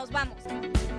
nos 0.00 0.10
vamos. 0.10 0.89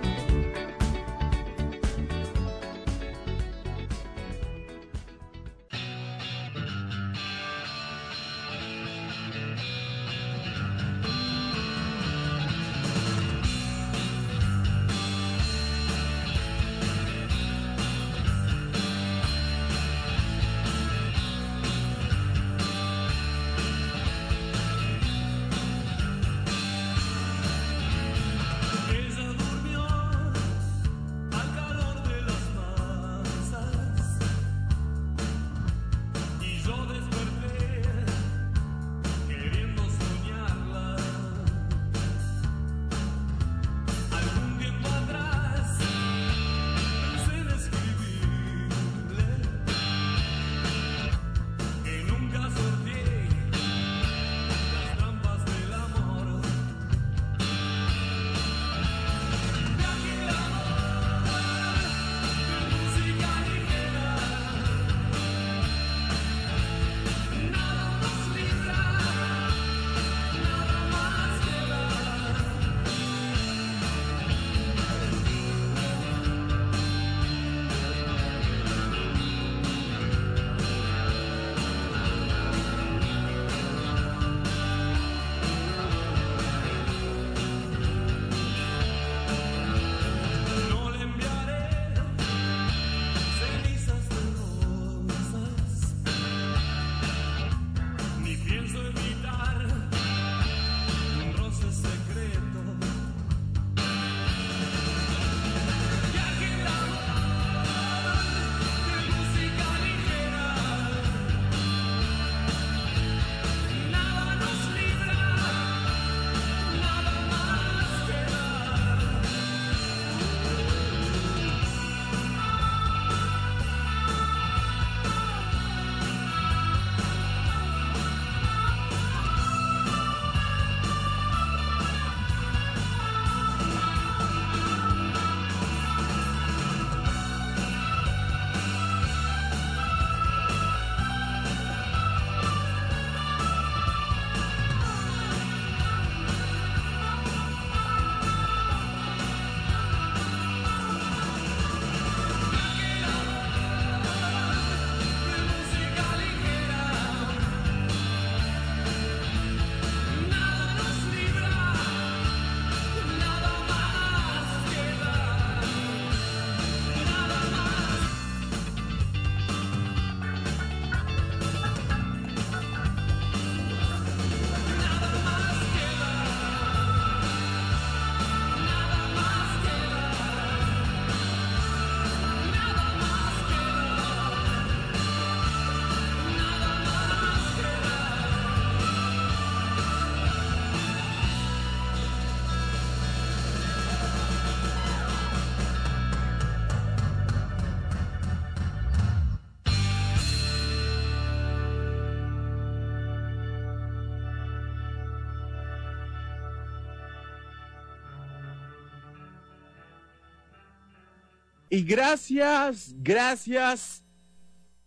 Y 211.74 211.84
gracias, 211.84 212.94
gracias 212.98 214.04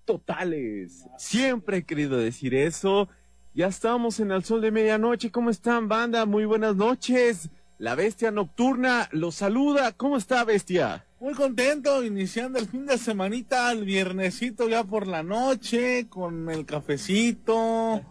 totales. 0.05 1.07
Siempre 1.17 1.77
he 1.77 1.83
querido 1.83 2.15
decir 2.19 2.53
eso. 2.53 3.09
Ya 3.55 3.65
estamos 3.65 4.19
en 4.19 4.29
el 4.29 4.43
sol 4.43 4.61
de 4.61 4.69
medianoche. 4.69 5.31
¿Cómo 5.31 5.49
están, 5.49 5.87
banda? 5.87 6.27
Muy 6.27 6.45
buenas 6.45 6.75
noches. 6.75 7.49
La 7.79 7.95
bestia 7.95 8.29
nocturna 8.29 9.09
los 9.11 9.33
saluda. 9.33 9.93
¿Cómo 9.93 10.15
está, 10.15 10.43
bestia? 10.43 11.04
Muy 11.35 11.47
contento, 11.47 12.01
iniciando 12.01 12.59
el 12.59 12.65
fin 12.65 12.85
de 12.85 12.97
semanita, 12.97 13.69
el 13.73 13.83
viernesito 13.83 14.69
ya 14.69 14.85
por 14.85 15.05
la 15.05 15.21
noche, 15.21 16.07
con 16.07 16.49
el 16.49 16.65
cafecito, 16.65 18.01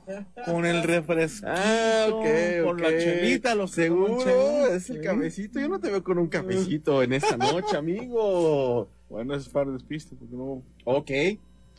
con 0.45 0.67
el 0.67 0.83
refresquito, 0.83 1.49
Ah, 1.51 2.09
ok, 2.11 2.67
con 2.67 2.83
la 2.83 2.91
chelita, 2.91 3.55
los 3.55 3.71
Seguro, 3.71 4.19
chela, 4.19 4.77
es 4.77 4.91
el 4.91 5.01
cafecito. 5.01 5.59
Yo 5.59 5.71
no 5.71 5.81
te 5.81 5.91
veo 5.91 6.05
con 6.05 6.19
un 6.19 6.27
cafecito 6.27 7.03
en 7.03 7.15
esta 7.15 7.39
noche, 7.39 7.79
amigo. 7.79 8.91
Bueno, 9.09 9.35
es 9.35 9.49
para 9.49 9.71
despiste, 9.71 10.17
porque 10.17 10.37
no... 10.37 10.63
Ok, 10.85 11.11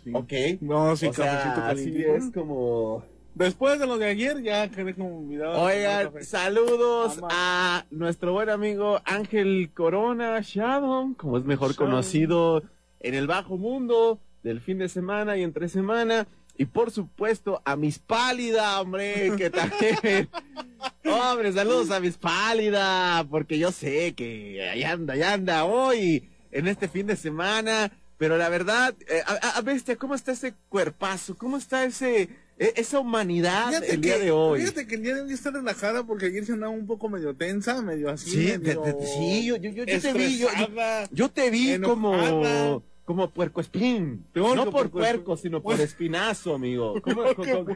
sí. 0.03 0.11
ok. 0.13 0.61
No, 0.61 0.95
sí, 0.95 1.05
o 1.05 1.13
sea, 1.13 1.53
cafecito 1.53 1.61
así 1.63 2.03
es 2.03 2.31
como... 2.33 3.03
Después 3.35 3.79
de 3.79 3.85
lo 3.85 3.97
de 3.97 4.05
ayer, 4.05 4.41
ya 4.41 4.69
quedé 4.69 4.93
como 4.95 5.19
olvidado. 5.19 5.61
Oigan, 5.61 6.11
saludos 6.23 7.19
a 7.29 7.85
nuestro 7.91 8.31
buen 8.31 8.49
amigo 8.49 9.01
Ángel 9.03 9.71
Corona 9.73 10.39
Shadow, 10.41 11.13
como 11.17 11.37
es 11.37 11.43
mejor 11.43 11.71
Shadow. 11.73 11.85
conocido 11.85 12.63
en 13.01 13.13
el 13.13 13.27
bajo 13.27 13.57
mundo 13.57 14.19
del 14.41 14.61
fin 14.61 14.77
de 14.77 14.87
semana 14.87 15.35
y 15.35 15.43
entre 15.43 15.67
semana. 15.67 16.27
Y 16.57 16.63
por 16.65 16.91
supuesto 16.91 17.61
a 17.65 17.75
Miss 17.75 17.99
Pálida, 17.99 18.79
hombre, 18.79 19.33
que 19.35 19.49
también. 19.49 20.29
hombre, 21.03 21.51
saludos 21.51 21.91
a 21.91 21.99
Miss 21.99 22.17
Pálida, 22.17 23.25
porque 23.29 23.59
yo 23.59 23.73
sé 23.73 24.13
que 24.15 24.65
ahí 24.71 24.83
anda, 24.85 25.13
ahí 25.15 25.23
anda 25.23 25.65
hoy, 25.65 26.29
en 26.51 26.67
este 26.69 26.87
fin 26.87 27.07
de 27.07 27.17
semana. 27.17 27.91
Pero 28.17 28.37
la 28.37 28.47
verdad, 28.47 28.95
eh, 29.09 29.21
a, 29.27 29.57
a- 29.57 29.61
bestia, 29.61 29.97
¿cómo 29.97 30.15
está 30.15 30.31
ese 30.31 30.53
cuerpazo? 30.69 31.35
¿Cómo 31.37 31.57
está 31.57 31.83
ese, 31.83 32.29
esa 32.57 32.99
humanidad 32.99 33.67
Fíjate 33.69 33.93
el 33.95 34.01
día 34.01 34.17
que- 34.17 34.23
de 34.25 34.31
hoy? 34.31 34.61
Fíjate 34.61 34.87
que 34.87 34.95
el 34.95 35.03
día 35.03 35.15
de 35.15 35.21
hoy 35.21 35.33
está 35.33 35.51
relajada 35.51 36.05
porque 36.05 36.27
ayer 36.27 36.45
se 36.45 36.53
andaba 36.53 36.71
un 36.71 36.87
poco 36.87 37.09
medio 37.09 37.35
tensa, 37.35 37.81
medio 37.81 38.09
así. 38.09 38.29
Sí, 38.31 38.57
medio 38.59 38.81
te- 38.81 38.93
te- 38.93 39.05
sí, 39.07 39.45
yo, 39.45 39.57
yo, 39.57 39.71
yo, 39.71 39.83
yo 39.85 39.99
te 40.01 40.13
vi, 40.13 40.37
yo, 40.39 40.47
yo- 40.57 40.67
yo 41.11 41.29
te 41.29 41.49
vi 41.49 41.71
enojada. 41.71 42.29
como, 42.29 42.83
como 43.03 43.29
puercoespín. 43.31 44.25
Peor 44.33 44.55
no 44.55 44.71
por 44.71 44.89
puerco, 44.89 45.37
sino 45.37 45.61
por 45.61 45.79
espinazo, 45.81 46.55
amigo. 46.55 46.99
¿Cómo, 47.01 47.23
cómo- 47.35 47.65
cómo- 47.65 47.75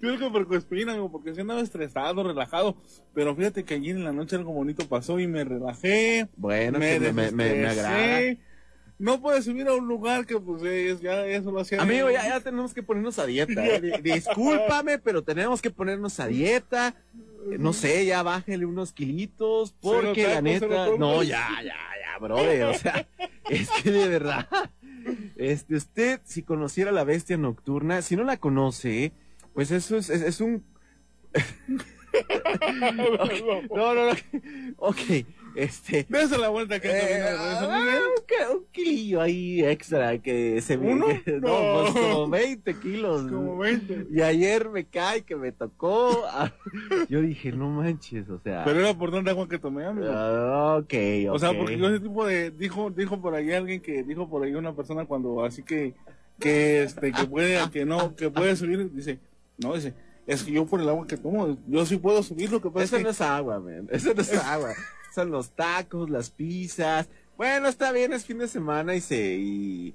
Peor 0.00 0.18
que 0.18 0.30
puercoespina, 0.30 0.92
amigo, 0.92 1.10
porque 1.10 1.34
si 1.34 1.40
andaba 1.40 1.60
estresado, 1.60 2.22
relajado. 2.22 2.76
Pero 3.14 3.34
fíjate 3.34 3.64
que 3.64 3.74
ayer 3.74 3.96
en 3.96 4.04
la 4.04 4.12
noche 4.12 4.36
algo 4.36 4.52
bonito 4.52 4.86
pasó 4.88 5.18
y 5.18 5.26
me 5.26 5.44
relajé. 5.44 6.28
Bueno, 6.36 6.78
me, 6.78 6.94
que 6.94 7.00
me, 7.12 7.30
me, 7.32 7.54
me- 7.54 7.66
agrada. 7.66 8.20
No 9.00 9.20
puedes 9.20 9.46
subir 9.46 9.66
a 9.66 9.72
un 9.74 9.88
lugar 9.88 10.26
que 10.26 10.38
pues 10.38 10.62
es- 10.62 11.00
ya 11.00 11.24
eso 11.26 11.50
lo 11.50 11.60
hacía. 11.60 11.80
Amigo, 11.80 12.10
ya, 12.10 12.22
ya 12.28 12.40
tenemos 12.40 12.74
que 12.74 12.82
ponernos 12.82 13.18
a 13.18 13.24
dieta. 13.26 13.66
¿eh? 13.66 13.80
Di- 13.80 14.12
Discúlpame, 14.12 14.98
pero 14.98 15.22
tenemos 15.22 15.62
que 15.62 15.70
ponernos 15.70 16.20
a 16.20 16.26
dieta. 16.26 16.94
Eh, 17.50 17.56
No 17.58 17.72
sé, 17.72 18.04
ya 18.04 18.22
bájale 18.22 18.66
unos 18.66 18.92
kilitos, 18.92 19.72
porque 19.80 20.24
la 20.28 20.42
neta. 20.42 20.66
No, 20.98 21.22
ya, 21.22 21.48
ya, 21.64 21.74
ya, 21.74 22.18
brother. 22.20 22.64
O 22.64 22.74
sea, 22.74 23.08
es 23.48 23.70
que 23.82 23.90
de 23.90 24.06
verdad. 24.08 24.46
Este, 25.36 25.76
usted, 25.76 26.20
si 26.24 26.42
conociera 26.42 26.92
la 26.92 27.04
bestia 27.04 27.38
nocturna, 27.38 28.02
si 28.02 28.16
no 28.16 28.22
la 28.24 28.36
conoce, 28.36 29.12
pues 29.54 29.70
eso 29.70 29.96
es, 29.96 30.10
es, 30.10 30.20
es 30.20 30.40
un. 30.42 30.62
No, 33.74 33.94
no, 33.94 34.04
no. 34.06 34.12
Ok, 34.78 34.98
este. 35.54 36.04
Dese 36.08 36.38
la 36.38 36.48
vuelta 36.48 36.80
que 36.80 36.88
Eh, 36.90 37.24
ah, 37.36 38.00
un, 38.50 38.56
un 38.56 38.64
kilillo 38.72 39.20
ahí 39.20 39.64
extra 39.64 40.18
que 40.18 40.60
se 40.60 40.76
me 40.76 40.92
¿Uno? 40.92 41.06
no, 41.26 41.38
No. 41.40 41.82
pues 41.92 42.04
como 42.04 42.28
20 42.28 42.74
kilos. 42.80 43.22
Como 43.30 43.58
20. 43.58 44.06
Y 44.12 44.22
ayer 44.22 44.68
me 44.70 44.84
cae 44.84 45.22
que 45.22 45.36
me 45.36 45.52
tocó. 45.52 46.24
ah, 46.28 46.52
Yo 47.08 47.20
dije, 47.20 47.52
no 47.52 47.68
manches, 47.68 48.28
o 48.28 48.38
sea. 48.40 48.64
Pero 48.64 48.80
era 48.80 48.94
por 48.94 49.10
tanta 49.10 49.30
agua 49.30 49.48
que 49.48 49.58
tomé, 49.58 49.84
amigo. 49.84 50.08
ah, 50.10 50.78
ok. 50.82 50.94
O 51.30 51.38
sea, 51.38 51.52
porque 51.56 51.78
yo 51.78 51.88
ese 51.88 52.00
tipo 52.00 52.26
de 52.26 52.50
dijo 52.50 52.90
dijo 52.90 53.20
por 53.20 53.34
ahí 53.34 53.52
alguien 53.52 53.80
que 53.80 54.02
dijo 54.02 54.28
por 54.28 54.42
ahí 54.44 54.54
una 54.54 54.74
persona 54.74 55.04
cuando 55.06 55.44
así 55.44 55.62
que 55.62 55.94
que 56.38 56.84
este 56.84 57.12
que 57.12 57.24
puede 57.26 57.58
que 57.70 57.84
no 57.84 58.16
que 58.16 58.30
puede 58.30 58.56
subir 58.56 58.90
dice 58.92 59.18
no 59.58 59.74
dice 59.74 59.92
es 60.26 60.42
que 60.42 60.52
yo 60.52 60.64
por 60.64 60.80
el 60.80 60.88
agua 60.88 61.06
que 61.06 61.16
tomo 61.18 61.58
yo 61.66 61.84
sí 61.84 61.96
puedo 61.98 62.22
subir 62.22 62.50
lo 62.50 62.62
que 62.62 62.70
pasa 62.70 62.84
Eso 62.84 62.96
es 62.96 63.02
no 63.02 63.10
es 63.10 63.20
agua, 63.20 63.60
man. 63.60 63.88
Eso 63.90 64.14
no 64.14 64.22
es 64.22 64.34
agua. 64.34 64.70
Son 65.14 65.30
los 65.30 65.54
tacos, 65.56 66.10
las 66.10 66.30
pizzas. 66.30 67.08
Bueno, 67.36 67.68
está 67.68 67.90
bien, 67.92 68.12
es 68.12 68.24
fin 68.24 68.38
de 68.38 68.48
semana 68.48 68.94
y 68.94 69.00
se. 69.00 69.34
Y, 69.36 69.94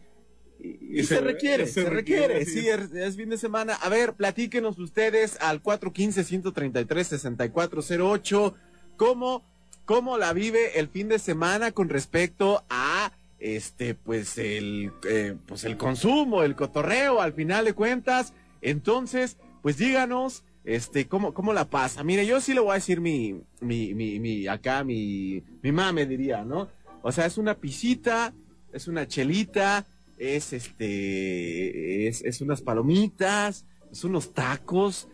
y- 0.59 0.77
y 0.81 0.99
Y 0.99 1.03
se, 1.03 1.15
se- 1.15 1.21
requiere, 1.21 1.67
se 1.67 1.83
se, 1.83 1.89
requiere, 1.89 2.43
sí, 2.45 2.67
es, 2.67 2.91
es 2.93 3.15
fin 3.15 3.29
de 3.29 3.37
semana. 3.37 3.75
A 3.75 3.89
ver, 3.89 4.13
platíquenos 4.13 4.79
ustedes 4.79 5.37
al 5.41 5.61
415-133-6408, 5.61 8.53
¿cómo, 8.97 9.43
cómo 9.85 10.17
la 10.17 10.33
vive 10.33 10.79
el 10.79 10.87
fin 10.89 11.07
de 11.09 11.19
semana 11.19 11.71
con 11.71 11.89
respecto 11.89 12.63
a 12.69 13.11
este, 13.39 13.93
pues 13.95 14.37
el, 14.37 14.91
eh, 15.07 15.35
pues 15.45 15.63
el 15.65 15.77
consumo, 15.77 16.43
el 16.43 16.55
cotorreo, 16.55 17.21
al 17.21 17.33
final 17.33 17.65
de 17.65 17.73
cuentas. 17.73 18.33
Entonces, 18.61 19.37
pues 19.61 19.77
díganos, 19.77 20.43
este, 20.65 21.07
cómo, 21.07 21.33
cómo 21.33 21.53
la 21.53 21.69
pasa. 21.69 22.03
Mire, 22.03 22.25
yo 22.25 22.41
sí 22.41 22.53
le 22.53 22.59
voy 22.59 22.71
a 22.71 22.75
decir 22.75 22.99
mi, 23.01 23.35
mi, 23.61 23.93
mi, 23.93 24.19
mi, 24.19 24.47
acá, 24.47 24.83
mi, 24.83 25.43
mi 25.61 25.71
mame 25.71 26.05
diría, 26.05 26.43
¿no? 26.43 26.69
O 27.01 27.11
sea, 27.11 27.25
es 27.25 27.37
una 27.37 27.55
pisita, 27.55 28.33
es 28.73 28.87
una 28.87 29.07
chelita, 29.07 29.85
es 30.17 30.53
este, 30.53 32.07
es, 32.07 32.23
es 32.23 32.41
unas 32.41 32.61
palomitas, 32.61 33.65
es 33.91 34.03
unos 34.03 34.33
tacos 34.33 35.07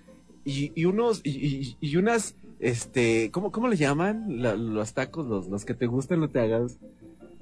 y, 0.46 0.72
y 0.76 0.86
unos, 0.86 1.22
y, 1.24 1.32
y- 1.32 1.78
y 1.82 1.96
unas, 1.98 2.36
este, 2.60 3.30
¿cómo, 3.32 3.52
cómo 3.52 3.68
le 3.68 3.78
llaman? 3.78 4.42
La- 4.42 4.56
los 4.56 4.94
tacos, 4.94 5.28
los, 5.28 5.48
los 5.48 5.66
que 5.66 5.74
te 5.74 5.86
gustan, 5.86 6.20
no 6.22 6.30
te 6.30 6.40
hagas. 6.40 6.78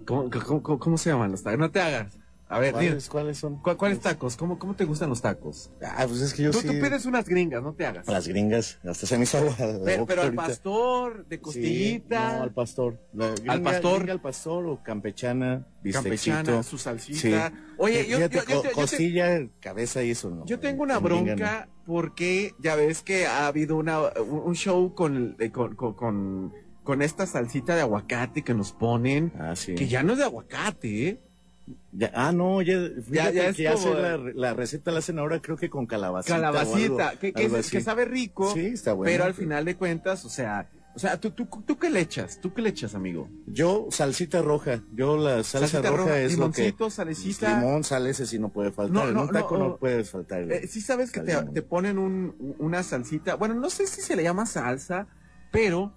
¿Cómo, 0.06 0.30
cómo, 0.30 0.64
cómo- 0.64 0.80
cómo 0.80 0.98
se 0.98 1.12
llaman 1.12 1.32
los 1.32 1.44
tacos? 1.44 1.60
No 1.60 1.70
te 1.72 1.80
hagas. 1.82 2.18
A 2.52 2.58
ver, 2.58 2.74
¿Cuáles, 2.74 3.08
¿Cuáles 3.10 3.38
son? 3.38 3.62
¿cu- 3.62 3.78
¿cuáles 3.78 4.00
tacos? 4.00 4.36
¿Cómo, 4.36 4.58
¿Cómo 4.58 4.76
te 4.76 4.84
gustan 4.84 5.10
los 5.10 5.22
tacos? 5.22 5.72
Ah, 5.84 6.06
pues 6.08 6.20
es 6.22 6.34
que 6.34 6.42
yo 6.42 6.50
Tú, 6.50 6.62
sí. 6.62 6.68
tú 6.68 6.74
pides 6.74 7.06
unas 7.06 7.30
gringas, 7.30 7.62
no 7.62 7.74
te 7.76 7.86
hagas. 7.86 8.08
Las 8.08 8.28
gringas, 8.28 8.80
hasta 8.84 9.06
se 9.06 9.18
me 9.20 9.26
hizo 9.26 9.38
agua 9.38 9.56
Pero, 9.86 10.22
al 10.24 10.34
pastor, 10.34 11.28
de 11.28 11.36
Sí, 11.36 11.42
costillita, 11.44 12.38
no, 12.38 12.44
al 12.44 12.54
pastor. 12.54 13.00
Gringa- 13.14 13.52
Al 13.52 13.62
pastor. 13.62 13.96
gringa 13.98 14.14
al 14.14 14.22
pastor 14.22 14.66
o 14.66 14.82
campechana, 14.82 15.68
bistecito. 15.84 16.36
campechana, 16.36 16.64
su 16.64 16.80
salsita. 16.80 17.50
Sí. 17.50 17.56
Oye, 17.78 18.02
Eh, 18.02 18.08
yo, 18.10 18.18
fíjate, 18.18 18.36
yo- 18.38 18.44
yo- 18.48 18.64
yo- 18.64 18.72
costilla, 18.72 19.48
cabeza 19.60 20.02
y 20.04 20.10
eso 20.10 20.32
no. 20.32 20.44
Yo 20.48 20.60
tengo 20.60 20.82
una 20.82 21.00
gringa 21.00 21.36
bronca 21.36 21.70
porque 21.86 22.56
ya 22.58 22.76
ves 22.76 23.04
que 23.04 23.28
ha 23.28 23.46
habido 23.46 23.78
una, 23.78 24.00
un 24.24 24.56
show 24.56 24.96
con, 24.96 25.36
eh, 25.40 25.52
con, 25.52 25.76
con, 25.76 25.94
con, 25.94 26.54
con 26.84 27.04
esta 27.04 27.28
salsita 27.28 27.76
de 27.76 27.82
aguacate 27.82 28.44
que 28.44 28.56
nos 28.56 28.72
ponen. 28.74 29.34
Ah, 29.40 29.56
sí. 29.56 29.76
que 29.76 29.88
ya 29.88 30.02
no 30.02 30.14
es 30.14 30.18
de 30.18 30.26
aguacate, 30.26 31.08
¿eh? 31.10 31.22
Ya- 31.92 32.12
ah, 32.16 32.32
no, 32.32 32.62
ya, 32.62 32.80
fíjate 33.10 33.36
ya 33.36 33.48
es 33.50 33.56
que 33.56 33.68
hace 33.68 33.94
la, 33.94 34.18
la 34.18 34.54
receta 34.54 34.92
la 34.92 35.00
hacen 35.00 35.20
ahora 35.20 35.42
creo 35.42 35.58
que 35.58 35.70
con 35.70 35.86
calabacita. 35.86 36.34
o 36.34 36.38
Calabacita, 36.38 37.10
algo- 37.10 37.20
que, 37.20 37.34
que, 37.34 37.44
algo 37.46 37.58
es- 37.58 37.70
que 37.70 37.78
así. 37.78 37.86
sabe 37.86 38.06
rico, 38.06 38.54
Sí, 38.54 38.68
está 38.68 38.94
bueno. 38.94 39.12
pero 39.12 39.24
al 39.26 39.34
final 39.34 39.66
de 39.66 39.76
cuentas, 39.76 40.26
o 40.26 40.30
sea, 40.30 40.70
o 40.96 41.00
sea, 41.00 41.20
¿tú, 41.20 41.32
tú, 41.32 41.46
tú 41.66 41.78
qué 41.78 41.90
le 41.90 42.00
echas? 42.02 42.42
¿Tú 42.42 42.54
qué 42.54 42.62
le 42.64 42.70
echas, 42.70 42.96
amigo? 42.96 43.30
Yo, 43.46 43.88
salsita 43.92 44.42
roja. 44.42 44.82
Yo 44.96 45.18
la 45.18 45.44
salsa 45.44 45.68
Salsita 45.68 45.90
roja, 45.92 46.04
roja, 46.04 46.20
es 46.20 46.38
lo 46.38 46.52
que... 46.52 46.62
limoncito, 46.64 46.90
salecita. 46.90 47.60
Limón, 47.60 47.84
sal, 47.84 48.08
ese 48.08 48.26
sí 48.26 48.40
no 48.40 48.50
puede 48.50 48.72
faltar. 48.72 48.94
No, 48.96 49.08
en 49.08 49.14
no, 49.14 49.28
taco 49.30 49.58
no, 49.58 49.78
puedes 49.78 50.10
faltar. 50.10 50.52
Eh, 50.52 50.68
sí 50.68 50.82
sabes 50.82 51.12
que 51.12 51.22
te 51.22 51.62
ponen 51.62 51.98
un, 52.00 52.56
una 52.58 52.82
salsita, 52.84 53.36
bueno, 53.36 53.54
no 53.54 53.70
sé 53.70 53.86
si 53.88 54.02
se 54.02 54.16
le 54.16 54.24
llama 54.24 54.46
salsa, 54.48 55.08
pero 55.52 55.94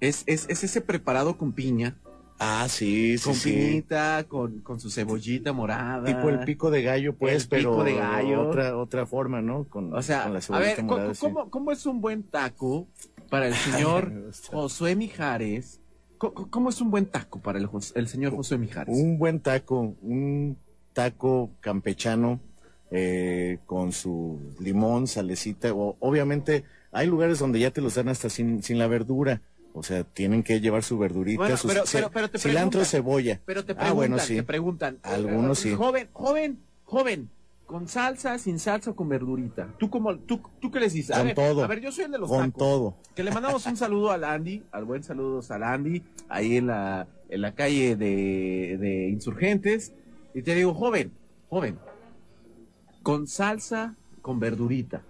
es, 0.00 0.22
es, 0.26 0.46
es 0.48 0.62
ese 0.64 0.80
preparado 0.80 1.36
con 1.36 1.52
piña, 1.52 1.96
Ah, 2.38 2.66
sí, 2.68 3.16
sí, 3.16 3.24
con 3.24 3.34
sí. 3.34 3.84
con, 4.28 4.60
con 4.60 4.80
su 4.80 4.90
cebollita 4.90 5.52
morada. 5.52 6.04
Tipo 6.04 6.28
el 6.28 6.40
pico 6.40 6.70
de 6.70 6.82
gallo, 6.82 7.14
pues, 7.16 7.44
El 7.44 7.48
pero 7.48 7.70
pico 7.70 7.84
de 7.84 7.94
gallo. 7.94 8.48
otra 8.48 8.76
otra 8.76 9.06
forma, 9.06 9.40
¿no? 9.40 9.64
Con, 9.64 9.94
O 9.94 10.02
sea, 10.02 10.24
con 10.24 10.32
la 10.32 10.38
a 10.40 10.42
cebollita 10.42 10.74
ver, 10.76 10.84
morada, 10.84 11.12
¿cómo, 11.18 11.44
sí. 11.44 11.50
cómo, 11.50 11.72
es 11.72 11.86
un 11.86 12.00
buen 12.00 12.22
taco 12.24 12.88
para 13.30 13.46
el 13.46 13.54
señor. 13.54 14.12
Josué 14.50 14.96
Mijares? 14.96 15.80
¿Cómo, 16.18 16.50
cómo 16.50 16.68
es 16.70 16.80
un 16.80 16.90
buen 16.90 17.06
taco 17.06 17.40
para 17.40 17.58
el, 17.58 17.68
el 17.94 18.08
señor 18.08 18.34
Josué 18.34 18.58
Mijares? 18.58 18.96
Un 18.96 19.18
buen 19.18 19.40
taco, 19.40 19.94
un 20.02 20.56
taco 20.92 21.50
campechano 21.60 22.40
eh, 22.90 23.58
con 23.66 23.92
su 23.92 24.40
limón, 24.60 25.06
salecita. 25.06 25.72
O, 25.72 25.96
obviamente, 26.00 26.64
hay 26.92 27.06
lugares 27.06 27.38
donde 27.38 27.58
ya 27.58 27.70
te 27.70 27.80
los 27.80 27.94
dan 27.94 28.08
hasta 28.08 28.28
sin, 28.28 28.62
sin 28.62 28.78
la 28.78 28.86
verdura. 28.86 29.40
O 29.76 29.82
sea, 29.82 30.04
tienen 30.04 30.44
que 30.44 30.60
llevar 30.60 30.84
su 30.84 30.96
verdurita, 30.98 31.38
Bueno, 31.38 31.56
su 31.56 31.66
pero- 31.66 31.84
ce- 31.84 31.98
pero- 31.98 32.10
pero 32.12 32.30
te 32.30 32.38
cilantro, 32.38 32.80
preguntan. 32.80 32.86
cebolla. 32.90 33.40
Pero 33.44 33.64
te 33.64 33.72
Ah, 33.72 33.74
preguntan, 33.74 33.96
bueno, 33.96 34.18
sí. 34.20 34.36
te 34.36 34.42
preguntan. 34.44 34.98
Algunos 35.02 35.58
sí. 35.58 35.74
Joven, 35.74 36.08
joven, 36.12 36.60
joven, 36.84 37.28
con 37.66 37.88
salsa, 37.88 38.38
sin 38.38 38.60
salsa 38.60 38.92
o 38.92 38.94
con 38.94 39.08
verdurita. 39.08 39.68
¿Tú, 39.78 39.90
cómo, 39.90 40.16
tú, 40.16 40.40
tú 40.60 40.70
qué 40.70 40.78
les 40.78 40.92
dices? 40.92 41.10
A 41.16 41.18
Con 41.18 41.26
ver, 41.26 41.34
todo. 41.34 41.64
A 41.64 41.66
ver, 41.66 41.80
yo 41.80 41.90
soy 41.90 42.04
el 42.04 42.12
de 42.12 42.18
los 42.18 42.28
Con 42.30 42.52
tacos. 42.52 42.58
todo. 42.58 42.96
Que 43.16 43.24
le 43.24 43.32
mandamos 43.32 43.66
un 43.66 43.76
saludo 43.76 44.12
al 44.12 44.22
Andy, 44.22 44.62
al 44.70 44.84
buen 44.84 45.02
saludo 45.02 45.40
al 45.48 45.62
Andy, 45.64 46.02
ahí 46.28 46.56
en 46.56 46.68
la, 46.68 47.08
en 47.28 47.40
la 47.40 47.52
calle 47.56 47.96
de, 47.96 48.76
de 48.78 49.08
Insurgentes. 49.08 49.92
Y 50.34 50.42
te 50.42 50.54
digo, 50.54 50.72
joven, 50.74 51.10
joven, 51.48 51.78
con 53.02 53.26
salsa, 53.26 53.96
con 54.22 54.38
verdurita. 54.38 55.02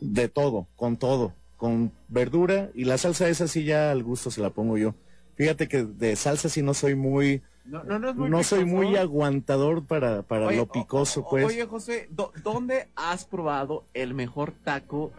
De 0.00 0.28
todo, 0.28 0.66
con 0.76 0.96
todo. 0.98 1.34
Con 1.60 1.92
verdura 2.08 2.70
y 2.74 2.84
la 2.86 2.96
salsa 2.96 3.28
esa 3.28 3.46
sí 3.46 3.64
ya 3.64 3.90
al 3.90 4.02
gusto 4.02 4.30
se 4.30 4.40
la 4.40 4.48
pongo 4.48 4.78
yo. 4.78 4.94
Fíjate 5.36 5.68
que 5.68 5.84
de 5.84 6.16
salsa 6.16 6.48
sí 6.48 6.62
no 6.62 6.72
soy 6.72 6.94
muy, 6.94 7.42
No, 7.66 7.84
no, 7.84 7.98
no, 7.98 8.08
es 8.08 8.16
muy 8.16 8.30
no 8.30 8.42
soy 8.42 8.64
picoso. 8.64 8.76
muy 8.76 8.96
aguantador 8.96 9.84
para, 9.86 10.22
para 10.22 10.46
Oye, 10.46 10.56
lo 10.56 10.66
picoso, 10.72 11.26
pues. 11.28 11.44
Oye, 11.44 11.66
José, 11.66 12.08
¿dó- 12.10 12.32
¿dónde 12.42 12.88
has 12.96 13.26
probado 13.26 13.84
el 13.92 14.14
mejor 14.14 14.54
taco 14.64 15.12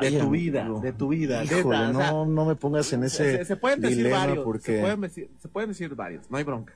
de 0.00 0.06
Ay, 0.06 0.18
tu 0.18 0.30
vida? 0.30 0.68
De 0.80 0.92
tu 0.92 1.08
vida. 1.08 1.42
Híjole, 1.42 1.76
neta, 1.76 1.90
o 1.90 1.94
sea, 2.00 2.12
no, 2.12 2.24
no 2.26 2.44
me 2.44 2.54
pongas 2.54 2.92
en 2.92 3.02
ese 3.02 3.38
se, 3.38 3.44
se 3.44 3.56
pueden 3.56 3.80
decir 3.80 4.08
varios. 4.10 4.44
porque, 4.44 4.76
Se, 4.76 4.80
pueden 4.80 5.00
decir, 5.00 5.30
se 5.40 5.48
pueden 5.48 5.70
decir 5.70 5.92
varios, 5.96 6.30
no 6.30 6.36
hay 6.38 6.44
bronca. 6.44 6.74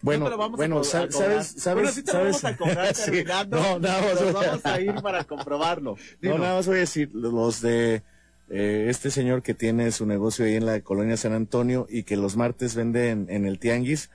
bueno, 0.00 0.30
No 0.30 0.38
vamos 0.38 0.56
bueno, 0.56 0.80
a 0.80 0.84
sabes, 0.84 1.14
sabes, 1.14 1.64
Bueno, 1.74 1.90
sí 1.92 2.02
te 2.02 2.12
sabes, 2.12 2.42
vamos 2.42 2.44
a 2.44 2.56
cobrar 2.56 2.94
Sí, 2.94 3.22
no, 3.50 3.78
nada 3.78 4.00
más 4.02 4.32
vamos 4.32 4.64
a 4.66 4.80
ir 4.80 4.94
para 5.02 5.24
comprobarlo. 5.24 5.96
no, 5.96 5.98
Dinos. 6.22 6.40
nada 6.40 6.54
más 6.56 6.66
voy 6.66 6.76
a 6.76 6.80
decir, 6.80 7.10
los 7.14 7.60
de 7.60 8.02
eh, 8.50 8.86
este 8.88 9.10
señor 9.10 9.42
que 9.42 9.54
tiene 9.54 9.92
su 9.92 10.06
negocio 10.06 10.44
ahí 10.44 10.56
en 10.56 10.66
la 10.66 10.80
colonia 10.80 11.16
San 11.16 11.32
Antonio 11.32 11.86
y 11.88 12.02
que 12.02 12.16
los 12.16 12.36
martes 12.36 12.74
vende 12.74 13.10
en, 13.10 13.26
en 13.30 13.46
el 13.46 13.58
Tianguis. 13.58 14.10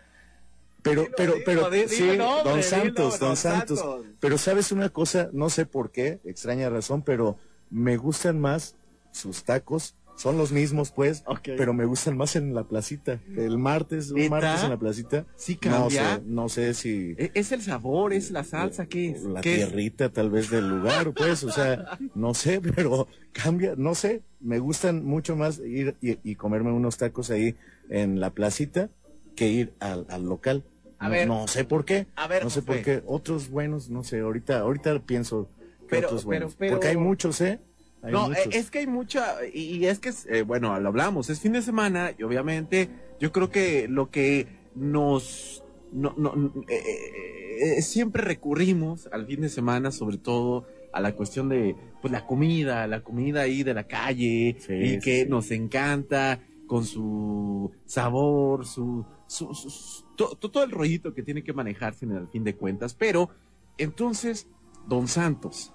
Pero, 0.84 1.04
Dilo, 1.04 1.14
pero, 1.18 1.34
dilo, 1.34 1.46
pero, 1.46 1.90
sí, 1.90 2.18
nombre, 2.18 2.52
don 2.52 2.62
Santos, 2.62 3.20
don 3.20 3.30
don 3.30 3.38
Santos. 3.38 3.80
Santos. 3.80 4.06
Pero 4.20 4.38
sabes 4.38 4.72
una 4.72 4.90
cosa, 4.90 5.30
no 5.34 5.50
sé 5.50 5.66
por 5.66 5.90
qué, 5.90 6.20
extraña 6.26 6.70
razón, 6.70 7.02
pero 7.02 7.38
me 7.72 7.98
gustan 7.98 8.40
más 8.40 8.76
sus 9.12 9.44
tacos. 9.44 9.96
Son 10.16 10.38
los 10.38 10.52
mismos, 10.54 10.92
pues, 10.92 11.24
pero 11.44 11.74
me 11.74 11.84
gustan 11.86 12.16
más 12.16 12.36
en 12.38 12.54
la 12.56 12.64
placita. 12.64 13.20
El 13.36 13.58
martes, 13.58 14.12
un 14.12 14.30
martes 14.30 14.64
en 14.64 14.70
la 14.70 14.78
placita. 14.78 15.26
Sí 15.36 15.60
No 15.66 15.72
cambia. 15.72 16.16
sé, 16.16 16.22
no 16.26 16.48
sé 16.50 16.74
si 16.74 17.16
¿E- 17.18 17.32
¿Es 17.34 17.52
el 17.52 17.62
sabor? 17.62 18.14
¿Es 18.14 18.32
la 18.32 18.44
salsa? 18.46 18.86
¿Qué 18.86 19.10
es? 19.10 19.24
la 19.24 19.42
¿Qué 19.42 19.56
es? 19.62 19.68
tierrita 19.68 20.10
tal 20.14 20.30
vez 20.32 20.50
del 20.50 20.70
lugar, 20.70 21.12
pues, 21.14 21.44
o 21.44 21.52
sea, 21.52 21.98
no 22.16 22.34
sé, 22.34 22.62
pero 22.76 23.08
cambia, 23.34 23.74
no 23.78 23.94
sé, 23.94 24.22
me 24.40 24.60
gustan 24.60 25.04
mucho 25.04 25.36
más 25.36 25.60
ir 25.60 25.96
y, 26.02 26.18
y 26.24 26.36
comerme 26.36 26.72
unos 26.72 26.98
tacos 26.98 27.30
ahí 27.30 27.56
en 27.90 28.20
la 28.22 28.30
placita 28.30 28.90
que 29.36 29.50
ir 29.50 29.74
al, 29.82 30.06
al 30.10 30.24
local. 30.24 30.64
A 30.98 31.06
no, 31.08 31.12
ver. 31.12 31.28
no 31.28 31.48
sé 31.50 31.66
por 31.66 31.84
qué. 31.84 32.08
A 32.16 32.28
ver, 32.30 32.42
no 32.46 32.50
sé 32.50 32.62
por 32.62 32.82
qué. 32.82 33.04
Otros 33.06 33.50
buenos, 33.50 33.90
no 33.90 34.06
sé. 34.06 34.22
Ahorita, 34.22 34.60
ahorita 34.60 34.98
pienso 35.06 35.50
que 35.82 35.88
Pero- 35.90 36.08
otros 36.08 36.22
pero- 36.22 36.28
buenos. 36.28 36.56
pero- 36.58 36.72
Porque 36.72 36.88
hay 36.88 36.96
muchos, 36.98 37.42
¿eh? 37.42 37.60
Hay 38.06 38.12
no, 38.12 38.28
muchos. 38.30 38.46
eh, 38.46 38.50
es 38.54 38.70
que 38.72 38.80
hay 38.80 38.88
mucha, 38.88 39.36
y, 39.54 39.86
es 39.86 40.00
que, 40.00 40.14
eh, 40.30 40.44
bueno, 40.44 40.80
lo 40.80 40.88
hablamos, 40.90 41.30
es 41.30 41.40
fin 41.40 41.54
de 41.54 41.62
semana 41.62 42.12
y 42.18 42.24
obviamente 42.24 42.90
yo 43.20 43.32
creo 43.32 43.50
que 43.50 43.88
lo 43.88 44.10
que 44.12 44.48
nos, 44.76 45.64
no, 45.92 46.14
no, 46.18 46.34
eh, 46.68 46.76
eh, 46.78 47.78
eh, 47.78 47.82
siempre 47.82 48.22
recurrimos 48.24 49.08
al 49.12 49.26
fin 49.26 49.42
de 49.42 49.50
semana, 49.50 49.92
sobre 49.92 50.18
todo 50.18 50.66
a 50.94 51.02
la 51.02 51.14
cuestión 51.14 51.50
de, 51.50 51.76
pues 52.02 52.12
la 52.12 52.26
comida, 52.26 52.86
la 52.88 53.02
comida 53.04 53.42
ahí 53.42 53.64
de 53.64 53.74
la 53.74 53.86
calle, 53.88 54.56
Sí, 54.60 54.74
y 54.74 55.00
que 55.00 55.24
sí. 55.24 55.30
nos 55.30 55.52
encanta 55.52 56.40
con 56.68 56.86
su 56.86 57.72
sabor, 57.86 58.66
su, 58.66 59.06
su, 59.28 59.54
su- 59.54 59.70
su- 59.70 60.06
to- 60.16 60.36
to- 60.36 60.50
todo 60.52 60.64
el 60.64 60.72
rollito 60.72 61.14
que 61.14 61.22
tiene 61.24 61.44
que 61.44 61.54
manejarse 61.54 62.06
en 62.06 62.12
el 62.14 62.28
fin 62.28 62.44
de 62.44 62.56
cuentas, 62.56 62.94
pero 62.96 63.30
entonces, 63.78 64.48
Don 64.88 65.08
Santos, 65.08 65.74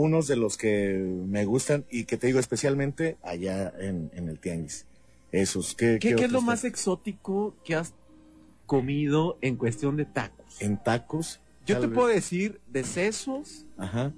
unos 0.00 0.26
de 0.26 0.36
los 0.36 0.56
que 0.56 0.98
me 1.26 1.44
gustan 1.44 1.84
y 1.90 2.04
que 2.04 2.16
te 2.16 2.26
digo 2.26 2.38
especialmente 2.38 3.16
allá 3.22 3.72
en, 3.78 4.10
en 4.14 4.28
el 4.28 4.38
tianguis. 4.38 4.86
Esos. 5.32 5.74
¿Qué, 5.76 5.98
¿Qué, 6.00 6.14
qué 6.16 6.24
es 6.24 6.32
lo 6.32 6.42
más 6.42 6.64
exótico 6.64 7.54
que 7.64 7.76
has 7.76 7.94
comido 8.66 9.38
en 9.42 9.56
cuestión 9.56 9.96
de 9.96 10.04
tacos? 10.04 10.60
En 10.60 10.82
tacos. 10.82 11.40
Yo 11.66 11.78
te 11.78 11.86
vez. 11.86 11.94
puedo 11.94 12.08
decir 12.08 12.60
de 12.66 12.82
sesos, 12.82 13.66
Ajá, 13.76 14.12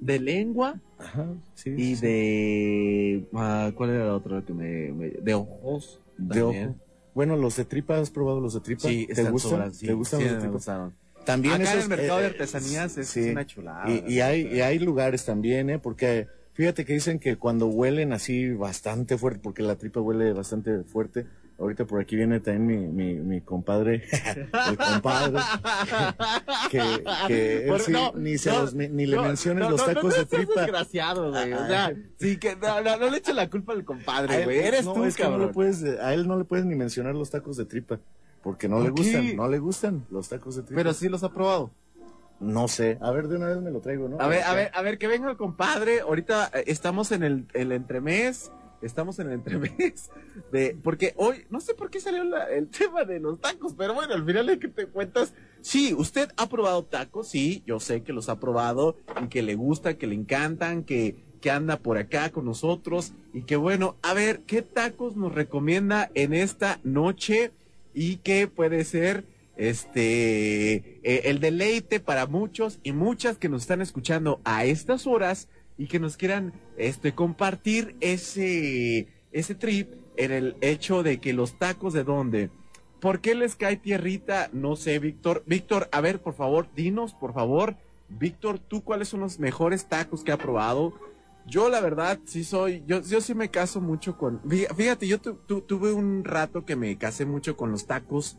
de 0.00 0.18
lengua 0.20 0.80
ajá, 0.98 1.26
sí. 1.54 1.74
y 1.76 1.96
sí. 1.96 2.06
de... 2.06 3.28
ah, 3.34 3.72
¿Cuál 3.74 3.90
era 3.90 4.06
la 4.06 4.14
otra 4.14 4.42
que 4.42 4.52
me... 4.54 4.92
me- 4.92 5.10
de 5.10 5.34
ojos. 5.34 6.00
De 6.16 6.40
también. 6.40 6.68
ojo. 6.70 6.78
Bueno, 7.14 7.36
los 7.36 7.56
de 7.56 7.64
tripa, 7.64 7.98
¿has 7.98 8.10
probado 8.10 8.40
los 8.40 8.54
de 8.54 8.60
tripa? 8.60 8.88
Sí, 8.88 9.08
¿Te 9.12 9.24
gustan? 9.28 9.74
sí, 9.74 9.86
¿Te 9.86 9.92
gustan 9.92 10.20
sí, 10.20 10.24
los 10.24 10.30
de 10.32 10.36
me 10.36 10.40
tripa? 10.42 10.54
gustaron. 10.54 10.94
También 11.24 11.60
Acá 11.60 11.74
en 11.74 11.80
el 11.80 11.88
mercado 11.88 12.18
eh, 12.18 12.22
de 12.22 12.28
artesanías 12.28 12.96
es, 12.96 13.08
sí. 13.08 13.30
una 13.30 13.46
chulada. 13.46 13.84
Y, 13.90 14.04
y 14.14 14.20
hay, 14.20 14.46
y 14.46 14.60
hay 14.62 14.78
lugares 14.78 15.24
también, 15.24 15.68
¿eh? 15.70 15.78
Porque 15.78 16.26
fíjate 16.54 16.84
que 16.84 16.94
dicen 16.94 17.18
que 17.18 17.36
cuando 17.36 17.66
huelen 17.66 18.12
así 18.12 18.50
bastante 18.52 19.18
fuerte, 19.18 19.40
porque 19.42 19.62
la 19.62 19.76
tripa 19.76 20.00
huele 20.00 20.32
bastante 20.32 20.82
fuerte. 20.84 21.26
Ahorita 21.60 21.86
por 21.86 22.00
aquí 22.00 22.14
viene 22.14 22.38
también 22.38 22.66
mi, 22.66 22.86
mi, 22.86 23.14
mi 23.14 23.40
compadre, 23.40 24.04
el 24.70 24.76
compadre, 24.76 25.40
que, 26.70 26.80
que 27.26 27.68
él 27.68 27.80
sí, 27.80 27.90
no, 27.90 28.12
ni, 28.14 28.38
se 28.38 28.50
no, 28.50 28.60
los, 28.62 28.74
ni 28.74 29.06
le 29.06 29.16
No, 29.16 29.24
menciones 29.24 29.68
los 29.68 29.84
tacos 29.84 30.14
de 30.16 30.24
tripa. 30.24 30.60
desgraciado, 30.60 31.30
güey. 31.32 31.52
O 31.52 31.66
sea, 31.66 31.92
sí 32.20 32.36
que 32.36 32.54
no, 32.54 32.80
le 33.10 33.16
eches 33.16 33.34
la 33.34 33.50
culpa 33.50 33.72
al 33.72 33.84
compadre, 33.84 34.44
güey. 34.44 34.58
Eres 34.58 34.84
tú, 34.84 35.02
es 35.02 35.16
que 35.16 35.24
no 35.24 35.30
cabrón. 35.30 35.46
le 35.48 35.52
puedes, 35.52 35.82
a 35.82 36.14
él 36.14 36.28
no 36.28 36.38
le 36.38 36.44
puedes 36.44 36.64
ni 36.64 36.76
mencionar 36.76 37.16
los 37.16 37.28
tacos 37.30 37.56
de 37.56 37.64
tripa, 37.64 37.98
porque 38.42 38.68
no 38.68 38.80
le 38.80 38.90
gustan, 38.90 39.36
no 39.36 39.48
le 39.48 39.58
gustan 39.58 40.06
los 40.10 40.28
tacos 40.28 40.56
de 40.56 40.62
tripa. 40.62 40.76
Pero 40.80 40.92
sí 40.94 41.08
los 41.08 41.22
ha 41.24 41.32
probado. 41.32 41.70
No 42.40 42.68
sé, 42.68 42.98
a 43.00 43.10
ver, 43.10 43.26
de 43.26 43.36
una 43.36 43.46
vez 43.48 43.58
me 43.60 43.70
lo 43.72 43.80
traigo, 43.80 44.08
¿no? 44.08 44.20
A 44.20 44.28
ver, 44.28 44.42
a 44.44 44.54
ver, 44.54 44.70
a 44.72 44.80
ver, 44.82 44.98
que 44.98 45.08
venga 45.08 45.28
el 45.30 45.36
compadre. 45.36 46.00
Ahorita 46.00 46.50
eh, 46.54 46.64
estamos 46.68 47.10
en 47.10 47.24
el, 47.24 47.46
el 47.52 47.72
entremés. 47.72 48.52
Estamos 48.80 49.18
en 49.18 49.26
el 49.26 49.32
entremés. 49.34 50.08
De, 50.52 50.78
porque 50.84 51.12
hoy, 51.16 51.46
no 51.50 51.60
sé 51.60 51.74
por 51.74 51.90
qué 51.90 51.98
salió 51.98 52.22
la- 52.22 52.44
el 52.48 52.68
tema 52.70 53.02
de 53.04 53.18
los 53.18 53.40
tacos, 53.40 53.74
pero 53.76 53.92
bueno, 53.92 54.14
al 54.14 54.24
final 54.24 54.46
de 54.46 54.60
que 54.60 54.68
te 54.68 54.86
cuentas. 54.86 55.34
Sí, 55.62 55.92
usted 55.92 56.30
ha 56.36 56.48
probado 56.48 56.84
tacos, 56.84 57.26
sí, 57.28 57.64
yo 57.66 57.80
sé 57.80 58.04
que 58.04 58.12
los 58.12 58.28
ha 58.28 58.38
probado 58.38 58.96
y 59.20 59.26
que 59.26 59.42
le 59.42 59.56
gusta, 59.56 59.94
que 59.98 60.06
le 60.06 60.14
encantan, 60.14 60.84
que, 60.84 61.16
que 61.40 61.50
anda 61.50 61.78
por 61.80 61.98
acá 61.98 62.30
con 62.30 62.44
nosotros. 62.44 63.14
Y 63.32 63.42
que 63.42 63.56
bueno, 63.56 63.96
a 64.02 64.14
ver, 64.14 64.42
¿qué 64.42 64.62
tacos 64.62 65.16
nos 65.16 65.34
recomienda 65.34 66.08
en 66.14 66.32
esta 66.32 66.78
noche? 66.84 67.50
Y 68.00 68.18
qué 68.18 68.46
puede 68.46 68.84
ser 68.84 69.24
este 69.56 71.00
eh, 71.02 71.22
el 71.24 71.40
deleite 71.40 71.98
para 71.98 72.28
muchos 72.28 72.78
y 72.84 72.92
muchas 72.92 73.38
que 73.38 73.48
nos 73.48 73.62
están 73.62 73.82
escuchando 73.82 74.40
a 74.44 74.64
estas 74.64 75.08
horas 75.08 75.48
y 75.76 75.88
que 75.88 75.98
nos 75.98 76.16
quieran 76.16 76.52
este 76.76 77.12
compartir 77.12 77.96
ese 77.98 79.08
ese 79.32 79.56
trip 79.56 79.94
en 80.16 80.30
el 80.30 80.56
hecho 80.60 81.02
de 81.02 81.18
que 81.18 81.32
los 81.32 81.58
tacos 81.58 81.92
de 81.92 82.04
dónde 82.04 82.50
¿Por 83.00 83.20
qué 83.20 83.34
les 83.34 83.56
cae 83.56 83.76
tierrita? 83.76 84.48
No 84.52 84.76
sé, 84.76 84.98
Víctor. 85.00 85.42
Víctor, 85.46 85.88
a 85.92 86.00
ver, 86.00 86.20
por 86.20 86.34
favor, 86.34 86.68
dinos, 86.76 87.14
por 87.14 87.32
favor. 87.32 87.76
Víctor, 88.08 88.60
¿tú 88.60 88.82
cuáles 88.82 89.08
son 89.08 89.20
los 89.20 89.38
mejores 89.38 89.88
tacos 89.88 90.22
que 90.22 90.32
ha 90.32 90.36
probado? 90.36 90.94
Yo, 91.48 91.68
la 91.70 91.80
verdad, 91.80 92.18
sí 92.26 92.44
soy, 92.44 92.82
yo, 92.86 93.00
yo 93.02 93.20
sí 93.20 93.34
me 93.34 93.50
caso 93.50 93.80
mucho 93.80 94.16
con, 94.18 94.40
fí- 94.42 94.72
fíjate, 94.74 95.06
yo 95.08 95.18
tu- 95.20 95.34
tu- 95.46 95.62
tuve 95.62 95.92
un 95.92 96.24
rato 96.24 96.64
que 96.64 96.76
me 96.76 96.96
casé 96.98 97.24
mucho 97.24 97.56
con 97.56 97.70
los 97.72 97.86
tacos 97.86 98.36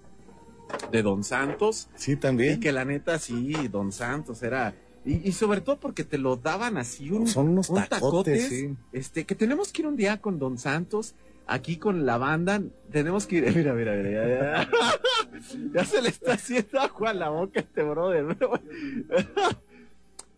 de 0.92 1.02
Don 1.02 1.24
Santos. 1.24 1.90
Sí, 1.96 2.12
Y 2.12 2.16
también. 2.18 2.60
que 2.60 2.72
la 2.72 2.86
neta, 2.86 3.18
sí, 3.20 3.54
Don 3.70 3.92
Santos 3.92 4.44
era. 4.44 4.76
Y, 5.06 5.28
y 5.28 5.32
sobre 5.32 5.62
todo 5.62 5.80
porque 5.80 6.04
te 6.04 6.18
lo 6.18 6.36
daban 6.36 6.78
así 6.78 7.10
un, 7.10 7.26
Son 7.26 7.50
unos 7.50 7.70
un 7.70 7.78
tacotes, 7.78 8.00
tacotes, 8.00 8.48
sí. 8.50 8.76
Este, 8.92 9.26
que 9.26 9.34
tenemos 9.34 9.72
que 9.74 9.82
ir 9.82 9.88
un 9.88 9.96
día 9.96 10.22
con 10.22 10.38
Don 10.38 10.58
Santos, 10.60 11.16
aquí 11.48 11.78
con 11.78 12.06
la 12.06 12.18
banda. 12.18 12.62
Tenemos 12.92 13.26
que 13.26 13.38
ir. 13.38 13.44
Mira, 13.56 13.74
mira, 13.74 13.94
mira. 13.94 14.28
Ya, 14.28 14.28
ya. 14.28 14.70
Ya 15.74 15.86
se 15.86 16.02
le 16.02 16.10
está 16.10 16.34
haciendo 16.34 16.80
agua 16.82 17.12
a 17.12 17.14
la 17.14 17.30
boca 17.30 17.60
a 17.62 17.64
este 17.64 17.82
brother. 17.82 18.38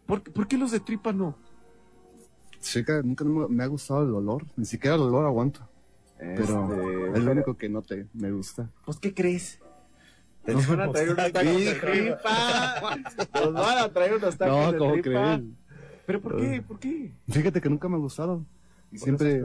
¿Por, 0.05 0.21
¿Por 0.23 0.47
qué 0.47 0.57
los 0.57 0.71
de 0.71 0.79
tripa 0.79 1.11
no? 1.13 1.35
Chica, 2.62 3.01
nunca 3.03 3.25
me, 3.25 3.63
ha 3.63 3.68
gustado 3.68 4.03
el 4.03 4.13
olor. 4.13 4.46
Ni 4.56 4.65
siquiera 4.65 4.96
el 4.96 5.01
olor 5.01 5.25
aguanto. 5.25 5.68
Pero 6.18 6.39
Este, 7.08 7.18
es 7.20 7.24
lo 7.25 7.32
único 7.32 7.58
que 7.58 7.68
no 7.70 7.82
te 7.82 8.08
me 8.13 8.32
gusta. 8.32 8.70
Pues, 8.86 9.00
¿qué 9.00 9.13
crees? 9.13 9.60
Nos 10.48 10.68
van 10.68 10.82
a 10.82 10.91
traer 10.91 11.10
unos 11.12 11.32
tacos 11.32 11.56
de 11.65 11.74
tripa. 11.75 12.98
Nos 13.44 13.53
van 13.53 13.77
a 13.77 13.89
traer 13.94 14.13
unos 14.15 14.38
tacos 14.38 14.56
No, 14.58 14.72
de 14.72 14.77
¿cómo 14.77 14.94
tripa. 14.94 15.10
crees? 15.10 15.41
¿Pero 16.06 16.22
por 16.22 16.38
qué? 16.38 16.62
¿Por 16.62 16.80
qué? 16.80 17.13
Fíjate 17.30 17.62
que 17.62 17.70
nunca 17.70 17.88
me 17.89 17.96
ha 17.96 18.00
gustado. 18.00 18.46
Y 18.91 18.98
siempre. 18.98 19.41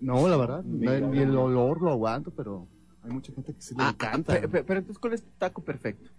No, 0.00 0.28
la 0.28 0.36
verdad. 0.36 0.62
no, 0.64 1.08
ni 1.08 1.18
el 1.20 1.36
olor 1.36 1.80
lo 1.80 1.90
aguanto, 1.90 2.30
pero 2.30 2.66
hay 3.02 3.10
mucha 3.10 3.32
gente 3.32 3.54
que 3.54 3.62
sí 3.62 3.74
le 3.74 3.82
Ah, 3.82 3.90
encanta. 3.90 4.32
pe- 4.40 4.48
pe- 4.48 4.64
pero 4.64 4.80
entonces, 4.80 4.98
¿cuál 4.98 5.12
es 5.14 5.22
tu 5.22 5.30
taco 5.38 5.62
perfecto? 5.62 6.10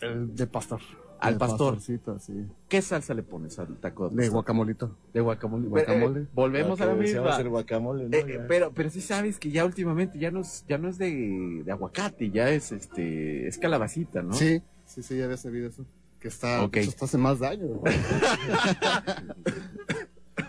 El 0.00 0.34
de 0.34 0.46
pastor. 0.46 0.80
Al 1.20 1.36
pastor. 1.38 1.74
pastorcito, 1.74 2.18
sí. 2.18 2.46
¿Qué 2.68 2.82
salsa 2.82 3.14
le 3.14 3.22
pones 3.22 3.58
al 3.58 3.76
taco 3.76 4.08
De 4.10 4.28
guacamolito. 4.28 4.96
De 5.14 5.20
guacamole. 5.20 5.68
Guacamole. 5.68 6.20
Eh, 6.20 6.26
volvemos 6.34 6.80
a 6.80 6.86
la 6.86 6.94
misma. 6.94 7.36
el 7.40 7.48
guacamole, 7.48 8.08
¿no? 8.08 8.16
Eh, 8.16 8.40
pero, 8.46 8.72
pero 8.72 8.90
sí 8.90 9.00
sabes 9.00 9.38
que 9.38 9.50
ya 9.50 9.64
últimamente 9.64 10.18
ya 10.18 10.30
no 10.30 10.40
es, 10.40 10.64
ya 10.68 10.78
no 10.78 10.88
es 10.88 10.98
de, 10.98 11.62
de 11.64 11.72
aguacate, 11.72 12.30
ya 12.30 12.50
es 12.50 12.72
este, 12.72 13.46
es 13.48 13.58
calabacita, 13.58 14.22
¿no? 14.22 14.32
Sí, 14.34 14.62
sí, 14.84 15.02
sí, 15.02 15.16
ya 15.18 15.24
había 15.24 15.36
sabido 15.36 15.68
eso. 15.68 15.84
Que 16.20 16.28
está, 16.28 16.62
Ok. 16.64 16.76
eso 16.78 16.90
está 16.90 17.04
hace 17.04 17.18
más 17.18 17.38
daño. 17.38 17.66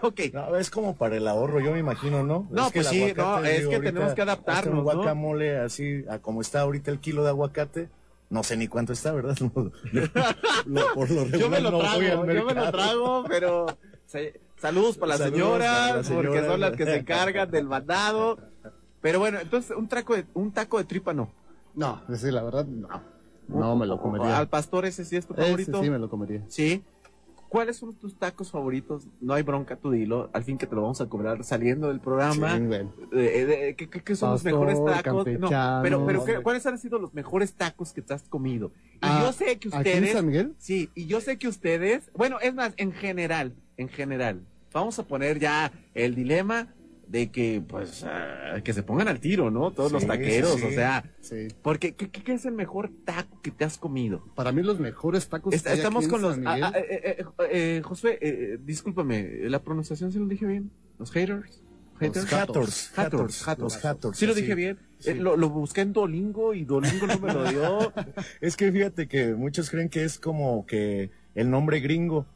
Ok. 0.02 0.20
No, 0.34 0.56
es 0.58 0.70
como 0.70 0.96
para 0.96 1.16
el 1.16 1.28
ahorro, 1.28 1.60
yo 1.60 1.72
me 1.72 1.80
imagino, 1.80 2.24
¿no? 2.24 2.48
No, 2.52 2.68
Es 2.68 2.74
que 2.74 2.80
pues 2.80 2.88
sí, 2.90 3.14
no, 3.16 3.44
es 3.44 3.60
que 3.68 3.76
ahorita 3.76 3.94
tenemos 3.94 4.14
que 4.14 4.22
adaptarnos, 4.22 4.68
un 4.68 4.76
¿no? 4.80 4.84
guacamole 4.84 5.58
así, 5.60 6.04
a 6.10 6.20
como 6.20 6.42
está 6.42 6.62
ahorita 6.62 6.92
el 6.92 7.00
kilo 7.00 7.24
de 7.24 7.30
aguacate, 7.30 7.90
no 8.30 8.44
sé 8.44 8.58
ni 8.58 8.68
cuánto 8.68 8.94
está, 8.94 9.12
¿verdad? 9.14 9.36
No, 9.44 10.82
lo- 10.82 10.94
por 10.94 11.10
lo 11.12 11.26
Yo 11.28 11.50
me 11.50 11.58
regular 11.60 11.62
lo 11.64 11.72
no 11.72 11.80
trago, 11.80 12.02
yo 12.02 12.46
me 12.46 12.54
lo 12.54 12.72
trago, 12.72 13.24
pero 13.28 13.66
se- 14.06 14.40
saludos 14.58 14.98
para 14.98 15.10
las 15.10 15.18
Saludos 15.20 15.40
señoras, 15.42 15.78
para 15.88 15.98
las 15.98 16.10
porque 16.10 16.46
son 16.46 16.60
las 16.60 16.72
que 16.74 16.86
se 16.86 16.96
encargan 16.98 17.52
del 17.52 17.66
mandado. 17.66 18.38
Pero 19.02 19.20
bueno, 19.20 19.40
entonces 19.40 19.76
un 19.78 19.88
taco 19.88 20.16
de, 20.16 20.26
un 20.34 20.52
taco 20.52 20.78
de 20.80 20.84
tripa 20.86 21.14
no. 21.14 21.32
No, 21.76 22.02
sí, 22.16 22.32
la 22.32 22.44
verdad, 22.44 22.66
no. 22.66 22.88
No 23.48 23.76
me 23.78 23.86
lo 23.86 24.02
comería. 24.02 24.38
Al 24.38 24.50
pastor 24.50 24.86
ese 24.86 25.06
sí 25.06 25.16
es 25.16 25.26
tu 25.26 25.34
Ese 25.34 25.44
favorito. 25.44 25.82
sí 25.82 25.90
me 25.90 26.00
lo 26.00 26.10
comería. 26.10 26.44
Sí. 26.50 26.84
¿Cuáles 27.50 27.78
son 27.78 27.94
tus 27.96 28.16
tacos 28.16 28.52
favoritos? 28.52 29.08
No 29.22 29.34
hay 29.34 29.44
bronca, 29.44 29.76
tú 29.78 29.92
dilo. 29.92 30.30
Al 30.34 30.44
fin 30.44 30.58
que 30.58 30.68
te 30.68 30.76
lo 30.76 30.82
vamos 30.82 31.00
a 31.02 31.08
cobrar 31.08 31.44
saliendo 31.44 31.88
del 31.88 32.00
programa. 32.00 32.56
Sí, 32.58 32.66
güey. 32.66 32.82
Eh, 32.82 32.88
eh, 33.70 33.76
¿qué, 33.78 33.90
qué- 33.90 34.04
qué 34.04 34.16
son 34.16 34.32
los 34.32 34.44
mejores 34.44 34.84
tacos? 34.84 35.26
No, 35.40 35.50
pero, 35.82 36.06
pero 36.06 36.26
¿qué- 36.26 36.32
Hombre. 36.32 36.44
¿cuáles 36.44 36.66
han 36.66 36.78
sido 36.78 37.00
los 37.00 37.14
mejores 37.14 37.54
tacos 37.54 37.94
que 37.94 38.02
te 38.02 38.14
has 38.14 38.24
comido? 38.24 38.72
Y 38.96 38.98
Ah, 39.02 39.22
yo 39.26 39.32
sé 39.34 39.58
que 39.60 39.70
¿Aquí 39.72 39.90
en. 39.90 40.08
San 40.08 40.26
Miguel? 40.26 40.54
Sí, 40.58 40.90
y 40.96 41.06
yo 41.08 41.22
sé 41.22 41.38
que 41.38 41.48
ustedes... 41.48 42.12
Bueno, 42.14 42.38
es 42.42 42.54
más, 42.54 42.74
en 42.78 42.92
general, 42.92 43.54
en 43.78 43.88
general. 43.90 44.42
Vamos 44.74 45.00
a 45.00 45.04
poner 45.04 45.40
ya 45.40 45.72
el 45.94 46.16
dilema 46.16 46.68
de 47.08 47.32
que, 47.32 47.64
pues, 47.66 48.04
ah, 48.06 48.60
que 48.64 48.74
se 48.74 48.84
pongan 48.84 49.08
al 49.08 49.20
tiro, 49.20 49.50
¿no? 49.50 49.72
Todos 49.72 49.92
los 49.92 50.06
taqueros, 50.06 50.56
sí, 50.60 50.66
o 50.68 50.72
sea... 50.72 51.04
Sí. 51.22 51.48
Porque, 51.62 51.94
¿qué, 51.96 52.10
qué- 52.10 52.34
es 52.34 52.46
el 52.46 52.54
mejor 52.54 52.92
taco 53.06 53.42
que 53.42 53.52
te 53.52 53.64
has 53.66 53.78
comido? 53.78 54.26
Para 54.36 54.52
mí 54.52 54.62
los 54.62 54.80
mejores 54.80 55.28
tacos 55.30 55.54
Está- 55.54 55.70
que 55.70 55.74
hay 55.74 55.80
estamos 55.80 56.04
aquí 56.06 56.12
con 56.12 56.20
en 56.20 56.26
los. 56.28 56.36
San 56.36 56.48
ah, 56.48 56.54
Miguel. 56.56 56.72
ah, 56.74 56.80
eh, 56.80 57.02
eh, 57.20 57.26
eh, 57.52 57.82
Josué, 57.84 58.20
eh, 58.22 58.58
discúlpame, 58.64 59.42
¿la 59.50 59.62
pronunciación 59.64 60.12
sí 60.12 60.20
lo 60.20 60.26
dije 60.28 60.46
bien? 60.46 60.72
¿Los 61.00 61.12
haters? 61.12 61.62
¿Haters? 62.00 62.26
Haters, 62.26 62.28
Haters, 62.30 62.92
haters, 62.96 63.44
haters. 63.44 63.60
los 63.60 63.78
haters. 63.78 64.18
Sí 64.18 64.26
lo 64.28 64.34
dije 64.36 64.54
bien. 64.54 64.78
Sí. 65.00 65.12
Eh, 65.12 65.16
lo, 65.16 65.36
lo 65.36 65.50
busqué 65.50 65.82
en 65.82 65.94
Dolingo 65.94 66.54
y 66.54 66.64
Dolingo 66.66 67.08
no 67.08 67.18
me 67.20 67.34
lo 67.34 67.50
dio. 67.50 67.94
Es 68.42 68.56
que 68.56 68.72
fíjate 68.72 69.08
que 69.08 69.34
muchos 69.34 69.70
creen 69.70 69.90
que 69.90 70.04
es 70.04 70.20
como 70.20 70.66
que 70.68 71.10
el 71.34 71.50
nombre 71.50 71.80
gringo, 71.80 72.28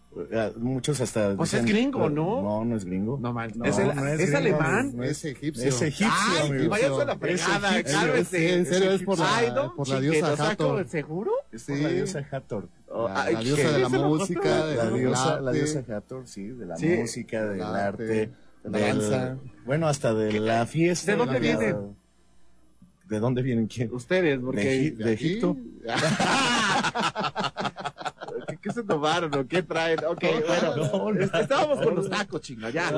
Muchos 0.58 1.00
hasta. 1.00 1.38
Pues 1.38 1.53
es 1.53 1.62
dicen- 1.63 1.74
gringo, 1.74 2.10
¿no? 2.10 2.41
No, 2.41 2.65
no 2.65 2.75
es 2.75 2.84
gringo. 2.84 3.18
No, 3.22 3.32
man, 3.32 3.50
No, 3.56 3.63
es, 3.63 3.77
el- 3.77 3.96
no 3.96 4.06
es 4.08 4.20
¿es 4.20 4.32
gringo, 4.32 4.38
alemán. 4.60 4.91
no 4.96 5.03
Es 5.03 5.24
egipcio. 5.24 5.70
Es 5.70 5.82
egipcio, 5.82 6.10
Ay, 6.41 6.50
amigo. 6.50 6.70
váyanse 6.70 7.01
a 7.01 7.06
la 7.06 7.13
Es 7.13 7.20
fregada, 7.20 7.84
cálmese. 7.84 8.38
Sí, 8.38 8.46
en 8.53 8.65
serio, 8.65 8.91
es 8.91 9.03
por 9.03 9.18
la- 9.20 9.38
Ay, 9.38 9.51
no, 9.56 9.74
por 9.74 9.88
la 9.88 10.00
diosa 10.01 10.34
Hathor. 10.34 10.58
¿cómo, 10.58 10.84
¿Seguro? 10.89 11.32
Es 11.53 11.63
por 11.63 11.77
la 11.77 11.89
Sí. 11.89 11.96
diosa 11.96 12.27
Hathor. 12.30 12.68
Oh, 12.89 13.08
La, 13.08 13.24
ay, 13.24 13.34
la 13.36 13.39
diosa 13.39 13.62
¿qué? 13.62 13.68
de 13.72 13.80
la 13.80 13.88
¿Es 13.88 13.94
música, 13.94 14.39
ojotro? 14.41 14.75
La 14.75 14.89
diosa, 14.91 15.32
arte, 15.34 15.44
la 15.46 15.51
diosa 15.53 15.84
Hathor, 15.96 16.27
sí, 16.27 16.48
de 16.48 16.65
la 16.65 16.75
Sí. 16.75 16.88
música, 16.88 17.46
del 17.46 17.62
arte, 17.62 18.03
de 18.03 18.30
la 18.65 18.80
danza. 18.80 19.38
bueno, 19.65 19.88
hasta 19.88 20.13
de 20.13 20.39
la 20.41 20.65
fiesta. 20.65 21.12
¿De 21.13 21.18
dónde 21.18 21.39
vienen? 21.39 21.96
¿De 23.08 23.20
dónde 23.20 23.41
vienen 23.41 23.68
quién? 23.68 23.94
Ustedes, 23.94 24.39
De, 24.39 24.46
porque... 24.46 24.91
De 24.91 25.12
aquí. 25.13 25.25
Egipto. 25.25 25.56
¿Qué, 28.51 28.58
qué 28.62 28.72
se 28.72 28.84
tomaron 28.84 29.34
o 29.36 29.48
qué 29.48 29.63
traen? 29.63 30.00
Ok, 30.05 30.24
bueno. 30.48 30.75
No, 30.75 31.12
no. 31.12 31.20
es- 31.22 31.34
Estábamos 31.34 31.81
con 31.84 31.96
los 31.96 32.10
tacos, 32.10 32.41
chinga, 32.41 32.70
ya. 32.70 32.91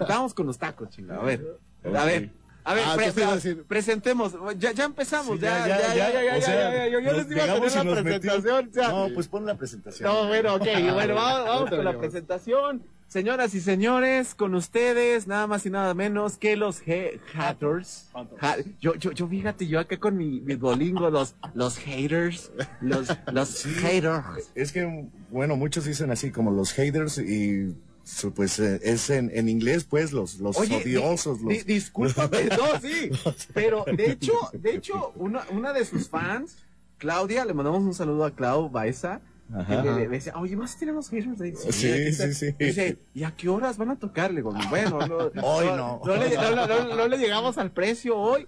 Estábamos 0.00 0.34
con 0.34 0.46
los 0.46 0.58
tacos, 0.58 0.90
chinga. 0.90 1.16
A 1.16 1.22
ver. 1.22 1.58
A 1.84 2.04
ver. 2.04 2.30
A 2.64 2.74
ver, 2.74 2.84
Ah, 2.86 2.92
pre- 2.96 3.06
¿qué 3.06 3.12
te 3.12 3.20
iba 3.22 3.30
a 3.32 3.34
decir? 3.36 3.64
presentemos. 3.66 4.34
Ya, 4.58 4.72
ya 4.72 4.84
empezamos. 4.84 5.36
Sí, 5.36 5.42
ya, 5.42 5.66
ya, 5.66 5.78
ya, 5.78 5.94
ya, 5.94 6.10
ya, 6.12 6.18
o 6.18 6.38
ya, 6.38 6.42
sea, 6.42 6.54
ya, 6.54 6.76
ya, 6.76 6.88
Yo, 6.90 7.00
yo 7.00 7.12
les 7.12 7.30
iba 7.30 7.44
a 7.44 7.56
poner 7.56 7.74
la 7.86 8.02
presentación. 8.02 8.72
sea, 8.74 8.88
No, 8.88 9.08
pues 9.14 9.28
pon 9.28 9.46
la 9.46 9.54
presentación. 9.54 10.06
No, 10.12 10.26
bueno, 10.26 10.54
ok, 10.56 10.66
bueno, 10.92 11.14
vamos, 11.14 11.46
vamos 11.48 11.70
con 11.70 11.84
la 11.84 11.98
presentación. 11.98 12.82
Señoras 13.08 13.54
y 13.54 13.60
señores, 13.62 14.34
con 14.34 14.54
ustedes, 14.54 15.26
nada 15.26 15.46
más 15.46 15.64
y 15.64 15.70
nada 15.70 15.94
menos 15.94 16.36
que 16.36 16.56
los 16.56 16.80
haters. 16.80 18.10
Ha- 18.40 18.56
yo, 18.80 18.94
yo, 18.96 19.12
yo, 19.12 19.26
fíjate, 19.26 19.66
yo 19.66 19.80
acá 19.80 19.96
con 19.98 20.16
mi, 20.16 20.40
mi 20.40 20.56
bolingo, 20.56 21.08
los, 21.08 21.34
los 21.54 21.78
haters, 21.78 22.52
los, 22.82 23.08
los 23.32 23.64
haters. 23.64 24.50
Es 24.54 24.72
que, 24.72 25.08
bueno, 25.30 25.56
muchos 25.56 25.86
dicen 25.86 26.10
así 26.10 26.30
como 26.30 26.50
los 26.50 26.72
haters 26.72 27.16
y 27.16 27.74
su- 28.04 28.32
pues 28.34 28.58
eh, 28.58 28.78
es 28.82 29.08
en, 29.08 29.30
en 29.34 29.48
inglés, 29.48 29.84
pues 29.84 30.12
los, 30.12 30.38
los 30.38 30.58
Oye, 30.58 30.76
odiosos. 30.76 31.38
di- 31.38 31.44
los... 31.44 31.66
di- 31.66 31.74
discúlpame, 31.74 32.44
no, 32.58 32.78
sí, 32.80 33.10
pero 33.54 33.84
de 33.86 34.10
hecho, 34.12 34.32
de 34.52 34.74
hecho, 34.74 35.12
una, 35.16 35.44
una 35.50 35.72
de 35.72 35.86
sus 35.86 36.10
fans, 36.10 36.58
Claudia, 36.98 37.46
le 37.46 37.54
mandamos 37.54 37.80
un 37.82 37.94
saludo 37.94 38.24
a 38.26 38.34
Clau 38.34 38.68
Baeza, 38.68 39.22
Ajá. 39.54 39.82
le, 39.82 39.94
le 40.00 40.08
decía, 40.08 40.34
oye, 40.36 40.56
¿vas 40.56 40.76
a 40.76 40.78
tener 40.78 40.94
los 40.94 41.08
haters 41.08 41.40
ahí? 41.40 41.54
Sí, 41.56 41.88
está". 41.88 42.26
sí, 42.26 42.34
sí. 42.34 42.54
Dice, 42.58 42.98
¿y 43.14 43.24
a 43.24 43.30
qué 43.34 43.48
horas 43.48 43.78
van 43.78 43.90
a 43.90 43.98
tocar? 43.98 44.30
Le 44.30 44.36
digo, 44.36 44.52
bueno, 44.68 44.98
no, 45.06 45.16
Hoy 45.42 45.66
no. 45.66 46.00
No, 46.04 46.16
le, 46.16 46.34
no, 46.36 46.54
no, 46.54 46.66
no, 46.66 46.94
no 46.96 47.08
le 47.08 47.16
llegamos 47.18 47.56
al 47.58 47.70
precio 47.70 48.16
hoy. 48.18 48.46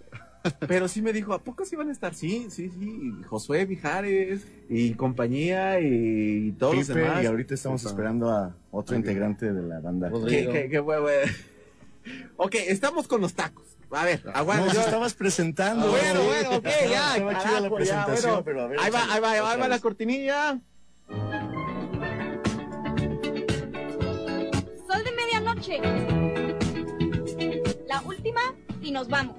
Pero 0.66 0.88
sí 0.88 1.02
me 1.02 1.12
dijo, 1.12 1.35
¿a 1.35 1.42
poco 1.45 1.66
sí 1.66 1.76
van 1.76 1.90
a 1.90 1.92
estar? 1.92 2.14
Sí, 2.14 2.47
sí, 2.49 2.71
sí. 2.71 2.99
y 3.21 3.23
Josué 3.25 3.66
Mijares 3.66 4.40
y 4.71 4.95
compañía 4.95 5.80
y 5.80 6.52
todos 6.59 6.76
los 6.76 6.87
demás. 6.87 7.23
y 7.23 7.26
ahorita 7.26 7.52
estamos 7.54 7.85
esperando 7.85 8.30
a 8.30 8.54
otro 8.71 8.97
integrante 8.97 9.52
de 9.52 9.62
la 9.62 9.80
banda. 9.80 10.11
¿Qué, 10.26 10.49
qué, 10.50 10.69
qué, 10.71 10.78
güey? 10.78 10.99
Ok, 12.38 12.54
estamos 12.69 13.07
con 13.07 13.21
los 13.21 13.35
tacos. 13.35 13.76
A 13.90 14.04
ver, 14.04 14.23
aguanta. 14.33 14.64
Nos 14.66 14.75
yo- 14.75 14.80
estabas 14.80 15.12
presentando. 15.14 15.88
Bueno, 15.90 16.21
Sí. 16.21 16.26
bueno, 16.26 16.57
ok, 16.57 16.64
ya. 16.90 17.16
Estaba 17.16 17.33
chida 17.33 17.42
carajo, 17.42 17.78
la 17.78 17.85
ya, 17.85 18.07
presentación, 18.07 18.30
bueno. 18.30 18.45
pero 18.45 18.62
a 18.62 18.66
ver. 18.69 18.78
ahí 18.80 18.90
va, 18.90 19.12
ahí 19.12 19.21
va, 19.21 19.33
ahí 19.52 19.61
va 19.61 19.69
la 19.69 19.78
cortinilla. 19.80 20.61
Sol 24.87 25.05
de 25.05 25.12
medianoche. 25.12 25.81
La 27.88 28.00
última 28.02 28.40
y 28.83 28.90
nos 28.93 29.09
vamos. 29.09 29.37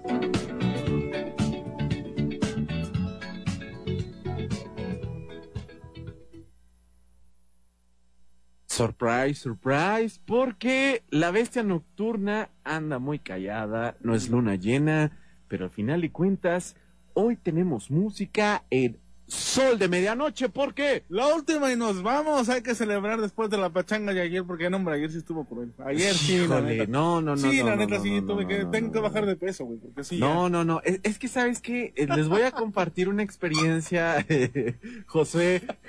Surprise, 8.82 9.36
surprise, 9.36 10.20
porque 10.26 11.04
la 11.10 11.30
bestia 11.30 11.62
nocturna 11.62 12.50
anda 12.64 13.00
muy 13.00 13.20
callada, 13.20 13.98
no 14.00 14.16
es 14.16 14.30
luna 14.30 14.56
llena, 14.56 15.20
pero 15.48 15.66
al 15.66 15.72
final 15.72 16.02
de 16.02 16.12
cuentas, 16.12 16.76
hoy 17.14 17.36
tenemos 17.36 17.92
música 17.92 18.64
en 18.70 18.98
Sol 19.32 19.80
de 19.80 19.88
Medianoche, 19.88 20.50
¿por 20.50 20.74
qué? 20.74 21.06
La 21.08 21.34
última 21.34 21.72
y 21.72 21.78
nos 21.78 22.04
vamos. 22.04 22.50
Hay 22.50 22.62
que 22.64 22.76
celebrar 22.76 23.22
después 23.22 23.50
de 23.50 23.58
la 23.58 23.70
pachanga 23.70 24.14
de 24.14 24.20
ayer, 24.20 24.44
porque 24.46 24.70
no, 24.70 24.76
hombre, 24.76 24.96
ayer 24.96 25.10
sí 25.10 25.20
estuvo 25.20 25.46
cruel. 25.46 25.72
Ayer 25.86 26.14
sí, 26.14 26.46
la 26.48 26.60
neta. 26.60 26.86
no, 26.88 27.22
no, 27.22 27.38
no. 27.38 27.38
sí, 27.38 27.64
la 27.64 27.78
neta 27.78 27.98
sí, 28.02 28.22
tuve 28.28 28.46
que, 28.46 28.66
tengo 28.66 28.92
que 28.92 29.00
bajar 29.00 29.26
de 29.26 29.38
peso, 29.38 29.64
güey, 29.64 29.80
porque 29.80 30.04
sí. 30.04 30.20
No, 30.20 30.50
no, 30.50 30.66
no. 30.66 30.82
Es, 30.84 31.00
es 31.04 31.18
que, 31.18 31.30
¿sabes 31.30 31.62
qué? 31.62 31.94
Eh, 31.96 32.08
Les 32.14 32.28
voy 32.28 32.42
a 32.42 32.52
compartir 32.52 33.08
una 33.08 33.24
experiencia, 33.24 34.18
eh, 34.30 34.76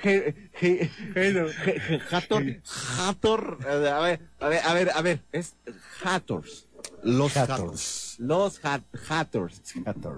He- 0.05 0.91
Hathor. 2.13 2.45
Hathor. 3.01 3.59
A 3.69 3.75
ver, 4.01 4.21
a 4.39 4.49
ver, 4.49 4.61
a 4.65 4.73
ver, 4.75 4.91
a 4.95 5.03
ver. 5.03 5.21
Es 5.33 5.57
Hathors. 6.05 6.69
Los 7.03 7.37
Hators. 7.37 8.17
Los 8.19 8.65
Hat-. 8.65 8.83
Hators. 9.09 9.61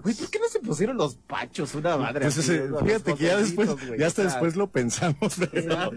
Güey, 0.03 0.14
¿por 0.14 0.31
qué 0.31 0.38
no 0.38 0.48
se 0.48 0.61
pusieron 0.61 0.96
los 0.96 1.14
pachos? 1.14 1.74
Una 1.74 1.96
madre. 1.96 2.20
Pues 2.27 2.37
ese- 2.38 2.68
los 2.68 2.83
fíjate 2.83 3.14
que 3.14 3.24
ya 3.24 3.37
después, 3.38 3.70
güey, 3.70 3.98
ya 3.98 4.07
hasta 4.07 4.24
después 4.24 4.57
lo 4.57 4.70
pensamos. 4.70 5.38
¿verdad? 5.38 5.90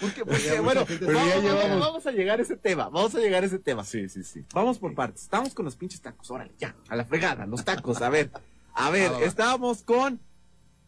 Porque, 0.00 0.22
bueno, 0.24 0.80
vamos, 0.84 0.96
pero 0.98 1.12
ya 1.12 1.18
vamos- 1.18 1.42
llevamos- 1.44 1.80
vamos 1.80 2.06
a 2.06 2.10
llegar 2.12 2.38
a 2.40 2.42
ese 2.42 2.56
tema. 2.56 2.84
Vamos 2.88 3.14
a 3.14 3.18
llegar 3.18 3.42
a 3.42 3.46
ese 3.46 3.58
tema. 3.58 3.84
Sí, 3.84 4.08
sí, 4.08 4.24
sí. 4.24 4.44
Vamos 4.52 4.78
por 4.78 4.94
partes. 4.94 5.22
Estamos 5.22 5.54
con 5.54 5.64
los 5.64 5.76
pinches 5.76 6.00
tacos. 6.00 6.30
Órale, 6.30 6.52
ya. 6.58 6.74
A 6.88 6.96
la 6.96 7.04
fregada, 7.04 7.46
los 7.46 7.64
tacos. 7.64 8.02
A 8.02 8.08
ver. 8.08 8.30
A 8.74 8.90
ver, 8.90 9.10
Ah, 9.14 9.20
estábamos 9.22 9.82
con 9.82 10.18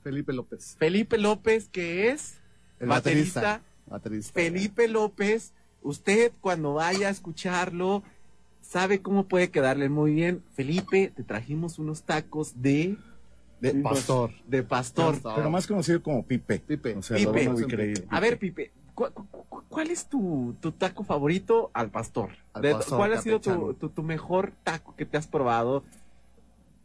Felipe 0.02 0.32
López. 0.32 0.76
Felipe 0.78 1.18
López, 1.18 1.68
que 1.68 2.08
es 2.10 2.34
El 2.80 2.88
baterista. 2.88 3.40
baterista. 3.40 3.70
Baterista. 3.86 4.32
Felipe 4.32 4.88
López, 4.88 5.52
usted 5.82 6.32
cuando 6.40 6.74
vaya 6.74 7.08
a 7.08 7.10
escucharlo, 7.10 8.02
sabe 8.64 9.00
cómo 9.02 9.26
puede 9.26 9.50
quedarle 9.50 9.88
muy 9.88 10.12
bien. 10.14 10.42
Felipe, 10.54 11.12
te 11.14 11.22
trajimos 11.22 11.78
unos 11.78 12.02
tacos 12.02 12.60
de, 12.62 12.96
De 13.60 13.74
Pastor. 13.74 14.30
de 14.46 14.62
pastor. 14.62 15.14
Pastor. 15.14 15.34
Pero 15.36 15.50
más 15.50 15.66
conocido 15.66 16.02
como 16.02 16.24
Pipe. 16.24 16.58
Pipe. 16.60 16.94
O 16.96 17.02
sea, 17.02 17.16
Pipe. 17.16 17.44
lo 17.44 17.54
van 17.54 17.94
a 18.10 18.20
ver, 18.20 18.38
Pipe, 18.38 18.72
¿cu- 18.94 19.10
cu- 19.12 19.26
cu- 19.48 19.62
¿cuál 19.68 19.90
es 19.90 20.06
tu, 20.06 20.54
tu 20.60 20.72
taco 20.72 21.04
favorito 21.04 21.70
al 21.74 21.90
pastor? 21.90 22.30
Al 22.52 22.62
De- 22.62 22.72
pastor 22.72 22.98
¿Cuál 22.98 23.12
ha 23.12 23.20
sido 23.20 23.40
tu, 23.40 23.74
tu, 23.74 23.88
tu 23.90 24.02
mejor 24.02 24.52
taco 24.64 24.94
que 24.96 25.04
te 25.06 25.16
has 25.16 25.26
probado? 25.26 25.84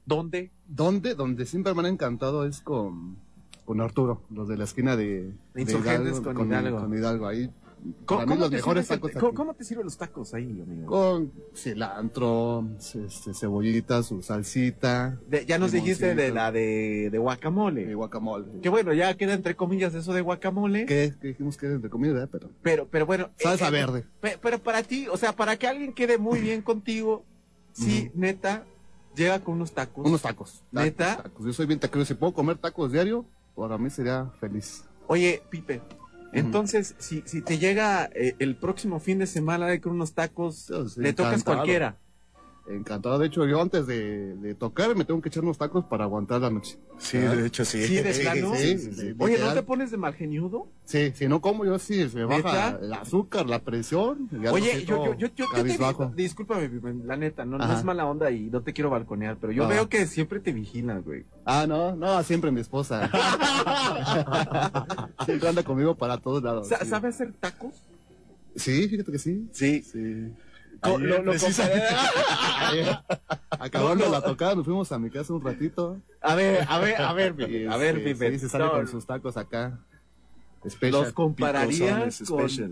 ¿Dónde? 0.05 0.51
¿Dónde? 0.67 1.15
Donde 1.15 1.45
siempre 1.45 1.73
me 1.73 1.81
han 1.81 1.85
encantado 1.87 2.45
es 2.45 2.61
con, 2.61 3.17
con 3.65 3.79
Arturo, 3.81 4.21
los 4.31 4.47
de 4.47 4.57
la 4.57 4.63
esquina 4.63 4.95
de, 4.95 5.31
De 5.53 5.61
Insurgentes 5.61 6.19
Hidalgo, 6.19 6.33
con 6.33 6.47
Hidalgo. 6.47 6.79
Con 6.79 6.93
Hidalgo, 6.97 7.27
ahí. 7.27 7.49
¿Cómo, 8.05 8.19
Para 8.19 8.25
mí 8.25 8.29
cómo 8.29 8.39
los 8.41 8.49
te 8.49 8.55
mejores 8.57 8.85
sirves 8.87 8.91
el- 8.91 8.99
tacos 9.01 9.11
¿cómo, 9.13 9.27
aquí. 9.27 9.35
cómo 9.37 9.53
te 9.53 9.63
sirven 9.63 9.85
los 9.85 9.97
tacos 9.97 10.33
ahí, 10.33 10.61
amigo? 10.61 10.85
Con 10.87 11.31
cilantro, 11.55 12.65
este, 12.77 13.33
cebollita, 13.33 14.03
su 14.03 14.21
salsita, 14.21 15.17
De- 15.27 15.45
ya 15.45 15.57
nos 15.57 15.71
dijiste 15.71 16.13
de 16.15 16.31
la 16.31 16.51
de, 16.51 17.09
de 17.11 17.17
guacamole. 17.17 17.83
y 17.89 17.93
guacamole. 17.93 18.59
Que 18.61 18.69
bueno, 18.69 18.93
ya 18.93 19.15
queda 19.15 19.33
entre 19.33 19.55
comillas 19.55 19.93
eso 19.95 20.13
de 20.13 20.21
guacamole. 20.21 20.85
¿Qué? 20.85 21.13
¿Qué 21.21 21.29
dijimos 21.29 21.57
que 21.57 21.67
era 21.67 21.75
entre 21.75 21.89
¿verdad? 21.89 22.29
Pero 22.31 22.49
Pero, 22.61 22.87
pero 22.87 23.05
bueno. 23.05 23.29
Salsa 23.37 23.69
eh, 23.69 23.71
verde. 23.71 24.05
pe- 24.21 24.37
Pero, 24.41 24.59
para 24.59 24.83
ti, 24.83 25.07
o 25.07 25.17
sea, 25.17 25.33
para 25.33 25.55
que 25.57 25.67
alguien 25.67 25.93
quede 25.93 26.17
muy 26.17 26.39
bien 26.41 26.61
contigo, 26.61 27.23
sí, 27.73 28.11
neta, 28.13 28.65
llega 29.15 29.39
con 29.39 29.55
unos 29.55 29.71
tacos. 29.71 30.05
unos 30.05 30.21
tacos. 30.21 30.63
tacos 30.73 30.85
¿Neta? 30.85 31.23
tacos. 31.23 31.45
Yo 31.45 31.53
soy 31.53 31.65
bien 31.65 31.79
taquero. 31.79 32.03
Si 32.05 32.13
puedo 32.13 32.33
comer 32.33 32.57
tacos 32.57 32.91
diario, 32.91 33.25
para 33.55 33.77
mí 33.77 33.89
sería 33.89 34.25
feliz. 34.39 34.83
Oye, 35.07 35.41
Pipe, 35.49 35.81
entonces, 36.33 36.95
si, 36.99 37.23
si 37.25 37.41
te 37.41 37.57
llega 37.57 38.09
eh, 38.13 38.35
el 38.39 38.55
próximo 38.55 38.99
fin 38.99 39.19
de 39.19 39.27
semana 39.27 39.67
de 39.67 39.81
con 39.81 39.93
unos 39.93 40.13
tacos, 40.13 40.65
Sí, 40.65 41.01
le 41.01 41.13
tocas 41.13 41.33
encantado. 41.33 41.57
cualquiera. 41.57 41.97
Encantado. 42.69 43.17
De 43.17 43.25
hecho, 43.25 43.47
yo 43.47 43.59
antes 43.61 43.87
de, 43.87 44.35
de 44.35 44.53
tocar 44.53 44.95
me 44.95 45.03
tengo 45.03 45.19
que 45.21 45.29
echar 45.29 45.43
unos 45.43 45.57
tacos 45.57 45.85
para 45.85 46.03
aguantar 46.03 46.39
la 46.41 46.51
noche. 46.51 46.77
Sí, 46.99 47.17
de 47.17 47.47
hecho 47.47 47.65
sí. 47.65 47.81
Sí, 47.83 47.95
de 47.95 48.13
plano. 48.13 48.53
sí, 48.55 48.77
sí, 48.77 48.91
sí. 48.93 49.01
sí. 49.09 49.15
Oye, 49.17 49.39
¿no 49.39 49.53
te 49.53 49.63
pones 49.63 49.89
de 49.89 49.97
mal 49.97 50.13
geniudo? 50.13 50.67
Sí, 50.85 51.11
si 51.15 51.27
no 51.27 51.41
como 51.41 51.65
yo 51.65 51.79
sí, 51.79 52.07
se 52.09 52.23
baja 52.25 52.37
¿Neta? 52.73 52.79
el 52.81 52.93
azúcar, 52.93 53.47
la 53.47 53.59
presión. 53.63 54.29
Oye, 54.51 54.75
no 54.75 54.79
yo, 54.79 54.85
yo, 54.85 55.05
yo, 55.15 55.15
yo, 55.15 55.27
yo 55.35 55.45
te 55.55 55.63
vi- 55.63 55.77
discúlpame, 56.15 56.69
la 57.05 57.17
neta, 57.17 57.43
no, 57.43 57.57
no 57.57 57.73
es 57.73 57.83
mala 57.83 58.05
onda 58.05 58.29
y 58.29 58.51
no 58.51 58.61
te 58.61 58.71
quiero 58.71 58.91
balconear, 58.91 59.37
pero 59.41 59.51
yo 59.51 59.63
Ah. 59.63 59.67
veo 59.67 59.89
que 59.89 60.05
siempre 60.05 60.39
te 60.39 60.51
vigilan, 60.53 61.01
güey. 61.01 61.25
Ah, 61.45 61.65
no, 61.67 61.95
no, 61.95 62.21
siempre 62.23 62.51
mi 62.51 62.61
esposa. 62.61 63.09
siempre 65.25 65.49
anda 65.49 65.63
conmigo 65.63 65.95
para 65.95 66.17
todos 66.17 66.43
lados. 66.43 66.67
Sa- 66.67 66.79
sí. 66.79 66.85
¿Sabe 66.87 67.09
hacer 67.09 67.33
tacos? 67.33 67.75
Sí, 68.55 68.87
fíjate 68.87 69.11
que 69.11 69.19
sí. 69.19 69.47
Sí. 69.51 69.81
Sí. 69.81 70.33
Ayer, 70.81 70.99
lo- 70.99 71.23
lo 71.23 71.33
Acabando 73.51 74.05
No, 74.05 74.11
no. 74.11 74.11
la 74.11 74.21
tocada, 74.21 74.55
nos 74.55 74.65
fuimos 74.65 74.91
a 74.91 74.99
mi 74.99 75.09
casa 75.09 75.33
un 75.33 75.43
ratito. 75.43 75.99
A 76.21 76.35
ver, 76.35 76.65
a 76.69 76.79
ver, 76.79 77.01
a 77.01 77.13
ver, 77.13 77.35
Pipe, 77.35 77.67
a 77.69 77.77
ver, 77.77 78.03
Pipe. 78.03 78.31
Sí, 78.31 78.39
se 78.39 78.49
sale 78.49 78.65
No, 78.65 78.71
con 78.71 78.87
sus 78.87 79.05
tacos 79.05 79.37
acá. 79.37 79.79
Special. 80.67 80.91
¿Los 81.03 81.13
compararías 81.13 82.21
con, 82.27 82.49
sí. 82.49 82.63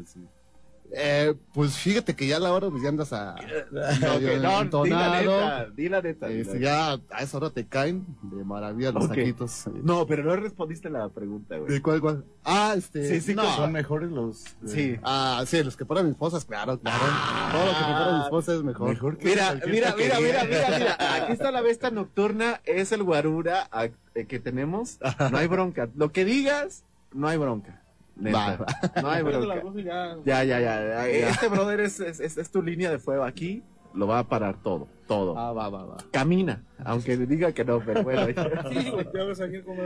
Eh, 0.93 1.35
pues 1.53 1.77
fíjate 1.77 2.15
que 2.15 2.27
ya 2.27 2.37
a 2.37 2.39
la 2.39 2.53
hora 2.53 2.69
pues 2.69 2.81
ya 2.81 2.87
andas 2.89 3.11
a 3.11 3.35
medio 3.71 3.75
Ok, 3.81 4.01
no, 4.01 4.19
di 4.19 4.39
la 4.39 4.61
entonado. 4.61 5.21
neta, 5.21 5.69
di 5.75 5.89
la 5.89 6.01
neta. 6.01 6.27
di 6.27 6.35
la 6.35 6.41
Este, 6.41 6.59
ya 6.61 6.93
a 6.93 7.21
esa 7.23 7.37
hora 7.37 7.49
te 7.49 7.67
caen 7.67 8.05
de 8.21 8.43
maravilla 8.45 8.91
los 8.91 9.03
Ok. 9.05 9.09
taquitos. 9.15 9.65
No, 9.83 10.07
pero 10.07 10.23
no 10.23 10.35
respondiste 10.37 10.89
la 10.89 11.09
pregunta, 11.09 11.57
güey. 11.57 11.71
¿De 11.73 11.81
cuál, 11.81 11.99
cuál? 11.99 12.23
Ah, 12.45 12.73
este. 12.77 13.05
Sí, 13.07 13.19
sí, 13.21 13.35
no. 13.35 13.43
Son 13.55 13.71
mejores 13.73 14.11
los... 14.11 14.45
Sí. 14.65 14.97
Ah, 15.03 15.43
sí, 15.45 15.61
los 15.61 15.75
que 15.75 15.85
ponen 15.85 16.05
mis 16.05 16.13
esposas, 16.13 16.45
claro, 16.45 16.79
claro. 16.79 17.03
Todo 17.51 17.65
lo 17.65 17.71
que 17.71 17.83
prepara 17.83 18.17
mi 18.17 18.23
esposa 18.23 18.53
es 18.55 18.63
mejor. 18.63 18.89
Mejor 18.89 19.17
que 19.17 19.25
Mira, 19.25 19.53
mira, 19.55 19.65
mira, 19.67 19.87
taquería. 19.91 20.19
mira, 20.19 20.43
mira, 20.45 20.77
mira. 20.79 20.97
Aquí 21.23 21.33
está 21.33 21.51
la 21.51 21.59
besta 21.61 21.91
nocturna, 21.91 22.61
es 22.63 22.93
el 22.93 23.03
guarura 23.03 23.69
eh, 24.15 24.25
que 24.25 24.39
tenemos. 24.39 24.99
No 25.31 25.37
hay 25.37 25.47
bronca. 25.47 25.89
Lo 25.95 26.13
que 26.13 26.23
digas, 26.23 26.85
no 27.13 27.27
hay 27.27 27.37
bronca. 27.37 27.81
Neta. 28.19 28.57
Va, 28.57 29.01
No 29.01 29.09
hay 29.09 29.23
bronca. 29.23 29.61
ya- 29.83 30.17
Ya, 30.25 30.43
ya, 30.43 30.59
ya. 30.59 31.07
Este 31.09 31.47
brother 31.47 31.79
es, 31.81 31.99
es, 31.99 32.19
es- 32.19 32.37
es 32.37 32.49
tu 32.51 32.61
línea 32.61 32.89
de 32.91 32.99
fuego 32.99 33.23
aquí. 33.23 33.63
Lo 33.93 34.05
va 34.05 34.19
a 34.19 34.27
parar 34.27 34.61
todo, 34.61 34.87
todo. 35.07 35.37
Ah, 35.39 35.53
va, 35.53 35.69
va, 35.69 35.85
va. 35.85 35.97
Camina, 36.11 36.63
aunque 36.83 37.17
diga 37.17 37.51
que 37.51 37.65
no, 37.65 37.79
pero 37.83 38.03
bueno. 38.03 38.27
Sí, 38.69 39.41
aquí 39.43 39.61
como 39.63 39.81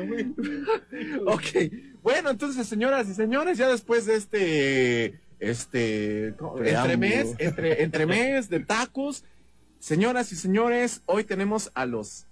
ok. 1.28 1.44
Bueno, 2.04 2.30
entonces, 2.32 2.68
señoras 2.68 3.08
y 3.08 3.14
señores, 3.14 3.58
ya 3.58 3.70
después 3.70 4.06
de 4.06 4.16
este, 4.16 5.20
este, 5.40 6.28
entremés, 6.66 7.36
entre, 7.38 7.84
entremés 7.84 8.50
de 8.50 8.60
tacos, 8.62 9.24
señoras 9.80 10.32
y 10.32 10.36
señores, 10.36 11.04
hoy 11.06 11.24
tenemos 11.24 11.72
a 11.74 11.86
los 11.86 12.28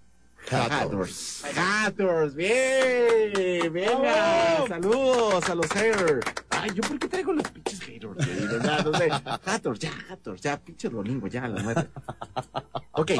Haters. 0.48 1.44
Haters, 1.54 2.36
bien, 2.36 3.72
venga, 3.72 4.66
saludos 4.68 5.50
a 5.50 5.56
los 5.56 5.68
haters. 5.68 6.26
Ay, 6.50 6.72
¿yo 6.74 6.82
por 6.82 6.98
qué 6.98 7.08
traigo 7.08 7.34
los 7.34 7.48
pinches 7.52 7.80
haters? 7.82 8.16
güey? 8.16 8.28
De 8.28 8.48
verdad, 8.48 8.86
no 8.86 8.98
sé. 8.98 9.10
Haters, 9.46 9.80
ya, 9.80 9.92
haters, 9.92 10.42
ya, 10.42 10.60
pinche 10.60 10.90
domingo, 10.90 11.28
ya, 11.28 11.48
la 11.48 11.62
neta. 11.62 11.88
Ok. 12.94 13.12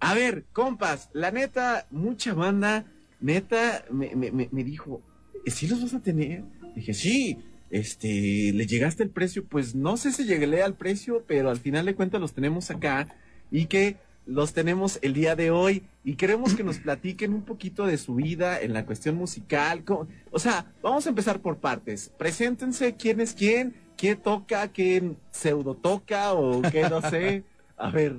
A 0.00 0.14
ver, 0.14 0.44
compas, 0.52 1.10
la 1.12 1.30
neta, 1.30 1.86
mucha 1.90 2.34
banda, 2.34 2.86
neta, 3.20 3.84
me, 3.90 4.14
me, 4.14 4.30
me, 4.30 4.48
me 4.50 4.64
dijo, 4.64 5.02
¿sí 5.46 5.66
los 5.66 5.82
vas 5.82 5.94
a 5.94 6.00
tener? 6.00 6.44
Dije, 6.74 6.94
sí. 6.94 7.38
Este, 7.70 8.52
¿le 8.54 8.66
llegaste 8.66 9.02
el 9.02 9.10
precio? 9.10 9.44
Pues 9.44 9.74
no 9.74 9.96
sé 9.96 10.12
si 10.12 10.24
llegué 10.24 10.62
al 10.62 10.74
precio, 10.74 11.24
pero 11.26 11.50
al 11.50 11.58
final 11.58 11.86
de 11.86 11.94
cuentas 11.96 12.20
los 12.20 12.32
tenemos 12.32 12.70
acá 12.70 13.08
y 13.50 13.66
que 13.66 13.96
los 14.26 14.52
tenemos 14.52 14.98
el 15.02 15.12
día 15.12 15.36
de 15.36 15.50
hoy 15.50 15.84
y 16.02 16.14
queremos 16.14 16.54
que 16.54 16.64
nos 16.64 16.78
platiquen 16.78 17.34
un 17.34 17.42
poquito 17.42 17.86
de 17.86 17.98
su 17.98 18.14
vida 18.14 18.60
en 18.60 18.72
la 18.72 18.86
cuestión 18.86 19.16
musical. 19.16 19.84
O 20.30 20.38
sea, 20.38 20.72
vamos 20.82 21.06
a 21.06 21.10
empezar 21.10 21.40
por 21.40 21.58
partes. 21.58 22.10
Preséntense 22.16 22.96
quién 22.96 23.20
es 23.20 23.34
quién, 23.34 23.74
quién 23.96 24.16
toca, 24.18 24.68
quién 24.68 25.16
pseudo 25.30 25.74
toca 25.74 26.32
o 26.32 26.62
qué 26.62 26.88
no 26.88 27.00
sé. 27.02 27.44
A 27.76 27.90
ver, 27.90 28.16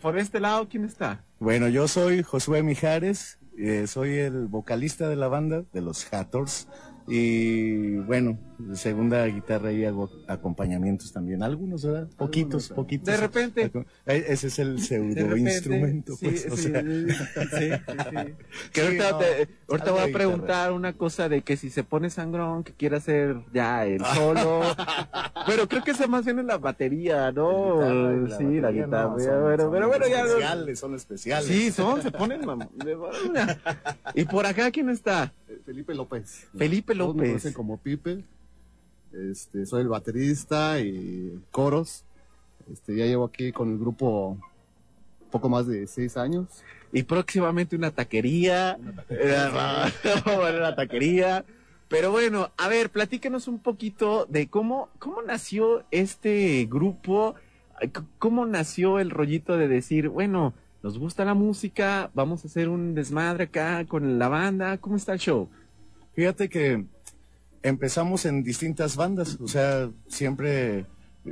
por 0.00 0.18
este 0.18 0.40
lado, 0.40 0.68
¿quién 0.68 0.84
está? 0.84 1.24
Bueno, 1.38 1.68
yo 1.68 1.88
soy 1.88 2.22
Josué 2.22 2.62
Mijares, 2.62 3.38
eh, 3.58 3.86
soy 3.86 4.18
el 4.18 4.46
vocalista 4.46 5.08
de 5.08 5.16
la 5.16 5.28
banda, 5.28 5.64
de 5.72 5.80
los 5.80 6.04
Haters, 6.04 6.68
y 7.10 7.96
bueno, 7.96 8.38
segunda 8.74 9.24
guitarra 9.26 9.72
y 9.72 9.84
hago 9.84 10.10
acompañamientos 10.28 11.12
también, 11.12 11.42
algunos, 11.42 11.84
¿verdad? 11.84 12.08
Poquitos, 12.16 12.68
poquitos. 12.68 13.06
De 13.06 13.16
repente. 13.16 13.70
Eh, 14.06 14.24
Ese 14.28 14.46
es 14.48 14.58
el 14.58 14.80
pseudo 14.80 15.14
repente, 15.14 15.50
instrumento, 15.52 16.14
sí, 16.16 16.26
pues, 16.26 16.46
o 16.50 16.56
sí, 16.56 16.62
sea. 16.70 16.80
sí, 16.82 17.06
sí, 17.08 17.16
sí. 18.10 18.34
Que 18.72 18.80
Sí, 18.80 18.86
ahorita, 18.86 19.10
no, 19.12 19.18
te- 19.18 19.48
ahorita 19.68 19.90
algo 19.90 19.92
voy 20.00 20.10
a 20.10 20.12
preguntar 20.12 20.72
una 20.72 20.92
cosa 20.92 21.28
de 21.28 21.42
que 21.42 21.56
si 21.56 21.70
se 21.70 21.82
pone 21.84 22.10
sangrón, 22.10 22.62
que 22.64 22.72
quiere 22.74 22.96
hacer 22.96 23.36
ya 23.52 23.84
el 23.86 24.04
solo. 24.14 24.60
pero 25.46 25.66
creo 25.68 25.82
que 25.82 25.90
eso 25.92 26.06
más 26.08 26.24
bien 26.24 26.38
en 26.38 26.46
la 26.46 26.58
batería, 26.58 27.32
¿no? 27.32 27.78
Guitarra 27.78 28.38
sí, 28.38 28.60
la 28.60 28.70
guitarra. 28.72 29.02
no, 29.04 29.18
son- 29.18 29.18
pero, 29.18 29.62
son 29.64 29.72
pero 29.72 29.88
bueno, 29.88 30.06
ya. 30.06 30.24
especiales, 30.24 30.78
son 30.78 30.94
especiales. 30.94 31.46
Sí, 31.48 31.70
son, 31.72 32.02
se 32.02 32.10
ponen 32.12 32.42
mam- 32.42 32.70
de 32.72 32.96
maravilla. 32.96 33.58
Y 34.14 34.24
por 34.24 34.44
acá, 34.46 34.70
¿quién 34.70 34.88
está? 34.90 35.32
Eh, 35.60 35.62
Felipe 35.64 35.94
López. 35.94 36.48
Felipe 36.56 36.94
Todos 36.94 37.14
me 37.14 37.18
López. 37.22 37.30
conocen 37.30 37.52
como 37.52 37.76
Pipe. 37.78 38.24
Este, 39.12 39.66
soy 39.66 39.82
el 39.82 39.88
baterista 39.88 40.80
y 40.80 41.40
coros. 41.50 42.04
Este, 42.72 42.96
ya 42.96 43.06
llevo 43.06 43.24
aquí 43.24 43.52
con 43.52 43.70
el 43.72 43.78
grupo 43.78 44.38
poco 45.30 45.48
más 45.48 45.66
de 45.66 45.86
seis 45.86 46.16
años. 46.16 46.46
y 46.92 47.04
próximamente 47.04 47.76
una 47.76 47.90
taquería. 47.92 48.76
Era- 49.08 49.92
bueno, 50.24 50.58
una 50.58 50.74
taquería. 50.76 51.44
Pero 51.88 52.12
bueno, 52.12 52.50
a 52.56 52.68
ver, 52.68 52.90
platícanos 52.90 53.48
un 53.48 53.58
poquito 53.58 54.24
de 54.26 54.48
cómo, 54.48 54.90
cómo 55.00 55.22
nació 55.22 55.84
este 55.90 56.66
grupo, 56.70 57.34
cómo 58.20 58.46
nació 58.46 59.00
el 59.00 59.10
rollito 59.10 59.56
de 59.56 59.66
decir, 59.66 60.08
bueno, 60.08 60.54
nos 60.82 60.98
gusta 60.98 61.24
la 61.24 61.34
música, 61.34 62.10
vamos 62.14 62.44
a 62.44 62.48
hacer 62.48 62.68
un 62.68 62.94
desmadre 62.94 63.44
acá 63.44 63.84
con 63.86 64.18
la 64.18 64.28
banda, 64.28 64.78
¿cómo 64.78 64.96
está 64.96 65.12
el 65.12 65.18
show? 65.18 65.48
Fíjate 66.14 66.48
que 66.48 66.84
empezamos 67.62 68.24
en 68.24 68.42
distintas 68.42 68.96
bandas, 68.96 69.38
o 69.40 69.46
sea, 69.48 69.90
siempre, 70.08 70.86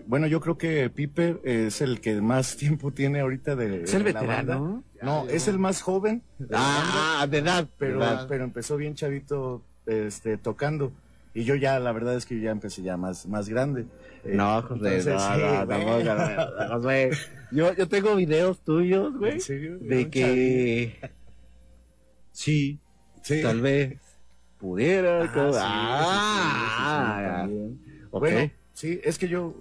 bueno, 0.06 0.26
yo 0.26 0.40
creo 0.40 0.58
que 0.58 0.90
Piper 0.90 1.40
es 1.44 1.80
el 1.80 2.00
que 2.00 2.20
más 2.20 2.56
tiempo 2.56 2.90
tiene 2.92 3.20
ahorita 3.20 3.56
de, 3.56 3.84
Es 3.84 3.94
el 3.94 4.04
de 4.04 4.12
la 4.12 4.20
veterano. 4.20 4.60
banda. 4.60 4.82
No, 5.02 5.28
es 5.28 5.48
el 5.48 5.58
más 5.58 5.80
joven, 5.80 6.22
de 6.38 6.48
Ah, 6.52 7.26
de 7.30 7.38
edad, 7.38 7.68
pero, 7.78 8.00
de 8.00 8.04
edad. 8.04 8.26
pero 8.28 8.44
empezó 8.44 8.76
bien 8.76 8.94
chavito 8.94 9.62
este, 9.86 10.36
tocando. 10.36 10.92
Y 11.38 11.44
yo 11.44 11.54
ya, 11.54 11.78
la 11.78 11.92
verdad 11.92 12.16
es 12.16 12.26
que 12.26 12.34
yo 12.36 12.42
ya 12.42 12.50
empecé 12.50 12.82
ya 12.82 12.96
más, 12.96 13.26
más 13.26 13.48
grande. 13.48 13.86
Eh, 14.24 14.32
No, 14.34 14.60
José, 14.62 14.74
entonces, 14.98 15.06
no, 15.14 15.20
sí, 15.20 15.40
no, 15.40 15.66
güey. 15.66 15.68
tampoco, 15.68 16.04
no, 16.04 16.68
no, 16.68 16.74
José. 16.74 17.10
Yo, 17.52 17.72
yo 17.74 17.88
tengo 17.88 18.14
videos 18.16 18.60
tuyos, 18.64 19.16
güey, 19.16 19.32
¿En 19.34 19.40
serio? 19.40 19.78
de 19.78 20.10
que 20.10 21.00
sí, 22.32 22.80
Sí. 23.22 23.42
tal 23.42 23.60
vez 23.60 23.98
pudiera. 24.58 25.22
Ah, 25.24 25.32
como- 25.32 25.52
sí, 25.52 25.58
ah, 25.62 26.54
sí, 26.58 26.64
sí, 26.76 26.84
sí, 26.84 27.28
también. 27.30 28.06
ok. 28.10 28.20
Bueno, 28.20 28.50
sí, 28.72 29.00
es 29.04 29.18
que 29.18 29.28
yo 29.28 29.54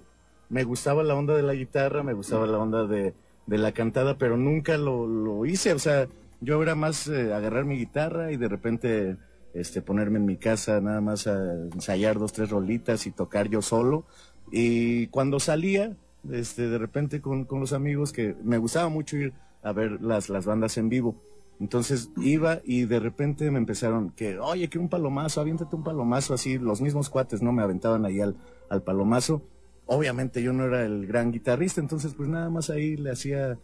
me 0.48 0.64
gustaba 0.64 1.02
la 1.02 1.14
onda 1.14 1.34
de 1.34 1.42
la 1.42 1.54
guitarra, 1.54 2.02
me 2.02 2.12
gustaba 2.12 2.46
la 2.46 2.58
onda 2.58 2.86
de, 2.86 3.14
de 3.46 3.58
la 3.58 3.72
cantada, 3.72 4.16
pero 4.18 4.36
nunca 4.36 4.76
lo, 4.76 5.06
lo 5.06 5.46
hice. 5.46 5.72
O 5.74 5.78
sea, 5.78 6.08
yo 6.40 6.62
era 6.62 6.74
más 6.74 7.06
eh, 7.08 7.32
agarrar 7.32 7.64
mi 7.64 7.76
guitarra 7.78 8.32
y 8.32 8.36
de 8.36 8.48
repente 8.48 9.16
este, 9.54 9.82
ponerme 9.82 10.18
en 10.18 10.26
mi 10.26 10.36
casa 10.36 10.80
nada 10.80 11.00
más 11.00 11.26
a 11.26 11.54
ensayar 11.72 12.18
dos, 12.18 12.32
tres 12.32 12.50
rolitas 12.50 13.06
y 13.06 13.10
tocar 13.10 13.48
yo 13.48 13.62
solo. 13.62 14.04
Y 14.50 15.08
cuando 15.08 15.40
salía, 15.40 15.96
este, 16.30 16.68
de 16.68 16.78
repente 16.78 17.20
con, 17.20 17.44
con 17.44 17.60
los 17.60 17.72
amigos, 17.72 18.12
que 18.12 18.34
me 18.42 18.58
gustaba 18.58 18.88
mucho 18.88 19.16
ir 19.16 19.32
a 19.62 19.72
ver 19.72 20.00
las, 20.02 20.28
las 20.28 20.46
bandas 20.46 20.76
en 20.78 20.88
vivo. 20.88 21.16
Entonces 21.60 22.10
iba 22.18 22.60
y 22.64 22.84
de 22.84 23.00
repente 23.00 23.50
me 23.50 23.58
empezaron 23.58 24.10
que, 24.10 24.38
oye, 24.38 24.68
que 24.68 24.78
un 24.78 24.88
palomazo, 24.88 25.40
aviéntate 25.40 25.74
un 25.74 25.82
palomazo, 25.82 26.34
así, 26.34 26.58
los 26.58 26.80
mismos 26.80 27.10
cuates, 27.10 27.42
¿no? 27.42 27.52
Me 27.52 27.62
aventaban 27.62 28.04
ahí 28.04 28.20
al, 28.20 28.36
al 28.70 28.82
palomazo. 28.82 29.42
Obviamente 29.86 30.42
yo 30.42 30.52
no 30.52 30.66
era 30.66 30.84
el 30.84 31.06
gran 31.06 31.32
guitarrista, 31.32 31.80
entonces 31.80 32.14
pues 32.14 32.28
nada 32.28 32.48
más 32.48 32.70
ahí 32.70 32.96
le 32.96 33.10
hacía, 33.10 33.58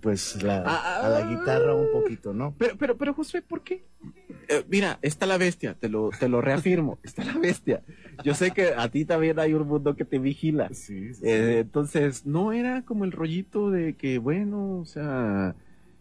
pues, 0.00 0.42
la, 0.42 0.62
Ah, 0.66 1.06
a 1.06 1.08
la 1.08 1.26
guitarra 1.26 1.74
un 1.74 1.92
poquito, 1.92 2.32
¿no? 2.32 2.54
Pero, 2.58 2.76
pero, 2.76 2.96
pero, 2.96 3.14
José, 3.14 3.42
¿por 3.42 3.62
qué? 3.62 3.84
Eh, 4.48 4.64
mira, 4.68 4.98
está 5.02 5.26
la 5.26 5.38
bestia, 5.38 5.74
te 5.74 5.88
lo, 5.88 6.10
te 6.18 6.28
lo 6.28 6.40
reafirmo, 6.40 6.98
está 7.04 7.24
la 7.24 7.38
bestia. 7.38 7.82
Yo 8.24 8.34
sé 8.34 8.50
que 8.50 8.74
a 8.76 8.88
ti 8.90 9.04
también 9.04 9.38
hay 9.38 9.54
un 9.54 9.66
mundo 9.66 9.94
que 9.94 10.04
te 10.04 10.18
vigila. 10.18 10.68
Sí, 10.72 11.14
sí, 11.14 11.22
Eh, 11.24 11.60
entonces, 11.60 12.26
no 12.26 12.52
era 12.52 12.82
como 12.82 13.04
el 13.04 13.12
rollito 13.12 13.70
de 13.70 13.94
que, 13.94 14.18
bueno, 14.18 14.78
o 14.78 14.84
sea, 14.84 15.54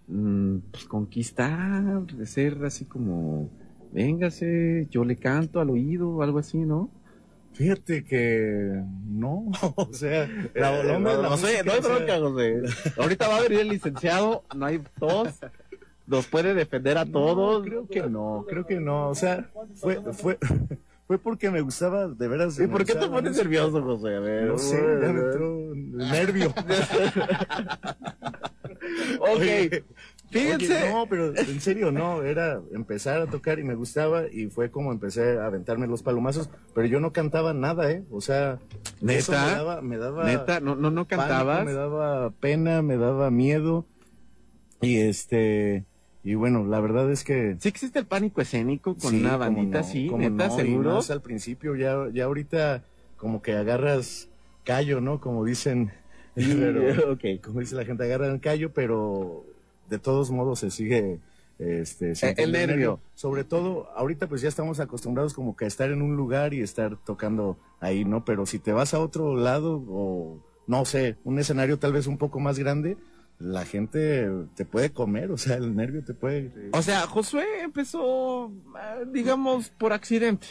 mm, 0.08 0.58
pues 0.72 0.86
conquistar, 0.86 2.06
de 2.06 2.26
ser 2.26 2.64
así 2.66 2.86
como, 2.86 3.50
véngase, 3.94 4.88
yo 4.90 5.06
le 5.06 5.18
canto 5.18 5.60
al 5.60 5.70
oído, 5.70 6.22
algo 6.24 6.40
así, 6.40 6.58
¿no? 6.58 6.90
Fíjate 7.54 8.04
que 8.04 8.82
no, 9.08 9.52
o 9.76 9.90
sea, 9.94 10.28
la, 10.56 10.84
la 10.84 10.96
Eh, 10.96 11.00
la 11.00 11.14
no 11.30 11.38
sé, 11.38 11.64
música, 11.64 11.64
no 11.64 11.72
hay 11.74 11.80
bronca, 11.80 12.20
José. 12.20 12.62
Ahorita 12.98 13.28
va 13.28 13.38
a 13.38 13.42
venir 13.42 13.60
el 13.60 13.70
licenciado, 13.70 14.44
no 14.56 14.66
hay 14.66 14.82
tos, 15.00 15.30
nos 16.08 16.28
puede 16.28 16.54
defender 16.54 16.98
a 16.98 17.06
todos. 17.06 17.64
No, 17.64 17.70
creo 17.70 17.88
que 17.88 18.02
no, 18.10 18.46
creo 18.48 18.66
que 18.66 18.80
no, 18.80 19.10
o 19.10 19.16
sea, 19.16 19.50
fue, 19.76 20.02
fue, 20.14 20.38
fue 21.08 21.18
porque 21.18 21.52
me 21.52 21.62
gustaba 21.62 22.08
de 22.08 22.28
veras. 22.28 22.58
¿Y 22.60 22.68
por 22.68 22.86
qué 22.86 22.94
te 22.94 23.02
la 23.02 23.12
pones 23.12 23.36
nervioso, 23.36 23.82
José? 23.82 24.16
A 24.16 24.20
ver, 24.20 24.44
No 24.46 24.58
sé, 24.58 24.78
ya 24.78 25.12
me 25.12 25.20
entró 25.22 25.72
nervio. 25.76 26.54
Ok, 29.20 29.84
fíjense. 30.32 30.74
Oye, 30.84 30.90
no, 30.92 31.06
pero 31.10 31.36
en 31.38 31.62
serio, 31.62 31.92
no, 31.92 32.24
era 32.24 32.60
empezar 32.74 33.22
a 33.22 33.28
tocar 33.28 33.60
y 33.60 33.64
me 33.64 33.76
gustaba 33.76 34.24
y 34.32 34.48
fue 34.48 34.72
como 34.72 34.92
empecé 34.92 35.38
a 35.38 35.46
aventarme 35.46 35.88
los 35.88 36.02
palomazos, 36.04 36.50
pero 36.74 36.88
yo 36.88 37.00
no 37.00 37.12
cantaba 37.14 37.54
nada, 37.54 37.92
¿eh? 37.92 38.04
O 38.10 38.22
sea, 38.22 38.60
¿Neta? 39.02 39.20
eso 39.20 39.32
me 39.34 39.38
daba, 39.38 39.82
me 39.82 39.98
daba 39.98 40.24
Neta, 40.26 40.60
no, 40.60 40.76
no, 40.76 40.90
no 40.90 41.06
pánico, 41.06 41.28
cantabas. 41.28 41.66
me 41.66 41.74
daba 41.74 42.32
pena, 42.32 42.82
me 42.82 42.98
daba 42.98 43.30
miedo 43.30 43.86
y 44.82 44.98
este, 44.98 45.86
y 46.24 46.36
bueno, 46.36 46.66
la 46.66 46.80
verdad 46.80 47.12
es 47.12 47.24
que... 47.24 47.56
Sí 47.60 47.70
existe 47.70 48.00
el 48.00 48.06
pánico 48.06 48.42
escénico 48.42 48.96
con 48.96 49.12
sí, 49.12 49.20
una 49.20 49.38
bandita 49.38 49.80
no, 49.80 49.86
así, 49.86 50.10
neta, 50.10 50.48
no, 50.48 50.54
y 50.54 50.58
seguro. 50.62 50.94
más 50.96 51.12
al 51.12 51.22
principio, 51.22 51.76
ya, 51.76 52.08
ya 52.14 52.26
ahorita 52.26 52.84
como 53.18 53.42
que 53.42 53.54
agarras 53.54 54.30
callo, 54.64 55.02
¿no? 55.02 55.20
Como 55.20 55.44
dicen, 55.46 55.92
Sí, 56.36 56.56
pero- 56.60 57.12
ok. 57.14 57.44
como 57.44 57.60
dice 57.60 57.76
la 57.76 57.86
gente, 57.86 58.04
agarran 58.06 58.40
callo, 58.40 58.72
pero 58.74 59.46
de 59.92 60.00
todos 60.00 60.32
modos 60.32 60.60
se 60.60 60.72
sigue 60.72 61.20
este, 61.60 62.14
el 62.38 62.52
nervio. 62.54 63.02
Sobre 63.14 63.44
todo, 63.44 63.90
ahorita 63.96 64.28
pues 64.28 64.42
ya 64.42 64.48
estamos 64.48 64.80
acostumbrados 64.80 65.34
como 65.34 65.56
que 65.56 65.66
a 65.66 65.68
estar 65.68 65.92
en 65.92 66.02
un 66.02 66.16
lugar 66.16 66.54
y 66.56 66.62
estar 66.62 66.96
tocando 66.96 67.58
ahí, 67.82 68.06
¿no? 68.06 68.26
Pero 68.26 68.46
si 68.46 68.58
te 68.58 68.72
vas 68.72 68.94
a 68.94 69.00
otro 69.00 69.36
lado 69.36 69.84
o, 69.88 70.44
no 70.66 70.86
sé, 70.86 71.18
un 71.26 71.38
escenario 71.38 71.78
tal 71.78 71.92
vez 71.92 72.08
un 72.08 72.18
poco 72.18 72.40
más 72.40 72.58
grande, 72.58 72.98
la 73.38 73.66
gente 73.66 74.28
te 74.56 74.64
puede 74.64 74.92
comer, 74.92 75.30
o 75.30 75.38
sea, 75.38 75.58
el 75.58 75.76
nervio 75.76 76.04
te 76.04 76.14
puede, 76.14 76.70
O 76.72 76.82
sea, 76.82 77.02
Josué 77.02 77.64
empezó, 77.64 78.52
ah, 78.76 79.00
digamos, 79.12 79.70
por 79.70 79.92
accidente. 79.92 80.48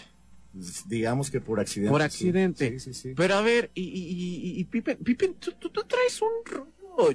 digamos 0.86 1.30
que 1.30 1.40
por 1.40 1.60
accidente. 1.60 1.90
Por 1.90 2.02
accidente. 2.02 2.70
Sí, 2.72 2.78
sí, 2.78 2.94
sí. 2.94 3.12
Pero 3.16 3.36
a 3.36 3.40
ver, 3.40 3.70
y, 3.74 3.82
y, 3.84 4.58
y, 4.58 4.60
y 4.60 4.64
Pippen, 4.64 4.98
Pippen, 4.98 5.34
tú, 5.34 5.52
tú, 5.58 5.70
tú 5.70 5.82
traes 5.84 6.20
un. 6.20 6.28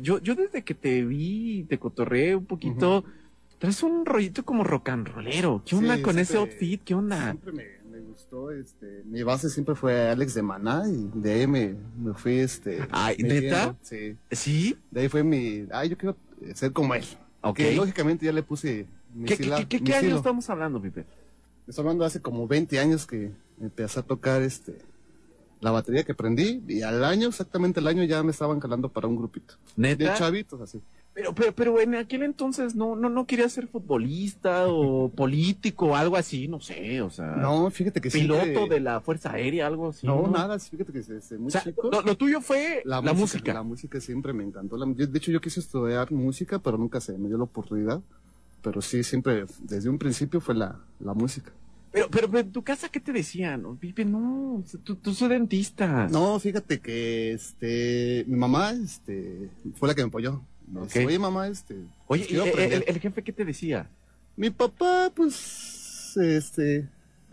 Yo, 0.01 0.19
yo 0.19 0.35
desde 0.35 0.63
que 0.63 0.73
te 0.73 1.03
vi, 1.05 1.65
te 1.69 1.77
cotorreé 1.79 2.35
un 2.35 2.45
poquito, 2.45 3.03
traes 3.59 3.81
un 3.83 4.05
rollito 4.05 4.43
como 4.43 4.63
rock 4.63 4.89
and 4.89 5.07
rollero. 5.07 5.61
¿Qué 5.65 5.75
onda 5.75 5.95
Sí, 5.97 6.01
con 6.01 6.19
ese 6.19 6.37
outfit? 6.37 6.83
¿Qué 6.83 6.93
onda? 6.95 7.21
Siempre 7.23 7.51
me, 7.51 7.65
me 7.89 7.99
gustó, 7.99 8.51
este, 8.51 9.03
mi 9.05 9.23
base 9.23 9.49
siempre 9.49 9.75
fue 9.75 10.09
Alex 10.09 10.33
de 10.33 10.41
Maná 10.41 10.83
y 10.89 11.09
de 11.19 11.33
ahí 11.33 11.47
me, 11.47 11.75
me 11.97 12.13
fui, 12.13 12.39
este... 12.39 12.79
Ay. 12.91 13.17
¿neta? 13.19 13.75
Sí, 13.81 14.15
¿Sí? 14.31 14.77
de 14.91 15.01
ahí 15.01 15.09
fue 15.09 15.23
mi, 15.23 15.65
ay, 15.71 15.89
yo 15.89 15.97
quiero 15.97 16.17
ser 16.53 16.71
como 16.73 16.93
él. 16.95 17.03
Ok. 17.41 17.57
Que 17.57 17.75
lógicamente 17.75 18.25
ya 18.25 18.31
le 18.31 18.43
puse 18.43 18.87
mi 19.13 19.25
¿Qué, 19.25 19.37
qué, 19.37 19.43
estilo- 19.43 19.57
qué, 19.57 19.67
qué, 19.67 19.79
mi 19.79 19.85
qué 19.85 19.95
año 19.95 20.15
estamos 20.17 20.49
hablando, 20.49 20.81
Pippen? 20.81 21.05
Estoy 21.67 21.81
hablando 21.83 22.03
hace 22.05 22.21
como 22.21 22.47
20 22.47 22.77
años 22.79 23.05
que 23.07 23.31
empecé 23.61 23.99
a 23.99 24.03
tocar, 24.03 24.41
este, 24.41 24.77
la 25.61 25.71
batería 25.71 26.03
que 26.03 26.11
aprendí 26.11 26.61
y 26.67 26.81
al 26.81 27.03
año, 27.03 27.29
exactamente 27.29 27.79
el 27.79 27.87
año, 27.87 28.03
ya 28.03 28.21
me 28.23 28.31
estaban 28.31 28.59
calando 28.59 28.89
para 28.89 29.07
un 29.07 29.15
grupito. 29.15 29.55
De 29.75 29.95
¿Neta? 29.95 30.13
chavitos, 30.15 30.59
así. 30.61 30.81
Pero, 31.13 31.33
pero, 31.33 31.55
pero 31.55 31.79
en 31.79 31.95
aquel 31.95 32.23
entonces 32.23 32.75
no, 32.75 32.95
no, 32.97 33.09
no 33.09 33.25
quería 33.25 33.47
ser 33.47 33.67
futbolista 33.67 34.67
o 34.67 35.09
político 35.15 35.87
o 35.87 35.95
algo 35.95 36.17
así, 36.17 36.47
no 36.49 36.59
sé, 36.59 37.01
o 37.01 37.09
sea. 37.09 37.27
No, 37.37 37.69
fíjate 37.71 38.01
que 38.01 38.09
Piloto 38.09 38.43
siempre- 38.43 38.69
de 38.75 38.79
la 38.81 38.99
Fuerza 38.99 39.31
Aérea, 39.31 39.67
algo 39.67 39.89
así. 39.89 40.05
No, 40.05 40.27
nada, 40.27 40.59
fíjate 40.59 40.91
que 40.91 41.01
desde 41.01 41.37
muy 41.37 41.47
O 41.47 41.51
sea, 41.51 41.63
chico... 41.63 41.89
lo, 41.89 42.01
lo 42.01 42.17
tuyo 42.17 42.41
fue 42.41 42.81
la, 42.85 43.01
música. 43.01 43.53
La 43.53 43.63
música 43.63 43.99
siempre 44.01 44.33
me 44.33 44.43
encantó. 44.43 44.75
La- 44.77 44.91
yo- 44.93 45.07
de 45.07 45.17
hecho, 45.17 45.31
yo 45.31 45.39
quise 45.39 45.61
estudiar 45.61 46.11
música, 46.11 46.59
pero 46.59 46.77
nunca 46.77 46.99
se 46.99 47.17
me 47.17 47.29
dio 47.29 47.37
la 47.37 47.45
oportunidad. 47.45 48.01
Pero 48.61 48.81
sí, 48.81 49.03
siempre, 49.03 49.45
desde 49.61 49.89
un 49.89 49.97
principio 49.99 50.41
fue 50.41 50.55
la, 50.55 50.79
la 50.99 51.13
música. 51.13 51.51
Pero, 51.95 52.09
pero, 52.09 52.27
pero 52.29 52.39
en 52.41 52.51
tu 52.51 52.61
casa, 52.61 52.89
¿qué 52.89 52.99
te 52.99 53.13
decían? 53.13 53.61
No, 53.61 53.75
Pipe, 53.75 54.03
no, 54.03 54.61
tú, 54.83 54.95
tú 54.97 55.13
soy 55.13 55.29
dentista. 55.29 56.09
No, 56.11 56.37
fíjate 56.41 56.81
que 56.81 57.31
este, 57.31 58.25
mi 58.27 58.35
mamá 58.35 58.71
este, 58.71 59.49
fue 59.75 59.87
la 59.87 59.95
que 59.95 60.01
me 60.01 60.09
apoyó. 60.09 60.41
Me 60.69 60.81
Ok. 60.81 60.87
dice, 60.87 61.05
Oye, 61.05 61.17
mamá, 61.19 61.47
este. 61.47 61.75
Oye, 61.75 61.85
pues, 62.07 62.21
¿y 62.23 62.25
quiero 62.27 62.43
el, 62.43 62.49
aprender". 62.49 62.83
el- 62.85 62.99
jefe 62.99 63.23
qué 63.23 63.31
te 63.31 63.45
decía? 63.45 63.89
Mi 64.35 64.49
papá, 64.49 65.09
pues, 65.15 66.17
este, 66.17 66.85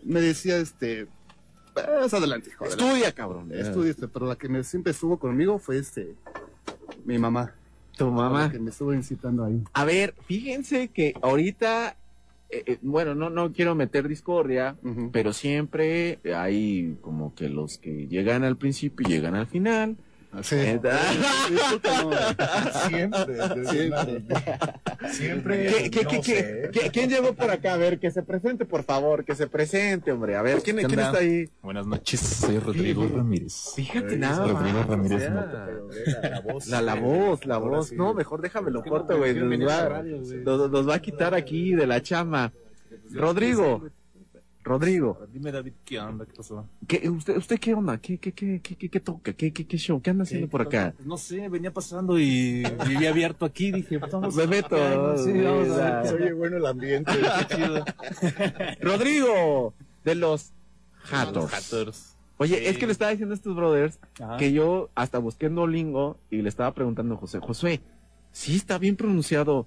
me 0.05 0.21
decía, 0.21 0.59
este, 0.59 1.09
pues 1.75 2.15
adelante, 2.15 2.51
hijo, 2.51 2.65
adelante. 2.65 2.85
Estudia, 2.85 3.13
cabrón. 3.13 3.51
Estudia, 3.53 3.91
este, 3.91 4.07
pero 4.07 4.27
la 4.27 4.37
que 4.37 4.49
me, 4.49 4.63
siempre 4.63 4.93
estuvo 4.93 5.19
conmigo 5.19 5.59
fue 5.59 5.79
este, 5.79 6.15
mi 7.05 7.19
mamá. 7.19 7.53
Tu 7.97 8.05
La 8.05 8.11
mamá. 8.13 8.51
que 8.53 8.61
me 8.61 8.71
estuvo 8.71 8.95
incitando 8.95 9.45
ahí. 9.45 9.61
A 9.73 9.85
ver, 9.85 10.15
fíjense 10.27 10.87
que 10.89 11.15
ahorita, 11.21 11.97
eh, 12.53 12.65
eh, 12.67 12.79
bueno, 12.83 13.15
no, 13.15 13.31
no 13.31 13.51
quiero 13.51 13.75
meter 13.75 14.07
discordia, 14.07 14.77
pero 15.11 15.33
siempre 15.33 16.19
hay 16.35 16.99
como 17.01 17.35
que 17.35 17.49
los 17.49 17.79
que 17.79 18.07
llegan 18.09 18.45
al 18.45 18.59
principio 18.59 19.09
y 19.09 19.11
llegan 19.11 19.35
al 19.35 19.47
final. 19.47 19.97
Sí. 20.41 20.55
Eh. 20.57 20.81
Siempre, 22.89 23.67
Siempre. 23.67 24.23
siempre. 25.11 25.67
¿Qué- 25.67 25.91
qué- 25.91 26.03
no 26.05 26.11
qué- 26.11 26.23
sé. 26.23 26.71
qué- 26.73 26.81
qué- 26.81 26.91
¿Quién 26.91 27.11
llegó 27.11 27.35
por 27.35 27.51
acá? 27.51 27.75
A 27.75 27.77
ver, 27.77 27.99
que 27.99 28.11
se 28.11 28.23
presente, 28.23 28.65
por 28.65 28.83
favor, 28.85 29.25
que 29.25 29.35
se 29.35 29.47
presente, 29.47 30.11
hombre. 30.11 30.37
A 30.37 30.43
ver, 30.43 30.63
¿quién, 30.63 30.77
¿Qué 30.79 30.85
quién 30.87 31.01
está 31.01 31.19
ahí? 31.19 31.51
Buenas 31.63 31.87
noches, 31.87 32.21
soy 32.21 32.59
Rodrigo 32.59 33.03
Fíjate. 33.03 33.17
Ramírez. 33.19 33.73
Fíjate 33.77 34.17
nada 34.17 34.47
Rodrigo 34.47 34.83
Ramírez 34.89 35.23
o 35.23 35.91
sea, 35.91 36.31
la 36.31 36.41
voz. 36.41 36.67
La, 36.69 36.81
la 36.83 36.95
voz, 36.95 37.45
la 37.47 37.59
voz. 37.59 37.89
sí. 37.89 37.97
No, 37.97 38.15
mejor 38.15 38.41
déjamelo 38.41 38.83
corto, 38.83 39.13
Nos, 39.13 39.19
güey. 39.19 39.35
nos- 40.45 40.71
nos 40.71 40.89
va 40.89 40.95
a 40.95 40.99
quitar 41.03 41.35
aquí 41.35 41.75
de 41.75 41.87
la 41.87 42.01
chama. 42.03 42.53
Rodrigo, 43.11 43.85
Rodrigo, 44.65 45.19
Dime, 45.33 45.51
David, 45.51 45.73
¿qué 45.85 45.99
onda? 45.99 46.25
¿Qué 46.25 46.35
pasó? 46.37 46.65
¿qué, 46.87 47.09
usted, 47.11 47.37
¿usted 47.37 47.59
qué 47.59 47.75
onda? 47.75 47.99
¿Qué, 47.99 48.19
qué, 48.19 48.33
qué, 48.33 48.61
qué, 48.63 48.77
qué, 48.77 48.89
qué 48.89 49.01
toca? 49.01 49.33
¿Qué, 49.33 49.53
qué, 49.53 49.67
qué 49.67 49.77
show? 49.77 50.01
¿Qué 50.01 50.11
anda 50.11 50.23
haciendo 50.23 50.49
por 50.49 50.63
acá? 50.63 50.93
Pues 50.97 51.07
no 51.07 51.17
sé, 51.17 51.49
venía 51.49 51.73
pasando 51.73 52.19
y 52.19 52.63
vivía 52.87 53.11
abierto 53.11 53.45
aquí. 53.45 53.73
Dije, 53.73 53.99
pues 53.99 54.13
vamos 54.13 54.37
Me 54.37 54.47
meto. 54.47 54.77
Sí, 55.19 55.33
vamos 55.41 55.71
a 55.71 56.01
ver. 56.03 56.07
Se 56.07 56.15
oye 56.15 56.33
bueno 56.33 56.57
el 56.59 56.67
ambiente. 56.67 57.11
Qué 57.49 57.57
chido. 57.57 57.85
Rodrigo, 58.81 59.75
de 60.05 60.15
los 60.15 60.53
Los 61.33 61.53
Hatters. 61.53 62.17
Oye, 62.39 62.57
Sí. 62.59 62.67
es 62.67 62.79
que 62.79 62.87
le 62.87 62.93
estaba 62.93 63.11
diciendo 63.11 63.35
a 63.35 63.37
estos 63.37 63.55
brothers 63.55 63.99
Ajá. 64.21 64.37
que 64.37 64.53
yo 64.53 64.91
hasta 64.95 65.19
busqué 65.19 65.47
en 65.47 65.55
Duolingo 65.55 66.19
y 66.31 66.43
le 66.43 66.49
estaba 66.49 66.73
preguntando 66.75 67.15
a 67.15 67.19
José, 67.19 67.39
José, 67.41 67.81
¿sí 68.33 68.57
está 68.57 68.79
bien 68.79 68.97
pronunciado 68.97 69.67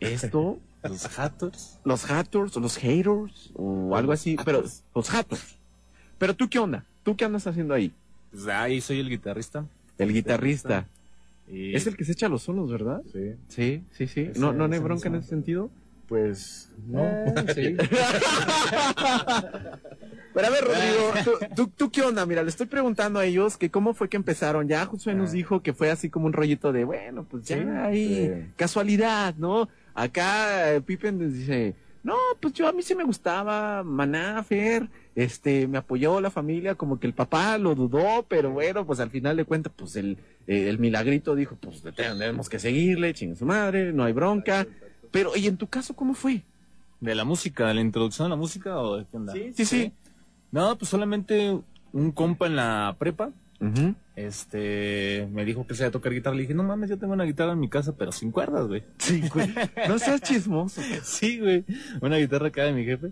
esto? 0.00 0.58
Los 0.82 1.18
Hatters. 1.18 1.78
los 1.84 2.04
haters 2.04 2.56
o 2.56 2.60
los 2.60 2.76
haters 2.78 3.50
o 3.54 3.94
algo 3.96 4.12
así, 4.12 4.36
pero 4.44 4.58
haters. 4.58 4.82
los 4.94 5.10
haters. 5.10 5.56
Pero 6.18 6.34
tú 6.34 6.48
qué 6.48 6.58
onda? 6.58 6.84
¿Tú 7.02 7.16
qué 7.16 7.24
andas 7.24 7.46
haciendo 7.46 7.74
ahí? 7.74 7.92
Pues 8.30 8.46
ahí 8.46 8.80
soy 8.80 9.00
el 9.00 9.08
guitarrista. 9.08 9.64
El 9.98 10.12
guitarrista. 10.12 10.86
Y 11.48 11.74
Es 11.74 11.86
el 11.86 11.96
que 11.96 12.04
se 12.04 12.12
echa 12.12 12.28
los 12.28 12.42
solos, 12.42 12.70
¿verdad? 12.70 13.02
Sí. 13.12 13.34
Sí, 13.48 13.82
sí, 13.92 14.06
sí. 14.06 14.20
Ese- 14.30 14.38
¿No, 14.40 14.52
no 14.52 14.64
hay 14.72 14.78
bronca 14.78 15.08
en 15.08 15.16
ese 15.16 15.28
sentido? 15.28 15.70
Pues 16.08 16.70
no. 16.88 17.04
sí. 17.54 17.76
Pero 20.32 20.46
a 20.46 20.50
ver, 20.50 20.64
Rodrigo, 20.64 21.12
¿tú, 21.24 21.30
tú, 21.56 21.66
tú 21.76 21.90
qué 21.90 22.02
onda? 22.02 22.24
Mira, 22.24 22.42
le 22.44 22.50
estoy 22.50 22.66
preguntando 22.66 23.18
a 23.18 23.24
ellos 23.24 23.56
que 23.56 23.70
cómo 23.70 23.94
fue 23.94 24.08
que 24.08 24.16
empezaron. 24.16 24.68
Ya 24.68 24.86
Josué 24.86 25.14
nos 25.14 25.30
Ah. 25.30 25.32
dijo 25.32 25.60
que 25.62 25.72
fue 25.72 25.90
así 25.90 26.08
como 26.08 26.26
un 26.26 26.32
rollito 26.32 26.72
de, 26.72 26.84
bueno, 26.84 27.24
pues 27.28 27.44
ya 27.44 27.56
Sí, 27.58 27.62
hay 27.68 28.26
sí. 28.26 28.32
casualidad, 28.56 29.34
¿no? 29.38 29.68
Acá 29.94 30.74
eh, 30.74 30.80
Pippen 30.80 31.18
dice, 31.18 31.74
no, 32.02 32.16
pues 32.40 32.54
yo 32.54 32.66
a 32.66 32.72
mí 32.72 32.82
sí 32.82 32.94
me 32.94 33.04
gustaba 33.04 33.82
Maná, 33.82 34.42
Fer, 34.42 34.88
este, 35.14 35.66
me 35.68 35.78
apoyó 35.78 36.20
la 36.20 36.30
familia, 36.30 36.74
como 36.74 36.98
que 36.98 37.06
el 37.06 37.12
papá 37.12 37.58
lo 37.58 37.74
dudó, 37.74 38.24
pero 38.28 38.50
bueno, 38.50 38.86
pues 38.86 39.00
al 39.00 39.10
final 39.10 39.36
de 39.36 39.44
cuentas, 39.44 39.72
pues 39.76 39.96
el, 39.96 40.18
eh, 40.46 40.68
el 40.68 40.78
milagrito 40.78 41.34
dijo, 41.34 41.56
pues 41.56 41.82
tenemos 41.94 42.48
que 42.48 42.58
seguirle, 42.58 43.12
chinga 43.12 43.36
su 43.36 43.44
madre, 43.44 43.92
no 43.92 44.04
hay 44.04 44.12
bronca. 44.12 44.66
Pero, 45.10 45.36
¿y 45.36 45.46
en 45.46 45.56
tu 45.56 45.66
caso 45.66 45.94
cómo 45.94 46.14
fue? 46.14 46.42
¿De 47.00 47.14
la 47.14 47.24
música? 47.24 47.66
¿De 47.68 47.74
la 47.74 47.80
introducción 47.80 48.26
a 48.26 48.30
la 48.30 48.36
música 48.36 48.78
o 48.78 48.96
de 48.96 49.06
qué 49.06 49.16
onda? 49.16 49.32
sí, 49.32 49.52
sí. 49.64 49.92
No, 50.52 50.76
pues 50.76 50.88
solamente 50.90 51.60
un 51.92 52.12
compa 52.12 52.46
en 52.46 52.56
la 52.56 52.96
prepa. 52.98 53.30
Ujú. 53.60 53.94
Este, 54.26 55.26
me 55.32 55.44
dijo 55.44 55.66
que 55.66 55.74
sabía 55.74 55.90
tocar 55.90 56.12
guitarra. 56.12 56.36
Le 56.36 56.42
dije, 56.42 56.54
no 56.54 56.62
mames, 56.62 56.90
yo 56.90 56.98
tengo 56.98 57.12
una 57.12 57.24
guitarra 57.24 57.52
en 57.52 57.60
mi 57.60 57.68
casa, 57.68 57.94
pero 57.96 58.12
sin 58.12 58.30
cuerdas, 58.30 58.66
güey. 58.66 58.82
Sí, 58.98 59.22
güey. 59.32 59.52
No 59.88 59.98
seas 59.98 60.20
chismoso. 60.20 60.80
Sí, 61.02 61.40
güey. 61.40 61.64
Una 62.00 62.16
guitarra 62.16 62.48
acá 62.48 62.64
de 62.64 62.72
mi 62.72 62.84
jefe. 62.84 63.10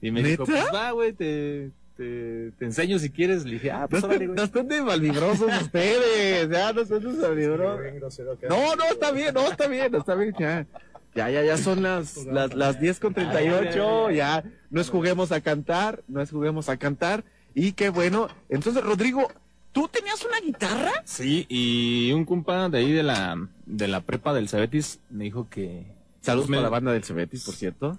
Y 0.00 0.10
me 0.10 0.22
dijo, 0.22 0.44
pues 0.46 0.64
va, 0.72 0.92
güey, 0.92 1.12
te, 1.12 1.70
te, 1.96 2.52
te 2.58 2.64
enseño 2.64 2.98
si 2.98 3.10
quieres. 3.10 3.44
Le 3.44 3.54
dije, 3.54 3.70
ah, 3.70 3.80
No 3.82 3.88
pues 3.88 4.04
órale, 4.04 4.24
estén, 4.24 4.28
güey. 4.28 4.36
no 4.36 4.44
estén 4.44 4.68
de 4.68 4.82
malvibrosos 4.82 5.62
ustedes, 5.62 6.48
ya, 6.48 6.72
no 6.72 6.80
estén 6.82 7.00
de 7.00 7.08
malvibrosos. 7.08 8.26
No, 8.48 8.76
no, 8.76 8.84
está 8.84 9.10
bien, 9.10 9.34
no, 9.34 9.50
está 9.50 9.66
bien, 9.66 9.94
está 9.94 10.14
bien, 10.14 10.34
ya. 10.38 10.66
Ya, 11.14 11.30
ya, 11.30 11.42
ya 11.42 11.56
son 11.56 11.82
las, 11.82 12.26
las, 12.26 12.54
las 12.54 12.78
10 12.78 13.00
con 13.00 13.14
38, 13.14 14.10
ya. 14.10 14.44
No 14.70 14.80
es 14.82 14.90
juguemos 14.90 15.32
a 15.32 15.40
cantar, 15.40 16.02
no 16.08 16.20
es 16.20 16.30
juguemos 16.30 16.68
a 16.68 16.76
cantar. 16.76 17.24
Y 17.54 17.72
qué 17.72 17.88
bueno. 17.88 18.28
Entonces, 18.50 18.84
Rodrigo, 18.84 19.28
¿tú 19.76 19.88
tenías 19.92 20.24
una 20.24 20.40
guitarra? 20.40 20.92
Sí, 21.04 21.44
y 21.50 22.10
un 22.12 22.24
compa 22.24 22.70
de 22.70 22.78
ahí 22.78 22.92
de 22.92 23.02
la, 23.02 23.36
de 23.66 23.88
la 23.88 24.00
prepa 24.00 24.32
del 24.32 24.48
Cebetis 24.48 25.00
me 25.10 25.24
dijo 25.24 25.48
que, 25.50 25.84
Saludos 26.22 26.48
Me- 26.48 26.56
para 26.56 26.64
la 26.68 26.70
banda 26.70 26.92
del 26.92 27.04
Cebetis, 27.04 27.44
por 27.44 27.54
cierto. 27.54 27.98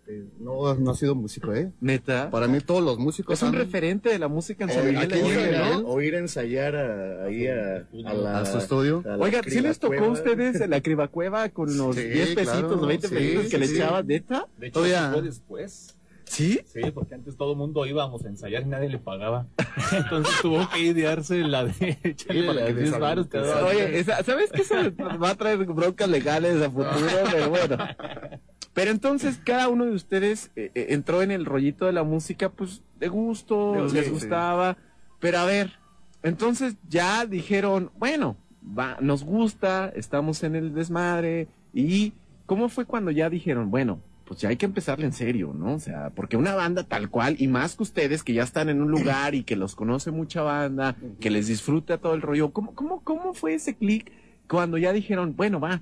este, 0.08 0.24
no, 0.39 0.74
no 0.76 0.91
ha 0.91 0.96
sido 0.96 1.15
músico, 1.15 1.54
¿eh? 1.54 1.72
neta, 1.82 2.30
Para 2.30 2.48
mí 2.48 2.60
todos 2.62 2.84
los 2.84 2.98
músicos 3.00 3.34
es 3.34 3.41
un 3.44 3.50
han- 3.50 3.56
referente 3.56 4.10
de 4.10 4.20
la 4.20 4.28
música 4.28 4.63
en 4.65 4.70
O, 4.70 4.74
San 4.74 4.86
Miguel 4.86 4.98
aquí 5.04 5.20
en 5.20 5.26
Allende, 5.26 5.52
San 5.52 5.52
¿no? 5.62 5.65
Miguel. 5.80 5.84
o 5.88 6.02
ir 6.02 6.15
a 6.15 6.20
ensayar 6.20 6.76
a- 6.76 7.24
ahí 7.26 7.48
a, 7.48 7.88
a 8.06 8.13
la- 8.13 8.39
a 8.41 8.46
su 8.46 8.58
estudio. 8.60 9.02
a 9.06 9.18
la 9.18 9.24
Oigan, 9.24 9.44
¿sí 9.46 9.62
les 9.62 9.80
tocó 9.80 9.94
a 9.94 9.98
cribacueva? 9.98 10.13
ustedes 10.32 10.62
en 10.62 10.70
la 10.70 10.82
cribacueva 10.82 11.50
con 11.50 11.76
los 11.78 11.96
Sí, 11.96 12.04
10 12.04 12.36
pesitos, 12.36 12.60
claro, 12.60 12.76
los 12.76 12.88
20 12.88 13.08
sí, 13.08 13.13
pesitos 13.15 13.44
que 13.46 13.50
sí, 13.50 13.58
le 13.58 13.68
sí. 13.68 13.76
echaban, 13.76 14.08
neta? 14.08 14.48
De 14.58 14.68
hecho, 14.68 14.74
Todavía- 14.74 15.04
eso 15.06 15.13
fue 15.13 15.22
después. 15.24 15.91
¿Sí? 16.28 16.60
Sí, 16.65 16.82
porque 16.91 17.13
antes 17.13 17.38
todo 17.38 17.52
el 17.52 17.58
mundo 17.60 17.86
íbamos 17.86 18.26
a 18.26 18.30
ensayar 18.30 18.63
y 18.63 18.65
nadie 18.65 18.89
le 18.89 18.98
pagaba. 18.98 19.46
Entonces 19.91 20.34
tuvo 20.41 20.68
que 20.74 20.80
idearse 20.80 21.38
la 21.39 21.65
de 21.65 22.00
echarle 22.04 22.48
para 22.48 22.60
que 22.62 22.65
las 22.65 22.74
les 22.74 22.84
10 22.89 23.00
varos 23.00 23.28
aventen. 23.32 23.41
cada 23.44 23.65
Oye, 23.68 24.00
esa- 24.00 24.24
¿sabes 24.24 24.52
qué? 24.52 24.62
Eso 24.63 24.76
va 25.22 25.30
a 25.30 25.36
traer 25.36 25.60
broncas 25.65 26.10
legales 26.10 26.60
a 26.63 26.70
futuro, 26.72 26.96
pero 27.32 27.50
bueno. 27.50 27.78
Pero 28.75 28.91
entonces 28.91 29.39
cada 29.43 29.69
uno 29.69 29.85
de 29.85 29.93
ustedes 29.93 30.51
eh, 30.57 30.69
eh, 30.75 30.88
entró 30.89 31.21
en 31.21 31.31
el 31.31 31.45
rollito 31.45 31.85
de 31.85 31.93
la 31.93 32.03
música, 32.03 32.49
pues 32.49 32.81
de 32.99 33.07
gusto, 33.07 33.71
De 33.71 33.81
gusto, 33.83 33.95
les 33.95 34.05
sí. 34.05 34.11
gustaba. 34.11 34.77
Pero 35.21 35.39
a 35.39 35.45
ver, 35.45 35.79
entonces 36.23 36.75
ya 36.89 37.25
dijeron, 37.25 37.89
bueno, 37.97 38.35
va, 38.77 38.97
nos 38.99 39.23
gusta, 39.23 39.93
estamos 39.95 40.43
en 40.43 40.55
el 40.55 40.73
desmadre. 40.73 41.47
¿Y 41.73 42.11
cómo 42.45 42.67
fue 42.67 42.83
cuando 42.85 43.11
ya 43.11 43.29
dijeron, 43.29 43.71
bueno, 43.71 44.01
pues 44.25 44.41
ya 44.41 44.49
hay 44.49 44.57
que 44.57 44.65
empezarle 44.65 45.05
en 45.05 45.13
serio, 45.13 45.53
¿no? 45.57 45.75
O 45.75 45.79
sea, 45.79 46.09
porque 46.09 46.35
una 46.35 46.53
banda 46.53 46.83
tal 46.83 47.09
cual, 47.09 47.38
y 47.39 47.47
más 47.47 47.77
que 47.77 47.83
ustedes 47.83 48.23
que 48.23 48.33
ya 48.33 48.43
están 48.43 48.67
en 48.67 48.81
un 48.81 48.91
lugar 48.91 49.35
y 49.35 49.43
que 49.43 49.55
los 49.55 49.73
conoce 49.73 50.11
mucha 50.11 50.41
banda, 50.41 50.97
que 51.21 51.29
les 51.29 51.47
disfruta 51.47 51.97
todo 51.97 52.13
el 52.13 52.21
rollo, 52.21 52.51
¿cómo, 52.51 52.75
cómo, 52.75 53.01
cómo 53.05 53.33
fue 53.33 53.53
ese 53.53 53.75
clic 53.75 54.11
cuando 54.49 54.77
ya 54.77 54.91
dijeron, 54.91 55.33
bueno, 55.38 55.61
va, 55.61 55.81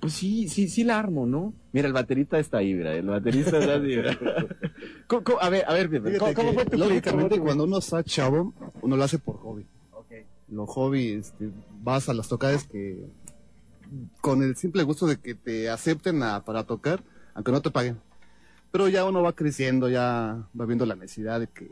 pues 0.00 0.14
sí, 0.14 0.48
sí, 0.48 0.68
sí 0.68 0.82
la 0.84 0.98
armo, 0.98 1.26
¿no? 1.26 1.52
Mira, 1.72 1.86
el 1.86 1.92
baterista 1.92 2.38
está 2.38 2.58
ahí, 2.58 2.74
mira, 2.74 2.94
el 2.94 3.06
baterista 3.06 3.58
está 3.58 3.74
ahí, 3.74 3.80
mira. 3.80 4.18
¿Cómo- 5.06 5.22
cómo- 5.24 5.40
a 5.40 5.48
ver, 5.50 5.64
a 5.68 5.72
ver, 5.74 5.88
¿cómo, 6.34 6.52
fue 6.54 6.64
tu? 6.64 6.78
Lógicamente, 6.78 7.38
cuando 7.38 7.64
uno 7.64 7.78
está 7.78 8.02
chavo, 8.02 8.54
uno 8.82 8.96
lo 8.96 9.04
hace 9.04 9.18
por 9.18 9.36
hobby. 9.38 9.66
Ok. 9.92 10.12
Lo 10.48 10.66
hobby, 10.66 11.12
este, 11.12 11.50
vas 11.82 12.08
a 12.08 12.14
las 12.14 12.28
tocadas 12.28 12.64
que 12.66 13.04
con 14.20 14.42
el 14.42 14.56
simple 14.56 14.82
gusto 14.84 15.06
de 15.06 15.16
que 15.18 15.34
te 15.34 15.68
acepten 15.68 16.22
a- 16.22 16.44
para 16.44 16.64
tocar, 16.64 17.02
aunque 17.34 17.52
no 17.52 17.60
te 17.60 17.70
paguen. 17.70 17.98
Pero 18.72 18.88
ya 18.88 19.04
uno 19.04 19.22
va 19.22 19.32
creciendo, 19.34 19.88
ya 19.88 20.46
va 20.58 20.66
viendo 20.66 20.86
la 20.86 20.94
necesidad 20.94 21.40
de 21.40 21.48
que, 21.48 21.70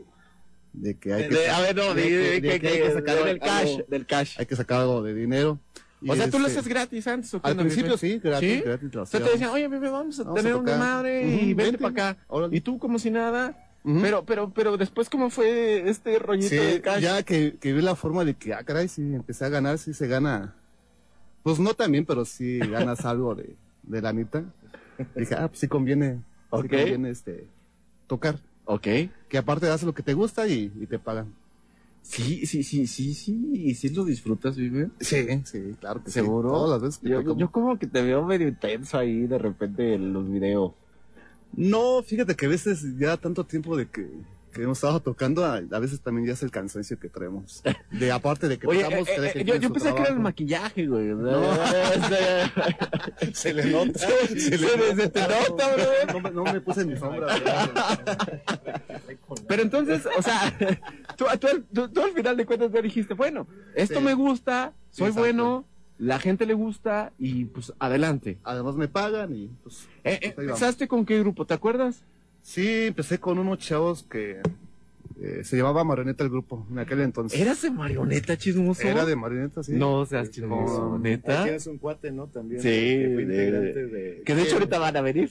de 0.73 0.97
que 0.97 1.13
hay 1.13 1.29
que, 1.29 1.35
De- 1.35 1.49
a 1.49 1.61
ver, 1.61 1.75
no, 1.75 1.93
de 1.93 2.01
di- 2.01 2.09
que- 2.09 2.17
di- 2.17 2.39
de 2.41 2.41
que- 2.41 2.59
que 2.59 2.67
hay 2.67 2.77
que 2.77 2.83
que- 2.83 2.93
sacar 2.93 3.23
del 3.23 3.39
cash, 3.39 3.69
algo- 3.69 3.85
del 3.87 4.05
cash. 4.05 4.35
hay 4.39 4.45
que 4.45 4.55
sacar 4.55 4.81
algo 4.81 5.01
de 5.01 5.13
dinero. 5.13 5.59
Y 6.01 6.09
O 6.09 6.15
sea, 6.15 6.29
tú 6.29 6.39
lo 6.39 6.47
este, 6.47 6.59
haces 6.59 6.69
gratis 6.69 7.07
antes, 7.07 7.33
¿o 7.33 7.41
Al 7.43 7.57
principio 7.57 7.97
sí, 7.97 8.19
gratis, 8.19 8.53
¿Sí? 8.53 8.61
gratis. 8.61 8.95
O 8.95 9.05
sea, 9.05 9.23
te 9.23 9.31
decían, 9.31 9.49
oye, 9.49 9.67
bebé, 9.67 9.89
vamos 9.89 10.19
a 10.19 10.23
Vamos 10.23 10.39
a 10.39 10.41
tener 10.41 10.55
una 10.55 10.77
madre 10.77 11.27
y 11.27 11.53
vente 11.53 11.77
para 11.77 12.11
acá. 12.11 12.17
Órale. 12.27 12.55
Y 12.55 12.61
tú 12.61 12.79
como 12.79 12.99
si 12.99 13.09
nada. 13.11 13.65
Pero, 13.83 14.23
pero, 14.25 14.51
pero 14.53 14.77
después, 14.77 15.09
¿cómo 15.09 15.29
fue 15.29 15.89
este 15.89 16.19
rollito 16.19 16.49
Sí, 16.49 16.57
de 16.57 16.81
cash? 16.81 17.01
ya 17.01 17.23
que, 17.23 17.55
que 17.59 17.73
vi 17.73 17.81
la 17.81 17.95
forma 17.95 18.23
de 18.25 18.33
que, 18.35 18.53
ah, 18.53 18.63
caray, 18.63 18.87
sí, 18.87 19.01
empecé 19.01 19.45
a 19.45 19.49
ganar, 19.49 19.77
sí 19.77 19.93
se 19.93 20.05
gana. 20.07 20.53
Pues 21.43 21.59
no 21.59 21.73
también, 21.73 22.05
pero 22.05 22.25
sí 22.25 22.59
ganas 22.59 23.05
algo 23.05 23.35
de, 23.35 23.55
de 23.83 24.01
la 24.01 24.13
neta. 24.13 24.43
Dije, 25.15 25.33
ah, 25.35 25.47
pues 25.47 25.59
sí 25.61 25.67
conviene, 25.67 26.21
sí 26.51 26.67
conviene 26.67 27.09
este, 27.09 27.47
tocar. 28.05 28.37
Ok. 28.65 28.87
Que 29.29 29.37
aparte 29.37 29.67
haces 29.69 29.87
lo 29.87 29.93
que 29.93 30.03
te 30.03 30.13
gusta 30.13 30.47
y, 30.47 30.71
y 30.79 30.85
te 30.85 30.99
pagan. 30.99 31.33
Sí, 32.01 32.45
sí, 32.45 32.63
sí, 32.63 32.87
sí, 32.87 33.13
sí. 33.13 33.51
¿Y 33.53 33.75
si 33.75 33.89
lo 33.89 34.03
disfrutas, 34.03 34.57
vive? 34.57 34.89
Sí, 34.99 35.27
sí, 35.45 35.75
claro 35.79 36.03
que 36.03 36.11
¿Seguro? 36.11 36.49
sí. 36.49 36.53
Todas 36.53 36.69
las 36.71 36.81
veces 36.81 36.97
que 36.99 37.09
Yo, 37.09 37.37
yo 37.37 37.51
como 37.51 37.77
que 37.77 37.87
te 37.87 38.01
veo 38.01 38.25
medio 38.25 38.47
intenso 38.47 38.97
ahí 38.97 39.27
de 39.27 39.37
repente 39.37 39.93
en 39.93 40.13
los 40.13 40.29
videos. 40.29 40.73
No, 41.53 42.01
fíjate 42.03 42.35
que 42.35 42.45
a 42.45 42.49
veces 42.49 42.83
ya 42.97 43.17
tanto 43.17 43.45
tiempo 43.45 43.75
de 43.75 43.87
que, 43.87 44.07
que 44.51 44.63
hemos 44.63 44.77
estado 44.79 44.99
tocando, 45.01 45.45
a, 45.45 45.55
a 45.57 45.79
veces 45.79 46.01
también 46.01 46.27
ya 46.27 46.33
es 46.33 46.43
el 46.43 46.51
cansancio 46.51 46.99
que 46.99 47.09
traemos. 47.09 47.61
De 47.91 48.11
aparte 48.11 48.47
de 48.47 48.57
que 48.57 48.67
Oye, 48.67 48.83
tocamos, 48.83 49.07
eh, 49.09 49.15
eh, 49.17 49.29
quien 49.33 49.47
yo, 49.47 49.55
yo 49.55 49.73
pensé 49.73 49.93
que 49.93 50.01
era 50.01 50.09
el 50.09 50.19
maquillaje, 50.19 50.87
güey. 50.87 51.09
Se 53.33 53.53
le 53.53 53.65
nota. 53.65 53.99
Se, 53.99 54.35
le- 54.35 54.95
se 54.95 55.09
te 55.09 55.21
nota, 55.21 55.75
bro. 55.75 56.13
No, 56.13 56.19
me- 56.21 56.31
no 56.31 56.43
me 56.53 56.61
puse 56.61 56.85
mi 56.85 56.95
sombra. 56.97 57.27
Pero 59.47 59.61
entonces, 59.61 60.07
o 60.17 60.21
sea, 60.21 60.57
tú, 61.17 61.25
tú, 61.39 61.47
tú- 61.73 61.89
tú 61.89 62.01
al 62.03 62.11
final 62.11 62.37
de 62.37 62.45
cuentas 62.45 62.71
ya 62.71 62.81
dijiste, 62.81 63.13
bueno, 63.13 63.47
esto 63.75 63.99
Sí. 63.99 64.05
me 64.05 64.13
gusta, 64.13 64.73
soy 64.91 65.07
exacto. 65.07 65.19
bueno, 65.21 65.65
la 65.97 66.19
gente 66.19 66.45
le 66.45 66.53
gusta 66.53 67.11
y 67.17 67.45
pues 67.45 67.73
adelante. 67.79 68.37
Además 68.43 68.75
me 68.75 68.87
pagan 68.87 69.35
y 69.35 69.47
pues 69.63 69.87
Eh, 70.03 70.13
eh, 70.13 70.19
Ahí 70.23 70.29
vamos. 70.35 70.51
¿Empezaste 70.61 70.87
con 70.87 71.05
qué 71.05 71.19
grupo? 71.19 71.45
¿Te 71.45 71.53
acuerdas? 71.53 72.03
Sí, 72.49 72.87
empecé 72.87 73.19
con 73.19 73.37
unos 73.37 73.59
chavos 73.59 74.01
que 74.09 74.41
eh, 75.21 75.43
se 75.43 75.55
llamaba 75.55 75.83
Marioneta 75.83 76.23
el 76.23 76.31
grupo 76.31 76.65
en 76.71 76.79
aquel 76.79 77.01
entonces. 77.01 77.39
¿Eras 77.39 77.61
de 77.61 77.69
marioneta 77.69 78.35
chismoso? 78.39 78.81
Era 78.87 79.05
de 79.05 79.15
Marioneta, 79.15 79.61
sí. 79.61 79.73
No 79.73 80.03
seas 80.07 80.31
chismoso, 80.31 80.97
neta. 80.97 81.37
Ahí 81.37 81.43
tienes 81.43 81.67
un 81.67 81.77
cuate, 81.77 82.11
¿no? 82.11 82.25
También. 82.25 82.59
Sí, 82.59 82.69
que 82.69 83.11
fue 83.13 83.25
de- 83.25 83.45
integrante 83.45 83.85
de... 83.85 84.23
Que 84.25 84.33
de 84.33 84.41
hecho 84.41 84.55
ahorita 84.55 84.79
van 84.79 84.97
a 84.97 85.01
venir. 85.01 85.29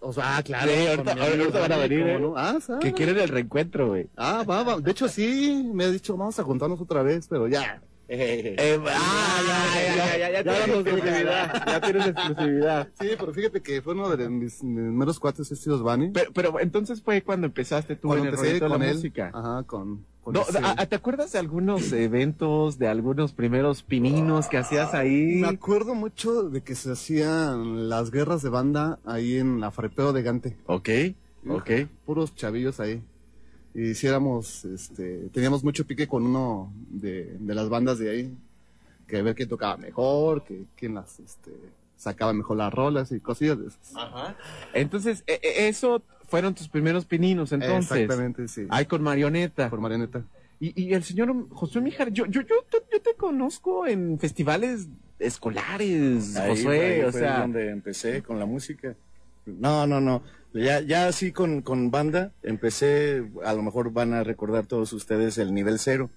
O 0.00 0.12
sea, 0.12 0.36
ah, 0.36 0.42
claro. 0.42 0.70
Sí, 0.70 0.86
ahorita- 0.88 1.58
van 1.58 1.72
a 1.72 1.76
venir, 1.78 2.00
¿eh? 2.06 2.20
no. 2.20 2.34
Ah, 2.36 2.58
¿sabes? 2.60 2.84
Que 2.84 2.92
quieren 2.92 3.16
el 3.16 3.28
reencuentro, 3.30 3.88
güey. 3.88 4.06
Ah, 4.14 4.44
va, 4.46 4.62
va. 4.62 4.78
De 4.78 4.90
hecho, 4.90 5.08
sí, 5.08 5.70
me 5.72 5.84
ha 5.84 5.90
dicho, 5.90 6.18
vamos 6.18 6.38
a 6.38 6.42
juntarnos 6.42 6.78
otra 6.82 7.02
vez, 7.02 7.28
pero 7.28 7.48
ya. 7.48 7.80
Eh, 8.10 8.80
ah, 8.86 9.40
ya, 9.46 9.96
ya, 9.96 10.16
ya, 10.16 10.30
ya, 10.30 10.42
ya, 10.42 10.42
tienes 10.42 10.86
exclusividad. 10.86 11.66
Ya 11.66 11.80
tienes 11.80 12.06
exclusividad. 12.06 12.88
Sí, 12.98 13.08
pero 13.18 13.34
fíjate 13.34 13.60
que 13.60 13.82
fue 13.82 13.92
uno 13.92 14.16
de 14.16 14.30
mis, 14.30 14.64
meros 14.64 15.20
cuates, 15.20 15.52
estos 15.52 15.82
Bunny. 15.82 16.12
Pero, 16.14 16.32
pero 16.32 16.60
entonces 16.60 17.02
fue 17.02 17.20
cuando 17.20 17.46
empezaste 17.46 17.96
tú 17.96 18.08
Cuando 18.08 18.28
en 18.28 18.34
el 18.34 18.54
de 18.54 18.60
con 18.60 18.78
la 18.78 18.88
él. 18.88 18.94
música. 18.94 19.30
Ajá, 19.34 19.62
con. 19.64 20.06
con 20.22 20.32
No, 20.32 20.42
¿Te 20.88 20.96
acuerdas 20.96 21.32
de 21.32 21.38
algunos 21.38 21.92
eventos, 21.92 22.78
de 22.78 22.88
algunos 22.88 23.34
primeros 23.34 23.82
pininos 23.82 24.48
que 24.48 24.56
hacías 24.56 24.94
ahí? 24.94 25.36
Me 25.42 25.48
acuerdo 25.48 25.94
mucho 25.94 26.44
de 26.44 26.62
que 26.62 26.76
se 26.76 26.92
hacían 26.92 27.90
las 27.90 28.10
guerras 28.10 28.40
de 28.40 28.48
banda 28.48 29.00
ahí 29.04 29.36
en 29.36 29.60
la 29.60 29.70
Farepeo 29.70 30.14
de 30.14 30.22
Gante. 30.22 30.56
Ok, 30.64 30.88
ok. 31.46 31.70
Puros 32.06 32.34
chavillos 32.34 32.80
ahí. 32.80 33.02
Y 33.78 33.90
hiciéramos, 33.90 34.64
este, 34.64 35.28
teníamos 35.32 35.62
mucho 35.62 35.86
pique 35.86 36.08
con 36.08 36.24
uno 36.26 36.72
de, 36.90 37.36
de 37.38 37.54
las 37.54 37.68
bandas 37.68 38.00
de 38.00 38.10
ahí. 38.10 38.36
Que 39.06 39.18
a 39.18 39.22
ver 39.22 39.36
quién 39.36 39.48
tocaba 39.48 39.76
mejor, 39.76 40.42
que 40.42 40.64
quién 40.76 40.94
las, 40.94 41.20
este, 41.20 41.52
sacaba 41.96 42.32
mejor 42.32 42.56
las 42.56 42.74
rolas 42.74 43.12
y 43.12 43.20
cosillas 43.20 43.56
de 43.60 43.68
esas. 43.68 43.92
Entonces, 44.74 45.22
e- 45.28 45.38
e- 45.40 45.68
eso 45.68 46.02
fueron 46.26 46.54
tus 46.56 46.68
primeros 46.68 47.04
pininos, 47.04 47.52
entonces. 47.52 47.92
Exactamente, 47.98 48.48
sí. 48.48 48.66
Ahí 48.68 48.84
con 48.86 49.00
marioneta. 49.00 49.70
Por 49.70 49.80
marioneta. 49.80 50.24
Y, 50.58 50.82
y 50.82 50.92
el 50.94 51.04
señor 51.04 51.48
Josué 51.50 51.80
Mijar, 51.80 52.10
yo, 52.10 52.26
yo, 52.26 52.40
yo, 52.40 52.56
te, 52.68 52.78
yo 52.92 53.00
te 53.00 53.14
conozco 53.14 53.86
en 53.86 54.18
festivales 54.18 54.88
escolares, 55.20 56.34
Ahí, 56.36 56.50
Josué, 56.50 56.94
ahí 56.96 57.00
o 57.02 57.12
fue 57.12 57.20
sea. 57.20 57.40
donde 57.42 57.70
empecé 57.70 58.24
con 58.24 58.40
la 58.40 58.44
música. 58.44 58.96
No, 59.46 59.86
no, 59.86 60.00
no. 60.00 60.22
Ya, 60.54 60.80
ya 60.80 61.06
así 61.06 61.30
con, 61.32 61.62
con 61.62 61.90
banda, 61.90 62.32
empecé, 62.42 63.24
a 63.44 63.52
lo 63.52 63.62
mejor 63.62 63.92
van 63.92 64.14
a 64.14 64.24
recordar 64.24 64.66
todos 64.66 64.92
ustedes 64.92 65.38
el 65.38 65.54
nivel 65.54 65.78
cero. 65.78 66.10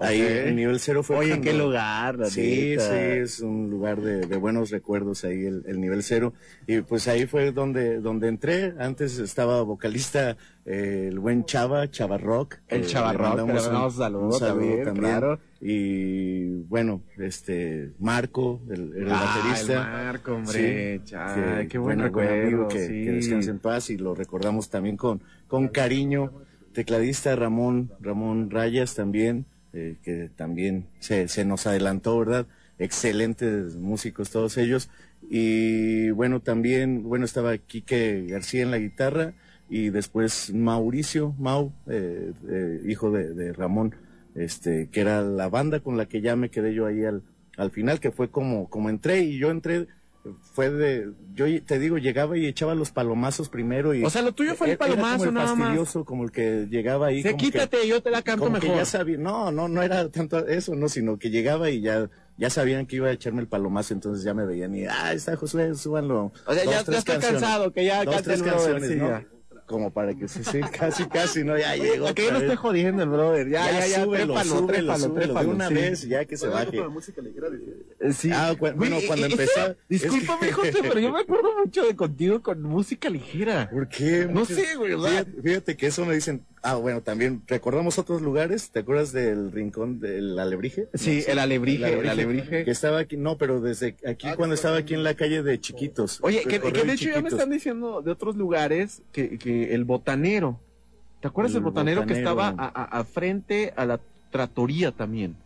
Ahí 0.00 0.20
el 0.22 0.56
nivel 0.56 0.80
cero 0.80 1.02
fue 1.02 1.16
Oye, 1.18 1.28
cuando- 1.30 1.44
qué 1.44 1.52
lugar, 1.52 2.18
la 2.18 2.26
Sí, 2.30 2.70
neta. 2.70 2.82
sí, 2.88 2.96
es 2.96 3.40
un 3.40 3.68
lugar 3.68 4.00
de, 4.00 4.26
de 4.26 4.36
buenos 4.38 4.70
recuerdos 4.70 5.24
ahí, 5.24 5.44
el, 5.44 5.62
el 5.66 5.78
nivel 5.80 6.02
cero. 6.02 6.32
Y 6.66 6.80
pues 6.80 7.06
ahí 7.06 7.26
fue 7.26 7.52
donde, 7.52 8.00
donde 8.00 8.28
entré. 8.28 8.74
Antes 8.78 9.18
estaba 9.18 9.60
vocalista 9.62 10.38
eh, 10.64 11.06
el 11.10 11.18
buen 11.18 11.44
Chava, 11.44 11.90
Chava 11.90 12.16
Rock. 12.16 12.56
El 12.68 12.82
Eh, 12.82 12.86
Chava 12.86 13.12
le 13.12 13.18
Rock, 13.18 13.30
que 13.32 13.36
le 13.36 13.52
mandamos 13.52 13.94
saludo 13.96 14.38
también, 14.38 14.94
claro. 14.94 15.38
Y 15.60 16.62
bueno, 16.64 17.02
este, 17.18 17.92
Marco, 17.98 18.62
el, 18.70 18.94
el 18.96 19.10
Ah, 19.12 19.36
baterista. 19.42 19.72
el 19.74 19.78
Marco, 20.06 20.32
hombre. 20.34 21.00
Sí, 21.04 21.14
Ay, 21.14 21.68
qué 21.68 21.76
buen 21.78 21.98
recuerdo, 22.00 22.68
que, 22.68 22.86
sí. 22.86 23.04
que 23.04 23.12
descanse 23.12 23.50
en 23.50 23.58
paz 23.58 23.90
y 23.90 23.98
lo 23.98 24.14
recordamos 24.14 24.70
también 24.70 24.96
con, 24.96 25.20
con 25.46 25.68
cariño. 25.68 26.32
Tecladista 26.72 27.34
Ramón, 27.36 27.90
Ramón 28.00 28.48
Rayas 28.48 28.94
también, 28.94 29.44
eh, 29.72 29.96
que 30.02 30.30
también 30.34 30.86
se, 30.98 31.28
se 31.28 31.44
nos 31.44 31.66
adelantó, 31.66 32.18
¿verdad? 32.18 32.46
Excelentes 32.78 33.76
músicos 33.76 34.30
todos 34.30 34.56
ellos. 34.58 34.90
Y 35.28 36.10
bueno, 36.10 36.40
también, 36.40 37.02
bueno, 37.04 37.24
estaba 37.24 37.56
Quique 37.58 38.26
García 38.28 38.62
en 38.62 38.70
la 38.70 38.78
guitarra 38.78 39.34
y 39.68 39.90
después 39.90 40.52
Mauricio, 40.52 41.34
Mau, 41.38 41.72
eh, 41.86 42.32
eh, 42.48 42.80
hijo 42.86 43.10
de, 43.10 43.32
de 43.34 43.52
Ramón, 43.52 43.94
este, 44.34 44.88
que 44.90 45.00
era 45.00 45.22
la 45.22 45.48
banda 45.48 45.80
con 45.80 45.96
la 45.96 46.06
que 46.06 46.20
ya 46.20 46.36
me 46.36 46.50
quedé 46.50 46.74
yo 46.74 46.86
ahí 46.86 47.04
al, 47.04 47.22
al 47.56 47.70
final, 47.70 48.00
que 48.00 48.10
fue 48.10 48.30
como, 48.30 48.68
como 48.68 48.90
entré 48.90 49.20
y 49.20 49.38
yo 49.38 49.50
entré, 49.50 49.86
fue 50.52 50.68
de, 50.70 51.12
yo 51.34 51.46
te 51.64 51.78
digo, 51.78 51.96
llegaba 51.96 52.36
y 52.36 52.44
echaba 52.46 52.74
los 52.74 52.90
palomazos 52.90 53.48
primero 53.48 53.94
y... 53.94 54.04
O 54.04 54.10
sea, 54.10 54.20
lo 54.22 54.32
tuyo 54.32 54.54
fue 54.54 54.66
el 54.68 54.72
era- 54.74 54.84
era 54.86 54.94
palomazo 54.94 55.16
como 55.18 55.28
el 55.30 55.34
nada 55.34 55.46
más. 55.54 55.58
fastidioso, 55.58 56.04
como 56.04 56.24
el 56.24 56.30
que 56.30 56.66
llegaba 56.70 57.06
ahí. 57.06 57.22
Se 57.22 57.30
como 57.30 57.38
que- 57.38 57.50
quítate, 57.52 57.88
yo 57.88 58.02
te 58.02 58.10
la 58.10 58.20
canto 58.22 58.44
como 58.44 58.58
que 58.58 58.66
mejor. 58.66 58.78
ya 58.80 58.84
sabía, 58.84 59.16
no, 59.16 59.50
no, 59.50 59.68
no 59.68 59.82
era 59.82 60.08
tanto 60.10 60.46
eso, 60.46 60.74
no, 60.74 60.88
sino 60.90 61.18
que 61.18 61.30
llegaba 61.30 61.70
y 61.70 61.80
ya, 61.80 62.10
ya 62.36 62.50
sabían 62.50 62.86
que 62.86 62.96
iba 62.96 63.08
a 63.08 63.12
echarme 63.12 63.40
el 63.40 63.48
palomazo, 63.48 63.94
entonces 63.94 64.22
ya 64.24 64.34
me 64.34 64.44
veían 64.44 64.74
y, 64.74 64.84
ah, 64.86 65.12
está 65.14 65.36
Josué, 65.36 65.74
súbanlo. 65.74 66.32
O 66.46 66.54
sea, 66.54 66.64
Dos, 66.64 66.64
ya, 66.64 66.70
ya 66.72 66.78
estoy 66.80 66.94
canciones. 67.14 67.26
cansado, 67.40 67.72
que 67.72 67.84
ya 67.86 68.04
Dos, 68.04 68.22
tres 68.22 68.42
canciones, 68.42 68.88
sí, 68.88 68.96
¿no? 68.96 69.08
ya. 69.08 69.26
Como 69.70 69.92
para 69.92 70.12
que 70.14 70.26
sí, 70.26 70.42
sí, 70.42 70.58
casi, 70.78 71.04
casi, 71.06 71.44
¿no? 71.44 71.56
Ya 71.56 71.76
llegó. 71.76 72.12
Que 72.12 72.24
yo 72.24 72.32
no 72.32 72.38
esté 72.38 72.56
jodiendo 72.56 73.04
el 73.04 73.08
brother. 73.08 73.48
Ya, 73.48 73.70
ya, 73.70 73.86
ya, 73.86 74.02
súbelo, 74.04 74.34
trépalo, 74.34 74.50
súbelo, 74.50 74.66
trépalo, 74.66 74.98
súbelo, 74.98 75.14
trépalo, 75.26 75.48
de 75.48 75.54
una 75.54 75.68
sí. 75.68 75.74
vez, 75.74 76.08
ya 76.08 76.24
que 76.24 76.36
se 76.36 76.48
baje. 76.48 76.80
música 76.88 77.22
ligera, 77.22 77.48
dice. 77.50 77.70
Eh, 78.00 78.12
Sí. 78.12 78.30
Ah, 78.34 78.52
cu- 78.58 78.68
bueno, 78.74 78.96
cuando 79.06 79.26
eh, 79.26 79.30
empezó- 79.30 79.76
Discúlpame, 79.88 80.48
que- 80.48 80.52
José, 80.52 80.72
pero 80.82 80.98
yo 80.98 81.12
me 81.12 81.20
acuerdo 81.20 81.50
mucho 81.64 81.84
de 81.86 81.94
contigo 81.94 82.42
con 82.42 82.62
música 82.62 83.08
ligera. 83.08 83.70
¿Por 83.70 83.88
qué? 83.88 84.26
No 84.28 84.44
sé, 84.44 84.74
güey, 84.76 84.94
fíjate 85.42 85.76
que 85.76 85.86
eso 85.86 86.04
me 86.04 86.14
dicen. 86.16 86.44
Ah, 86.62 86.74
bueno, 86.74 87.00
también 87.00 87.42
recordamos 87.46 87.98
otros 87.98 88.20
lugares. 88.20 88.70
¿Te 88.70 88.80
acuerdas 88.80 89.12
del 89.12 89.50
rincón 89.50 89.98
del 89.98 90.38
alebrije? 90.38 90.88
Sí, 90.92 91.24
el 91.26 91.38
alebrije, 91.38 91.98
el 91.98 92.08
alebrije. 92.08 92.64
Que 92.64 92.70
estaba 92.70 92.98
aquí, 92.98 93.16
no, 93.16 93.38
pero 93.38 93.60
desde 93.62 93.96
aquí, 94.06 94.28
cuando 94.36 94.54
estaba 94.54 94.76
aquí 94.76 94.92
en 94.92 95.02
la 95.02 95.14
calle 95.14 95.42
de 95.42 95.58
Chiquitos. 95.58 96.18
Oye, 96.22 96.42
que, 96.42 96.58
Recorrió 96.58 96.82
que 96.82 96.88
de 96.88 96.94
hecho 96.94 97.08
ya 97.10 97.22
me 97.22 97.30
están 97.30 97.48
diciendo 97.50 98.02
de 98.02 98.10
otros 98.10 98.36
lugares 98.36 99.00
que, 99.12 99.38
que 99.38 99.72
el 99.74 99.84
botanero. 99.84 100.58
¿Te 101.20 101.28
acuerdas 101.28 101.52
El 101.52 101.54
del 101.56 101.64
botanero, 101.64 102.04
que 102.06 102.12
estaba 102.14 102.48
a, 102.48 102.54
a- 102.66 102.98
a 103.00 103.04
frente 103.04 103.72
a 103.76 103.86
la 103.86 104.00
tratoría 104.30 104.92
también? 104.92 105.36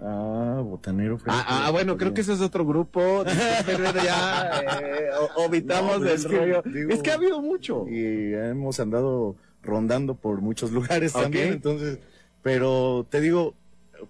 Ah, 0.00 0.60
botanero. 0.62 1.18
frente 1.18 1.36
Ah, 1.36 1.66
ah, 1.66 1.70
bueno, 1.72 1.96
creo 1.96 2.14
que 2.14 2.20
ese 2.20 2.32
es 2.32 2.40
otro 2.40 2.64
grupo. 2.64 3.24
Ya 3.24 4.60
eh, 4.80 5.08
o- 5.36 5.44
omitamos 5.46 5.98
No, 6.00 6.04
del 6.04 6.14
es 6.14 6.26
que, 6.26 6.36
rollo. 6.38 6.62
digo- 6.64 6.90
es 6.92 7.02
que 7.02 7.10
ha 7.10 7.14
habido 7.14 7.40
mucho. 7.42 7.86
Y 7.88 8.34
hemos 8.34 8.78
andado 8.80 9.36
rondando 9.64 10.14
por 10.14 10.40
muchos 10.40 10.70
lugares 10.72 11.12
también, 11.12 11.52
entonces, 11.52 11.98
pero 12.42 13.06
te 13.10 13.20
digo, 13.20 13.54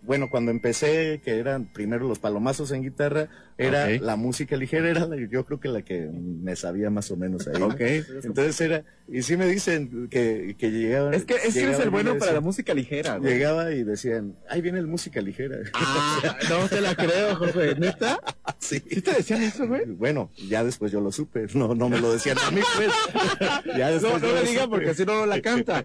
bueno, 0.03 0.29
cuando 0.31 0.51
empecé, 0.51 1.21
que 1.25 1.39
eran 1.39 1.67
primero 1.73 2.07
los 2.09 2.19
palomazos 2.19 2.71
en 2.73 2.83
guitarra, 2.83 3.29
era 3.57 3.89
la 3.89 4.17
música 4.17 4.57
ligera, 4.57 4.89
era 4.91 5.07
la- 5.07 5.17
yo 5.17 5.45
creo 5.45 5.61
que 5.61 5.69
la 5.69 5.83
que 5.83 6.09
me 6.13 6.57
sabía 6.57 6.91
más 6.91 7.11
o 7.11 7.17
menos 7.17 7.47
ahí. 7.47 7.59
¿no? 7.61 7.67
Ok. 7.69 7.81
Entonces 8.25 8.61
era, 8.61 8.85
y 9.09 9.23
sí 9.23 9.37
me 9.37 9.47
dicen 9.47 10.09
que, 10.09 10.57
que 10.59 10.71
llegaban. 10.71 11.15
Es 11.15 11.25
que, 11.25 11.35
es 11.35 11.55
que 11.55 11.63
eres 11.63 11.79
el 11.81 11.91
bueno 11.91 12.15
me 12.15 12.21
para 12.21 12.33
la 12.33 12.41
música 12.41 12.75
ligera, 12.75 13.19
güey. 13.19 13.33
Llegaba 13.35 13.71
y 13.73 13.85
decían, 13.85 14.35
ahí 14.49 14.61
viene 14.61 14.79
el 14.81 14.87
música 14.89 15.21
ligera. 15.21 15.59
Ah, 15.75 16.37
no 16.51 16.69
te 16.69 16.81
la 16.81 16.95
creo, 16.97 17.37
José. 17.37 17.77
¿Neta? 17.79 18.19
sí. 18.59 18.83
¿Sí 18.91 19.01
te 19.01 19.13
decían 19.13 19.43
eso, 19.43 19.67
güey? 19.69 19.85
Bueno, 19.87 20.31
ya 20.49 20.65
después 20.65 20.91
yo 20.91 21.01
lo 21.01 21.13
supe, 21.13 21.47
no, 21.55 21.75
no 21.75 21.89
me 21.89 22.01
lo 22.01 22.13
decían 22.13 22.37
a 22.45 22.51
mí, 22.51 22.61
pues. 22.77 22.91
Ya 23.79 23.87
No, 23.91 23.93
después 23.95 24.23
no 24.23 24.29
lo 24.33 24.43
digan 24.43 24.71
porque 24.71 24.95
si 24.95 25.05
no, 25.05 25.15
no 25.21 25.27
la 25.27 25.41
canta. 25.41 25.85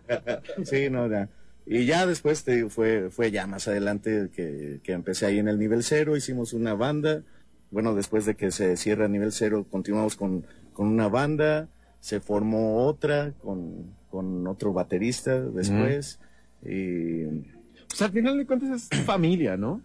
Sí, 0.64 0.90
no, 0.90 1.08
ya. 1.10 1.30
Y 1.72 1.86
ya 1.86 2.08
después 2.08 2.44
te 2.44 2.56
digo, 2.56 2.70
fue, 2.72 3.12
fue 3.12 3.30
ya 3.30 3.46
más 3.46 3.68
adelante 3.68 4.30
que, 4.34 4.80
que 4.82 4.92
empecé 4.92 5.28
ahí 5.28 5.38
en 5.38 5.48
el 5.48 5.60
nivel 5.60 5.84
cero, 5.84 6.18
hicimos 6.18 6.54
una 6.54 6.74
banda. 6.74 7.22
Bueno, 7.70 7.94
después 7.94 8.26
de 8.26 8.34
que 8.34 8.50
se 8.50 8.76
cierra 8.76 9.08
nivel 9.08 9.32
cero, 9.32 9.68
continuamos 9.70 10.16
con, 10.16 10.48
con 10.74 10.88
una 10.88 11.10
banda, 11.10 11.70
se 12.00 12.22
formó 12.22 12.88
otra 12.88 13.34
con, 13.44 13.94
con 14.10 14.48
otro 14.48 14.74
baterista 14.74 15.40
después. 15.40 16.20
Y 16.66 17.26
Pues 17.88 18.02
al 18.02 18.12
final 18.14 18.40
de 18.40 18.48
cuentas 18.48 18.88
es 18.90 19.02
familia, 19.04 19.56
¿no? 19.56 19.84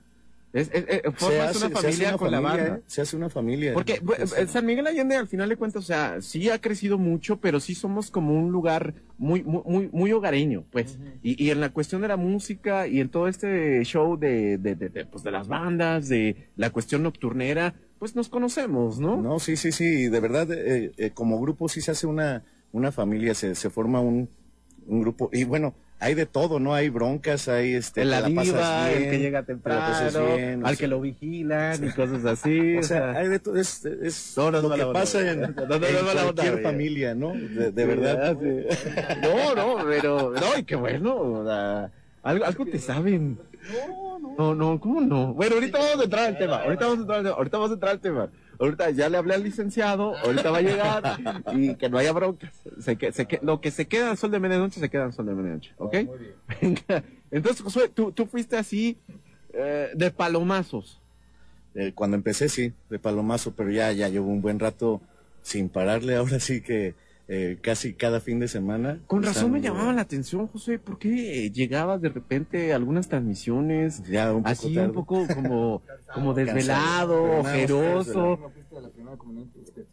Es, 0.54 0.70
es- 0.72 0.84
es- 0.88 1.02
se 1.02 1.10
formas 1.10 1.48
hace, 1.56 1.66
una 1.66 1.76
familia 1.76 2.08
una 2.10 2.16
con 2.18 2.30
la 2.30 2.40
banda. 2.40 2.76
¿eh? 2.76 2.82
Se 2.86 3.02
hace 3.02 3.16
una 3.16 3.28
familia. 3.28 3.74
Porque 3.74 4.00
bu- 4.00 4.14
Es- 4.16 4.32
eh, 4.38 4.46
San 4.46 4.64
Miguel 4.64 4.86
Allende, 4.86 5.16
al 5.16 5.26
final 5.26 5.48
de 5.48 5.56
cuentas, 5.56 5.82
o 5.82 5.86
sea, 5.86 6.22
sí 6.22 6.48
ha 6.48 6.60
crecido 6.60 6.96
mucho, 6.96 7.38
pero 7.40 7.58
sí 7.58 7.74
somos 7.74 8.10
como 8.12 8.32
un 8.38 8.52
lugar 8.52 8.94
muy, 9.18 9.42
muy, 9.42 9.62
muy, 9.66 9.88
muy 9.92 10.12
hogareño, 10.12 10.64
pues. 10.70 10.96
y, 11.24 11.42
y 11.44 11.50
en 11.50 11.60
la 11.60 11.70
cuestión 11.70 12.02
de 12.02 12.08
la 12.08 12.16
música 12.16 12.86
y 12.86 13.00
en 13.00 13.08
todo 13.08 13.26
este 13.26 13.84
show 13.84 14.16
de, 14.16 14.56
de, 14.58 14.76
de, 14.76 14.88
de, 14.90 15.04
pues, 15.06 15.24
de 15.24 15.32
las 15.32 15.48
bandas, 15.48 16.08
de 16.08 16.36
la 16.56 16.70
cuestión 16.70 17.02
nocturnera, 17.02 17.74
pues 17.98 18.14
nos 18.14 18.28
conocemos, 18.28 19.00
¿no? 19.00 19.16
No, 19.20 19.40
sí, 19.40 19.56
sí, 19.56 19.72
sí, 19.72 20.08
de 20.08 20.20
verdad, 20.20 20.46
eh, 20.52 20.92
eh, 20.96 21.10
como 21.10 21.40
grupo 21.40 21.68
sí 21.68 21.80
se 21.80 21.90
hace 21.90 22.06
una, 22.06 22.44
una 22.70 22.92
familia, 22.92 23.34
se, 23.34 23.56
se 23.56 23.70
forma 23.70 24.00
un, 24.00 24.28
un 24.86 25.00
grupo, 25.00 25.30
y 25.32 25.42
bueno, 25.44 25.74
hay 26.04 26.14
de 26.14 26.26
todo, 26.26 26.60
¿no? 26.60 26.74
Hay 26.74 26.90
broncas, 26.90 27.48
hay 27.48 27.74
este... 27.74 28.02
el 28.02 28.10
que 28.12 29.18
llega 29.18 29.42
temprano, 29.42 30.36
bien, 30.36 30.60
al 30.60 30.76
sea, 30.76 30.76
que 30.76 30.86
lo 30.86 31.00
vigilan 31.00 31.82
y 31.82 31.92
cosas 31.92 32.24
así. 32.26 32.76
O 32.76 32.82
sea, 32.82 33.12
hay 33.12 33.28
de 33.28 33.38
todo, 33.38 33.56
es, 33.56 33.86
es 33.86 34.34
No, 34.36 34.50
no 34.50 34.60
lo 34.60 34.74
que 34.76 34.84
pasa 34.92 35.32
en, 35.32 35.40
No, 35.56 35.64
no, 35.66 35.78
no 35.78 36.22
cualquier 36.34 36.62
familia, 36.62 37.14
¿no? 37.14 37.32
De, 37.32 37.70
verdad. 37.70 38.36
sí. 38.38 38.66
No, 39.22 39.54
no, 39.54 39.84
pero, 39.86 40.32
no, 40.32 40.58
y 40.58 40.64
qué 40.64 40.76
bueno, 40.76 41.16
o 41.16 41.44
sea, 41.46 41.90
algo, 42.22 42.44
algo 42.44 42.66
te 42.66 42.78
saben. 42.78 43.38
No, 44.36 44.54
no, 44.54 44.78
¿cómo 44.78 45.00
no? 45.00 45.32
Bueno, 45.32 45.54
ahorita 45.54 45.78
vamos 45.78 46.00
a 46.00 46.04
entrar 46.04 46.26
al 46.26 46.38
tema, 46.38 46.56
ahorita 46.64 46.84
vamos 46.84 46.98
a 46.98 47.00
entrar 47.00 47.18
al 47.18 47.24
tema, 47.24 47.36
ahorita 47.36 47.56
vamos 47.56 47.70
a 47.70 47.74
entrar 47.74 47.92
al 47.92 48.00
tema. 48.00 48.28
Ahorita 48.58 48.90
ya 48.90 49.08
le 49.08 49.16
hablé 49.16 49.34
al 49.34 49.42
licenciado, 49.42 50.16
ahorita 50.18 50.50
va 50.50 50.58
a 50.58 50.62
llegar 50.62 51.18
y 51.54 51.74
que 51.74 51.88
no 51.88 51.98
haya 51.98 52.12
broncas. 52.12 52.52
Se 52.80 52.96
que, 52.96 53.12
se 53.12 53.26
que, 53.26 53.40
lo 53.42 53.60
que 53.60 53.70
se 53.70 53.86
queda 53.86 54.10
en 54.10 54.16
sol 54.16 54.30
de 54.30 54.40
medianoche, 54.40 54.80
se 54.80 54.88
queda 54.88 55.04
en 55.04 55.12
sol 55.12 55.26
de 55.26 55.34
medianoche, 55.34 55.72
¿ok? 55.78 55.96
Venga. 56.60 57.04
Entonces, 57.30 57.62
Josué, 57.62 57.88
tú, 57.88 58.12
tú 58.12 58.26
fuiste 58.26 58.56
así, 58.56 58.96
eh, 59.52 59.90
de 59.94 60.10
palomazos. 60.10 61.00
Eh, 61.74 61.92
cuando 61.94 62.16
empecé, 62.16 62.48
sí, 62.48 62.72
de 62.88 62.98
palomazo, 62.98 63.52
pero 63.52 63.70
ya, 63.70 63.90
ya 63.92 64.08
llevo 64.08 64.28
un 64.28 64.40
buen 64.40 64.60
rato 64.60 65.00
sin 65.42 65.68
pararle, 65.68 66.16
ahora 66.16 66.38
sí 66.38 66.60
que 66.60 66.94
eh, 67.26 67.58
casi 67.62 67.94
cada 67.94 68.20
fin 68.20 68.38
de 68.38 68.48
semana. 68.48 69.00
Con 69.06 69.22
razón 69.22 69.50
me 69.52 69.60
llamaba 69.60 69.92
la 69.92 70.02
atención, 70.02 70.46
José, 70.46 70.78
¿por 70.78 70.98
qué 70.98 71.50
llegabas 71.50 72.00
de 72.02 72.10
repente 72.10 72.72
a 72.72 72.76
algunas 72.76 73.08
transmisiones 73.08 74.02
Ya 74.04 74.30
un 74.32 74.42
poco 74.42 74.48
así 74.50 74.74
tarde. 74.74 74.88
un 74.88 74.92
poco 74.94 75.26
como, 75.34 75.82
como 76.14 76.34
desvelado, 76.34 77.40
ojeroso. 77.40 78.32
ustedes, 78.34 79.86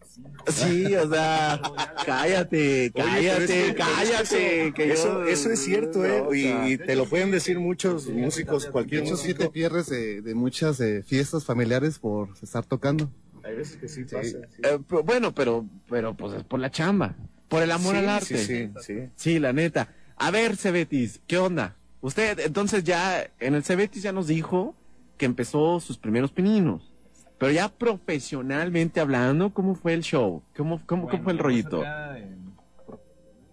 Sí, 0.48 0.94
o 0.96 1.10
sea, 1.10 1.62
cállate, 2.06 2.82
Oye, 2.82 2.92
cállate, 2.94 3.48
que- 3.48 3.76
cállate. 3.76 4.62
Eso, 4.68 4.74
que 4.74 4.88
yo- 4.88 4.94
eso, 4.94 5.24
eso 5.26 5.52
es 5.52 5.60
cierto, 5.64 6.06
¿eh? 6.06 6.22
No, 6.24 6.34
Y, 6.34 6.74
y 6.74 6.78
te 6.78 6.96
lo 6.96 7.06
pueden 7.06 7.32
decir 7.32 7.60
muchos 7.60 8.08
músicos, 8.10 8.66
De 8.66 8.72
cualquier 8.72 9.04
hecho, 9.04 9.16
sí 9.18 9.30
músico. 9.30 9.44
te 9.44 9.50
pierdes 9.50 9.88
de, 9.88 10.22
de 10.22 10.36
muchas 10.36 10.80
eh, 10.82 11.04
fiestas 11.04 11.46
familiares 11.46 12.00
por 12.00 12.30
estar 12.42 12.66
tocando. 12.66 13.10
Hay 13.44 13.56
veces 13.56 13.78
que 13.78 13.88
sí 13.88 14.04
pasa. 14.04 14.24
sí. 14.24 14.62
eh, 14.64 14.80
pero 14.88 15.04
bueno, 15.04 15.34
pero, 15.34 15.66
pero 15.89 16.14
pues 16.14 16.34
es 16.34 16.44
por 16.44 16.60
la 16.60 16.72
chamba, 16.72 17.16
por 17.48 17.64
el 17.64 17.72
amor 17.72 17.94
Sí, 17.94 17.98
al 18.00 18.10
arte. 18.10 18.38
Sí, 18.38 18.46
sí, 18.46 18.72
sí. 18.82 19.10
Sí, 19.16 19.39
la 19.39 19.54
neta. 19.54 19.94
A 20.18 20.32
ver, 20.32 20.58
Cebetis, 20.58 21.22
¿qué 21.28 21.38
onda? 21.38 21.76
Usted, 22.02 22.39
entonces 22.39 22.84
ya, 22.84 23.30
en 23.39 23.56
el 23.56 23.64
Cebetis 23.64 24.04
ya 24.04 24.12
nos 24.12 24.28
dijo 24.28 24.76
que 25.18 25.26
empezó 25.26 25.80
sus 25.80 25.98
primeros 25.98 26.32
pininos. 26.32 26.92
Pero 27.38 27.52
ya 27.52 27.70
profesionalmente 27.70 29.00
hablando, 29.00 29.52
¿cómo 29.52 29.74
fue 29.74 29.94
el 29.94 30.04
show? 30.04 30.44
¿Cómo, 30.56 30.82
cómo, 30.86 31.08
cómo 31.10 31.24
fue 31.24 31.34
el 31.34 31.39
rollito? 31.39 31.84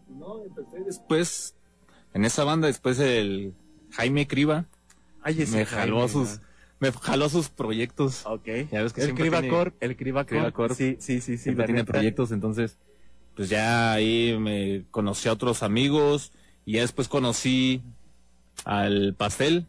No, 0.09 0.45
empecé 0.45 0.85
después, 0.85 1.55
en 2.13 2.25
esa 2.27 2.45
banda, 2.45 2.67
después 2.67 2.99
el 3.01 3.55
Jaime 3.93 4.27
Criba 4.27 4.67
Ay, 5.23 5.43
ese 5.43 5.57
me 5.57 5.67
jaló 5.67 6.07
sus, 6.09 6.41
me 6.81 6.93
jaló 6.93 7.29
sus 7.29 7.49
proyectos. 7.49 8.23
Ok. 8.27 8.47
Ya 8.71 8.83
ves 8.83 8.93
que 8.93 9.01
el 9.01 9.07
siempre 9.07 9.25
Criba 9.25 9.41
tiene- 9.41 9.55
Corp, 9.57 9.75
el 9.83 9.97
Criba 9.97 10.21
Corp. 10.25 10.29
Criba 10.29 10.51
Corp. 10.53 10.75
Sí, 10.75 10.97
sí, 11.01 11.21
sí, 11.21 11.37
sí. 11.37 11.39
siempre 11.39 11.67
tiene 11.67 11.81
neta. 11.83 11.93
proyectos, 11.93 12.31
entonces, 12.33 12.77
pues 13.35 13.49
ya 13.49 13.93
ahí 13.93 14.37
me 14.39 14.85
conocí 14.91 15.29
a 15.29 15.33
otros 15.33 15.63
amigos 15.63 16.33
y 16.65 16.73
ya 16.75 16.81
después 16.83 17.09
conocí 17.09 17.83
al 18.65 19.15
Pastel, 19.15 19.67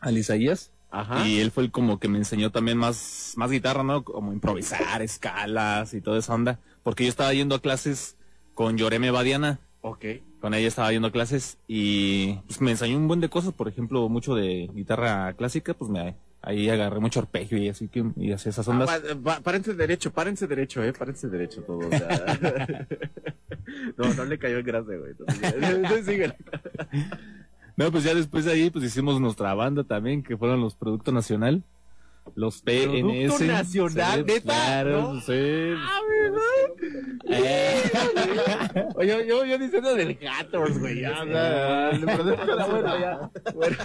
al 0.00 0.16
Isaías. 0.18 0.70
Ajá. 0.90 1.26
Y 1.28 1.40
él 1.40 1.50
fue 1.50 1.64
el 1.64 1.70
como 1.70 1.98
que 1.98 2.08
me 2.08 2.16
enseñó 2.18 2.50
también 2.50 2.78
más, 2.78 3.34
más 3.36 3.50
guitarra, 3.50 3.82
¿no? 3.82 4.04
Como 4.04 4.32
improvisar, 4.32 5.02
escalas 5.02 5.92
y 5.92 6.00
toda 6.00 6.18
esa 6.18 6.32
onda. 6.34 6.58
Porque 6.82 7.04
yo 7.04 7.10
estaba 7.10 7.32
yendo 7.34 7.54
a 7.54 7.60
clases 7.60 8.16
con 8.54 8.78
Yoreme 8.78 9.10
Badiana. 9.10 9.60
Ok. 9.80 10.04
Con 10.40 10.54
ella 10.54 10.68
estaba 10.68 10.90
yendo 10.92 11.08
a 11.08 11.12
clases 11.12 11.58
y 11.66 12.34
pues, 12.46 12.60
me 12.60 12.70
enseñó 12.72 12.96
un 12.96 13.08
buen 13.08 13.20
de 13.20 13.28
cosas, 13.28 13.52
por 13.52 13.68
ejemplo, 13.68 14.08
mucho 14.08 14.34
de 14.34 14.68
guitarra 14.74 15.32
clásica, 15.34 15.74
pues 15.74 15.90
me 15.90 16.16
ahí 16.42 16.68
agarré 16.68 17.00
mucho 17.00 17.20
arpegio 17.20 17.58
y 17.58 17.68
así 17.68 17.88
que 17.88 18.04
y 18.16 18.32
así 18.32 18.48
esas 18.48 18.68
Ah, 18.68 18.70
ondas. 18.72 19.00
pa- 19.00 19.14
pa- 19.22 19.40
párense 19.40 19.74
derecho, 19.74 20.12
párense 20.12 20.46
derecho, 20.46 20.82
eh, 20.84 20.92
párense 20.92 21.28
derecho 21.28 21.62
todos. 21.62 21.84
o 21.86 21.90
sea. 21.90 22.08
no, 23.96 24.14
no 24.14 24.24
le 24.24 24.38
cayó 24.38 24.58
el 24.58 24.62
grase, 24.64 24.96
güey. 24.98 25.12
Entonces. 25.12 26.32
No, 27.76 27.92
pues 27.92 28.02
ya 28.02 28.12
después 28.12 28.44
de 28.44 28.50
ahí 28.50 28.70
pues 28.70 28.84
hicimos 28.84 29.20
nuestra 29.20 29.54
banda 29.54 29.84
también, 29.84 30.24
que 30.24 30.36
fueron 30.36 30.60
los 30.60 30.74
Producto 30.74 31.12
Nacional. 31.12 31.62
Los 32.34 32.62
PNS. 32.62 33.00
Producto 33.34 33.44
nacional, 33.44 34.18
Sí, 34.20 34.24
¿neta? 34.32 34.40
Claro, 34.54 35.14
No. 35.14 35.20
sí. 35.20 35.32
Ah, 35.76 36.00
Eh, 37.30 37.82
Oye, 38.94 39.26
yo, 39.26 39.44
yo 39.44 39.58
diciendo 39.58 39.94
del 39.94 40.14
Gators, 40.14 40.78
güey. 40.78 41.00
Ya, 41.00 41.24
ya, 41.24 41.90
ya, 41.92 42.16
bueno, 42.70 42.98
ya. 42.98 43.30
Bueno. 43.54 43.76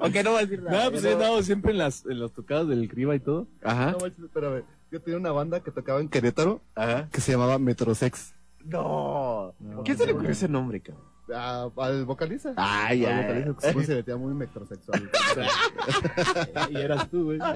Ok, 0.00 0.14
no 0.24 0.30
voy 0.30 0.38
a 0.38 0.46
decir 0.46 0.62
nada. 0.62 0.84
No, 0.84 0.90
pues 0.90 1.04
he 1.04 1.12
andado 1.12 1.42
siempre 1.42 1.72
en 1.72 1.78
las, 1.78 2.04
en 2.06 2.18
los 2.18 2.32
tocados 2.32 2.68
del 2.68 2.88
Criba 2.88 3.14
y 3.14 3.20
todo. 3.20 3.46
Ajá. 3.62 3.92
No 3.98 4.06
espérame. 4.06 4.64
Yo 4.90 5.00
tenía 5.02 5.18
una 5.18 5.32
banda 5.32 5.60
que 5.62 5.70
tocaba 5.70 6.00
en 6.00 6.08
Querétaro 6.08 6.62
Ajá. 6.74 7.08
que 7.12 7.20
se 7.20 7.32
llamaba 7.32 7.58
Metrosex. 7.58 8.34
No. 8.64 9.54
¿Quién 9.84 9.96
se 9.96 10.06
le 10.06 10.12
ocurrió 10.12 10.30
ese 10.30 10.48
nombre, 10.48 10.80
cabrón? 10.80 11.04
Ah, 11.34 11.68
al 11.76 12.04
vocalista. 12.04 12.52
Ay, 12.56 13.04
al 13.04 13.12
ay, 13.12 13.22
vocalista 13.22 13.54
que 13.54 13.60
siempre 13.60 13.84
se 13.86 13.94
metía 13.96 14.16
muy 14.16 14.34
metrosexual. 14.34 15.10
Y 16.70 16.76
eras 16.76 17.08
tú, 17.10 17.24
güey. 17.24 17.38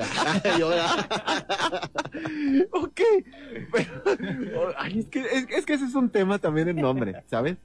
ok. 2.73 3.01
Pero, 3.73 4.73
ay, 4.77 5.01
es, 5.01 5.07
que, 5.07 5.21
es, 5.21 5.47
es 5.51 5.67
que 5.67 5.75
ese 5.75 5.85
es 5.87 5.95
un 5.95 6.11
tema 6.11 6.39
también 6.39 6.69
el 6.69 6.77
nombre, 6.77 7.23
¿sabes? 7.27 7.57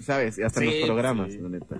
¿Sabes? 0.00 0.38
Y 0.38 0.42
hasta 0.42 0.62
en 0.62 0.70
Sí, 0.70 0.78
los 0.80 0.86
programas, 0.86 1.32
sí. 1.32 1.38
la 1.40 1.48
neta. 1.48 1.76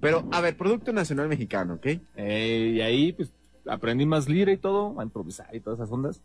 Pero, 0.00 0.28
a 0.30 0.40
ver, 0.40 0.56
Producto 0.56 0.92
Nacional 0.92 1.28
Mexicano, 1.28 1.74
¿ok? 1.74 1.86
Eh, 2.16 2.72
y 2.76 2.80
ahí, 2.80 3.12
pues, 3.12 3.32
aprendí 3.66 4.06
más 4.06 4.28
lira 4.28 4.52
y 4.52 4.56
todo, 4.56 4.98
a 5.00 5.02
improvisar 5.02 5.54
y 5.54 5.60
todas 5.60 5.80
esas 5.80 5.90
ondas. 5.92 6.20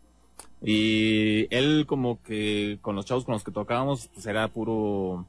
Y 0.62 1.46
él 1.54 1.84
como 1.86 2.22
que 2.22 2.78
con 2.80 2.96
los 2.96 3.04
chavos 3.04 3.24
con 3.24 3.34
los 3.34 3.44
que 3.44 3.50
tocábamos, 3.52 4.08
pues 4.14 4.24
era 4.26 4.48
puro, 4.48 5.26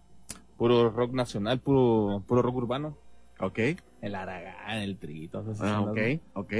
puro 0.57 0.89
rock 0.89 1.13
nacional, 1.13 1.59
puro, 1.59 2.23
puro 2.27 2.41
rock 2.41 2.55
urbano. 2.55 2.97
Ok. 3.39 3.59
El 4.01 4.15
Aragán, 4.15 4.77
el 4.79 4.97
Tri, 4.97 5.27
todas 5.27 5.55
esas 5.57 5.67
Ah, 5.67 5.81
ok, 5.81 5.97
ok. 6.33 6.53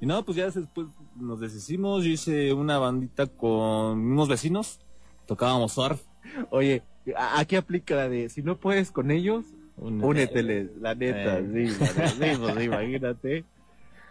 Y 0.00 0.06
no, 0.06 0.24
pues 0.24 0.36
ya 0.36 0.50
después 0.50 0.86
nos 1.16 1.40
deshicimos, 1.40 2.04
yo 2.04 2.10
hice 2.10 2.52
una 2.52 2.78
bandita 2.78 3.26
con 3.26 3.98
unos 4.00 4.28
vecinos, 4.28 4.80
tocábamos 5.26 5.72
surf. 5.72 6.02
Oye, 6.50 6.82
¿a- 7.16 7.38
aquí 7.40 7.56
aplica 7.56 7.94
la 7.94 8.08
de 8.08 8.28
si 8.28 8.42
no 8.42 8.56
puedes 8.58 8.90
con 8.90 9.10
ellos, 9.10 9.44
úneteles, 9.76 10.70
la 10.80 10.94
neta, 10.94 11.38
Eh. 11.38 11.68
sí, 11.68 11.84
la- 11.96 12.08
sí, 12.08 12.38
pues, 12.40 12.64
imagínate. 12.64 13.44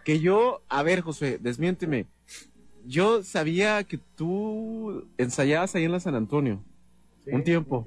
Que 0.04 0.20
yo, 0.20 0.62
a 0.70 0.82
ver, 0.84 1.02
José, 1.02 1.38
desmiénteme. 1.40 2.06
Yo 2.86 3.22
sabía 3.24 3.84
que 3.84 4.00
tú 4.16 5.06
ensayabas 5.18 5.76
ahí 5.76 5.84
en 5.84 5.92
la 5.92 6.00
San 6.00 6.16
Antonio. 6.16 6.64
Un 7.28 7.44
tiempo. 7.44 7.86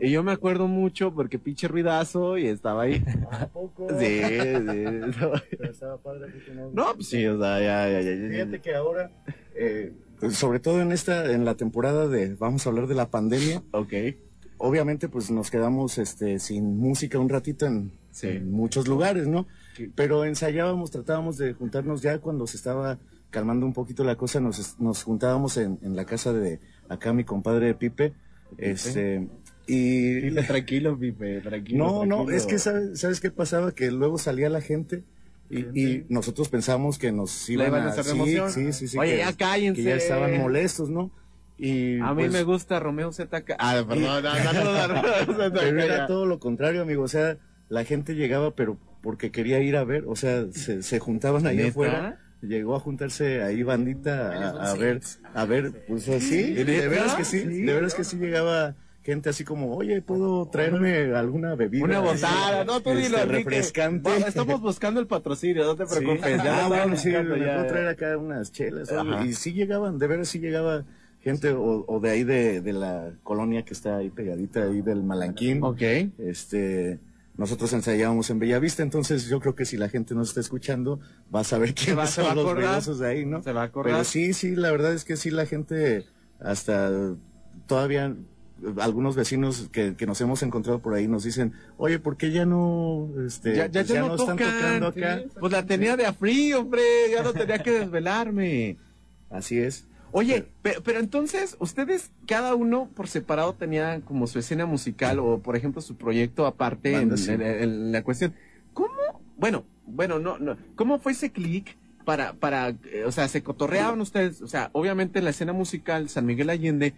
Y 0.00 0.10
yo 0.10 0.22
me 0.22 0.32
acuerdo 0.32 0.66
mucho 0.68 1.12
porque 1.14 1.38
pinche 1.38 1.68
ruidazo 1.68 2.38
y 2.38 2.46
estaba 2.46 2.82
ahí. 2.82 3.02
Sí, 3.98 4.20
sí. 4.22 5.22
No, 6.72 6.94
pues 6.94 7.08
sí, 7.08 7.26
o 7.26 7.38
sea, 7.40 7.60
ya, 7.60 7.88
ya, 7.90 8.00
ya, 8.00 8.14
ya, 8.14 8.22
ya. 8.22 8.28
Fíjate 8.30 8.60
que 8.60 8.74
ahora, 8.74 9.10
eh, 9.54 9.92
pues, 10.18 10.36
sobre 10.36 10.60
todo 10.60 10.80
en 10.80 10.92
esta, 10.92 11.32
en 11.32 11.44
la 11.44 11.54
temporada 11.56 12.08
de, 12.08 12.34
vamos 12.34 12.66
a 12.66 12.70
hablar 12.70 12.86
de 12.86 12.94
la 12.94 13.10
pandemia, 13.10 13.62
Ok. 13.72 13.92
obviamente 14.58 15.08
pues 15.08 15.30
nos 15.30 15.50
quedamos 15.50 15.98
este 15.98 16.38
sin 16.38 16.78
música 16.78 17.18
un 17.18 17.28
ratito 17.28 17.66
en, 17.66 17.92
Sí. 18.10 18.28
en 18.28 18.50
muchos 18.50 18.88
lugares, 18.88 19.26
¿no? 19.26 19.46
Pero 19.94 20.24
ensayábamos, 20.24 20.90
tratábamos 20.90 21.36
de 21.36 21.52
juntarnos 21.52 22.00
ya 22.00 22.18
cuando 22.18 22.46
se 22.46 22.56
estaba 22.56 22.98
calmando 23.28 23.66
un 23.66 23.74
poquito 23.74 24.04
la 24.04 24.16
cosa, 24.16 24.40
nos, 24.40 24.80
nos 24.80 25.02
juntábamos 25.02 25.58
en, 25.58 25.78
en 25.82 25.94
la 25.96 26.06
casa 26.06 26.32
de 26.32 26.58
acá 26.88 27.12
mi 27.12 27.24
compadre 27.24 27.74
Pipe, 27.74 28.14
este, 28.58 29.28
y... 29.66 30.20
Pipe, 30.20 30.42
tranquilo, 30.42 30.98
Pipe, 30.98 31.40
tranquilo. 31.40 31.84
No, 31.84 32.06
no, 32.06 32.30
es 32.30 32.46
que 32.46 32.58
¿sabes, 32.58 33.00
¿sabes 33.00 33.20
qué 33.20 33.30
pasaba? 33.30 33.74
Que 33.74 33.90
luego 33.90 34.18
salía 34.18 34.48
la 34.48 34.60
gente 34.60 35.04
y, 35.50 35.80
y 35.80 36.06
nosotros 36.08 36.48
pensábamos 36.48 36.98
que 36.98 37.12
nos 37.12 37.48
iban, 37.48 37.74
a 37.74 37.88
hacer 37.88 38.04
sí. 38.04 38.38
Sí, 38.48 38.72
sí, 38.72 38.88
sí. 38.88 38.98
Oye, 38.98 39.12
que, 39.12 39.18
ya 39.18 39.32
cállense. 39.32 39.82
que 39.82 39.88
ya 39.88 39.96
estaban 39.96 40.38
molestos, 40.38 40.90
¿no? 40.90 41.10
Y 41.58 42.00
A 42.00 42.12
mí 42.14 42.24
pues, 42.24 42.32
me 42.32 42.42
gusta 42.42 42.80
Romeo 42.80 43.12
ZK. 43.12 43.54
Ah, 43.58 43.82
perdón, 43.88 44.24
Pero 45.54 45.80
era 45.80 46.06
todo 46.06 46.26
lo 46.26 46.38
contrario, 46.38 46.82
amigo. 46.82 47.02
O 47.02 47.08
sea, 47.08 47.38
la 47.68 47.84
gente 47.84 48.14
llegaba, 48.14 48.54
pero 48.54 48.76
porque 49.02 49.30
quería 49.30 49.60
ir 49.60 49.76
a 49.76 49.84
ver. 49.84 50.04
O 50.06 50.16
sea, 50.16 50.46
se, 50.52 50.82
se 50.82 50.98
juntaban 50.98 51.46
ahí 51.46 51.62
afuera. 51.62 52.20
Llegó 52.42 52.76
a 52.76 52.80
juntarse 52.80 53.42
ahí 53.42 53.62
bandita 53.62 54.30
a, 54.50 54.70
a 54.72 54.74
ver, 54.74 55.00
a 55.34 55.44
ver, 55.46 55.84
pues 55.88 56.08
así. 56.08 56.52
De 56.54 56.64
¿Neta? 56.64 56.88
veras 56.88 57.14
que 57.14 57.24
sí, 57.24 57.40
Sí. 57.40 57.62
de 57.62 57.72
veras 57.74 57.94
que 57.94 58.04
sí 58.04 58.16
llegaba 58.16 58.74
gente 59.02 59.28
así 59.30 59.44
como, 59.44 59.74
oye, 59.76 60.02
¿puedo 60.02 60.46
traerme 60.46 61.14
alguna 61.14 61.54
bebida? 61.54 61.84
Una 61.84 62.00
botada, 62.00 62.64
no, 62.64 62.80
tú 62.80 62.90
dilo, 62.90 63.18
este, 63.18 63.24
refrescante. 63.26 64.10
Estamos 64.26 64.60
buscando 64.60 64.98
el 65.00 65.06
patrocinio, 65.06 65.64
no 65.64 65.76
te 65.76 65.86
Sí. 65.86 65.94
preocupes. 66.00 66.40
Ah, 66.40 66.64
bueno, 66.68 66.96
sí, 66.96 67.08
me 67.08 67.14
ya, 67.14 67.22
puedo 67.22 67.36
ya. 67.36 67.66
traer 67.68 67.88
acá 67.88 68.18
unas 68.18 68.50
chelas. 68.52 68.90
Ajá. 68.92 69.24
Y 69.24 69.32
sí 69.32 69.52
llegaban, 69.52 69.98
de 69.98 70.06
veras 70.08 70.28
sí 70.28 70.38
llegaba 70.40 70.84
gente 71.22 71.50
o, 71.52 71.84
o 71.88 72.00
de 72.00 72.10
ahí 72.10 72.24
de, 72.24 72.60
de 72.60 72.72
la 72.72 73.10
colonia 73.22 73.64
que 73.64 73.74
está 73.74 73.96
ahí 73.96 74.10
pegadita, 74.10 74.64
ahí 74.64 74.82
del 74.82 75.02
Malanquín. 75.04 75.62
Ok. 75.62 75.82
Este, 76.18 76.98
nosotros 77.38 77.72
ensayábamos 77.72 78.30
en 78.30 78.38
Bellavista, 78.38 78.82
entonces 78.82 79.26
yo 79.28 79.40
creo 79.40 79.54
que 79.54 79.64
si 79.64 79.76
la 79.76 79.88
gente 79.88 80.14
nos 80.14 80.28
está 80.28 80.40
escuchando, 80.40 81.00
va 81.34 81.40
a 81.40 81.44
saber 81.44 81.74
quiénes 81.74 81.98
va- 81.98 82.06
se 82.06 82.22
va 82.22 82.28
son 82.28 82.36
los 82.36 82.52
ruidosos 82.54 82.98
de 82.98 83.08
ahí, 83.08 83.26
¿no? 83.26 83.42
Se 83.42 83.52
va 83.52 83.62
a 83.62 83.64
acordar. 83.66 83.92
Pero 83.92 84.04
sí, 84.04 84.32
sí, 84.32 84.56
la 84.56 84.70
verdad 84.70 84.92
es 84.94 85.04
que 85.04 85.16
sí, 85.16 85.30
la 85.30 85.44
gente, 85.46 86.06
hasta 86.40 86.90
todavía 87.66 88.14
algunos 88.80 89.16
vecinos 89.16 89.68
que, 89.70 89.96
que 89.96 90.06
nos 90.06 90.18
hemos 90.22 90.42
encontrado 90.42 90.78
por 90.78 90.94
ahí 90.94 91.06
nos 91.08 91.24
dicen, 91.24 91.52
oye, 91.76 91.98
¿por 91.98 92.16
qué 92.16 92.30
ya 92.32 92.46
no, 92.46 93.10
este, 93.26 93.54
Ya, 93.54 93.66
ya, 93.66 93.80
pues 93.82 93.88
ya 93.88 94.00
no, 94.00 94.14
están 94.14 94.36
tocan. 94.38 94.56
tocando 94.56 94.86
acá? 94.86 95.22
Pues 95.38 95.52
la 95.52 95.66
tenía 95.66 95.94
de 95.96 96.06
a 96.06 96.14
frío, 96.14 96.60
hombre. 96.60 96.80
Ya 97.12 97.22
no 97.22 97.34
tenía 97.34 97.58
que 97.58 97.70
desvelarme. 97.72 98.78
Así 99.30 99.58
es. 99.58 99.84
Oye, 100.18 100.46
pero, 100.62 100.82
pero 100.82 100.98
entonces, 100.98 101.58
ustedes, 101.60 102.10
cada 102.26 102.54
uno 102.54 102.88
por 102.96 103.06
separado 103.06 103.52
tenía 103.52 104.00
como 104.00 104.26
su 104.26 104.38
escena 104.38 104.64
musical 104.64 105.18
o, 105.18 105.40
por 105.40 105.56
ejemplo, 105.56 105.82
su 105.82 105.96
proyecto 105.96 106.46
aparte 106.46 106.94
en, 106.94 107.92
la 107.92 108.02
cuestión. 108.02 108.34
¿Cómo? 108.72 108.94
Bueno, 109.36 109.66
bueno, 109.84 110.18
no, 110.18 110.38
no. 110.38 110.56
¿Cómo 110.74 110.98
fue 111.00 111.12
ese 111.12 111.32
clic 111.32 111.76
para, 112.06 112.32
para, 112.32 112.70
eh, 112.70 113.04
o 113.04 113.12
sea, 113.12 113.28
se 113.28 113.42
cotorreaban 113.42 114.00
ustedes? 114.00 114.40
O 114.40 114.48
sea, 114.48 114.70
obviamente 114.72 115.18
en 115.18 115.26
la 115.26 115.32
escena 115.32 115.52
musical 115.52 116.08
San 116.08 116.24
Miguel 116.24 116.48
Allende 116.48 116.94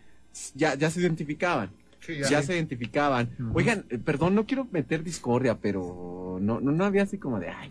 ya, 0.55 0.77
ya 0.77 0.89
se 0.89 1.01
identificaban. 1.01 1.73
Ya, 2.17 2.43
se 2.43 2.55
identificaban. 2.55 3.31
Oigan, 3.55 3.85
eh, 3.91 3.99
perdón, 3.99 4.35
no 4.35 4.47
quiero 4.47 4.67
meter 4.71 5.03
discordia, 5.03 5.59
pero 5.61 6.39
no, 6.41 6.61
no, 6.61 6.73
no 6.73 6.85
había 6.85 7.03
así 7.03 7.19
como 7.19 7.39
de, 7.39 7.49
ay, 7.49 7.71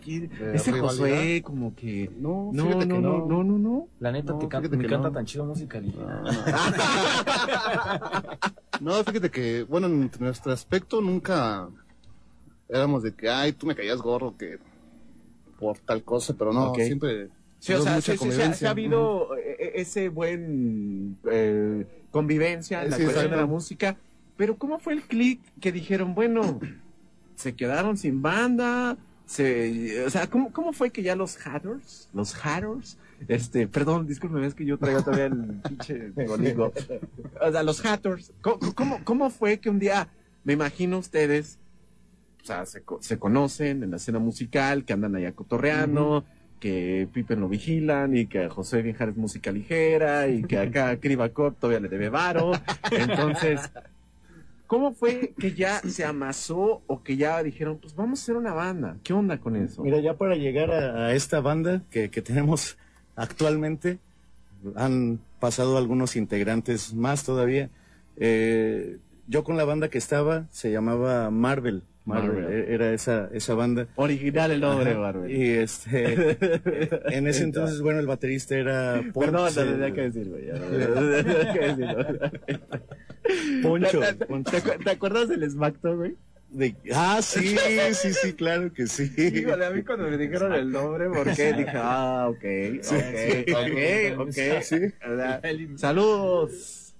ese 0.54 0.72
rivalidad? 0.72 0.80
Josué, 0.82 1.42
como 1.42 1.74
que. 1.74 2.10
No, 2.16 2.50
No, 2.52 2.70
no, 2.70 2.78
que 2.78 2.86
no, 2.86 3.00
no, 3.00 3.44
no, 3.44 3.58
no. 3.58 3.88
La 3.98 4.12
neta, 4.12 4.32
No, 4.32 4.38
te 4.38 4.48
can- 4.48 4.62
fíjate 4.62 4.76
me 4.76 4.86
canta 4.86 5.08
no. 5.08 5.14
tan 5.14 5.26
chido 5.26 5.44
musicalidad. 5.44 6.22
No, 8.80 8.92
fíjate 9.02 9.30
que, 9.30 9.64
bueno, 9.64 9.88
en 9.88 10.08
nuestro 10.20 10.52
aspecto 10.52 11.00
nunca 11.00 11.68
éramos 12.68 13.02
de 13.02 13.12
que, 13.12 13.28
ay, 13.28 13.52
tú 13.52 13.66
me 13.66 13.74
caías 13.74 14.00
gorro, 14.00 14.36
que 14.36 14.58
por 15.58 15.78
tal 15.78 16.04
cosa, 16.04 16.34
pero 16.38 16.52
no, 16.52 16.72
siempre. 16.76 17.28
Sí, 17.58 17.72
o 17.72 17.82
sea, 17.82 17.96
mucha 17.96 18.16
sí, 18.16 18.66
ha 18.66 18.70
habido 18.70 19.36
eh, 19.36 19.56
eh, 19.58 19.72
ese 19.76 20.10
buen 20.10 21.18
eh, 21.28 22.04
convivencia 22.12 22.84
en 22.84 22.90
la 22.90 22.96
Sí, 22.96 23.02
cuestión 23.02 23.30
de 23.32 23.36
la 23.36 23.46
música. 23.46 23.96
Pero 24.38 24.56
¿cómo 24.56 24.78
fue 24.78 24.92
el 24.94 25.02
clic 25.02 25.40
que 25.60 25.72
dijeron, 25.72 26.14
bueno, 26.14 26.60
se 27.34 27.54
quedaron 27.56 27.96
sin 27.98 28.22
banda? 28.22 28.96
Se, 29.26 30.04
o 30.06 30.10
sea, 30.10 30.28
¿cómo, 30.28 30.52
¿cómo 30.52 30.72
fue 30.72 30.90
que 30.90 31.02
ya 31.02 31.16
los 31.16 31.36
Hatters, 31.44 32.08
los 32.14 32.34
Hatters, 32.42 32.96
este, 33.26 33.66
perdón, 33.66 34.06
discúlpeme, 34.06 34.46
es 34.46 34.54
que 34.54 34.64
yo 34.64 34.78
traigo 34.78 35.02
todavía 35.02 35.26
el 35.26 35.60
pinche 35.68 36.10
goligo. 36.26 36.72
O 37.42 37.52
sea, 37.52 37.62
los 37.64 37.84
Hatters, 37.84 38.32
¿cómo, 38.40 38.58
cómo, 38.74 39.00
cómo 39.02 39.30
fue 39.30 39.58
que 39.58 39.70
un 39.70 39.80
día, 39.80 40.08
me 40.44 40.52
imagino 40.52 40.98
ustedes, 40.98 41.58
o 42.44 42.46
sea, 42.46 42.64
se, 42.64 42.84
se 43.00 43.18
conocen 43.18 43.82
en 43.82 43.90
la 43.90 43.96
escena 43.96 44.20
musical, 44.20 44.84
que 44.84 44.92
andan 44.92 45.16
allá 45.16 45.32
cotorreando, 45.32 46.24
que 46.60 47.08
Pipe 47.12 47.34
lo 47.34 47.48
vigilan 47.48 48.16
y 48.16 48.26
que 48.26 48.48
José 48.48 48.82
Vijar 48.82 49.08
es 49.08 49.16
música 49.16 49.50
ligera 49.50 50.28
y 50.28 50.44
que 50.44 50.58
acá 50.58 50.96
Cribacop 51.00 51.58
todavía 51.58 51.80
le 51.80 51.88
debe 51.88 52.08
varo. 52.08 52.52
Entonces, 52.92 53.60
¿cómo 54.68 54.92
fue 54.92 55.34
que 55.36 55.54
ya 55.54 55.80
se 55.80 56.04
amasó 56.04 56.82
o 56.86 57.02
que 57.02 57.16
ya 57.16 57.42
dijeron, 57.42 57.78
pues 57.78 57.96
vamos 57.96 58.20
a 58.20 58.22
hacer 58.22 58.36
una 58.36 58.52
banda? 58.54 58.96
¿Qué 59.02 59.12
onda 59.12 59.38
con 59.38 59.56
eso? 59.56 59.82
Mira, 59.82 59.98
ya 59.98 60.14
para 60.14 60.36
llegar 60.36 60.70
a, 60.70 61.06
a 61.08 61.14
esta 61.14 61.40
banda 61.40 61.82
que, 61.90 62.08
que 62.10 62.22
tenemos 62.22 62.78
actualmente, 63.16 63.98
han 64.76 65.18
pasado 65.40 65.76
algunos 65.78 66.14
integrantes 66.14 66.94
más 66.94 67.24
todavía. 67.24 67.70
Eh, 68.16 68.98
yo 69.26 69.42
con 69.44 69.56
la 69.56 69.64
banda 69.64 69.88
que 69.88 69.98
estaba 69.98 70.46
se 70.50 70.70
llamaba 70.70 71.30
Marvel. 71.30 71.82
Marvel, 72.04 72.42
Marvel. 72.42 72.52
e- 72.70 72.74
era 72.74 72.92
esa, 72.94 73.28
esa 73.34 73.52
banda. 73.54 73.86
Original 73.96 74.50
el 74.50 74.60
nombre, 74.62 74.92
Ajá. 74.92 74.98
Barbel. 75.00 75.30
Y 75.30 75.50
este, 75.50 76.38
en 77.14 77.26
ese 77.26 77.44
entonces, 77.44 77.82
bueno, 77.82 78.00
el 78.00 78.06
baterista 78.06 78.56
era 78.56 79.02
Perdón, 79.14 79.44
Poncho. 79.44 79.64
no 79.64 79.72
tenía 79.72 79.92
que 79.92 80.00
decirlo. 80.10 80.38
Ya, 80.38 80.54
decirlo. 80.58 82.06
Poncho, 82.06 82.30
¿Te, 82.46 82.54
te- 82.54 82.60
Poncho. 83.62 84.00
te 84.00 84.26
acu- 84.62 84.84
te 84.84 84.90
acuerdas 84.90 85.28
del 85.28 85.50
Smackdown, 85.50 85.96
güey? 85.96 86.16
De- 86.50 86.74
ah, 86.94 87.20
sí, 87.22 87.56
sí, 87.92 88.12
sí, 88.14 88.32
claro 88.32 88.72
que 88.72 88.86
sí. 88.86 89.10
Híjole, 89.16 89.66
a 89.66 89.70
mí 89.70 89.82
cuando 89.82 90.08
me 90.08 90.16
dijeron 90.16 90.54
el 90.54 90.70
nombre, 90.70 91.10
¿por 91.10 91.34
qué? 91.34 91.52
Dije, 91.52 91.72
ah, 91.74 92.26
ok, 92.30 92.44
ok, 92.86 94.18
ok, 94.18 94.28
ok. 95.68 95.78
Saludos. 95.78 96.94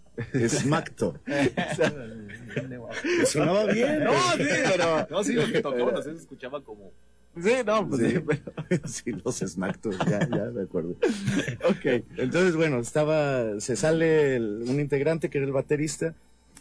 Smacto. 0.48 1.14
Sonaba 3.24 3.66
bien. 3.66 4.02
No, 4.04 4.12
sí, 4.36 4.44
pero... 4.70 5.06
No, 5.10 5.22
sí, 5.24 5.32
lo 5.34 5.46
que 5.46 5.62
tocaban 5.62 5.96
así 5.96 6.10
se 6.10 6.16
escuchaba 6.16 6.60
como... 6.62 6.92
Sí, 7.36 7.52
no, 7.64 7.88
pues 7.88 8.00
sí, 8.02 8.10
Sí. 8.16 8.20
pero... 8.26 8.42
Sí, 8.88 9.12
los 9.24 9.36
Smactos, 9.38 9.96
ya, 10.10 10.20
ya 10.28 10.44
me 10.52 10.62
acuerdo. 10.62 10.96
Ok, 11.68 12.04
entonces, 12.16 12.56
bueno, 12.56 12.78
estaba, 12.80 13.60
se 13.60 13.76
sale 13.76 14.36
el- 14.36 14.64
un 14.68 14.80
integrante 14.80 15.30
que 15.30 15.38
era 15.38 15.46
el 15.46 15.52
baterista 15.52 16.14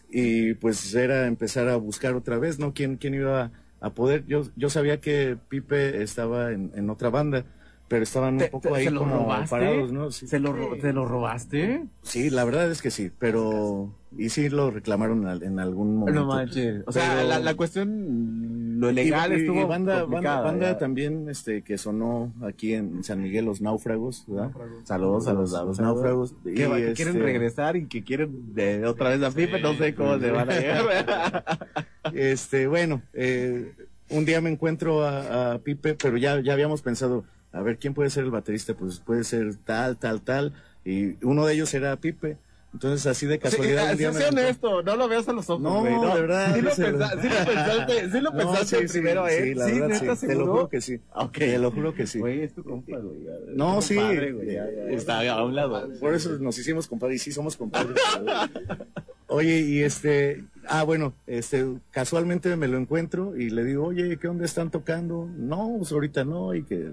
y 0.09 0.53
pues 0.55 0.93
era 0.93 1.27
empezar 1.27 1.67
a 1.67 1.75
buscar 1.77 2.13
otra 2.15 2.37
vez, 2.37 2.59
¿no? 2.59 2.73
¿Quién, 2.73 2.97
quién 2.97 3.15
iba 3.15 3.51
a 3.81 3.89
poder? 3.91 4.25
Yo, 4.27 4.43
yo 4.55 4.69
sabía 4.69 5.01
que 5.01 5.37
Pipe 5.49 6.01
estaba 6.01 6.51
en, 6.51 6.71
en 6.75 6.89
otra 6.89 7.09
banda, 7.09 7.45
pero 7.87 8.03
estaban 8.03 8.33
un 8.35 8.39
¿Te- 8.39 8.49
poco 8.49 8.69
te- 8.69 8.75
ahí 8.75 8.93
como 8.93 9.17
robaste? 9.19 9.49
parados, 9.49 9.91
¿no? 9.91 10.11
Sí. 10.11 10.27
¿Se 10.27 10.39
lo, 10.39 10.51
ro- 10.53 10.77
¿Te 10.81 10.91
lo 10.93 11.05
robaste? 11.05 11.85
Sí, 12.01 12.29
la 12.29 12.43
verdad 12.43 12.69
es 12.71 12.81
que 12.81 12.91
sí, 12.91 13.11
pero... 13.17 13.93
Y 14.17 14.29
sí 14.29 14.49
lo 14.49 14.71
reclamaron 14.71 15.27
al- 15.27 15.43
en 15.43 15.59
algún 15.59 15.97
momento. 15.97 16.21
No 16.21 16.27
manches. 16.27 16.81
O 16.87 16.91
sea, 16.91 17.15
Pero- 17.17 17.27
la, 17.27 17.39
la 17.39 17.53
cuestión, 17.55 18.79
lo 18.79 18.91
legal 18.91 19.31
Y- 19.33 19.41
estuvo 19.41 19.61
y 19.61 19.65
banda, 19.65 20.77
también 20.77 21.29
este 21.29 21.61
que 21.61 21.77
sonó 21.77 22.33
aquí 22.41 22.73
en 22.73 23.03
San 23.03 23.21
Miguel 23.21 23.45
los 23.45 23.61
náufragos, 23.61 24.23
¿verdad? 24.27 24.51
Saludos 24.85 25.27
a 25.27 25.33
los, 25.33 25.53
a 25.53 25.63
Los 25.63 25.79
náufragos. 25.79 26.33
Que, 26.43 26.51
Y, 26.63 26.65
va- 26.65 26.77
que 26.77 26.93
quieren 26.93 27.15
este, 27.15 27.25
regresar 27.25 27.75
y 27.75 27.85
que 27.87 28.03
quieren 28.03 28.53
de 28.55 28.85
otra 28.85 29.09
vez 29.09 29.21
a 29.23 29.31
Pipe, 29.31 29.59
no 29.61 29.73
sé 29.75 29.93
cómo 29.93 30.17
se 30.19 30.31
van 30.31 30.49
a 30.49 30.59
llegar. 30.59 31.67
Este, 32.13 32.67
bueno, 32.67 33.01
eh, 33.13 33.73
un 34.09 34.23
día 34.25 34.39
me 34.39 34.49
encuentro 34.49 35.03
a, 35.03 35.53
a 35.53 35.59
Pipe, 35.59 35.95
pero 35.95 36.15
ya, 36.17 36.39
ya 36.39 36.53
habíamos 36.53 36.81
pensado, 36.81 37.25
a 37.51 37.61
ver, 37.61 37.77
¿quién 37.77 37.93
puede 37.93 38.09
ser 38.09 38.23
el 38.23 38.31
baterista? 38.31 38.73
Pues 38.75 38.99
puede 38.99 39.23
ser 39.23 39.55
tal, 39.55 39.97
tal, 39.97 40.21
tal. 40.21 40.53
Y 40.85 41.23
uno 41.25 41.45
de 41.45 41.53
ellos 41.53 41.73
era 41.73 41.95
Pipe. 41.97 42.37
Entonces, 42.73 43.07
así 43.07 43.25
de 43.25 43.39
casualidad, 43.39 43.91
Sí, 43.93 43.97
sí, 43.97 44.23
honesto, 44.29 44.83
no 44.83 44.95
lo 44.97 45.07
veas 45.07 45.27
a 45.27 45.33
los 45.33 45.49
ojos, 45.49 45.63
No, 45.63 45.79
güey, 45.79 45.93
de 45.93 46.21
verdad, 46.21 46.53
Sí 46.53 46.61
lo, 46.61 46.71
sí 46.71 46.81
pensaste, 46.83 48.11
sí 48.11 48.21
lo 48.21 48.31
No, 48.31 48.37
pensaste 48.37 48.77
sí, 48.81 48.87
sí, 48.87 48.93
primero, 48.93 49.27
¿eh? 49.27 49.43
sí, 49.43 49.53
la 49.55 49.65
verdad, 49.65 49.87
¿neta, 49.87 50.15
sí, 50.15 50.27
te 50.27 50.35
lo 50.35 50.47
juro 50.47 50.69
que 50.69 50.81
sí. 50.81 50.99
Ok. 51.15 51.37
Te 51.37 51.57
lo 51.57 51.71
juro 51.71 51.93
que 51.95 52.05
sí. 52.05 52.19
Güey, 52.19 52.43
es 52.43 52.53
tu 52.53 52.63
compa, 52.63 52.97
güey. 52.99 53.23
ya. 53.23 53.31
No, 53.55 53.81
sí. 53.81 53.95
compadre, 53.95 54.31
güey, 54.33 54.47
ya, 54.53 54.65
ya, 54.69 54.83
ya. 54.83 54.89
Está 54.91 55.33
a 55.33 55.43
un 55.43 55.55
lado. 55.55 55.89
Por 55.99 56.13
eso 56.13 56.37
nos 56.39 56.57
hicimos 56.59 56.87
compadres, 56.87 57.21
y 57.21 57.23
sí 57.23 57.31
somos 57.31 57.55
compadres. 57.55 57.95
oye, 59.27 59.61
y 59.61 59.81
este, 59.81 60.43
ah, 60.67 60.83
bueno, 60.83 61.13
este, 61.25 61.65
casualmente 61.89 62.55
me 62.57 62.67
lo 62.67 62.77
encuentro 62.77 63.35
y 63.37 63.49
le 63.49 63.63
digo, 63.63 63.85
oye, 63.85 64.17
¿qué 64.17 64.27
onda 64.27 64.45
están 64.45 64.69
tocando? 64.69 65.27
No, 65.35 65.75
pues 65.79 65.91
ahorita 65.91 66.25
no, 66.25 66.53
y 66.53 66.63
que 66.63 66.91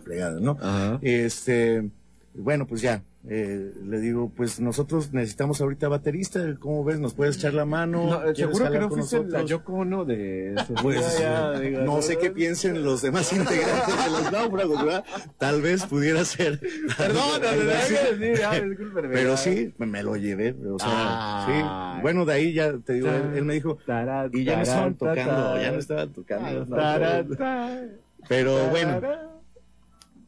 la 0.00 0.04
fregada, 0.04 0.40
¿no? 0.40 0.56
Ajá. 0.60 0.98
Este, 1.02 1.88
bueno, 2.34 2.66
pues 2.66 2.80
ya, 2.80 3.02
eh, 3.28 3.74
le 3.84 4.00
digo, 4.00 4.32
pues 4.34 4.60
nosotros 4.60 5.12
necesitamos 5.12 5.60
ahorita 5.60 5.88
baterista, 5.88 6.40
¿cómo 6.58 6.84
ves? 6.84 6.98
¿Nos 7.00 7.12
puedes 7.12 7.36
echar 7.36 7.52
la 7.52 7.66
mano? 7.66 8.06
No, 8.06 8.20
¿Quieres 8.32 8.38
seguro 8.38 8.70
que 8.70 8.78
no 8.78 8.88
fuiste 8.88 9.22
la? 9.24 9.42
Yoko 9.42 9.74
Ono 9.74 10.06
de... 10.06 10.54
Pues, 10.82 11.18
Ya, 11.18 11.52
ya, 11.52 11.60
digo, 11.60 11.80
no 11.82 12.00
sé 12.00 12.16
qué 12.16 12.30
piensen 12.30 12.82
los 12.82 13.02
demás 13.02 13.30
integrantes 13.34 14.04
de 14.04 14.10
los 14.10 14.32
náufragos, 14.32 14.84
¿verdad? 14.84 15.04
Tal 15.36 15.60
vez 15.60 15.84
pudiera 15.84 16.24
ser. 16.24 16.60
Perdón, 16.96 17.42
Pero 19.12 19.36
sí, 19.36 19.74
me, 19.76 20.02
lo 20.02 20.16
llevé, 20.16 20.56
o 20.66 20.78
sea, 20.78 20.88
Ah. 20.90 21.96
sí. 21.98 22.00
Bueno, 22.02 22.24
de 22.24 22.32
ahí 22.32 22.54
ya 22.54 22.72
te 22.78 22.94
digo, 22.94 23.08
él, 23.08 23.36
él 23.36 23.44
me 23.44 23.52
dijo, 23.54 23.76
y 24.32 24.44
ya 24.44 24.56
no 24.56 24.62
estaban 24.62 24.94
tocando, 24.94 25.60
ya 25.60 25.72
no 25.72 25.78
estaban 25.78 26.12
tocando. 26.12 26.76
Pero 28.28 28.66
bueno, 28.68 29.00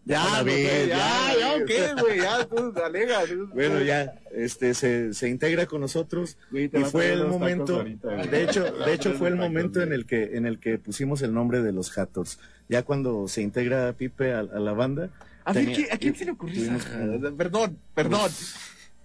Ya, 0.05 0.43
güey, 0.43 0.65
ya, 0.65 0.85
ya, 0.87 1.35
ya, 1.39 1.55
ok, 1.55 2.01
güey, 2.01 2.19
ya, 2.21 2.45
tú, 2.45 2.73
alega. 2.85 3.21
bueno, 3.55 3.81
ya, 3.83 4.15
este, 4.33 4.75
se, 4.75 5.15
se 5.15 5.29
integra 5.29 5.67
con 5.67 5.81
nosotros 5.81 6.37
y 6.51 6.69
fue 6.91 7.13
el 7.13 7.25
momento, 7.27 7.77
ahorita, 7.77 8.09
de 8.27 8.43
hecho, 8.43 8.65
de 8.65 8.95
hecho 8.95 9.13
fue 9.13 9.29
el 9.29 9.37
momento 9.37 9.81
en 9.81 9.93
el 9.93 10.05
que, 10.05 10.37
en 10.37 10.47
el 10.47 10.59
que 10.59 10.79
pusimos 10.79 11.23
el 11.23 11.33
nombre 11.33 11.63
de 11.63 11.71
los 11.73 11.97
Hattors. 11.97 12.41
Ya 12.69 12.83
cuando 12.83 13.29
se 13.29 13.43
integra 13.43 13.93
Pipe 13.93 14.33
a, 14.33 14.41
a 14.41 14.43
la 14.43 14.73
banda. 14.73 15.11
A 15.45 15.53
ver, 15.53 15.63
tenía- 15.67 15.77
¿quién- 15.77 15.93
¿a 15.93 15.97
quién 15.99 16.17
se 16.17 16.25
le 16.25 16.31
ocurrió 16.33 16.63
tuvimos-? 16.65 17.37
Perdón, 17.37 17.79
perdón. 17.95 18.31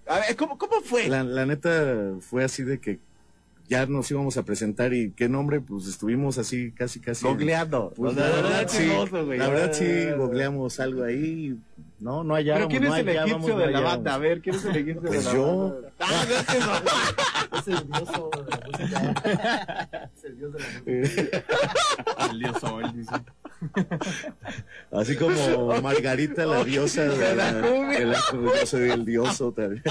A 0.08 0.20
ver, 0.20 0.36
¿cómo, 0.36 0.58
cómo 0.58 0.82
fue? 0.82 1.08
La, 1.10 1.24
la 1.24 1.45
neta 1.45 2.14
fue 2.22 2.43
así 2.43 2.64
de 2.64 2.80
que 2.80 3.00
ya 3.68 3.86
nos 3.86 4.09
íbamos 4.11 4.38
a 4.38 4.43
presentar 4.43 4.93
y 4.93 5.11
qué 5.11 5.28
nombre, 5.30 5.59
pues 5.61 5.88
estuvimos 5.88 6.38
así 6.38 6.72
casi 6.72 6.99
casi. 6.99 7.26
Googleando. 7.26 7.93
Pues, 7.95 8.15
la 8.15 8.24
verdad 8.28 8.65
sí, 8.68 8.89
güey. 9.26 9.38
la 9.38 9.49
verdad 9.49 9.74
sí 9.74 9.86
Ah. 10.11 10.15
googleamos 10.15 10.80
algo 10.80 11.03
ahí, 11.03 11.57
no, 11.99 12.24
no 12.24 12.36
hallábamos. 12.36 12.68
Pero 12.68 12.80
¿quién 12.80 12.89
no 12.89 12.95
es 12.95 13.01
el 13.01 13.09
egipcio 13.09 13.53
no 13.55 13.59
de 13.59 13.72
la 13.72 13.80
banda? 13.82 14.13
A 14.13 14.18
ver, 14.18 14.41
¿quién 14.41 14.55
es 14.55 14.65
el 14.65 14.76
egipcio 14.78 15.01
Pues 15.01 15.20
de 15.26 15.26
la 15.26 15.34
yo. 15.34 15.70
banda? 15.70 15.91
Ah, 15.99 16.26
no, 16.28 16.36
es. 17.57 17.68
Es 17.68 17.68
el 17.68 17.88
dioso 17.88 18.30
de 18.36 18.51
la 18.51 18.59
música. 18.68 19.89
Es 20.18 20.24
el 20.24 20.38
dios 20.38 20.53
de 20.53 20.59
la 20.59 21.01
música. 21.01 21.43
El 22.32 22.39
dios 22.39 22.59
sol, 22.59 22.84
dice. 22.95 23.11
Así 24.91 25.16
como 25.18 25.34
Margarita, 25.82 26.45
la 26.45 26.64
diosa 26.64 27.03
de 27.05 27.36
la, 27.36 27.51
de 27.53 28.05
la- 28.05 28.22
yo 28.32 28.66
soy 28.66 28.89
el 28.91 29.05
dioso 29.05 29.51
también. 29.51 29.84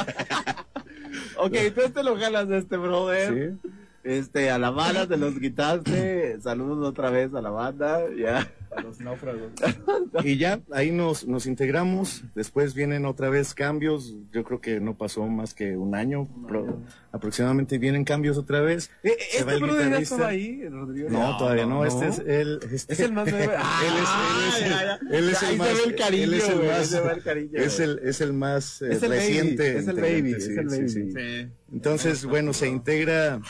Ok, 1.39 1.55
entonces 1.55 1.93
te 1.93 2.03
lo 2.03 2.17
jalas 2.17 2.49
de 2.49 2.59
este 2.59 2.77
brother. 2.77 3.59
Sí. 3.63 3.71
Este, 4.07 4.51
a 4.51 4.59
la 4.59 4.71
banda 4.71 5.07
te 5.09 5.17
los 5.17 5.35
quitaste. 5.39 6.41
Saludos 6.41 6.87
otra 6.87 7.11
vez 7.11 7.35
a 7.35 7.41
la 7.43 7.51
banda. 7.51 8.03
Ya. 8.17 8.49
A 8.77 8.81
los 8.83 9.01
náufragos. 9.01 9.53
Y 10.25 10.39
ya, 10.39 10.61
ahí 10.73 10.93
nos, 10.93 11.27
nos 11.27 11.47
integramos, 11.47 12.25
después 12.35 12.73
vienen 12.75 13.05
otra 13.05 13.29
vez 13.29 13.53
cambios, 13.55 14.15
yo 14.33 14.45
creo 14.45 14.61
que 14.63 14.81
no 14.81 14.97
pasó 14.97 15.27
más 15.27 15.53
que 15.53 15.77
un 15.77 15.95
año, 15.95 16.27
pro- 16.49 16.79
aproximadamente 17.13 17.77
vienen 17.77 18.03
cambios 18.05 18.39
otra 18.39 18.61
vez. 18.63 18.91
Eh, 19.03 19.13
Se 19.31 19.45
va 19.45 19.53
¿Este 19.53 19.55
el 19.55 19.61
brother 19.61 19.81
ya 19.83 19.87
guitarrista. 19.89 20.15
estaba 20.15 20.31
ahí, 20.31 20.69
Rodrigo? 20.69 21.11
No, 21.11 21.37
todavía 21.37 21.67
no, 21.67 21.75
no. 21.77 21.85
este 21.85 22.09
es 22.09 22.19
el... 22.21 22.61
este- 22.73 22.93
Es 22.95 23.01
el 23.01 23.13
más 23.13 23.31
nuevo. 23.31 23.53
Ah, 23.59 23.83
él 23.87 23.93
es, 24.03 24.09
él 24.33 24.65
es, 24.65 24.71
ya, 24.71 24.85
ya. 24.85 24.95
el- 24.95 25.15
él 25.25 25.29
es 25.31 25.43
Ahí 25.43 25.49
el 25.49 25.53
se 25.53 25.59
más, 25.59 25.69
ve 25.75 25.85
el 25.85 25.95
cariño, 25.97 26.25
él 26.25 26.35
es 26.35 26.49
el 26.49 26.57
más, 26.67 26.87
se 26.87 27.01
ve 27.01 27.13
el 27.13 27.23
cariño, 27.23 27.51
es 27.55 27.81
el, 27.81 27.99
es 28.03 28.21
el 28.23 28.33
más 28.33 28.83
eh, 28.83 28.89
Es 28.93 29.03
el 29.03 29.09
baby, 29.11 29.19
reciente. 29.21 29.79
es 29.79 29.89
el 29.89 29.97
baby, 29.97 30.31
sí, 30.33 30.37
es 30.37 30.49
el 30.59 30.71
sí, 30.71 30.77
baby. 30.77 30.89
sí. 30.89 31.13
Sí. 31.13 31.49
Entonces, 31.73 32.25
bueno, 32.25 32.53
se 32.55 32.69
integra. 32.69 33.41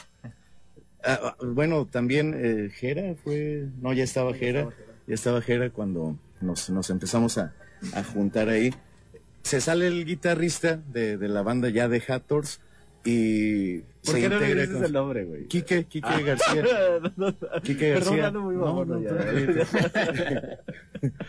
Ah, 1.06 1.18
ah, 1.22 1.36
bueno, 1.44 1.86
también 1.86 2.34
eh, 2.36 2.70
Jera 2.74 3.14
fue. 3.22 3.66
No, 3.80 3.92
ya 3.92 4.04
estaba 4.04 4.34
Jera. 4.34 4.68
Ya 5.06 5.14
estaba 5.14 5.40
Jera 5.40 5.70
cuando 5.70 6.18
nos, 6.40 6.68
nos 6.70 6.90
empezamos 6.90 7.38
a, 7.38 7.54
a 7.94 8.02
juntar 8.04 8.48
ahí. 8.48 8.74
Se 9.42 9.60
sale 9.60 9.86
el 9.86 10.04
guitarrista 10.04 10.76
de, 10.92 11.16
de 11.16 11.28
la 11.28 11.42
banda 11.42 11.68
ya 11.68 11.88
de 11.88 12.02
Hattors 12.06 12.60
y 13.04 13.78
¿Por 13.78 14.14
se 14.14 14.20
qué 14.20 14.28
no 14.28 14.38
le 14.40 14.42
integra 14.46 14.62
dices 14.62 14.76
con- 14.76 14.84
el 14.86 14.92
nombre, 14.92 15.24
güey? 15.24 15.44
Quique, 15.46 15.84
Quique 15.84 16.22
García. 16.24 16.64
Quique 17.62 17.90
García. 17.90 18.30
muy 18.32 18.56
No, 18.56 19.00
ya. 19.00 19.10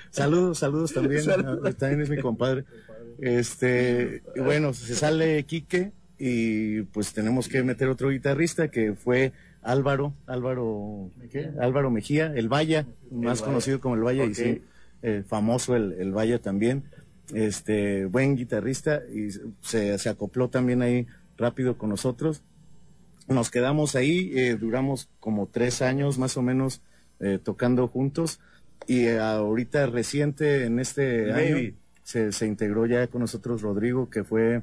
saludos, 0.10 0.58
saludos 0.60 0.94
también. 0.94 1.22
Saludos. 1.24 1.60
ah, 1.66 1.72
También 1.74 2.02
es 2.02 2.10
mi 2.10 2.18
compadre. 2.18 2.66
Este, 3.20 4.22
y 4.36 4.40
bueno, 4.40 4.74
se 4.74 4.96
sale 4.96 5.44
Quique 5.44 5.92
y 6.20 6.82
pues 6.84 7.14
tenemos 7.14 7.48
que 7.48 7.62
meter 7.64 7.90
otro 7.90 8.10
guitarrista 8.10 8.70
que 8.70 8.94
fue 8.94 9.32
Álvaro, 9.68 10.14
Álvaro, 10.26 11.12
¿qué? 11.32 11.50
Álvaro 11.60 11.92
Mejía, 11.92 12.32
el 12.36 12.50
Vaya, 12.50 12.86
más 13.12 13.42
conocido 13.42 13.80
como 13.80 13.96
el 13.96 14.02
Vaya 14.02 14.26
y 14.26 14.34
sí, 14.34 14.62
eh, 15.02 15.24
famoso 15.28 15.76
el, 15.76 15.94
el 15.94 16.12
Vaya 16.12 16.40
también. 16.40 16.84
Este, 17.34 18.06
buen 18.06 18.36
guitarrista 18.38 19.02
y 19.14 19.32
se, 19.62 19.98
se 19.98 20.10
acopló 20.10 20.50
también 20.50 20.82
ahí 20.82 21.08
rápido 21.38 21.78
con 21.78 21.90
nosotros 21.90 22.42
nos 23.28 23.52
quedamos 23.52 23.96
ahí, 23.96 24.32
eh, 24.36 24.56
duramos 24.56 25.10
como 25.20 25.48
tres 25.48 25.82
años 25.82 26.18
más 26.18 26.38
o 26.38 26.42
menos 26.42 26.82
eh, 27.20 27.40
tocando 27.44 27.88
juntos 27.88 28.40
y 28.88 29.08
ahorita 29.10 29.88
reciente 29.88 30.64
en 30.66 30.80
este 30.80 31.32
Baby. 31.32 31.42
año 31.42 31.74
se, 32.04 32.32
se 32.32 32.48
integró 32.48 32.86
ya 32.86 33.08
con 33.08 33.22
nosotros 33.22 33.62
Rodrigo 33.62 34.10
que 34.10 34.24
fue 34.24 34.62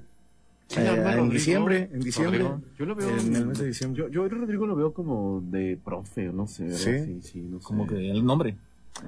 Eh, 0.71 0.81
en 0.87 1.05
Rodrigo. 1.05 1.29
diciembre, 1.31 1.89
en 1.93 2.01
diciembre, 2.01 2.39
Rodrigo. 2.41 2.63
Yo 2.79 2.87
lo 2.87 2.95
veo. 2.95 3.09
en 3.11 3.37
el 3.37 3.47
mes 3.47 3.59
de 3.59 3.67
diciembre. 3.67 4.03
Yo, 4.03 4.09
yo 4.09 4.29
Rodrigo 4.29 4.67
lo 4.67 4.75
veo 4.75 4.93
como 4.93 5.41
de 5.43 5.79
profe, 5.85 6.29
o 6.31 6.33
no 6.33 6.47
sé. 6.47 6.65
¿verdad? 6.65 6.79
¿Sí? 6.79 7.05
sí, 7.05 7.21
sí, 7.23 7.41
no 7.41 7.61
sé. 7.61 7.65
Como 7.67 7.87
que 7.87 8.11
el 8.11 8.25
nombre. 8.25 8.57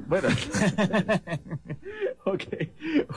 Bueno. 0.07 0.29
ok, 2.25 2.43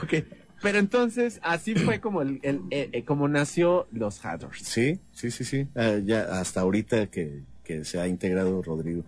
ok. 0.02 0.14
Pero 0.62 0.78
entonces, 0.78 1.40
así 1.42 1.74
fue 1.74 2.00
como 2.00 2.20
el, 2.22 2.38
el- 2.42 2.60
eh, 2.70 2.90
eh, 2.92 3.04
como 3.04 3.28
nació 3.28 3.86
los 3.92 4.24
Hatters. 4.24 4.58
Sí, 4.62 4.98
sí, 5.12 5.30
sí, 5.30 5.44
sí. 5.44 5.66
Ah, 5.74 5.96
ya 6.04 6.22
hasta 6.40 6.60
ahorita 6.60 7.06
que, 7.06 7.40
que 7.64 7.84
se 7.84 7.98
ha 7.98 8.06
integrado 8.06 8.60
Rodrigo. 8.62 9.04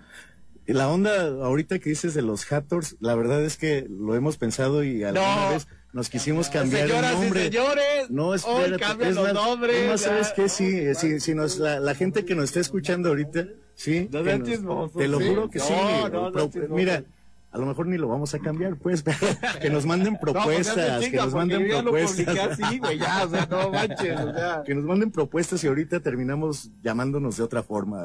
La 0.66 0.88
onda 0.88 1.26
ahorita 1.26 1.78
que 1.78 1.90
dices 1.90 2.14
de 2.14 2.22
los 2.22 2.50
Hattors, 2.50 2.96
la 3.00 3.14
verdad 3.16 3.44
es 3.44 3.56
que 3.58 3.86
lo 3.90 4.14
hemos 4.14 4.38
pensado 4.38 4.82
y 4.82 5.02
alguna 5.04 5.46
No. 5.46 5.50
vez 5.52 5.66
nos 5.92 6.08
quisimos 6.08 6.48
cambiar 6.48 6.88
Señoras 6.88 7.10
el 7.12 7.16
y 7.18 7.20
nombre. 7.22 7.42
señores, 7.44 8.10
No, 8.10 8.34
espérate. 8.34 8.78
cambian 8.78 9.10
es 9.10 9.16
los 9.16 9.24
más, 9.24 9.34
nombres. 9.34 9.76
es 9.76 9.88
más, 9.88 10.00
¿sabes 10.00 10.32
qué? 10.34 10.48
Sí, 10.48 10.64
eh, 10.78 10.94
sí, 10.94 11.20
si 11.20 11.34
nos, 11.34 11.58
la, 11.58 11.80
la 11.80 11.94
gente 11.94 12.24
que 12.24 12.34
nos 12.34 12.44
está 12.46 12.60
escuchando 12.60 13.10
ahorita, 13.10 13.46
Sí, 13.74 14.06
No 14.12 14.18
que 14.22 14.24
seas 14.28 14.38
nos- 14.40 14.48
chismoso. 14.48 14.98
Te 14.98 15.08
lo 15.08 15.18
Sí. 15.18 15.28
juro 15.28 15.50
que 15.50 15.58
sí. 15.58 15.72
No, 16.12 16.30
Pro- 16.30 16.50
mira, 16.68 17.02
a 17.50 17.58
lo 17.58 17.66
mejor 17.66 17.86
ni 17.86 17.96
lo 17.98 18.06
vamos 18.06 18.34
a 18.34 18.38
cambiar, 18.38 18.76
pues, 18.76 19.02
que 19.62 19.70
nos 19.70 19.86
manden 19.86 20.16
pues, 20.20 20.32
propuestas, 20.32 21.08
que 21.08 21.16
nos 21.16 21.32
manden 21.34 21.68
propuestas. 21.82 22.38
así, 22.60 22.78
güey, 22.78 22.98
ya, 22.98 23.24
o 23.26 23.30
sea, 23.30 23.46
no 23.50 23.70
manches, 23.72 24.20
o 24.20 24.32
sea. 24.34 24.62
que 24.64 24.74
nos 24.74 24.84
manden 24.84 25.10
propuestas 25.10 25.64
y 25.64 25.66
ahorita 25.68 26.00
terminamos 26.00 26.70
llamándonos 26.82 27.38
de 27.38 27.42
otra 27.42 27.62
forma. 27.62 27.98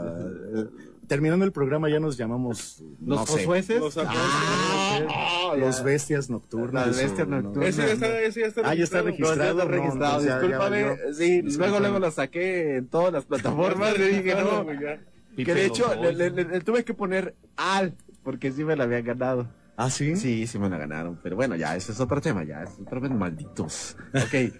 Terminando 1.08 1.45
el 1.45 1.51
programa 1.53 1.89
ya 1.89 1.99
nos 2.01 2.18
llamamos, 2.18 2.84
no 2.99 3.16
¿Los 3.16 3.30
josueces? 3.30 3.80
Los 3.80 3.97
Ah, 3.97 5.53
los 5.58 5.82
bestias 5.84 6.30
nocturnas. 6.30 6.88
Las 6.88 6.97
bestias 6.97 7.28
no. 7.28 7.41
nocturnas. 7.41 7.70
Ese 7.70 7.82
ya 7.88 7.93
está, 7.93 8.20
ese 8.22 8.39
ya 8.41 8.45
está 8.47 8.62
Ah, 8.66 8.74
ya 8.74 8.84
está 8.84 9.01
registrado. 9.01 9.53
No, 9.53 9.62
está 9.64 9.66
no, 9.66 9.95
no, 9.95 10.22
ya- 10.26 10.39
discúlpame. 10.39 11.14
sí, 11.14 11.41
luego, 11.43 11.80
luego 11.80 11.99
lo 11.99 12.12
saqué 12.12 12.78
en 12.78 12.88
todas 12.88 13.14
las 13.14 13.26
plataformas. 13.26 13.97
le 13.97 14.08
dije, 14.10 14.36
no. 14.36 14.66
Que 15.36 15.53
de 15.53 15.66
hecho, 15.66 15.93
le, 16.01 16.14
le- 16.14 16.30
le- 16.32 16.43
le 16.43 16.62
tuve 16.62 16.84
que 16.84 16.93
poner 16.93 17.36
al, 17.55 17.95
porque 18.24 18.51
sí 18.51 18.64
me 18.64 18.76
la 18.76 18.84
habían 18.86 19.03
ganado. 19.05 19.47
Ah, 19.78 19.89
sí. 19.91 20.16
Sí, 20.16 20.47
sí 20.47 20.58
me 20.60 20.70
la 20.70 20.78
ganaron. 20.78 21.20
Pero 21.24 21.36
bueno, 21.36 21.55
ya, 21.55 21.76
ese 21.76 21.91
es 21.91 21.99
otro 21.99 22.20
tema, 22.20 22.43
ya, 22.43 22.64
es 22.64 22.72
otra 22.82 22.99
vez 22.99 23.12
malditos. 23.12 23.95
Ok. 24.16 24.53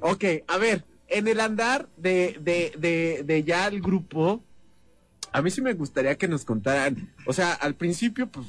ok, 0.00 0.24
a 0.46 0.58
ver, 0.58 0.84
en 1.08 1.26
el 1.28 1.40
andar 1.40 1.88
de, 1.96 2.36
de, 2.40 2.72
de, 2.78 3.22
de 3.24 3.42
ya 3.44 3.66
el 3.68 3.80
grupo, 3.80 4.44
a 5.32 5.42
mí 5.42 5.50
sí 5.50 5.62
me 5.62 5.74
gustaría 5.74 6.16
que 6.16 6.28
nos 6.28 6.44
contaran. 6.44 7.10
O 7.26 7.32
sea, 7.32 7.52
al 7.54 7.74
principio, 7.74 8.28
pues, 8.28 8.46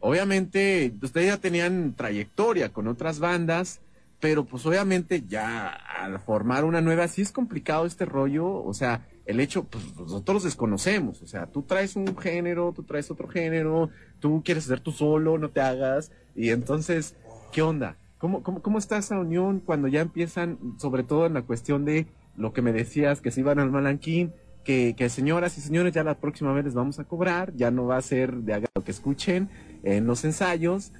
obviamente, 0.00 0.92
ustedes 1.02 1.28
ya 1.28 1.36
tenían 1.36 1.94
trayectoria 1.94 2.70
con 2.70 2.88
otras 2.88 3.18
bandas. 3.18 3.80
Pero 4.20 4.44
pues 4.44 4.66
obviamente 4.66 5.22
ya 5.28 5.68
al 5.68 6.18
formar 6.18 6.64
una 6.64 6.80
nueva, 6.80 7.06
sí 7.06 7.22
es 7.22 7.30
complicado 7.30 7.86
este 7.86 8.04
rollo, 8.04 8.52
o 8.52 8.74
sea, 8.74 9.06
el 9.26 9.38
hecho, 9.38 9.62
pues 9.64 9.94
nosotros 9.96 10.42
desconocemos, 10.42 11.22
o 11.22 11.26
sea, 11.28 11.46
tú 11.46 11.62
traes 11.62 11.94
un 11.94 12.16
género, 12.16 12.72
tú 12.74 12.82
traes 12.82 13.10
otro 13.12 13.28
género, 13.28 13.90
tú 14.18 14.42
quieres 14.44 14.64
hacer 14.64 14.80
tú 14.80 14.90
solo, 14.90 15.38
no 15.38 15.50
te 15.50 15.60
hagas, 15.60 16.10
y 16.34 16.50
entonces, 16.50 17.14
¿qué 17.52 17.62
onda? 17.62 17.96
¿Cómo, 18.18 18.42
cómo, 18.42 18.60
cómo 18.60 18.78
está 18.78 18.98
esa 18.98 19.20
unión 19.20 19.60
cuando 19.60 19.86
ya 19.86 20.00
empiezan, 20.00 20.58
sobre 20.78 21.04
todo 21.04 21.26
en 21.26 21.34
la 21.34 21.42
cuestión 21.42 21.84
de 21.84 22.06
lo 22.36 22.52
que 22.52 22.62
me 22.62 22.72
decías, 22.72 23.20
que 23.20 23.30
se 23.30 23.40
iban 23.40 23.60
al 23.60 23.70
malanquín, 23.70 24.32
que, 24.64 24.94
que 24.96 25.08
señoras 25.08 25.56
y 25.58 25.60
señores, 25.60 25.94
ya 25.94 26.04
la 26.04 26.14
próxima 26.14 26.52
vez 26.52 26.64
les 26.64 26.74
vamos 26.74 26.98
a 26.98 27.04
cobrar, 27.04 27.52
ya 27.56 27.70
no 27.70 27.86
va 27.86 27.96
a 27.96 28.02
ser 28.02 28.34
de 28.34 28.54
haga 28.54 28.68
lo 28.74 28.84
que 28.84 28.90
escuchen 28.90 29.48
en 29.82 30.06
los 30.06 30.24
ensayos. 30.24 30.92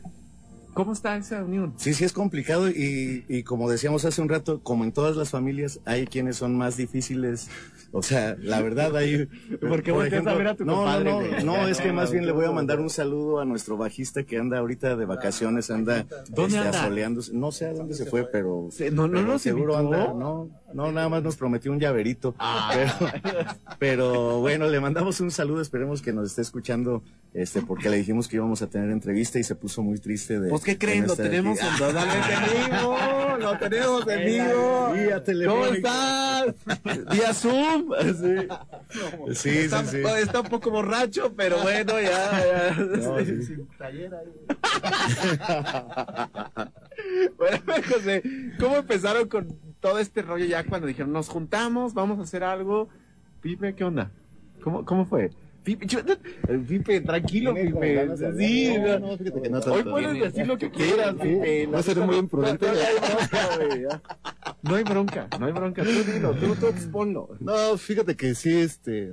¿Cómo 0.74 0.92
está 0.92 1.16
esa 1.16 1.42
unión? 1.42 1.74
Sí, 1.76 1.92
sí 1.92 2.04
es 2.04 2.12
complicado 2.12 2.70
y, 2.70 3.24
y 3.28 3.42
como 3.42 3.68
decíamos 3.68 4.04
hace 4.04 4.22
un 4.22 4.28
rato, 4.28 4.60
como 4.62 4.84
en 4.84 4.92
todas 4.92 5.16
las 5.16 5.30
familias, 5.30 5.80
hay 5.84 6.06
quienes 6.06 6.36
son 6.36 6.56
más 6.56 6.76
difíciles. 6.76 7.48
O 7.90 8.02
sea, 8.02 8.36
la 8.38 8.60
verdad 8.60 8.94
hay... 8.96 9.26
¿Por 9.60 9.82
qué 9.82 9.90
volteas 9.92 10.24
a 10.26 10.34
ver 10.34 10.46
a 10.48 10.54
tu 10.54 10.64
no, 10.64 10.76
compadre, 10.76 11.10
no, 11.10 11.22
no, 11.22 11.62
no, 11.62 11.68
es 11.68 11.80
que 11.80 11.90
más 11.90 12.12
bien 12.12 12.26
le 12.26 12.32
voy 12.32 12.44
a 12.44 12.48
no, 12.48 12.52
mandar 12.54 12.76
no. 12.76 12.84
un 12.84 12.90
saludo 12.90 13.40
a 13.40 13.44
nuestro 13.46 13.76
bajista 13.78 14.22
que 14.24 14.36
anda 14.38 14.58
ahorita 14.58 14.94
de 14.94 15.06
vacaciones, 15.06 15.70
anda, 15.70 16.06
¿Dónde 16.28 16.56
este, 16.58 16.68
anda? 16.68 16.80
asoleándose. 16.82 17.32
No 17.32 17.50
sé 17.50 17.66
a 17.66 17.72
dónde 17.72 17.94
se 17.94 18.04
fue, 18.04 18.28
pero... 18.30 18.68
No- 18.92 19.08
no 19.08 19.14
pero 19.14 19.26
nos 19.26 19.42
seguro 19.42 19.80
invitó. 19.80 19.94
anda, 19.96 20.14
no, 20.14 20.48
no, 20.74 20.92
nada 20.92 21.08
más 21.08 21.22
nos 21.22 21.36
prometió 21.36 21.72
un 21.72 21.80
llaverito. 21.80 22.34
Ah. 22.38 22.70
Pero, 22.74 22.92
pero 23.78 24.40
bueno, 24.40 24.68
le 24.68 24.80
mandamos 24.80 25.20
un 25.20 25.30
saludo, 25.30 25.60
esperemos 25.60 26.02
que 26.02 26.12
nos 26.12 26.30
esté 26.30 26.42
escuchando, 26.42 27.04
este, 27.32 27.62
porque 27.62 27.88
le 27.88 27.96
dijimos 27.96 28.26
que 28.28 28.36
íbamos 28.36 28.60
a 28.62 28.68
tener 28.68 28.90
entrevista 28.90 29.38
y 29.38 29.44
se 29.44 29.54
puso 29.54 29.82
muy 29.82 29.98
triste 29.98 30.40
de... 30.40 30.50
Pues, 30.50 30.62
¿qué 30.62 30.76
creen? 30.76 31.06
Lo 31.06 31.14
aquí. 31.14 31.22
tenemos 31.22 31.58
en 31.60 31.76
totalmente 31.78 32.34
en 32.34 32.42
vivo. 32.70 32.98
Lo 33.38 33.56
tenemos 33.58 34.06
en 34.08 34.26
vivo. 34.26 34.92
Vía 34.92 35.22
¿Cómo 35.46 35.66
estás? 35.66 36.54
Vía 37.10 37.34
Zoom. 37.34 37.92
Sí. 38.18 38.36
Sí, 39.34 39.50
está, 39.58 39.84
sí, 39.84 39.98
sí. 40.02 40.08
está 40.22 40.40
un 40.40 40.48
poco 40.48 40.70
borracho, 40.70 41.34
pero 41.36 41.60
bueno, 41.62 42.00
ya. 42.00 42.08
ya. 42.08 42.74
No, 42.78 43.18
sí. 43.20 43.42
Sin 43.42 43.68
bueno, 47.36 47.62
José, 47.88 48.22
¿cómo 48.58 48.76
empezaron 48.76 49.28
con 49.28 49.46
todo 49.80 49.98
este 49.98 50.22
rollo 50.22 50.44
ya 50.44 50.64
cuando 50.64 50.86
dijeron 50.86 51.12
nos 51.12 51.28
juntamos, 51.28 51.94
vamos 51.94 52.18
a 52.18 52.22
hacer 52.22 52.44
algo? 52.44 52.88
Pipe, 53.40 53.74
¿qué 53.74 53.84
onda? 53.84 54.10
¿Cómo, 54.62 54.84
cómo 54.84 55.04
fue? 55.06 55.30
Pipe, 55.64 55.86
yo- 55.86 56.00
Pipe, 56.66 57.00
tranquilo, 57.02 57.52
Pipe. 57.54 58.08
Sí, 58.38 58.74
No, 58.78 58.98
no. 58.98 59.10
no, 59.10 59.18
fíjate 59.18 59.42
que 59.42 59.50
no 59.50 59.58
Hoy 59.58 59.82
puedes 59.82 60.20
decir 60.20 60.46
lo 60.46 60.56
que 60.56 60.70
quieras, 60.70 61.14
Pipe. 61.14 61.66
No 61.66 61.82
seré 61.82 62.00
muy 62.00 62.16
imprudente. 62.16 62.66
No, 62.66 62.72
no 62.72 62.78
hay 62.80 62.96
bronca, 62.96 63.56
güey, 63.56 63.82
ya. 63.82 64.02
No 64.62 64.74
hay 64.74 64.84
bronca, 64.84 65.28
no 65.38 65.46
hay 65.46 65.52
bronca. 65.52 65.82
Tú 65.84 65.90
dilo, 66.12 66.32
tú, 66.34 66.54
tú 66.54 66.66
exponlo. 66.68 67.28
No, 67.40 67.76
fíjate 67.76 68.16
que 68.16 68.34
sí, 68.34 68.52
este, 68.56 69.12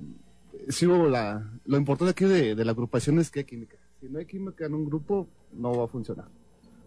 sí 0.70 0.88
hubo 0.88 1.08
la, 1.10 1.44
lo 1.66 1.78
importante 1.78 2.12
aquí 2.12 2.26
de, 2.26 2.56
de 2.56 2.66
la 2.66 2.72
agrupación 2.72 3.20
es 3.20 3.30
que 3.30 3.40
hay 3.40 3.46
química. 3.46 3.76
Si 4.00 4.08
no 4.08 4.20
hay 4.20 4.26
química 4.26 4.66
en 4.66 4.74
un 4.76 4.86
grupo, 4.86 5.28
no 5.52 5.76
va 5.78 5.86
a 5.86 5.88
funcionar. 5.88 6.28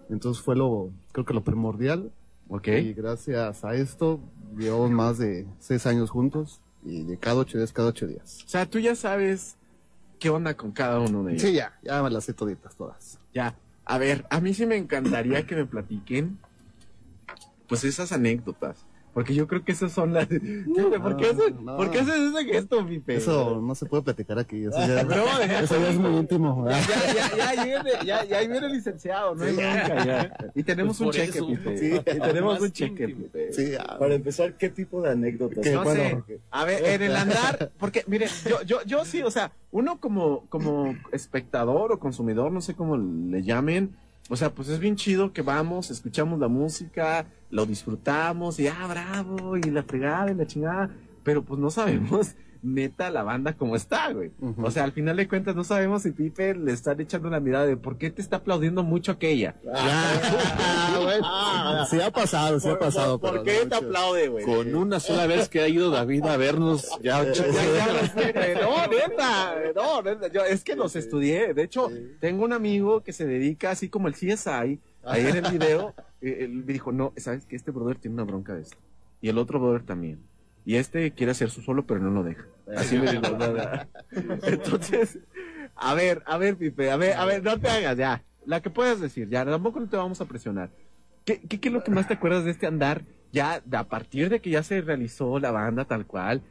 Entonces 0.09 0.43
fue 0.43 0.57
lo, 0.57 0.91
creo 1.13 1.27
que 1.27 1.35
lo 1.35 1.45
primordial. 1.45 2.11
Ok. 2.49 2.69
Y 2.69 2.95
gracias 2.95 3.65
a 3.65 3.75
esto, 3.75 4.21
llevamos 4.57 4.91
más 4.91 5.19
de 5.19 5.47
seis 5.59 5.87
años 5.87 6.11
juntos 6.11 6.61
y 6.85 7.03
de 7.03 7.19
cada 7.19 7.37
ocho 7.37 7.59
días, 7.59 7.73
cada 7.73 7.89
ocho 7.89 8.07
días. 8.07 8.43
O 8.47 8.49
sea, 8.49 8.67
tú 8.67 8.79
ya 8.79 8.95
sabes 8.95 9.57
qué 10.19 10.31
onda 10.31 10.55
con 10.55 10.73
cada 10.73 11.01
uno 11.01 11.25
de 11.25 11.33
ellos. 11.33 11.43
Sí, 11.43 11.53
ya, 11.53 11.79
ya 11.83 12.03
me 12.03 12.11
las 12.11 12.25
sé 12.25 12.33
toditas, 12.33 12.75
todas. 12.75 13.19
Ya. 13.35 13.57
A 13.85 13.99
ver, 13.99 14.27
a 14.31 14.41
mí 14.41 14.53
sí 14.53 14.67
me 14.67 14.77
encantaría 14.77 15.47
que 15.47 15.57
me 15.57 15.65
platiquen, 15.65 16.39
pues 17.69 17.85
esas 17.85 18.13
anécdotas. 18.13 18.85
Porque 19.15 19.35
yo 19.35 19.47
creo 19.47 19.65
que 19.65 19.73
esas 19.73 19.93
son 19.93 20.13
las... 20.13 20.27
Pipe, 20.29 21.01
¿por, 21.01 21.17
qué 21.17 21.27
haces, 21.27 21.55
no. 21.61 21.77
¿Por 21.77 21.91
qué 21.91 22.01
haces 22.01 22.15
ese 22.15 22.45
gesto, 22.45 22.87
Pipe? 22.87 23.17
Eso 23.17 23.61
no 23.61 23.75
se 23.75 23.87
puede 23.87 24.03
platicar 24.03 24.39
aquí, 24.39 24.65
eso 24.65 24.79
ya, 24.79 25.03
No, 25.05 25.15
ya- 25.17 25.61
eso 25.61 25.81
ya 25.81 25.89
es 25.91 25.99
muy 25.99 26.17
íntimo. 26.17 26.67
Ya, 26.69 26.81
ya, 26.81 27.37
ya, 27.37 27.55
ya, 27.55 27.65
viene, 27.65 27.91
ya, 28.05 28.25
ya 28.25 28.39
ahí 28.39 28.49
viene 28.49 28.67
el 28.67 28.73
licenciado, 28.73 29.35
no 29.35 29.45
hay 29.45 29.53
bronca, 29.55 30.05
ya. 30.05 30.37
Y 30.55 30.63
tenemos 30.63 31.01
un 31.01 31.07
Por 31.07 31.15
cheque, 31.15 31.39
eso. 31.39 31.47
Pipe. 31.47 31.79
Sí. 31.79 31.95
Y 31.97 32.21
tenemos 32.21 32.61
un 32.61 32.71
cheque, 32.73 33.05
íntimo. 33.05 33.25
Pipe. 33.25 33.53
Sí. 33.53 33.73
Para 33.99 34.15
empezar, 34.15 34.55
¿qué 34.55 34.69
tipo 34.69 35.03
de 35.03 35.11
anécdotas? 35.11 35.65
Que 35.65 35.73
No 35.73 35.85
bueno, 35.85 36.25
sé. 36.27 36.41
A 36.51 36.65
ver, 36.65 36.85
en 36.85 37.03
el 37.03 37.17
andar, 37.17 37.73
porque 37.79 38.05
miren, 38.07 38.29
yo, 38.49 38.63
yo, 38.63 38.83
yo 38.85 39.05
sí, 39.05 39.23
o 39.23 39.31
sea, 39.31 39.53
uno 39.71 39.99
como, 40.01 40.47
como 40.49 40.95
espectador 41.13 41.93
o 41.93 41.99
consumidor, 41.99 42.53
no 42.53 42.61
sé 42.61 42.75
cómo 42.75 42.97
le 42.97 43.43
llamen, 43.43 43.97
o 44.29 44.37
sea, 44.37 44.55
pues 44.55 44.69
es 44.69 44.79
bien 44.79 44.97
chido 44.97 45.33
que 45.33 45.43
vamos, 45.43 45.91
escuchamos 45.91 46.39
la 46.39 46.49
música, 46.49 47.27
lo 47.51 47.67
disfrutamos, 47.67 48.59
y 48.61 48.69
ah, 48.69 48.87
bravo, 48.87 49.57
y 49.57 49.63
la 49.63 49.83
fregada 49.83 50.31
y 50.31 50.35
la 50.35 50.47
chingada, 50.47 50.91
pero 51.23 51.43
pues 51.43 51.59
no 51.59 51.71
sabemos 51.71 52.35
neta 52.63 53.11
la 53.11 53.23
banda 53.23 53.55
cómo 53.57 53.77
está, 53.77 54.13
güey. 54.13 54.31
O 54.63 54.71
sea, 54.71 54.85
al 54.85 54.93
final 54.93 55.17
de 55.17 55.29
cuentas 55.29 55.55
no 55.55 55.65
sabemos 55.65 56.03
si 56.03 56.13
Pipe 56.13 56.55
le 56.55 56.73
están 56.73 57.01
echando 57.01 57.31
la 57.31 57.41
mirada 57.41 57.67
de 57.67 57.77
por 57.77 57.99
qué 57.99 58.11
te 58.11 58.23
está 58.23 58.37
aplaudiendo 58.37 58.83
mucho 58.83 59.13
aquella. 59.13 59.57
Ah, 60.61 60.99
bueno. 61.03 61.87
Sí 61.87 62.01
ha 62.01 62.11
pasado, 62.11 62.59
sí 62.61 62.69
ha 62.69 62.79
pasado. 62.79 63.19
¿Por 63.19 63.43
qué 63.43 63.61
no 63.65 63.69
te 63.69 63.75
aplaude, 63.77 64.29
güey? 64.29 64.45
Con 64.45 64.75
una 64.75 65.01
sola 65.01 65.27
vez 65.27 65.49
que 65.49 65.61
ha 65.61 65.69
ido 65.69 65.91
David 65.91 66.25
a 66.25 66.37
vernos, 66.37 66.89
ya 67.03 67.23
Ya, 67.25 67.33
ya 67.33 67.93
lo 67.93 68.07
sé, 68.07 68.33
güey. 68.33 68.55
No, 68.55 68.87
neta, 68.87 69.55
no, 69.75 70.03
neta, 70.03 70.29
yo, 70.29 70.45
es 70.45 70.65
que 70.65 70.77
los 70.77 70.97
estudié. 70.97 71.55
De 71.55 71.63
hecho, 71.63 71.89
tengo 72.21 72.45
un 72.45 72.53
amigo 72.53 73.03
que 73.03 73.13
se 73.13 73.27
dedica 73.27 73.71
así 73.71 73.89
como 73.89 74.09
el 74.09 74.15
CSI, 74.15 74.81
ahí 75.05 75.27
en 75.27 75.45
el 75.45 75.53
video, 75.53 75.95
él 76.21 76.65
me 76.67 76.73
dijo, 76.73 76.93
no, 76.93 77.13
¿sabes 77.17 77.47
que 77.47 77.57
Este 77.57 77.71
brother 77.71 77.97
tiene 77.99 78.15
una 78.15 78.25
bronca 78.25 78.55
de 78.55 78.63
esto. 78.63 78.77
Y 79.21 79.29
el 79.29 79.39
otro 79.39 79.59
brother 79.61 79.83
también. 79.83 80.21
Y 80.69 80.77
este 80.77 81.13
quiere 81.13 81.33
hacer 81.33 81.49
su 81.49 81.63
solo, 81.63 81.87
pero 81.87 81.99
no 81.99 82.11
lo 82.11 82.23
deja. 82.23 82.45
Así 82.77 82.99
me 82.99 83.11
dijo. 83.11 83.23
nada. 83.39 83.89
Entonces, 84.43 85.19
a 85.75 85.95
ver, 85.95 86.23
a 86.27 86.37
ver, 86.37 86.59
Pipe, 86.59 86.91
a 86.91 86.97
ver, 86.99 87.15
a 87.15 87.25
ver, 87.25 87.43
no 87.43 87.59
te 87.59 87.71
hagas 87.71 87.97
ya. 87.97 88.23
La 88.45 88.61
que 88.61 88.69
puedas 88.69 89.01
decir, 89.01 89.31
ya, 89.31 89.47
tampoco 89.47 89.81
no 89.81 89.89
te 89.89 89.97
vamos 89.97 90.21
a 90.21 90.27
presionar. 90.27 90.69
¿Qué, 91.25 91.41
qué, 91.41 91.59
qué 91.59 91.69
es 91.69 91.73
lo 91.73 91.83
que 91.83 91.91
más 91.91 92.07
te 92.07 92.13
acuerdas 92.13 92.45
de 92.45 92.51
este 92.51 92.67
andar 92.67 93.01
ya 93.33 93.63
a 93.73 93.85
partir 93.85 94.29
de 94.29 94.41
que 94.41 94.51
ya 94.51 94.63
se 94.63 94.83
realizó 94.83 95.39
la 95.39 95.53
banda 95.53 95.87
tal 95.87 96.05
cual? 96.05 96.43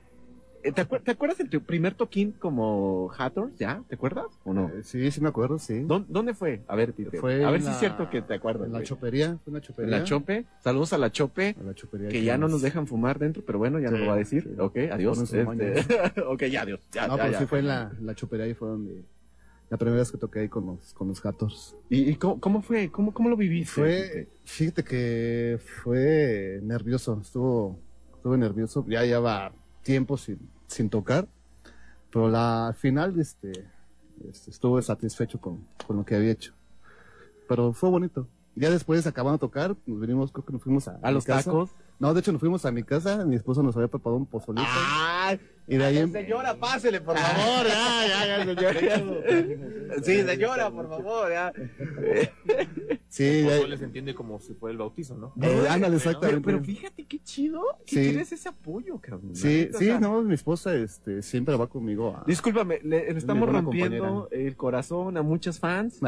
Eh, 0.68 0.72
¿Te, 0.74 0.82
acuer- 0.88 1.02
te 1.04 1.12
acuerdas 1.12 1.38
de 1.38 1.46
tu 1.46 1.62
primer 1.62 1.94
toquín 1.94 2.34
como 2.34 3.10
Hathor? 3.18 3.52
¿Ya? 3.58 3.84
¿Te 3.88 3.96
acuerdas 3.96 4.26
o 4.44 4.54
no? 4.54 4.68
Eh, 4.70 4.84
Sí, 4.84 5.10
sí 5.12 5.22
me 5.22 5.30
acuerdo, 5.30 5.60
sí. 5.60 5.80
¿Dó- 5.84 6.06
¿Dónde 6.08 6.34
fue? 6.34 6.62
A 6.68 6.76
ver. 6.76 6.94
Fue 7.20 7.44
a 7.46 7.52
ver 7.52 7.62
en 7.62 7.62
si 7.62 7.68
es 7.70 7.74
la- 7.74 7.80
cierto 7.80 8.10
que 8.10 8.22
te 8.22 8.34
acuerdas. 8.34 8.66
En 8.68 8.74
la 8.74 8.80
güey. 8.80 8.88
chopería, 8.88 9.38
fue 9.46 9.54
En 9.56 9.62
chopería. 9.62 9.98
la 10.00 10.04
Chope. 10.04 10.46
Saludos 10.64 10.92
a 10.94 10.98
la 10.98 11.12
Chope. 11.12 11.56
A 11.60 11.64
la 11.64 11.74
chopería 11.74 12.10
Que 12.10 12.24
ya 12.24 12.38
no 12.38 12.48
nos 12.48 12.62
dejan 12.62 12.86
fumar 12.88 13.18
dentro, 13.20 13.44
pero 13.46 13.60
bueno, 13.60 13.80
ya 13.80 13.90
Sí, 13.90 13.98
lo 13.98 14.08
va 14.08 14.14
a 14.14 14.18
decir. 14.18 14.44
sí. 14.44 14.50
Ok, 14.60 14.78
adiós. 14.92 15.20
Este, 15.22 15.44
ok, 16.28 16.44
ya, 16.46 16.62
adiós. 16.64 16.82
Ya, 16.92 17.08
No, 17.08 17.16
ya, 17.18 17.24
pero 17.24 17.32
ya. 17.34 17.40
sí 17.40 17.46
fue 17.46 17.60
en 17.60 17.68
la, 17.68 17.92
la 18.02 18.14
chopería 18.16 18.48
y 18.48 18.54
fue 18.54 18.68
donde 18.68 19.04
la 19.70 19.78
primera 19.78 20.00
vez 20.00 20.12
que 20.12 20.18
toqué 20.18 20.40
ahí 20.42 20.50
con 20.50 20.66
los, 20.66 20.94
con 20.94 21.08
los. 21.10 21.22
¿Y, 21.90 22.10
y 22.12 22.16
cómo, 22.16 22.40
cómo 22.40 22.62
fue? 22.62 22.90
¿Cómo, 22.92 23.14
¿Cómo 23.14 23.30
lo 23.30 23.36
viviste? 23.38 23.72
Fue, 23.72 24.28
fíjate 24.46 24.84
que 24.84 25.60
fue 25.84 26.60
nervioso, 26.64 27.20
estuvo, 27.22 27.78
estuve 28.16 28.38
nervioso, 28.38 28.86
ya 28.88 29.04
lleva 29.04 29.52
tiempo 29.84 30.18
sin, 30.18 30.38
sin 30.68 30.90
tocar, 30.90 31.28
pero 32.12 32.30
la, 32.30 32.68
al 32.68 32.76
final 32.76 33.20
este, 33.20 33.52
este, 34.30 34.52
estuve 34.52 34.82
satisfecho 34.82 35.40
con, 35.40 35.66
con 35.86 35.98
lo 35.98 36.06
que 36.06 36.16
había 36.16 36.32
hecho. 36.32 36.54
Pero 37.48 37.74
fue 37.74 37.90
bonito. 37.90 38.28
Ya 38.56 38.72
después 38.72 39.06
acabando 39.06 39.38
de 39.38 39.40
tocar, 39.40 39.76
nos 39.86 40.00
venimos, 40.00 40.32
creo 40.32 40.44
que 40.44 40.54
nos 40.54 40.64
fuimos 40.64 40.88
a, 40.88 41.00
¿A 41.02 41.12
los 41.12 41.26
casa. 41.26 41.52
tacos? 41.52 41.70
No, 42.00 42.14
de 42.14 42.20
hecho 42.20 42.32
nos 42.32 42.40
fuimos 42.40 42.66
a 42.66 42.72
mi 42.72 42.84
casa, 42.84 43.26
mi 43.26 43.36
esposa 43.36 43.62
nos 43.62 43.76
había 43.76 43.88
preparado 43.88 44.18
un 44.18 44.26
pozolito. 44.26 44.68
Ay, 44.68 45.40
y 45.68 45.76
de 45.78 45.84
ahí 45.86 45.98
em- 45.98 46.12
señora, 46.12 46.56
pásele, 46.56 47.02
por 47.02 47.18
favor. 47.18 47.68
Ya, 47.68 48.08
ya, 48.08 48.46
ya, 48.54 48.74
señora. 48.74 50.02
Sí, 50.04 50.24
señora, 50.24 50.72
por 50.72 50.88
favor, 50.90 51.30
ya. 51.32 51.54
Sí, 53.10 53.44
ya- 53.46 53.68
les 53.68 53.82
entiende 53.82 54.14
como 54.16 54.40
si 54.40 54.54
fuera 54.54 54.72
el 54.74 54.78
bautizo, 54.78 55.16
¿no? 55.18 55.34
Eh, 55.42 55.66
ándale, 55.70 55.80
Pero, 55.80 55.96
exactamente. 55.98 56.42
pero 56.46 56.64
fíjate 56.64 57.06
qué 57.06 57.20
chido 57.20 57.62
que 57.86 57.96
Sí. 57.96 58.02
tienes 58.10 58.32
ese 58.32 58.50
apoyo, 58.50 59.00
cabrón. 59.00 59.36
Sí, 59.36 59.70
sí, 59.78 59.86
sea, 59.86 60.00
no, 60.00 60.22
mi 60.22 60.34
esposa 60.36 60.76
este, 60.76 61.22
siempre 61.22 61.56
va 61.56 61.68
conmigo 61.68 62.16
a... 62.16 62.24
Discúlpame, 62.28 62.80
le, 62.84 63.12
le 63.12 63.18
estamos 63.18 63.50
rompiendo 63.50 64.28
el 64.32 64.56
corazón 64.56 65.18
a 65.18 65.22
muchos 65.22 65.60
fans, 65.60 66.00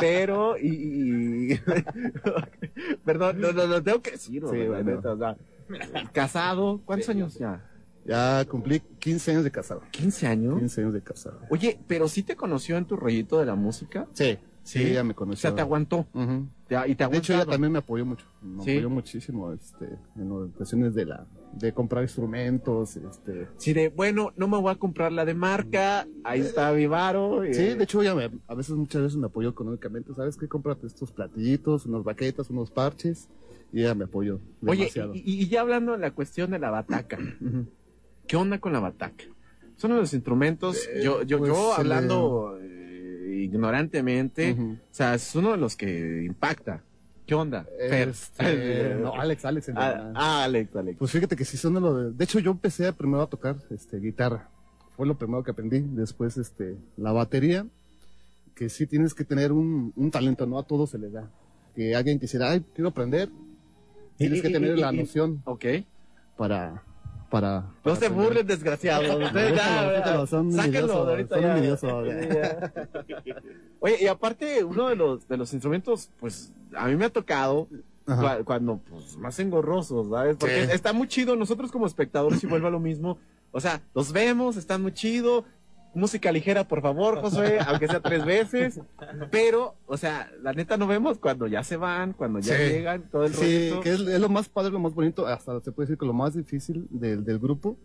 pero 0.00 0.56
y, 0.58 1.58
perdón, 3.04 3.40
no, 3.40 3.52
no, 3.52 3.66
no 3.66 3.82
tengo 3.82 4.00
que 4.02 4.12
decirlo, 4.12 4.50
Sí, 4.50 4.66
bueno. 4.66 5.00
o 5.04 5.16
sea, 5.18 5.36
casado, 6.12 6.80
¿cuántos 6.84 7.08
años 7.08 7.34
ya? 7.38 7.70
Ya 8.06 8.44
cumplí 8.46 8.80
15 8.98 9.30
años 9.32 9.44
de 9.44 9.50
casado. 9.50 9.82
15 9.90 10.26
años. 10.26 10.58
15 10.58 10.80
años 10.82 10.92
de 10.94 11.02
casado. 11.02 11.40
Oye, 11.50 11.78
pero 11.86 12.06
sí 12.08 12.22
te 12.22 12.36
conoció 12.36 12.76
en 12.76 12.84
tu 12.84 12.96
rollito 12.96 13.38
de 13.38 13.46
la 13.46 13.54
música, 13.54 14.06
Sí, 14.12 14.38
Sí. 14.62 14.78
sí, 14.78 14.82
ella 14.90 15.04
me 15.04 15.12
o 15.12 15.16
conoció. 15.16 15.40
sea, 15.50 15.54
te 15.54 15.60
aguantó, 15.62 16.06
ya, 16.70 16.86
y 16.88 16.94
te 16.94 17.06
De 17.06 17.18
hecho, 17.18 17.34
ella 17.34 17.44
también 17.46 17.70
me 17.72 17.78
apoyó 17.80 18.04
mucho. 18.06 18.26
Me 18.42 18.62
Sí. 18.64 18.72
apoyó 18.72 18.90
muchísimo 18.90 19.52
este, 19.52 19.86
en 20.16 20.48
cuestiones 20.52 20.94
de, 20.94 21.04
la, 21.06 21.26
de 21.52 21.72
comprar 21.72 22.02
instrumentos. 22.02 22.96
Este. 22.96 23.48
Sí, 23.58 23.72
de, 23.74 23.88
bueno, 23.90 24.32
no 24.36 24.48
me 24.48 24.58
voy 24.58 24.72
a 24.72 24.76
comprar 24.76 25.12
la 25.12 25.24
de 25.24 25.34
marca, 25.34 26.06
ahí 26.24 26.40
está 26.40 26.72
Vivaro. 26.72 27.42
eh, 27.44 27.52
Sí, 27.54 27.62
de 27.74 27.84
hecho, 27.84 28.00
ella 28.02 28.14
me- 28.14 28.30
a 28.48 28.54
veces, 28.54 28.74
muchas 28.76 29.02
veces 29.02 29.16
me 29.18 29.26
apoyó 29.26 29.50
económicamente. 29.50 30.12
¿Sabes 30.14 30.36
qué? 30.36 30.48
Cómprate 30.48 30.86
estos 30.86 31.10
platillitos, 31.12 31.84
unas 31.86 32.02
baquetas, 32.04 32.48
unos 32.50 32.70
parches. 32.70 33.28
Y 33.72 33.80
ella 33.80 33.94
me 33.94 34.04
apoyó 34.04 34.40
Oye, 34.62 34.76
demasiado. 34.82 35.14
y, 35.14 35.22
y 35.24 35.48
ya 35.48 35.60
hablando 35.62 35.92
de 35.92 35.98
la 35.98 36.12
cuestión 36.12 36.50
de 36.52 36.58
la 36.58 36.70
bataca. 36.70 37.18
¿Qué 38.26 38.36
onda 38.36 38.58
con 38.58 38.72
la 38.72 38.80
bataca? 38.80 39.24
Son 39.76 39.90
uno 39.90 39.96
de 39.96 40.02
los 40.02 40.14
instrumentos, 40.14 40.88
yo, 41.02 41.22
yo, 41.22 41.38
pues, 41.38 41.50
yo 41.50 41.72
se 41.74 41.80
hablando 41.80 42.58
eh, 42.60 43.40
ignorantemente, 43.42 44.52
Ujú. 44.52 44.72
o 44.74 44.94
sea, 44.94 45.14
es 45.14 45.34
uno 45.34 45.50
de 45.52 45.56
los 45.56 45.76
que 45.76 46.24
impacta. 46.24 46.82
¿Qué 47.26 47.34
onda? 47.34 47.66
Este, 47.78 48.94
no, 49.00 49.14
Alex, 49.14 49.44
Alex. 49.44 49.70
Ah, 49.74 50.12
ah, 50.14 50.44
Alex, 50.44 50.76
Alex. 50.76 50.98
Pues 50.98 51.10
fíjate 51.10 51.34
que 51.36 51.44
sí 51.44 51.56
son 51.56 51.74
de 51.74 51.80
lo 51.80 51.94
de... 51.96 52.12
De 52.12 52.24
hecho, 52.24 52.38
yo 52.38 52.50
empecé 52.50 52.92
primero 52.92 53.22
a 53.22 53.26
tocar 53.26 53.56
este, 53.70 53.98
guitarra. 53.98 54.50
Fue 54.96 55.06
lo 55.06 55.16
primero 55.16 55.42
que 55.42 55.50
aprendí. 55.50 55.80
Después, 55.80 56.36
este, 56.36 56.76
la 56.98 57.12
batería, 57.12 57.66
que 58.54 58.68
sí 58.68 58.86
tienes 58.86 59.14
que 59.14 59.24
tener 59.24 59.52
un, 59.52 59.92
un 59.96 60.10
talento, 60.10 60.46
no 60.46 60.58
a 60.58 60.64
todo 60.66 60.86
se 60.86 60.98
le 60.98 61.08
da. 61.10 61.30
Que 61.74 61.96
alguien 61.96 62.20
quisiera, 62.20 62.50
ay, 62.50 62.62
quiero 62.74 62.90
aprender. 62.90 63.30
Tienes 64.18 64.42
que 64.42 64.50
tener 64.50 64.78
la 64.78 64.92
noción 64.92 65.40
Ok. 65.44 65.64
para... 66.36 66.84
para 67.30 67.60
No 67.60 67.72
para 67.82 67.96
se 67.96 68.06
aprender. 68.06 68.26
burlen, 68.28 68.46
desgraciados. 68.46 69.06
Ustedes 69.24 69.54
ya, 69.56 70.26
son 70.26 70.52
sáquenlo 70.52 70.80
envidiosos, 70.80 71.06
de 71.06 71.12
ahorita 71.12 71.34
son 71.34 71.44
envidiosos. 71.44 72.72
Oye, 73.80 73.96
y 74.00 74.06
aparte, 74.06 74.64
uno 74.64 74.88
de 74.88 74.96
los, 74.96 75.28
de 75.28 75.36
los 75.36 75.52
instrumentos, 75.52 76.10
pues, 76.20 76.52
a 76.76 76.86
mí 76.88 76.96
me 76.96 77.04
ha 77.06 77.10
tocado 77.10 77.68
Ajá. 78.06 78.42
cuando, 78.44 78.78
pues, 78.78 79.16
más 79.16 79.38
engorrosos, 79.40 80.10
¿sabes? 80.10 80.36
Porque 80.38 80.64
Sí. 80.66 80.72
está 80.72 80.92
muy 80.92 81.08
chido, 81.08 81.36
nosotros 81.36 81.70
como 81.70 81.86
espectadores, 81.86 82.42
y 82.42 82.46
vuelve 82.46 82.68
a 82.68 82.70
lo 82.70 82.80
mismo, 82.80 83.18
o 83.52 83.60
sea, 83.60 83.82
los 83.94 84.12
vemos, 84.12 84.56
están 84.56 84.82
muy 84.82 84.92
chido, 84.92 85.44
música 85.94 86.30
ligera, 86.32 86.66
por 86.66 86.82
favor, 86.82 87.20
Josué, 87.20 87.58
aunque 87.66 87.86
sea 87.88 88.00
tres 88.00 88.24
veces, 88.24 88.80
pero, 89.30 89.74
o 89.86 89.96
sea, 89.96 90.30
la 90.42 90.52
neta 90.52 90.76
no 90.76 90.86
vemos 90.86 91.18
cuando 91.18 91.46
ya 91.46 91.62
se 91.64 91.76
van, 91.76 92.12
cuando 92.12 92.38
ya 92.40 92.56
Sí. 92.56 92.62
llegan, 92.64 93.08
todo 93.10 93.24
el 93.24 93.34
Sí, 93.34 93.40
rollito. 93.70 93.80
que 93.80 93.90
es, 93.94 94.00
es 94.00 94.20
lo 94.20 94.28
más 94.28 94.48
padre, 94.48 94.70
lo 94.72 94.80
más 94.80 94.94
bonito, 94.94 95.26
hasta 95.26 95.60
se 95.60 95.72
puede 95.72 95.86
decir 95.86 95.98
que 95.98 96.06
lo 96.06 96.12
más 96.12 96.34
difícil 96.34 96.86
del, 96.90 97.24
del 97.24 97.38
grupo, 97.38 97.76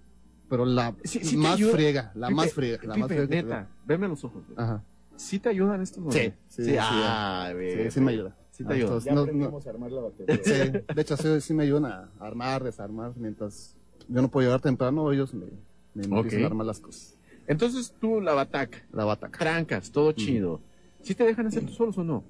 pero 0.50 0.66
la 0.66 0.96
Sí, 1.04 1.20
sí 1.24 1.32
te 1.36 1.38
más 1.38 1.54
ayuda. 1.54 1.72
friega, 1.74 2.12
la 2.16 2.28
Pipe, 2.28 2.36
más 2.36 2.54
friega, 2.54 2.80
la 2.84 2.96
más 2.96 3.08
Pipe, 3.08 3.08
friega. 3.08 3.28
que 3.30 3.36
neta, 3.44 3.68
veme 3.86 4.08
los 4.08 4.24
ojos, 4.24 4.44
güey. 4.48 4.58
Ajá. 4.58 4.84
¿Sí 5.16 5.38
te 5.40 5.50
ayudan 5.50 5.82
estos 5.82 5.98
Sí, 5.98 6.02
momentos? 6.02 6.40
sí, 6.48 6.64
sí, 6.66 6.76
ah, 6.80 7.52
Sí, 7.54 7.92
sí 7.92 8.00
me 8.00 8.06
ve. 8.08 8.12
ayuda. 8.14 8.36
Sí 8.52 8.64
te 8.64 8.74
ayuda. 8.74 8.86
Entonces, 8.88 9.06
Ya 9.10 9.16
no- 9.16 9.22
aprendimos 9.22 9.68
a 9.68 9.70
armar 9.70 9.92
la 9.92 10.02
batería. 10.02 10.36
no- 10.36 10.44
sí, 10.44 10.94
de 10.96 11.02
hecho, 11.02 11.18
sí, 11.18 11.42
sí 11.42 11.54
me 11.54 11.64
ayudan 11.64 11.86
a 11.86 12.10
armar, 12.20 12.64
desarmar, 12.64 13.12
mientras 13.16 13.76
yo 14.08 14.22
no 14.22 14.30
puedo 14.30 14.48
llegar 14.48 14.62
temprano, 14.62 15.12
ellos 15.12 15.34
me, 15.34 15.46
me 15.94 16.06
Ok. 16.08 16.24
empiezan 16.24 16.44
a 16.44 16.48
armar 16.48 16.66
las 16.68 16.80
cosas. 16.80 17.16
Entonces 17.50 17.94
tú, 18.00 18.22
la 18.22 18.34
bataca, 18.36 18.78
La 18.94 19.06
bataca. 19.06 19.40
trancas, 19.40 19.92
todo 19.92 20.12
chido. 20.12 20.62
¿Sí 21.02 21.16
te 21.16 21.24
dejan 21.26 21.48
hacer 21.48 21.66
tú 21.66 21.74
solos 21.74 21.98
o 21.98 22.04
no? 22.04 22.24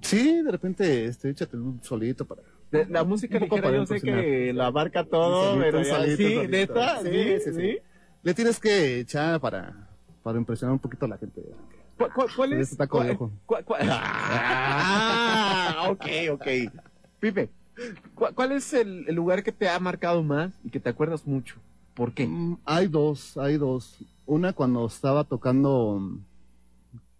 Sí, 0.00 0.42
de 0.42 0.50
repente, 0.50 1.06
este, 1.06 1.28
échate 1.30 1.56
un 1.56 1.82
solito 1.82 2.24
para... 2.24 2.42
De- 2.70 2.86
la 2.86 3.02
música 3.02 3.36
Un 3.38 3.42
ligera 3.42 3.72
yo 3.72 3.84
sé 3.84 4.00
que 4.00 4.52
la 4.54 4.66
abarca 4.66 5.04
todo, 5.04 5.54
Solito, 5.54 5.72
pero 5.72 5.84
solito, 5.84 6.16
sí, 6.16 6.34
solito. 6.34 6.48
neta, 6.50 7.02
sí, 7.02 7.40
sí, 7.40 7.52
sí. 7.52 7.78
Le 8.22 8.32
tienes 8.34 8.60
que 8.60 9.00
echar 9.00 9.40
para, 9.40 9.88
para 10.22 10.38
impresionar 10.38 10.72
un 10.74 10.78
poquito 10.78 11.06
a 11.06 11.08
la 11.08 11.18
gente. 11.18 11.42
¿Cuál, 11.98 12.12
cuál- 12.12 12.28
cuál 12.36 12.52
es? 12.52 12.76
Taco 12.76 13.02
de 13.02 13.10
ojo. 13.10 13.32
Ah, 13.82 15.88
ok, 15.90 16.06
ok. 16.32 16.46
Pipe, 17.18 17.48
¿cuál, 18.14 18.34
cuál 18.34 18.52
es 18.52 18.72
el, 18.72 19.04
el 19.08 19.14
lugar 19.16 19.42
que 19.42 19.50
te 19.52 19.68
ha 19.68 19.78
marcado 19.80 20.22
más 20.22 20.52
y 20.64 20.70
que 20.70 20.78
te 20.78 20.88
acuerdas 20.90 21.26
mucho? 21.26 21.56
¿Por 21.94 22.12
qué? 22.14 22.26
Mm, 22.26 22.56
Hay 22.64 22.86
dos, 22.86 23.36
hay 23.36 23.56
dos. 23.58 23.98
Una 24.30 24.52
cuando 24.52 24.86
estaba 24.86 25.24
tocando 25.24 26.00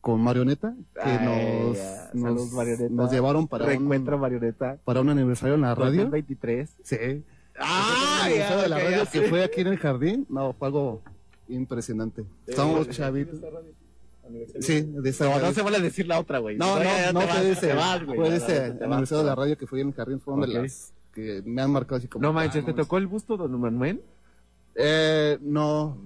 con 0.00 0.20
Marioneta, 0.22 0.74
que 0.94 1.00
Ay, 1.02 1.26
nos, 1.26 1.76
ya. 1.76 2.11
nos, 2.14 2.22
Saludos, 2.22 2.52
Marioneta. 2.52 2.88
nos 2.94 3.11
llevaron 3.11 3.48
para 3.48 3.66
Reencuentra 3.66 4.14
un, 4.14 4.20
marioneta. 4.22 4.78
para 4.84 5.00
un 5.00 5.08
aniversario 5.11 5.56
en 5.56 5.62
la 5.62 5.74
radio. 5.74 6.08
23. 6.08 6.70
Sí. 6.84 7.24
Ah, 7.58 8.20
Un 8.20 8.26
aniversario 8.26 8.56
ya, 8.58 8.62
de 8.62 8.68
la 8.68 8.78
radio 8.78 9.04
ya 9.04 9.11
que 9.11 9.22
fue 9.22 9.42
aquí 9.42 9.61
en 9.62 9.66
el 9.66 9.78
jardín. 9.78 10.24
No, 10.28 10.52
fue 10.52 10.68
algo 10.68 11.02
impresionante. 11.48 12.24
Estábamos 12.46 12.88
chavitos. 12.90 13.40
Sí, 14.61 14.82
de 14.82 15.11
esa 15.11 15.24
No, 15.24 15.30
radio. 15.32 15.46
no 15.48 15.52
se 15.52 15.62
vale 15.62 15.80
decir 15.80 16.06
la 16.06 16.20
otra, 16.20 16.38
güey. 16.38 16.56
No, 16.56 16.76
no, 16.78 17.12
no 17.12 17.20
te 17.20 17.26
fue 17.26 17.50
ese, 17.50 17.74
fue 18.14 18.36
ese 18.36 18.64
aniversario 18.84 19.18
de 19.18 19.24
la 19.24 19.34
radio 19.34 19.58
que 19.58 19.66
fue 19.66 19.80
en 19.80 19.88
el 19.88 19.94
jardín, 19.94 20.20
fueron 20.20 20.44
Ok. 20.44 20.48
de 20.48 20.62
las 20.62 20.92
que 21.12 21.42
me 21.44 21.61
han 21.61 21.72
marcado 21.72 21.96
así 21.96 22.06
como. 22.06 22.22
No 22.22 22.32
manches, 22.32 22.64
¿te 22.64 22.70
no 22.70 22.76
tocó 22.76 22.98
el 22.98 23.08
busto, 23.08 23.36
don 23.36 23.61
Manuel? 23.61 24.00
Eh, 24.76 25.36
no, 25.42 25.98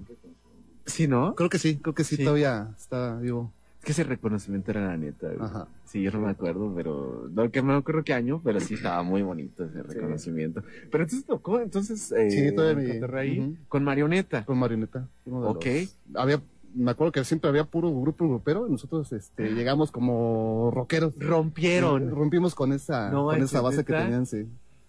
Sí, 0.85 1.07
¿no? 1.07 1.35
creo 1.35 1.49
que 1.49 1.57
sí, 1.59 1.77
creo 1.77 1.93
que 1.95 2.03
sí, 2.03 2.15
Sí. 2.17 2.23
todavía 2.23 2.69
está 2.77 3.15
vivo. 3.17 3.51
Es 3.79 3.85
que 3.85 3.91
ese 3.91 4.03
reconocimiento 4.03 4.71
era 4.71 4.87
la 4.87 4.97
neta, 4.97 5.27
güey. 5.27 5.39
Ajá. 5.41 5.67
Sí, 5.85 6.01
yo 6.01 6.11
no 6.11 6.19
me 6.19 6.29
acuerdo, 6.31 6.71
pero 6.75 7.29
no 7.31 7.49
que 7.51 7.61
no 7.61 7.67
me 7.69 7.73
acuerdo 7.75 8.03
qué 8.03 8.13
año, 8.13 8.41
pero 8.43 8.59
sí 8.59 8.73
estaba 8.75 9.01
muy 9.03 9.21
bonito 9.21 9.63
ese 9.63 9.83
reconocimiento. 9.83 10.63
Pero 10.91 11.03
entonces 11.03 11.25
tocó, 11.25 11.59
entonces 11.59 12.11
eh, 12.11 12.31
Sí, 12.31 12.55
todavía 12.55 12.81
mi- 12.83 12.87
Monterrey 12.89 13.39
ujú. 13.39 13.55
con 13.67 13.83
marioneta. 13.83 14.43
Con 14.45 14.57
marioneta. 14.57 15.07
Ok. 15.29 15.65
los- 15.65 15.95
había, 16.15 16.41
me 16.73 16.91
acuerdo 16.91 17.11
que 17.11 17.23
siempre 17.23 17.49
había 17.49 17.63
puro 17.63 17.89
grupo 17.93 18.27
grupero 18.27 18.67
y 18.67 18.71
nosotros 18.71 19.11
este, 19.13 19.51
llegamos 19.53 19.91
como 19.91 20.71
rockeros. 20.73 21.13
Rompieron. 21.19 22.09
Rompimos 22.09 22.55
con 22.55 22.73
esa, 22.73 23.09
No 23.11 23.25
con 23.25 23.41
esa 23.41 23.61
base 23.61 23.85
que 23.85 23.93
tenían, 23.93 24.25
sí. 24.25 24.45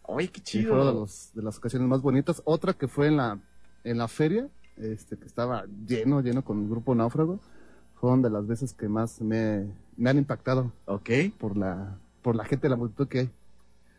Ay, 0.08 0.28
qué 0.28 0.40
Y 0.40 0.42
chido. 0.42 0.68
fueron 0.74 0.86
de, 0.94 1.00
los, 1.00 1.30
de 1.34 1.42
las 1.42 1.58
ocasiones 1.58 1.86
más 1.88 2.00
bonitas. 2.00 2.40
Otra 2.44 2.72
que 2.72 2.88
fue 2.88 3.08
en 3.08 3.16
la, 3.18 3.38
en 3.84 3.98
la 3.98 4.08
feria, 4.08 4.48
este, 4.78 5.16
que 5.16 5.26
estaba 5.26 5.64
lleno, 5.86 6.20
lleno 6.20 6.44
con 6.44 6.62
el 6.62 6.68
grupo 6.68 6.94
Náufrago. 6.94 7.40
Fueron 8.00 8.22
de 8.22 8.30
las 8.30 8.46
veces 8.46 8.74
que 8.74 8.88
más 8.88 9.20
me, 9.20 9.66
me 9.96 10.10
han 10.10 10.18
impactado 10.18 10.72
Ok. 10.84 11.10
por 11.38 11.56
la, 11.56 11.96
por 12.22 12.36
la 12.36 12.44
gente, 12.44 12.68
la 12.68 12.76
multitud 12.76 13.08
que 13.08 13.18
hay. 13.20 13.30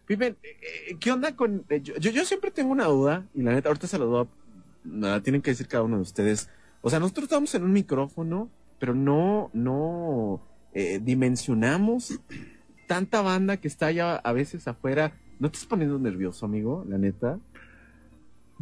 Pipe, 0.06 0.28
eh, 0.28 0.38
eh, 0.44 0.98
¿qué 1.00 1.12
onda 1.12 1.36
con...? 1.36 1.66
eh, 1.70 1.82
yo, 1.82 1.96
yo, 1.98 2.12
yo 2.12 2.24
siempre 2.24 2.52
tengo 2.52 2.72
una 2.72 2.86
duda, 2.86 3.26
y 3.34 3.42
la 3.42 3.54
neta, 3.54 3.70
ahorita 3.70 3.88
se 3.88 4.00
la 4.00 4.06
doy, 4.06 4.28
nada, 4.86 5.22
tienen 5.22 5.42
que 5.42 5.52
decir 5.52 5.68
cada 5.68 5.84
uno 5.84 5.98
de 5.98 6.04
ustedes. 6.04 6.50
O 6.82 6.90
sea, 6.90 7.00
nosotros 7.00 7.24
estamos 7.24 7.54
en 7.56 7.64
un 7.64 7.74
micrófono, 7.74 8.50
pero 8.80 8.94
no, 8.94 9.50
no 9.54 10.42
eh, 10.74 11.00
dimensionamos 11.04 12.20
tanta 12.88 13.22
banda 13.22 13.58
que 13.58 13.68
está 13.68 13.88
allá 13.88 14.16
a 14.16 14.32
veces 14.32 14.68
afuera. 14.68 15.12
¿No 15.40 15.50
te 15.50 15.56
estás 15.56 15.68
poniendo 15.68 16.00
nervioso, 16.00 16.46
amigo? 16.46 16.86
La 16.88 16.98
neta. 16.98 17.40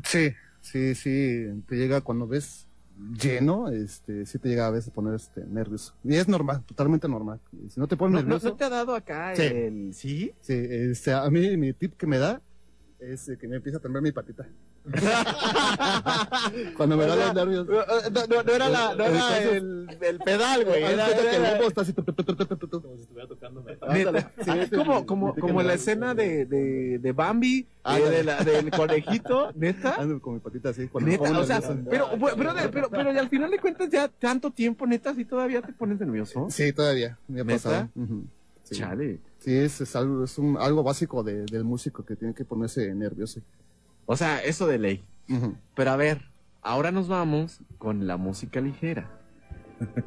Sí, 0.04 0.32
sí, 0.66 0.96
sí, 0.96 1.46
te 1.68 1.76
llega 1.76 2.02
cuando 2.02 2.28
ves 2.28 2.68
lleno, 3.22 3.70
este, 3.70 4.26
sí 4.26 4.40
te 4.40 4.50
llega 4.50 4.68
a 4.68 4.72
veces 4.72 4.90
a 4.90 4.94
poner 4.94 5.16
este, 5.16 5.46
nervioso. 5.46 5.94
Y 6.04 6.16
es 6.16 6.28
normal, 6.28 6.64
totalmente 6.66 7.08
normal. 7.08 7.40
Si 7.70 7.80
no 7.80 7.88
te 7.88 7.96
pones 7.98 8.14
¿No, 8.14 8.20
no, 8.22 8.28
nervioso, 8.28 8.50
no 8.50 8.56
te 8.56 8.64
ha 8.64 8.70
dado 8.70 8.96
acá 8.96 9.36
Sí. 9.36 9.44
el... 9.44 9.94
¿Sí? 9.94 10.34
sí, 10.42 10.54
este, 10.54 11.14
a 11.14 11.30
mí 11.30 11.56
mi 11.58 11.74
tip 11.74 11.96
que 11.98 12.08
me 12.08 12.18
da 12.18 12.42
es 13.00 13.32
que 13.40 13.48
me 13.48 13.58
empieza 13.58 13.78
a 13.78 13.82
temblar 13.82 14.02
mi 14.02 14.12
patita. 14.12 14.48
cuando 16.78 16.98
me 16.98 17.06
da 17.06 17.16
los 17.16 17.34
nervios. 17.34 17.68
No, 17.68 18.28
no, 18.28 18.44
no 18.44 18.52
era, 18.52 18.70
la, 18.70 18.96
no 18.96 19.04
era 19.04 19.38
el, 19.44 19.88
el 20.02 20.20
pedal, 20.20 20.66
güey. 20.66 20.84
Era, 20.84 21.06
cuenta 21.06 21.22
que 21.24 21.36
el 21.36 21.42
era- 21.42 21.52
bombo 21.54 21.68
está 21.68 21.82
así, 21.82 21.94
tu. 21.94 22.04
Ándale. 23.82 24.12
Neta. 24.12 24.32
Sí, 24.44 24.50
Ah, 24.50 24.58
ese 24.58 24.76
como, 24.76 25.06
como, 25.06 25.36
como 25.36 25.62
la 25.64 25.74
escena 25.74 26.14
de, 26.14 26.46
de, 26.46 27.00
de 27.00 27.12
Bambi, 27.12 27.60
eh, 27.60 27.68
Ándale. 27.84 28.16
de 28.18 28.24
la, 28.24 28.44
del 28.44 28.72
conejito, 28.72 29.52
neta. 29.56 29.96
Ando 29.96 30.20
con 30.22 30.36
mi 30.36 30.40
patita 30.40 30.70
así. 30.70 30.90
Neta, 31.02 31.40
o 31.40 31.44
sea, 31.46 31.62
pero, 31.90 32.10
pero, 32.72 32.90
pero, 32.90 33.14
y 33.14 33.18
al 33.18 33.30
final 33.30 33.52
de 33.52 33.60
cuentas 33.60 33.90
ya 33.90 34.08
tanto 34.08 34.52
tiempo, 34.52 34.86
neta, 34.88 35.14
si 35.16 35.26
todavía 35.26 35.62
te 35.62 35.74
pones 35.74 36.00
nervioso. 36.00 36.48
Sí, 36.50 36.72
todavía. 36.74 37.18
Me 37.28 37.42
ha 37.42 37.46
pasado. 37.46 37.90
Chale. 38.72 39.20
Sí, 39.38 39.54
es, 39.56 39.80
es 39.82 39.96
algo, 39.96 40.24
es 40.24 40.40
un, 40.40 40.58
algo 40.58 40.82
básico 40.82 41.22
de- 41.24 41.46
del 41.46 41.64
músico 41.64 42.04
que 42.04 42.16
tiene 42.16 42.34
que 42.34 42.44
ponerse 42.46 42.94
nervioso. 42.96 43.40
O 44.06 44.16
sea, 44.16 44.44
eso 44.44 44.68
de 44.68 44.78
ley. 44.80 45.04
Pero 45.76 45.92
a 45.92 45.96
ver, 45.96 46.22
ahora 46.62 46.92
nos 46.92 47.08
vamos 47.08 47.62
con 47.78 48.06
la 48.08 48.18
música 48.18 48.62
ligera. 48.62 49.10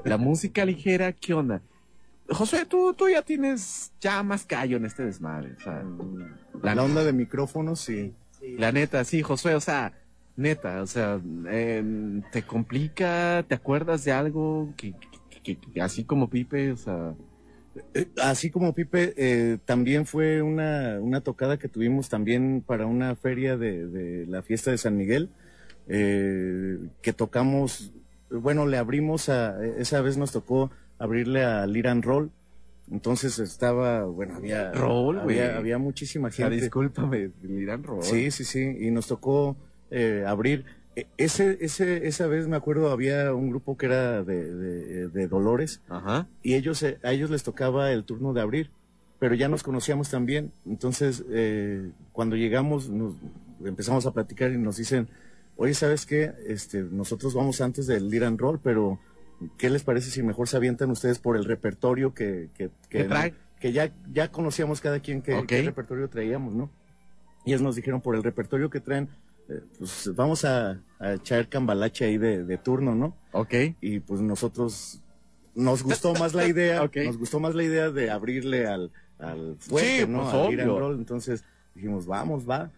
La 0.05 0.17
música 0.19 0.65
ligera, 0.65 1.13
¿qué 1.13 1.35
onda? 1.35 1.61
José, 2.31 2.67
tú, 2.67 2.93
tú 2.95 3.09
ya 3.09 3.23
tienes 3.23 3.93
ya 4.01 4.23
más 4.23 4.45
callo 4.45 4.77
en 4.77 4.85
este 4.85 5.05
desmadre. 5.05 5.55
O 5.59 5.61
sea, 5.61 5.83
la, 6.63 6.75
La 6.75 6.83
onda 6.85 7.03
de 7.03 7.13
micrófonos, 7.13 7.81
sí. 7.81 8.13
la 8.59 8.71
neta, 8.71 9.03
sí, 9.05 9.23
Josué, 9.23 9.55
o 9.55 9.61
sea, 9.61 9.93
neta, 10.37 10.83
o 10.83 10.87
sea, 10.87 11.21
eh, 11.49 12.21
te 12.31 12.43
complica, 12.43 13.45
te 13.49 13.55
acuerdas 13.55 14.05
de 14.05 14.13
algo 14.13 14.73
que, 14.77 14.93
que- 14.93 15.41
que- 15.43 15.57
que- 15.73 15.81
así 15.81 16.05
como 16.05 16.29
Pipe, 16.29 16.71
o 16.73 16.77
sea, 16.77 17.15
Así 18.21 18.51
como 18.51 18.75
Pipe, 18.75 19.15
eh, 19.17 19.59
también 19.65 20.07
fue 20.07 20.43
una, 20.43 20.99
una 21.01 21.21
tocada 21.21 21.59
que 21.59 21.69
tuvimos 21.69 22.09
también 22.09 22.63
para 22.67 22.87
una 22.87 23.15
feria 23.15 23.57
de, 23.57 23.87
de 23.87 24.27
la 24.27 24.43
fiesta 24.43 24.71
de 24.71 24.79
San 24.79 24.97
Miguel, 24.97 25.31
eh, 25.89 26.79
que 27.03 27.13
tocamos, 27.13 27.93
bueno, 28.31 28.67
le 28.67 28.79
abrimos 28.79 29.29
a, 29.29 29.65
esa 29.65 30.01
vez 30.01 30.17
nos 30.17 30.33
tocó 30.33 30.71
abrirle 30.99 31.45
a 31.45 31.67
Liran 31.67 32.03
Roll, 32.03 32.31
entonces 32.91 33.39
estaba, 33.39 34.05
bueno, 34.05 34.37
había, 34.37 34.73
Roll, 34.73 35.21
había, 35.21 35.57
había 35.57 35.79
muchísima 35.79 36.29
o 36.29 36.31
sea, 36.31 36.49
gente. 36.49 36.63
discúlpame, 36.63 37.31
le 37.43 37.55
dirán 37.55 37.83
Roll. 37.83 38.03
Sí, 38.03 38.31
sí, 38.31 38.45
sí, 38.45 38.77
y 38.81 38.91
nos 38.91 39.07
tocó 39.07 39.57
eh, 39.91 40.25
abrir. 40.27 40.65
E- 41.01 41.07
Ese, 41.17 41.59
ese, 41.61 42.07
esa 42.09 42.27
vez 42.27 42.49
me 42.49 42.57
acuerdo 42.57 42.91
había 42.91 43.33
un 43.35 43.51
grupo 43.51 43.77
que 43.77 43.87
era 43.87 44.25
de, 44.25 44.55
de, 44.55 45.09
de 45.09 45.29
Dolores 45.29 45.81
Ajá. 45.89 46.27
y 46.43 46.55
ellos 46.55 46.83
eh, 46.83 46.99
a 47.05 47.13
ellos 47.13 47.31
les 47.31 47.43
tocaba 47.45 47.93
el 47.93 48.03
turno 48.05 48.33
de 48.33 48.41
abrir, 48.41 48.71
pero 49.21 49.35
ya 49.35 49.49
nos 49.49 49.63
conocíamos 49.63 50.11
también. 50.11 50.51
Entonces, 50.67 51.25
eh, 51.31 51.91
cuando 52.13 52.35
llegamos, 52.37 52.89
nos 52.89 53.15
empezamos 53.65 54.07
a 54.07 54.13
platicar 54.13 54.51
y 54.53 54.59
nos 54.59 54.77
dicen, 54.77 55.09
oye, 55.57 55.75
¿sabes 55.75 56.05
qué? 56.07 56.33
Este, 56.47 56.83
nosotros 56.83 57.35
vamos 57.35 57.61
antes 57.61 57.87
del 57.87 58.11
and 58.25 58.41
Roll, 58.41 58.59
pero 58.63 58.99
¿qué 59.57 59.71
les 59.71 59.85
parece 59.85 60.11
si 60.11 60.23
mejor 60.23 60.49
se 60.49 60.57
avientan 60.57 60.91
ustedes 60.91 61.19
por 61.21 61.37
el 61.37 61.45
repertorio 61.45 62.13
que, 62.15 62.49
que, 62.55 62.71
¿Qué 62.89 63.05
trae? 63.05 63.35
que 63.61 63.73
ya, 63.73 63.93
ya 64.13 64.31
conocíamos 64.33 64.81
cada 64.81 65.01
quien 65.01 65.23
qué, 65.23 65.35
Ok. 65.35 65.47
qué 65.47 65.63
repertorio 65.63 66.09
traíamos, 66.09 66.55
¿no? 66.55 66.71
Y 67.45 67.51
ellos 67.51 67.63
nos 67.63 67.77
dijeron, 67.77 68.01
por 68.01 68.15
el 68.17 68.23
repertorio 68.23 68.69
que 68.71 68.81
traen, 68.81 69.09
pues 69.79 70.11
vamos 70.15 70.45
a, 70.45 70.81
a 70.99 71.15
echar 71.15 71.49
cambalache 71.49 72.05
ahí 72.05 72.19
de, 72.19 72.45
de 72.45 72.59
turno, 72.59 72.95
¿no? 72.95 73.17
Ok. 73.33 73.55
y 73.81 74.01
pues 74.01 74.21
nosotros 74.21 75.01
nos 75.55 75.83
gustó 75.83 76.15
más 76.15 76.35
la 76.35 76.47
idea, 76.47 76.83
Ok. 76.85 76.97
nos 77.07 77.19
gustó 77.19 77.41
más 77.41 77.55
la 77.55 77.65
idea 77.65 77.91
de 77.91 78.11
abrirle 78.11 78.67
al, 78.67 78.93
al 79.19 79.57
fuerte, 79.59 80.01
Sí, 80.03 80.07
¿no? 80.07 80.23
pues, 80.23 80.35
al 80.35 80.61
and. 80.61 80.79
Roll. 80.79 80.97
Entonces 80.99 81.45
dijimos, 81.75 82.07
vamos, 82.07 82.49
va. 82.49 82.71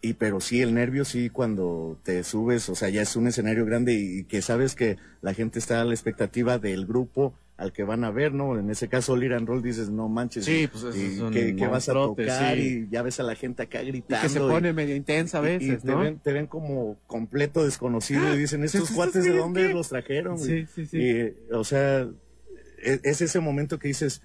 Y 0.00 0.12
pero 0.12 0.40
sí, 0.40 0.60
el 0.62 0.74
nervio 0.74 1.04
sí 1.04 1.28
cuando 1.30 1.98
te 2.04 2.22
subes, 2.22 2.68
o 2.68 2.76
sea, 2.76 2.88
ya 2.88 3.02
es 3.02 3.16
un 3.16 3.26
escenario 3.26 3.64
grande 3.64 3.94
y, 3.94 4.20
y 4.20 4.24
que 4.24 4.42
sabes 4.42 4.76
que 4.76 4.96
la 5.22 5.34
gente 5.34 5.58
está 5.58 5.80
a 5.80 5.84
la 5.84 5.92
expectativa 5.94 6.58
del 6.58 6.86
grupo 6.86 7.34
al 7.58 7.72
que 7.72 7.82
van 7.82 8.04
a 8.04 8.10
ver, 8.10 8.32
¿no? 8.32 8.56
En 8.58 8.70
ese 8.70 8.88
caso, 8.88 9.14
and 9.14 9.46
Roll 9.46 9.62
dices, 9.62 9.90
no 9.90 10.08
manches. 10.08 10.44
Sí, 10.46 10.62
y- 10.62 10.66
pues, 10.68 10.84
eso 10.84 10.96
y 10.96 11.02
es 11.14 11.18
un 11.20 11.32
¿qué, 11.32 11.54
qué 11.56 11.66
vas 11.66 11.88
a 11.88 11.92
tocar? 11.92 12.56
sí. 12.56 12.86
Y 12.88 12.90
ya 12.90 13.02
ves 13.02 13.18
a 13.20 13.24
la 13.24 13.34
gente 13.34 13.64
acá 13.64 13.82
Y 13.82 13.88
gritando. 13.88 14.22
que 14.22 14.28
se 14.28 14.38
y- 14.38 14.42
pone 14.48 14.72
medio 14.72 14.94
intensa 14.96 15.40
a 15.40 15.52
y- 15.52 15.56
y 15.56 15.76
te, 15.76 15.86
¿no? 15.88 15.98
ven, 15.98 16.18
te 16.20 16.32
ven 16.32 16.46
como 16.46 16.96
completo 17.06 17.64
desconocido 17.64 18.32
y 18.34 18.38
dicen, 18.38 18.62
¿estos 18.64 18.82
¿Estos 18.82 18.96
cuates 18.96 19.24
de 19.24 19.36
dónde 19.36 19.66
qué? 19.66 19.74
los 19.74 19.88
trajeron? 19.88 20.38
Sí, 20.38 20.66
sí, 20.72 20.86
sí. 20.86 20.98
Y, 20.98 21.52
o 21.52 21.64
sea, 21.64 22.08
e- 22.82 23.00
es 23.02 23.20
ese 23.20 23.40
momento 23.40 23.78
que 23.80 23.88
dices, 23.88 24.22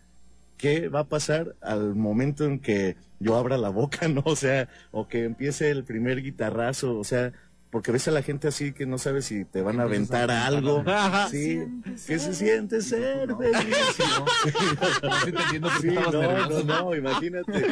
¿qué 0.58 0.88
va 0.90 1.00
a 1.02 1.10
pasar 1.10 1.56
al 1.62 1.96
momento 1.96 2.46
en 2.46 2.60
que 2.60 2.96
yo 3.20 3.36
abra 3.36 3.58
la 3.58 3.70
boca, 3.70 4.08
no? 4.08 4.22
O 4.26 4.36
sea, 4.36 4.70
o 4.92 5.08
que 5.08 5.24
empiece 5.24 5.72
el 5.72 5.84
primer 5.84 6.22
guitarrazo, 6.22 7.00
o 7.00 7.04
sea, 7.04 7.34
porque 7.74 7.92
ves 7.92 8.08
a 8.08 8.12
la 8.12 8.22
gente 8.22 8.48
así 8.48 8.72
que 8.72 8.86
no 8.86 8.98
sabes 9.00 9.26
si 9.26 9.44
te 9.46 9.62
van 9.64 9.80
a 9.80 9.84
aventar 9.84 10.30
algo. 10.32 10.84
Ajá. 10.88 11.28
Sí, 11.28 11.60
¿qué 12.08 12.20
se 12.20 12.34
siente 12.36 12.80
ser 12.82 13.28
feliz? 13.36 13.98
No 15.04 15.10
por 15.10 15.82
qué 15.82 15.82
Sí, 15.82 15.88
no, 16.12 16.50
no, 16.50 16.64
no, 16.64 16.96
imagínate. 16.96 17.68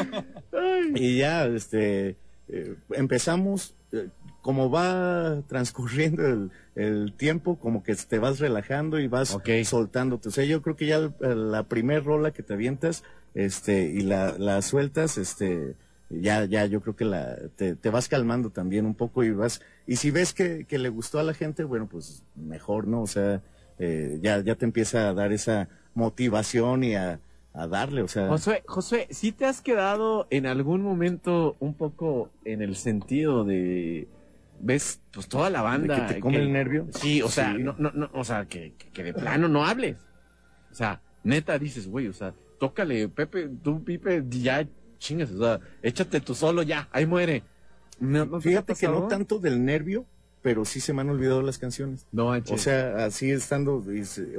Y 0.95 1.17
ya, 1.19 1.45
este, 1.45 2.15
eh, 2.49 2.75
empezamos, 2.91 3.75
eh, 3.91 4.07
como 4.41 4.71
va 4.71 5.41
transcurriendo 5.47 6.25
el, 6.25 6.51
el 6.75 7.13
tiempo, 7.13 7.59
como 7.59 7.83
que 7.83 7.93
te 7.95 8.17
vas 8.17 8.39
relajando 8.39 8.99
y 8.99 9.07
vas 9.07 9.37
soltándote. 9.65 10.29
O 10.29 10.31
sea, 10.31 10.45
yo 10.45 10.61
creo 10.63 10.75
que 10.75 10.87
ya 10.87 10.95
el- 11.21 11.51
la 11.51 11.63
primer 11.63 12.03
rola 12.03 12.31
que 12.31 12.41
te 12.43 12.53
avientas, 12.55 13.03
este, 13.35 13.83
y 13.83 14.01
la, 14.01 14.35
la 14.37 14.61
sueltas, 14.63 15.17
este, 15.19 15.75
ya, 16.09 16.43
ya, 16.45 16.65
yo 16.65 16.81
creo 16.81 16.95
que 16.95 17.05
la, 17.05 17.37
te, 17.55 17.75
te 17.75 17.89
vas 17.89 18.07
calmando 18.09 18.49
también 18.49 18.85
un 18.85 18.95
poco 18.95 19.23
y 19.23 19.31
vas, 19.31 19.61
y 19.87 19.95
si 19.97 20.11
ves 20.11 20.33
que, 20.33 20.65
que 20.65 20.77
le 20.77 20.89
gustó 20.89 21.19
a 21.19 21.23
la 21.23 21.33
gente, 21.33 21.63
bueno, 21.63 21.87
pues 21.87 22.23
mejor, 22.35 22.87
¿no? 22.87 23.01
O 23.01 23.07
sea, 23.07 23.41
eh, 23.79 24.19
ya, 24.21 24.41
ya 24.41 24.55
te 24.55 24.65
empieza 24.65 25.09
a 25.09 25.13
dar 25.13 25.31
esa 25.31 25.69
motivación 25.93 26.83
y 26.83 26.95
a, 26.95 27.19
a 27.53 27.67
darle, 27.67 28.01
o 28.01 28.07
sea. 28.07 28.27
Josué, 28.27 28.63
Josué, 28.65 29.07
¿sí 29.11 29.31
te 29.31 29.45
has 29.45 29.61
quedado 29.61 30.27
en 30.29 30.45
algún 30.45 30.81
momento 30.81 31.55
un 31.59 31.73
poco 31.73 32.29
en 32.45 32.61
el 32.61 32.75
sentido 32.75 33.43
de 33.43 34.07
ves 34.63 35.01
pues 35.11 35.27
toda 35.27 35.49
la 35.49 35.63
banda 35.63 35.95
¿De 35.95 36.01
que 36.01 36.13
te 36.13 36.19
come 36.19 36.37
el 36.37 36.51
nervio? 36.53 36.87
Sí, 36.91 37.21
o 37.21 37.29
sea, 37.29 37.53
no, 37.53 37.75
no, 37.77 37.91
no, 37.91 38.09
o 38.13 38.23
sea, 38.23 38.45
que, 38.45 38.73
que, 38.77 38.89
que 38.91 39.03
de 39.03 39.13
plano 39.13 39.47
no 39.47 39.65
hables. 39.65 39.97
O 40.71 40.75
sea, 40.75 41.01
neta 41.23 41.57
dices, 41.57 41.87
güey, 41.87 42.07
o 42.07 42.13
sea, 42.13 42.33
tócale, 42.59 43.09
Pepe, 43.09 43.49
tú, 43.63 43.83
Pipe, 43.83 44.23
ya 44.29 44.67
chingas, 44.99 45.31
o 45.31 45.39
sea, 45.39 45.59
échate 45.81 46.21
tú 46.21 46.35
solo 46.35 46.61
ya, 46.61 46.87
ahí 46.91 47.05
muere. 47.05 47.43
No, 48.01 48.25
¿no 48.25 48.31
te 48.31 48.49
ha 48.49 48.51
Fíjate 48.51 48.75
que 48.75 48.87
no 48.87 49.07
tanto 49.07 49.39
del 49.39 49.63
nervio, 49.63 50.05
pero 50.41 50.65
sí 50.65 50.79
se 50.81 50.91
me 50.91 51.01
han 51.01 51.09
olvidado 51.09 51.41
las 51.41 51.57
canciones. 51.57 52.05
No 52.11 52.25
manches. 52.25 52.53
O 52.53 52.57
sea, 52.57 53.05
así 53.05 53.31
estando, 53.31 53.83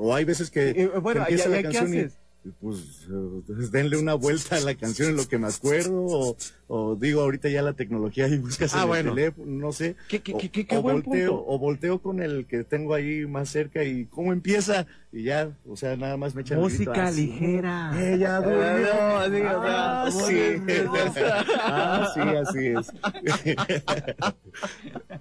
o 0.01 0.15
hay 0.15 0.25
veces 0.25 0.51
que, 0.51 0.71
Eh, 0.71 0.87
bueno, 1.01 1.25
que 1.25 1.33
empieza 1.33 1.49
¿y- 1.49 1.53
y 1.53 1.55
la 1.55 1.57
qué 1.59 1.63
canción 1.65 1.95
y, 1.95 1.99
haces? 2.01 2.19
y, 2.45 2.49
pues 2.61 2.79
eh, 3.09 3.69
denle 3.71 3.97
una 3.99 4.15
vuelta 4.15 4.57
a 4.57 4.61
la 4.61 4.75
canción 4.75 5.11
en 5.11 5.17
lo 5.17 5.29
que 5.29 5.39
me 5.39 5.47
acuerdo, 5.47 6.05
o, 6.05 6.37
o 6.75 6.97
digo 6.97 7.21
ahorita 7.21 7.51
ya 7.51 7.61
la 7.61 7.75
tecnología 7.75 8.27
y 8.29 8.39
buscas 8.39 8.75
Ah, 8.75 8.83
en 8.83 8.89
bueno. 8.89 9.11
el 9.11 9.15
teléfono, 9.17 9.47
no 9.47 9.73
sé. 9.73 9.95
¿Qué, 10.09 10.21
qué, 10.23 10.33
o, 10.33 10.39
qué, 10.39 10.49
qué, 10.51 10.67
qué 10.67 10.77
o 10.79 10.83
buen 10.83 11.03
volteo, 11.03 11.31
punto? 11.37 11.45
o 11.53 11.59
volteo 11.59 11.99
con 12.01 12.23
el 12.23 12.47
que 12.47 12.65
tengo 12.65 12.95
ahí 12.95 13.27
más 13.27 13.51
cerca 13.51 13.85
y 13.85 14.07
cómo 14.07 14.33
empieza, 14.33 14.87
y 15.13 15.25
ya, 15.25 15.51
o 15.69 15.77
sea, 15.77 15.97
nada 15.99 16.17
más 16.17 16.35
me 16.35 16.41
echan 16.41 16.59
el 16.59 16.65
grito, 16.65 16.91
Música 16.91 17.07
ah, 17.09 17.13
sí. 17.13 17.27
ligera. 17.27 17.93
Ella 18.01 18.41
durmió. 18.41 18.63
o 18.63 19.31
sea, 19.31 19.61
Ah, 19.65 20.09
¿cómo 20.11 20.27
sí. 20.27 20.35
Ah, 21.61 22.11
sí, 22.15 22.21
así 22.21 22.67
es. 22.69 22.93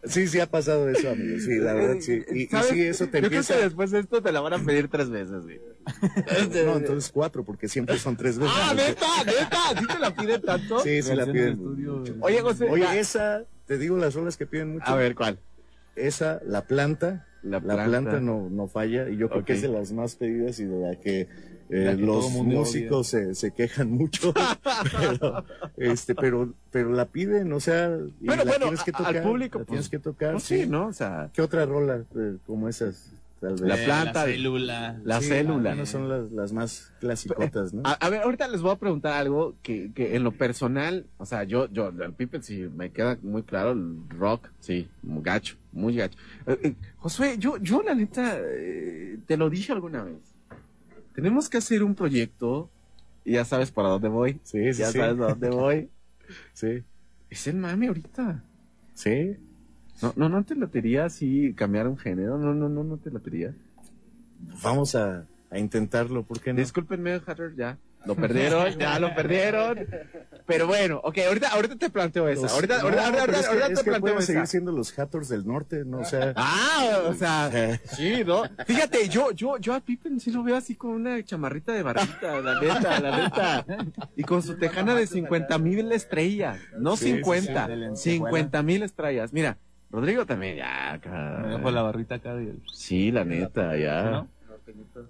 Sí, 0.05 0.27
sí 0.27 0.39
ha 0.39 0.45
pasado 0.45 0.89
eso, 0.89 1.09
amigo. 1.09 1.39
Sí, 1.39 1.55
la 1.59 1.73
verdad, 1.73 1.95
sí. 2.01 2.21
Y, 2.33 2.43
y 2.43 2.47
sí, 2.63 2.81
eso 2.81 3.05
te 3.07 3.21
Yo 3.21 3.27
creo 3.29 3.39
empieza. 3.41 3.55
que 3.55 3.61
después 3.63 3.91
de 3.91 3.99
esto 3.99 4.21
te 4.21 4.31
la 4.31 4.41
van 4.41 4.53
a 4.53 4.59
pedir 4.59 4.87
tres 4.89 5.09
veces, 5.09 5.43
güey. 5.43 5.59
No, 6.65 6.77
entonces 6.77 7.11
cuatro, 7.13 7.43
porque 7.43 7.67
siempre 7.67 7.97
son 7.97 8.15
tres 8.17 8.37
veces. 8.37 8.53
Ah, 8.57 8.73
neta, 8.75 9.07
neta, 9.25 9.79
¿sí 9.79 9.87
te 9.87 9.99
la 9.99 10.13
piden 10.15 10.41
tanto? 10.41 10.79
Sí, 10.79 11.01
sí 11.01 11.15
la 11.15 11.25
piden. 11.45 12.17
Oye, 12.21 12.41
José, 12.41 12.69
Oye, 12.69 12.83
ya. 12.83 12.97
esa, 12.97 13.43
te 13.65 13.77
digo 13.77 13.97
las 13.97 14.13
rolas 14.15 14.37
que 14.37 14.45
piden 14.45 14.73
mucho. 14.73 14.85
a 14.87 14.95
ver, 14.95 15.15
¿cuál? 15.15 15.39
Esa, 15.95 16.39
la 16.45 16.63
planta. 16.65 17.27
La 17.43 17.59
La 17.59 17.85
planta. 17.85 18.19
no, 18.19 18.49
no 18.51 18.67
falla. 18.67 19.09
Y 19.09 19.17
yo 19.17 19.27
creo 19.29 19.43
que 19.43 19.53
es 19.53 19.61
de 19.63 19.67
las 19.67 19.91
más 19.91 20.15
pedidas 20.15 20.59
y 20.59 20.65
de 20.65 20.77
la 20.77 20.95
que, 20.99 21.21
eh, 21.21 21.27
La 21.85 21.95
que 21.95 22.01
los 22.03 22.29
músicos 22.31 23.07
se, 23.07 23.33
se 23.33 23.51
quejan 23.51 23.91
mucho. 23.91 24.31
pero, 24.99 25.43
este, 25.77 26.13
pero, 26.15 26.53
pero 26.71 26.91
la 26.91 27.05
piden, 27.05 27.51
o 27.53 27.59
sea, 27.59 27.97
y 28.19 28.25
Pero 28.27 28.35
la 28.37 28.43
bueno, 28.43 28.59
tienes 28.65 28.83
que 28.83 28.91
a- 28.93 28.97
al 28.99 29.05
tocar. 29.05 29.23
público, 29.23 29.57
la 29.59 29.65
pues, 29.65 29.67
tienes 29.69 29.89
que 29.89 29.99
tocar. 29.99 30.31
Pues 30.33 30.43
sí, 30.43 30.65
¿no? 30.67 30.87
O 30.87 30.93
sea, 30.93 31.29
¿Qué 31.33 31.41
otra 31.41 31.65
rola 31.65 32.03
eh, 32.15 32.37
como 32.45 32.69
esas? 32.69 33.11
Tal 33.41 33.53
vez? 33.55 33.61
La 33.61 33.75
planta. 33.75 34.25
La 34.27 34.31
célula. 34.31 35.01
la 35.03 35.19
Sí, 35.19 35.27
célula. 35.29 35.73
No 35.75 35.85
son 35.87 36.07
las, 36.07 36.31
las 36.31 36.53
más 36.53 36.93
clasicotas, 36.99 37.73
¿no? 37.73 37.81
A, 37.83 37.93
a 37.93 38.09
ver, 38.09 38.21
ahorita 38.21 38.47
les 38.47 38.61
voy 38.61 38.71
a 38.71 38.75
preguntar 38.75 39.13
algo 39.13 39.55
que, 39.63 39.91
que 39.93 40.15
en 40.15 40.23
lo 40.23 40.31
personal, 40.31 41.07
o 41.17 41.25
sea, 41.25 41.43
yo, 41.43 41.67
yo, 41.71 41.89
el 41.89 42.13
Pipe 42.13 42.39
sí 42.43 42.67
me 42.75 42.91
queda 42.91 43.17
muy 43.23 43.41
claro, 43.41 43.71
el 43.71 43.97
rock, 44.09 44.47
sí, 44.59 44.87
muy 45.01 45.23
gacho, 45.23 45.57
muy 45.71 45.95
gacho. 45.95 46.17
Eh, 46.45 46.59
eh, 46.63 46.75
Josué, 46.97 47.35
yo, 47.39 47.57
yo 47.57 47.81
la 47.81 47.95
neta, 47.95 48.37
eh, 48.39 49.17
te 49.25 49.35
lo 49.37 49.49
dije 49.49 49.71
alguna 49.73 50.03
vez. 50.03 50.19
Tenemos 51.15 51.49
que 51.49 51.57
hacer 51.57 51.83
un 51.83 51.95
proyecto, 51.95 52.69
y 53.25 53.33
ya 53.33 53.43
sabes 53.45 53.71
para 53.71 53.89
dónde 53.89 54.07
voy. 54.09 54.39
Sí, 54.43 54.71
sí, 54.73 54.79
ya 54.81 54.91
sí. 54.91 54.99
sabes 54.99 55.19
a 55.19 55.29
dónde 55.29 55.49
voy. 55.49 55.89
Sí, 56.53 56.83
Es 57.29 57.47
el 57.47 57.57
mame 57.57 57.87
ahorita. 57.87 58.43
sí. 58.93 59.35
No, 60.01 60.13
no, 60.15 60.29
no 60.29 60.43
te 60.43 60.55
latería 60.55 61.05
así 61.05 61.53
cambiar 61.53 61.87
un 61.87 61.97
género, 61.97 62.37
no, 62.37 62.53
no, 62.53 62.69
no, 62.69 62.83
no 62.83 62.97
te 62.97 63.11
latería. 63.11 63.53
Vamos 64.63 64.95
a, 64.95 65.25
a 65.49 65.59
intentarlo, 65.59 66.23
¿por 66.23 66.39
qué 66.39 66.53
no? 66.53 66.59
Discúlpenme, 66.59 67.21
Hatter, 67.25 67.53
ya. 67.55 67.77
Lo 68.03 68.15
perdieron, 68.15 68.79
ya 68.79 68.99
lo 68.99 69.13
perdieron. 69.13 69.77
Pero 70.47 70.65
bueno, 70.65 70.99
ok, 71.03 71.19
ahorita, 71.27 71.49
ahorita 71.49 71.75
te 71.75 71.89
planteo 71.91 72.27
esa. 72.27 72.41
Los- 72.41 72.51
ahorita, 72.53 72.77
no, 72.79 72.83
ahorita, 72.85 73.05
ahorita, 73.05 73.25
pero 73.27 73.37
es 73.37 73.41
que- 73.43 73.47
ahorita 73.49 73.67
es 73.67 73.73
te 73.83 73.83
planteo 73.91 74.17
esa. 74.17 74.25
seguir 74.25 74.47
siendo 74.47 74.71
los 74.71 74.97
Hatters 74.97 75.29
del 75.29 75.45
norte, 75.45 75.85
¿no? 75.85 75.99
O 75.99 76.05
sea, 76.05 76.33
Ah, 76.35 77.01
o 77.07 77.13
sea, 77.13 77.51
sí, 77.95 78.23
¿no? 78.25 78.41
Fíjate, 78.65 79.07
yo, 79.07 79.29
yo, 79.33 79.59
yo 79.59 79.75
a 79.75 79.81
Pippen 79.81 80.19
sí 80.19 80.31
lo 80.31 80.41
veo 80.41 80.55
así 80.57 80.73
con 80.73 80.91
una 80.93 81.23
chamarrita 81.23 81.73
de 81.73 81.83
barrita, 81.83 82.41
la 82.41 82.59
neta, 82.59 82.99
la 82.99 83.17
neta. 83.17 83.65
Y 84.15 84.23
con 84.23 84.41
su 84.41 84.57
tejana 84.57 84.95
de 84.95 85.05
50 85.05 85.59
mil 85.59 85.91
estrellas. 85.91 86.59
No 86.79 86.97
Sí, 86.97 87.05
sí, 87.05 87.11
50, 87.17 87.65
sí, 87.65 87.69
de 87.69 87.75
lentejuela. 87.77 87.95
50 88.15 88.63
mil 88.63 88.81
estrellas. 88.81 89.31
Mira, 89.31 89.59
Rodrigo 89.91 90.25
también, 90.25 90.57
ya, 90.57 90.99
Me 91.03 91.47
dejo 91.49 91.59
acá. 91.59 91.71
la 91.71 91.81
barrita 91.81 92.15
acá 92.15 92.33
de... 92.35 92.53
Sí, 92.71 93.11
la 93.11 93.25
neta, 93.25 93.75
ya. 93.77 94.03
¿No? 94.09 94.27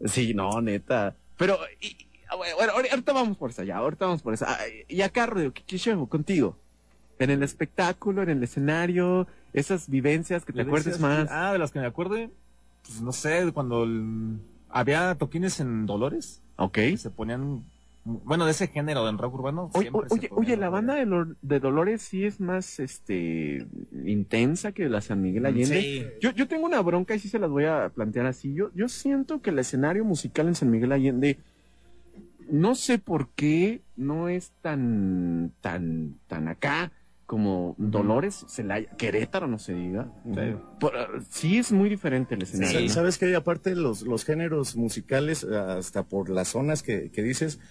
Sí, 0.06 0.34
no, 0.34 0.60
neta. 0.62 1.16
Pero, 1.38 1.58
y- 1.80 1.96
ah, 2.30 2.36
bueno, 2.36 2.56
bueno, 2.56 2.74
ahori- 2.74 2.90
ahorita 2.90 3.14
vamos 3.14 3.38
por 3.38 3.52
esa, 3.52 3.64
ya, 3.64 3.78
ahorita 3.78 4.06
vamos 4.06 4.22
por 4.22 4.34
esa. 4.34 4.48
Ah, 4.50 4.58
Y 4.88 5.02
acá, 5.02 5.26
Rodrigo, 5.28 5.54
¿qué, 5.54 5.64
qué 5.68 5.78
contigo? 6.10 6.58
En 7.20 7.30
el 7.30 7.44
espectáculo, 7.44 8.24
en 8.24 8.30
el 8.30 8.42
escenario, 8.44 9.28
esas 9.54 9.88
vivencias 9.90 10.44
que 10.46 10.54
te 10.54 10.58
¿Le 10.58 10.64
acuerdes 10.64 11.00
más. 11.00 11.28
Ah, 11.30 11.54
de 11.54 11.60
las 11.60 11.72
que 11.72 11.80
me 11.80 11.86
acuerde, 11.86 12.32
pues 12.84 13.02
no 13.02 13.12
sé, 13.12 13.52
cuando 13.54 13.84
el- 13.84 14.40
había 14.70 15.14
toquines 15.16 15.60
en 15.60 15.86
Dolores, 15.86 16.42
Ok. 16.58 16.80
se 16.98 17.10
ponían, 17.12 17.64
bueno, 18.04 18.46
de 18.46 18.52
ese 18.52 18.68
género 18.68 19.08
en 19.08 19.18
rock 19.18 19.36
urbano. 19.36 19.70
Oye, 19.74 19.92
oye, 20.32 20.58
la 20.58 20.70
banda 20.70 20.96
de, 20.96 21.26
de 21.42 21.60
Dolores 21.60 22.02
sí 22.02 22.26
es 22.26 22.40
más, 22.40 22.80
este, 22.80 23.68
intensa 24.06 24.72
que 24.72 24.90
la 24.90 25.02
San 25.02 25.22
Miguel 25.22 25.46
Allende. 25.46 25.82
Sí. 25.82 26.06
Yo, 26.20 26.32
yo 26.32 26.48
tengo 26.48 26.66
una 26.66 26.82
bronca 26.82 27.14
y 27.14 27.20
sí 27.20 27.30
se 27.30 27.38
las 27.38 27.50
voy 27.50 27.66
a 27.66 27.90
plantear 27.90 28.26
así. 28.26 28.54
Yo, 28.54 28.72
yo 28.74 28.90
siento 28.90 29.42
que 29.42 29.52
el 29.52 29.60
escenario 29.60 30.04
musical 30.04 30.48
en 30.48 30.56
San 30.56 30.72
Miguel 30.72 30.92
Allende, 30.92 31.38
no 32.50 32.74
sé 32.74 32.98
por 32.98 33.30
qué 33.30 33.82
no 33.96 34.30
es 34.30 34.52
tan, 34.62 35.54
tan, 35.62 36.16
tan 36.28 36.48
acá 36.48 36.92
como 37.32 37.76
Dolores, 37.78 38.46
Celaya, 38.50 38.90
Querétaro, 38.98 39.48
no 39.48 39.58
se 39.58 39.74
diga. 39.74 40.12
Sí. 41.30 41.60
Es 41.60 41.72
muy 41.72 41.88
diferente 41.88 42.36
el 42.36 42.42
escenario. 42.42 42.80
Sí. 42.80 42.88
¿no? 42.88 42.94
¿Sabes 42.94 43.18
que 43.18 43.34
Aparte, 43.34 43.74
los, 43.74 44.02
los 44.02 44.26
géneros 44.26 44.76
musicales, 44.76 45.46
hasta 45.46 46.04
por 46.04 46.30
las 46.30 46.50
zonas 46.50 46.84
que, 46.84 47.10
que 47.10 47.24
dices, 47.24 47.62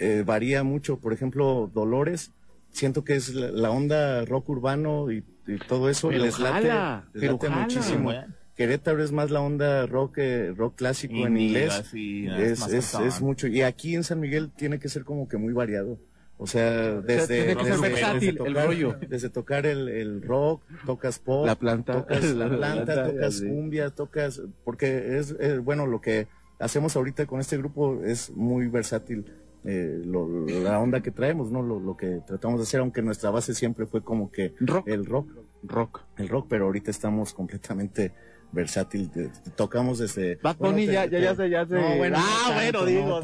eh, 0.00 0.24
varía 0.26 0.64
mucho. 0.64 0.98
Por 0.98 1.12
ejemplo, 1.12 1.70
Dolores, 1.72 2.32
siento 2.70 3.04
que 3.04 3.14
es 3.14 3.32
la, 3.34 3.50
la 3.52 3.70
onda 3.70 4.24
rock 4.24 4.48
urbano 4.48 5.12
y, 5.12 5.24
y 5.46 5.58
todo 5.68 5.88
eso 5.88 6.08
Pero 6.08 6.24
les 6.24 6.38
late, 6.40 6.68
jala, 6.68 7.08
les 7.12 7.20
pero 7.20 7.32
late 7.34 7.46
jala. 7.48 7.62
muchísimo. 7.62 8.02
Bueno. 8.04 8.34
Querétaro 8.56 9.02
es 9.02 9.10
más 9.12 9.30
la 9.30 9.40
onda 9.40 9.86
rock, 9.86 10.18
eh, 10.18 10.52
rock 10.54 10.74
clásico 10.76 11.26
en 11.26 11.38
inglés. 11.38 11.82
es, 11.94 12.66
es, 12.68 12.94
es 12.94 13.20
mucho. 13.22 13.46
Y 13.46 13.62
aquí 13.62 13.94
en 13.94 14.04
San 14.04 14.20
Miguel 14.20 14.50
tiene 14.54 14.78
que 14.78 14.88
ser 14.90 15.04
como 15.04 15.28
que 15.28 15.38
muy 15.38 15.52
variado. 15.54 15.98
O 16.42 16.46
sea, 16.46 17.00
desde, 17.02 17.54
desde- 17.54 17.80
versátil, 17.80 18.20
desde 18.20 18.28
el 18.30 18.36
tocar, 18.54 18.66
rollo. 18.66 18.96
desde 19.08 19.28
tocar 19.30 19.66
el, 19.66 19.88
el 19.88 20.22
rock, 20.22 20.62
tocas 20.86 21.18
pop, 21.18 21.44
La 21.46 21.54
planta. 21.54 21.92
tocas 21.92 22.24
la 22.32 22.48
La 22.48 22.56
planta, 22.56 22.84
planta, 22.84 23.10
tocas 23.12 23.34
sí. 23.34 23.46
cumbia, 23.46 23.90
tocas, 23.90 24.42
porque 24.64 25.18
es, 25.18 25.34
eh, 25.38 25.58
bueno, 25.58 25.86
lo 25.86 26.00
que 26.00 26.28
hacemos 26.58 26.96
ahorita 26.96 27.26
con 27.26 27.40
este 27.40 27.56
grupo 27.58 28.02
es 28.04 28.30
muy 28.30 28.68
versátil. 28.68 29.24
Eh, 29.64 30.00
lo- 30.04 30.26
la 30.46 30.78
onda 30.80 31.02
que 31.02 31.10
traemos, 31.10 31.50
¿no? 31.50 31.62
Lo, 31.62 31.78
lo 31.80 31.96
que 31.96 32.20
tratamos 32.26 32.60
de 32.60 32.64
hacer, 32.64 32.80
aunque 32.80 33.02
nuestra 33.02 33.30
base 33.30 33.54
siempre 33.54 33.86
fue 33.86 34.02
como 34.02 34.30
que 34.30 34.54
Rock. 34.60 34.88
el 34.88 35.04
rock, 35.06 35.28
Rock. 35.62 36.00
el 36.16 36.28
rock, 36.28 36.46
pero 36.48 36.64
ahorita 36.66 36.90
estamos 36.90 37.34
completamente 37.34 38.12
versátil. 38.52 39.10
de- 39.10 39.30
tocamos 39.56 39.98
desde. 39.98 40.36
Bad 40.36 40.56
bueno, 40.56 40.74
Bunny 40.74 40.86
te- 40.86 40.92
ya, 40.92 41.04
ya, 41.04 41.10
te- 41.10 41.20
ya 41.20 41.34
se, 41.36 41.50
ya. 41.50 41.64
No, 41.66 41.96
bueno, 41.96 42.16
ah, 42.18 42.60
digo. 42.86 43.20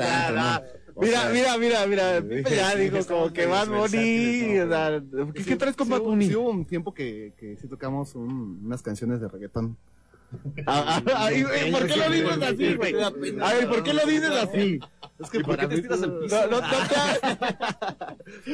O 0.98 1.02
Mira, 1.02 1.28
mira, 1.30 1.56
mira, 1.58 1.86
mira, 1.86 2.20
ya 2.48 2.74
estamos 2.74 3.06
como 3.06 3.30
que 3.32 3.44
Bad 3.46 3.68
Bunny, 3.68 4.58
o 4.60 4.68
sea, 4.68 5.02
¿qué, 5.34 5.56
traes 5.56 5.76
con 5.76 5.88
Bad 5.90 6.00
Bunny? 6.00 6.26
sí 6.28 6.34
hubo 6.36 6.48
un 6.50 6.64
tiempo 6.64 6.94
que, 6.94 7.34
que 7.36 7.54
sí 7.56 7.68
tocamos 7.68 8.14
un- 8.14 8.62
unas 8.64 8.80
canciones 8.82 9.20
de 9.20 9.28
reggaetón. 9.28 9.76
Ah, 10.66 11.00
ah, 11.06 11.24
ay, 11.26 11.42
güey, 11.42 11.72
¿Por 11.72 11.86
qué 11.86 11.96
lo 11.96 12.10
dices 12.10 12.42
así, 12.42 12.74
güey? 12.74 12.94
A 13.02 13.10
ver, 13.54 13.68
¿por 13.68 13.82
qué 13.82 13.92
lo 13.94 14.06
dices 14.06 14.30
así? 14.30 14.80
Es 15.18 15.30
que 15.30 15.40
¿Por 15.40 15.56
qué 15.56 15.66
te 15.66 15.80
tiras 15.82 16.02
al 16.02 16.18
piso? 16.18 16.36
No, 16.50 16.60
no, 16.60 16.66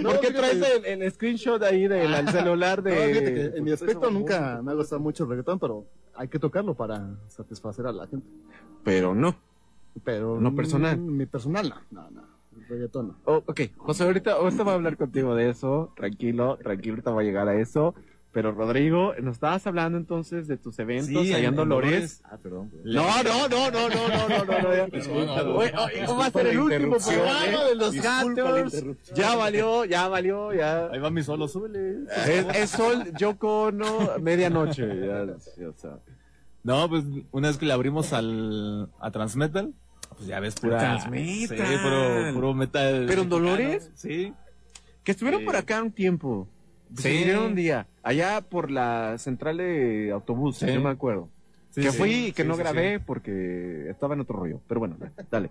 no, 0.03 0.09
¿Por 0.11 0.20
qué 0.20 0.30
traes 0.30 0.85
el, 0.85 1.03
el 1.03 1.12
screenshot 1.12 1.62
ahí 1.62 1.89
del 1.89 2.12
el 2.14 2.28
celular 2.28 2.83
No, 2.85 2.91
fíjate 2.91 3.24
que 3.24 3.49
de... 3.49 3.59
en 3.59 3.64
mi 3.64 3.72
aspecto 3.72 4.11
nunca 4.11 4.61
me 4.62 4.72
ha 4.72 4.74
gustado 4.74 5.01
mucho 5.01 5.24
el 5.24 5.30
reggaetón, 5.30 5.59
pero 5.59 5.87
hay 6.14 6.28
que 6.28 6.39
tocarlo 6.39 6.74
para 6.74 7.16
satisfacer 7.28 7.87
a 7.87 7.93
la 7.93 8.07
gente. 8.07 8.26
Pero 8.85 9.14
no. 9.14 9.35
Pero 10.05 10.41
No 10.41 10.55
personal. 10.55 10.97
mm, 10.99 11.16
Mi 11.16 11.26
personal 11.26 11.68
no, 11.91 12.03
no, 12.03 12.11
no. 12.11 12.22
El 12.57 12.68
reggaetón 12.68 13.09
no. 13.09 13.16
Oh, 13.24 13.43
ok, 13.47 13.61
José, 13.76 14.05
ahorita, 14.05 14.33
ahorita 14.33 14.62
voy 14.62 14.72
a 14.72 14.74
hablar 14.76 14.97
contigo 14.97 15.35
de 15.35 15.51
eso. 15.51 15.93
Tranquilo, 15.97 16.59
tranquilo, 16.62 16.95
ahorita 16.95 17.11
va 17.11 17.20
a 17.20 17.24
llegar 17.24 17.49
a 17.49 17.55
eso. 17.61 17.95
Pero 18.33 18.53
Rodrigo, 18.53 19.12
nos 19.20 19.35
estabas 19.35 19.66
hablando 19.66 19.99
entonces 19.99 20.49
de 20.49 20.57
tus 20.57 20.78
eventos 20.78 21.22
sí, 21.22 21.35
allá 21.35 21.49
en 21.49 21.55
Dolores. 21.55 22.22
Ah, 22.24 22.39
perdón. 22.43 22.72
No, 22.83 23.22
no, 23.22 23.47
no, 23.47 23.70
no, 23.70 23.91
no, 23.91 24.09
no, 24.09 24.28
no, 24.28 24.45
no. 24.45 24.87
no, 26.07 26.16
va 26.18 26.26
a 26.26 26.30
ser 26.30 26.47
el 26.47 26.59
último 26.59 26.97
programa 26.97 27.45
¿eh? 27.45 27.68
de 27.68 27.74
los 27.74 27.95
gatos? 27.95 28.72
Ya 29.14 29.37
valió, 29.37 29.85
ya 29.85 30.09
valió, 30.09 30.55
ya. 30.55 30.87
Ahí 30.87 30.99
va 30.99 31.11
mi 31.11 31.22
solo, 31.22 31.47
súbele. 31.47 32.07
Es, 32.55 32.70
sol, 32.70 33.12
yo 33.18 33.37
cono, 33.37 34.12
medianoche. 34.18 34.87
No, 36.62 36.89
pues 36.89 37.05
una 37.33 37.49
vez 37.49 37.59
que 37.59 37.66
le 37.66 37.74
abrimos 37.74 38.14
al, 38.14 38.89
a 38.99 39.11
Transmetal, 39.11 39.74
pues 40.16 40.26
ya 40.26 40.41
ves 40.41 40.55
pura. 40.55 40.78
Transmetal. 40.78 41.59
Sí, 41.59 41.76
puro, 41.83 42.33
puro 42.33 42.55
metal. 42.55 43.05
¿Pero 43.07 43.22
en 43.22 43.28
Dolores? 43.28 43.91
Sí. 43.95 44.33
Que 45.05 45.12
estuvieron 45.12 45.45
por 45.45 45.57
acá 45.57 45.83
un 45.83 45.93
tiempo. 45.93 46.49
Se 46.97 47.11
Sí. 47.11 47.18
vinieron 47.18 47.45
un 47.45 47.55
día. 47.55 47.86
Allá 48.03 48.40
por 48.40 48.70
la 48.70 49.16
central 49.18 49.59
de 49.59 50.11
autobús, 50.12 50.59
Sí. 50.59 50.66
yo 50.72 50.80
me 50.80 50.90
acuerdo. 50.90 51.28
Sí, 51.70 51.80
que 51.80 51.93
fui 51.93 52.12
y 52.26 52.32
que 52.32 52.45
no 52.45 52.57
grabé 52.57 53.01
porque 53.01 53.88
estaba 53.88 54.14
en 54.14 54.20
otro 54.20 54.38
rollo. 54.38 54.61
Pero 54.68 54.80
bueno, 54.80 54.97
dale. 55.30 55.51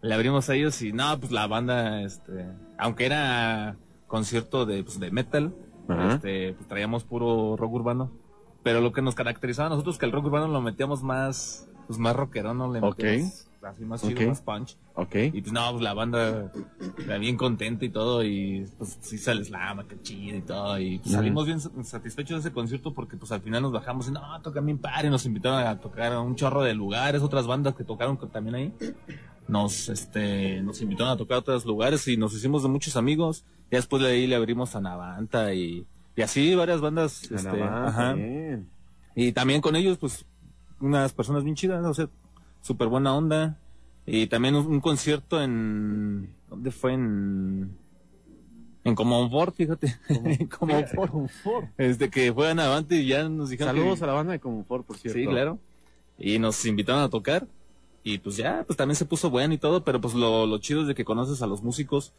Le 0.00 0.14
abrimos 0.14 0.48
a 0.50 0.54
ellos 0.56 0.82
y 0.82 0.92
no, 0.92 1.18
pues 1.20 1.30
la 1.30 1.46
banda, 1.46 2.02
este, 2.02 2.46
aunque 2.78 3.06
era 3.06 3.76
concierto 4.08 4.66
de, 4.66 4.82
pues, 4.82 4.98
de 4.98 5.10
metal, 5.12 5.54
Ajá. 5.88 6.14
este, 6.14 6.54
pues 6.54 6.66
traíamos 6.68 7.04
puro 7.04 7.56
rock 7.56 7.72
urbano. 7.74 8.10
Pero 8.64 8.80
lo 8.80 8.92
que 8.92 9.02
nos 9.02 9.14
caracterizaba 9.14 9.66
a 9.66 9.70
nosotros 9.70 9.98
que 9.98 10.06
el 10.06 10.12
rock 10.12 10.26
urbano 10.26 10.48
lo 10.48 10.60
metíamos 10.60 11.02
más, 11.04 11.68
pues 11.86 11.98
más 12.00 12.14
rockero, 12.16 12.54
¿no? 12.54 12.72
Le 12.72 12.80
metíamos 12.80 13.48
así 13.64 13.84
más 13.84 14.02
chido, 14.02 14.20
Ok. 14.20 14.26
más 14.28 14.42
punch. 14.42 14.76
Ok. 14.94 15.14
Y 15.32 15.40
pues 15.40 15.52
no, 15.52 15.70
pues 15.70 15.82
la 15.82 15.94
banda 15.94 16.52
era 17.04 17.18
bien 17.18 17.36
contenta 17.36 17.84
y 17.84 17.88
todo, 17.90 18.24
y 18.24 18.66
pues 18.78 18.98
sí 19.00 19.18
se 19.18 19.34
les 19.34 19.50
lama, 19.50 19.86
que 19.86 20.00
chido 20.02 20.36
y 20.36 20.42
todo, 20.42 20.78
y 20.78 20.98
pues, 20.98 21.12
salimos 21.12 21.46
bien 21.46 21.60
satisfechos 21.60 22.42
de 22.42 22.48
ese 22.48 22.52
concierto 22.54 22.92
porque 22.92 23.16
pues 23.16 23.32
al 23.32 23.40
final 23.40 23.62
nos 23.62 23.72
bajamos 23.72 24.08
y 24.08 24.12
no, 24.12 24.20
tocan 24.42 24.66
bien 24.66 24.78
padre, 24.78 25.10
nos 25.10 25.26
invitaron 25.26 25.66
a 25.66 25.78
tocar 25.80 26.12
a 26.12 26.20
un 26.20 26.34
chorro 26.36 26.62
de 26.62 26.74
lugares, 26.74 27.22
otras 27.22 27.46
bandas 27.46 27.74
que 27.74 27.84
tocaron 27.84 28.18
también 28.30 28.54
ahí. 28.54 28.72
Nos, 29.48 29.88
este, 29.88 30.62
nos 30.62 30.80
invitaron 30.80 31.12
a 31.12 31.16
tocar 31.16 31.36
a 31.36 31.40
otros 31.40 31.64
lugares 31.64 32.06
y 32.08 32.16
nos 32.16 32.32
hicimos 32.34 32.62
de 32.62 32.68
muchos 32.68 32.96
amigos. 32.96 33.44
Y 33.70 33.76
después 33.76 34.02
de 34.02 34.10
ahí 34.10 34.26
le 34.26 34.36
abrimos 34.36 34.76
a 34.76 34.80
Navanta 34.80 35.52
y, 35.52 35.84
y 36.16 36.22
así 36.22 36.54
varias 36.54 36.80
bandas, 36.80 37.30
este, 37.30 37.52
más, 37.52 37.88
ajá. 37.88 38.12
bien. 38.14 38.68
Y 39.14 39.32
también 39.32 39.60
con 39.60 39.76
ellos, 39.76 39.98
pues, 39.98 40.24
unas 40.80 41.12
personas 41.12 41.44
bien 41.44 41.56
chidas, 41.56 41.84
o 41.84 41.92
sea, 41.94 42.08
súper 42.62 42.88
buena 42.88 43.14
onda. 43.14 43.58
Y 44.06 44.26
también 44.28 44.54
un, 44.56 44.66
un 44.66 44.80
concierto 44.80 45.40
en... 45.42 46.34
¿Dónde 46.48 46.70
fue? 46.70 46.94
En... 46.94 47.76
En 48.84 48.94
Comonfort, 48.96 49.54
fíjate. 49.54 49.96
En 50.08 50.46
Comonfort. 50.48 51.30
Este, 51.76 52.10
que 52.10 52.30
juegan 52.30 52.58
avante 52.58 52.96
y 52.96 53.06
ya 53.06 53.28
nos 53.28 53.50
dijeron 53.50 53.76
Saludos 53.76 53.98
que- 53.98 54.04
a 54.04 54.08
la 54.08 54.12
banda 54.14 54.32
de 54.32 54.40
Confort, 54.40 54.84
por 54.86 54.96
cierto. 54.96 55.18
Sí, 55.20 55.26
claro. 55.26 55.58
Y 56.18 56.38
nos 56.40 56.64
invitaron 56.66 57.02
a 57.02 57.08
tocar. 57.08 57.46
Y 58.02 58.18
pues 58.18 58.36
ya, 58.36 58.64
pues 58.66 58.76
también 58.76 58.96
se 58.96 59.04
puso 59.04 59.30
bueno 59.30 59.54
y 59.54 59.58
todo, 59.58 59.84
pero 59.84 60.00
pues 60.00 60.14
lo, 60.14 60.46
lo 60.46 60.58
chido 60.58 60.80
es 60.82 60.88
de 60.88 60.94
que 60.96 61.04
conoces 61.04 61.40
a 61.42 61.46
los 61.46 61.62
músicos, 61.62 62.12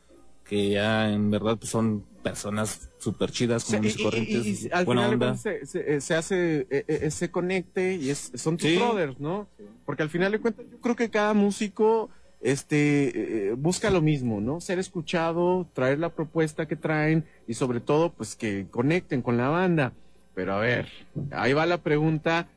que 0.53 0.69
ya 0.69 1.09
en 1.11 1.31
verdad 1.31 1.57
pues 1.57 1.71
son 1.71 2.05
personas 2.21 2.87
súper 2.99 3.31
chidas, 3.31 3.63
Sí, 3.63 3.75
como 3.77 3.89
y, 3.89 4.03
Corrientes, 4.03 4.45
y- 4.45 4.67
y 4.67 4.69
al 4.71 4.85
buena 4.85 5.09
final 5.09 5.13
onda. 5.15 5.35
se, 5.37 5.65
se- 5.65 5.99
se 5.99 6.13
hace 6.13 6.59
eh, 6.69 6.85
eh, 6.87 6.99
ese 7.03 7.31
conecte 7.31 7.95
y 7.95 8.11
es, 8.11 8.31
son 8.35 8.57
tus 8.57 8.69
Sí. 8.69 8.77
brothers, 8.77 9.19
¿no? 9.19 9.47
Porque 9.83 10.03
al 10.03 10.11
final 10.11 10.31
de 10.31 10.39
cuentas 10.39 10.65
yo 10.71 10.79
creo 10.79 10.95
que 10.95 11.09
cada 11.09 11.33
músico 11.33 12.11
este 12.39 13.47
eh, 13.49 13.53
busca 13.53 13.89
lo 13.89 14.01
mismo, 14.03 14.41
¿no? 14.41 14.61
Ser 14.61 14.77
escuchado, 14.77 15.67
traer 15.73 15.97
la 15.97 16.09
propuesta 16.09 16.67
que 16.67 16.75
traen 16.75 17.25
y 17.47 17.55
sobre 17.55 17.79
todo 17.79 18.11
pues 18.13 18.35
que 18.35 18.67
conecten 18.69 19.23
con 19.23 19.37
la 19.37 19.49
banda. 19.49 19.91
Pero 20.35 20.53
a 20.53 20.59
ver, 20.59 20.87
ahí 21.31 21.53
va 21.53 21.65
la 21.65 21.79
pregunta. 21.79 22.47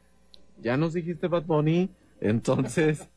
Ya 0.62 0.76
nos 0.76 0.92
dijiste 0.92 1.28
Bad 1.28 1.44
Bunny, 1.44 1.88
entonces 2.20 3.08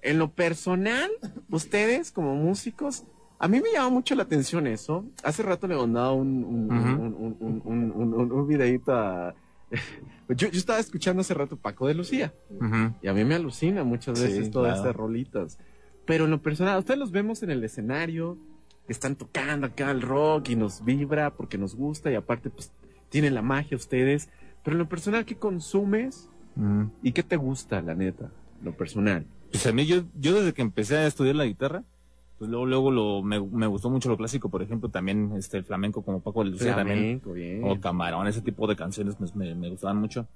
en 0.00 0.18
lo 0.20 0.30
personal, 0.30 1.10
ustedes 1.50 2.12
como 2.12 2.34
músicos, 2.36 3.02
a 3.38 3.48
mí 3.48 3.60
me 3.60 3.72
llama 3.72 3.90
mucho 3.90 4.14
la 4.14 4.24
atención 4.24 4.66
eso. 4.66 5.04
Hace 5.22 5.42
rato 5.42 5.66
le 5.68 5.76
mandaba 5.76 6.12
un, 6.12 6.44
un, 6.44 6.66
Ujú. 6.66 6.88
un, 6.88 7.14
un, 7.14 7.36
un, 7.40 7.62
un, 7.64 7.92
un- 7.92 8.14
un- 8.14 8.32
un 8.32 8.46
videíto 8.48 8.92
a... 8.92 9.34
Yo, 10.30 10.48
yo 10.48 10.58
estaba 10.58 10.78
escuchando 10.78 11.20
hace 11.22 11.32
rato 11.34 11.56
Paco 11.56 11.86
de 11.86 11.94
Lucía 11.94 12.34
Ujú. 12.50 12.94
y 13.02 13.08
a 13.08 13.14
mí 13.14 13.24
me 13.24 13.34
alucina 13.34 13.82
muchas 13.84 14.18
Sí, 14.18 14.24
veces 14.26 14.50
todas 14.50 14.74
claro. 14.74 14.82
estas 14.90 14.96
rolitas. 14.96 15.58
Pero 16.04 16.24
en 16.26 16.30
lo 16.30 16.42
personal, 16.42 16.78
ustedes 16.78 16.98
los 17.00 17.10
vemos 17.12 17.42
en 17.42 17.50
el 17.50 17.64
escenario, 17.64 18.36
están 18.88 19.16
tocando 19.16 19.66
acá 19.66 19.90
el 19.90 20.02
rock 20.02 20.50
y 20.50 20.56
nos 20.56 20.84
vibra 20.84 21.34
porque 21.34 21.56
nos 21.58 21.74
gusta 21.74 22.10
y 22.10 22.14
aparte 22.14 22.50
pues 22.50 22.72
tienen 23.08 23.34
la 23.34 23.40
magia 23.42 23.76
ustedes. 23.76 24.28
Pero 24.64 24.74
en 24.74 24.78
lo 24.80 24.88
personal, 24.88 25.24
¿qué 25.24 25.36
consumes 25.36 26.28
Mm. 26.56 26.86
y 27.02 27.12
qué 27.12 27.22
te 27.22 27.36
gusta, 27.36 27.80
la 27.82 27.94
neta? 27.94 28.30
Lo 28.62 28.72
personal. 28.76 29.24
Pues 29.52 29.64
a 29.66 29.72
mí, 29.72 29.86
yo, 29.86 30.02
yo 30.18 30.34
desde 30.34 30.52
que 30.52 30.60
empecé 30.62 30.96
a 30.96 31.06
estudiar 31.06 31.36
la 31.36 31.44
guitarra, 31.46 31.84
pues 32.38 32.50
luego, 32.50 32.66
luego 32.66 32.90
lo, 32.90 33.22
me, 33.22 33.40
me 33.40 33.66
gustó 33.66 33.90
mucho 33.90 34.08
lo 34.08 34.16
clásico, 34.16 34.48
por 34.48 34.62
ejemplo, 34.62 34.88
también 34.88 35.32
este, 35.36 35.56
el 35.58 35.64
flamenco 35.64 36.02
como 36.02 36.20
Paco 36.20 36.44
de 36.44 36.50
Lucía 36.50 36.76
también, 36.76 37.20
bien. 37.34 37.60
o 37.64 37.80
Camarón, 37.80 38.26
ese 38.28 38.40
tipo 38.42 38.66
de 38.66 38.76
canciones 38.76 39.16
pues, 39.16 39.34
me, 39.34 39.54
me 39.54 39.68
gustaban 39.70 39.96
mucho. 39.98 40.26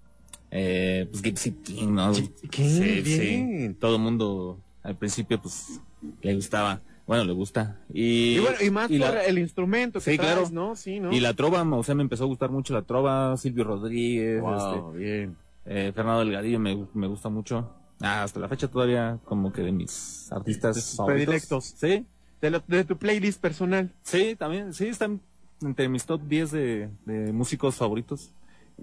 Eh, 0.50 1.06
pues 1.10 1.22
Gypsy 1.22 1.52
King, 1.52 1.88
¿no? 1.94 2.12
King, 2.12 2.28
sí, 2.68 3.00
bien. 3.00 3.04
sí. 3.04 3.76
Todo 3.80 3.96
el 3.96 4.02
mundo 4.02 4.58
al 4.82 4.96
principio 4.96 5.40
pues 5.40 5.80
le 6.20 6.34
gustaba, 6.34 6.80
bueno, 7.06 7.24
le 7.24 7.32
gusta. 7.32 7.80
Y, 7.92 8.34
Y 8.36 8.38
bueno, 8.40 8.56
y 8.60 8.70
más 8.70 8.90
y 8.90 8.98
por 8.98 9.14
la- 9.14 9.24
el 9.24 9.38
instrumento 9.38 10.00
que 10.00 10.10
Sí, 10.10 10.16
traes, 10.18 10.32
claro. 10.34 10.48
¿no? 10.52 10.76
Sí, 10.76 11.00
¿no? 11.00 11.12
y 11.12 11.20
la 11.20 11.32
trova, 11.34 11.62
o 11.62 11.82
sea, 11.82 11.94
me 11.94 12.02
empezó 12.02 12.24
a 12.24 12.26
gustar 12.26 12.50
mucho 12.50 12.74
la 12.74 12.82
trova, 12.82 13.36
Silvio 13.36 13.64
Rodríguez, 13.64 14.40
Wow, 14.42 14.92
bien. 14.92 15.36
este, 15.64 15.88
eh, 15.88 15.92
Fernando 15.94 16.20
Delgadillo 16.24 16.58
me, 16.58 16.86
me 16.94 17.06
gusta 17.06 17.28
mucho. 17.28 17.70
Ah, 18.02 18.24
hasta 18.24 18.40
la 18.40 18.48
fecha 18.48 18.68
todavía 18.68 19.18
como 19.24 19.52
que 19.52 19.62
de 19.62 19.72
mis 19.72 20.30
artistas 20.32 20.74
De 20.74 20.96
favoritos. 20.96 21.24
predilectos. 21.24 21.64
Sí, 21.76 22.04
De, 22.40 22.50
lo- 22.50 22.62
de 22.66 22.84
tu 22.84 22.98
playlist 22.98 23.40
personal. 23.40 23.92
sí, 24.02 24.34
también, 24.36 24.72
sí, 24.74 24.88
están 24.88 25.20
entre 25.62 25.88
mis 25.88 26.04
top 26.04 26.20
10 26.26 26.50
de, 26.50 26.90
de 27.06 27.32
músicos 27.32 27.76
favoritos. 27.76 28.34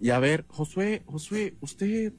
Y 0.02 0.12
a 0.12 0.20
ver, 0.20 0.46
Josué, 0.48 1.02
Josué, 1.06 1.56
usted, 1.60 2.14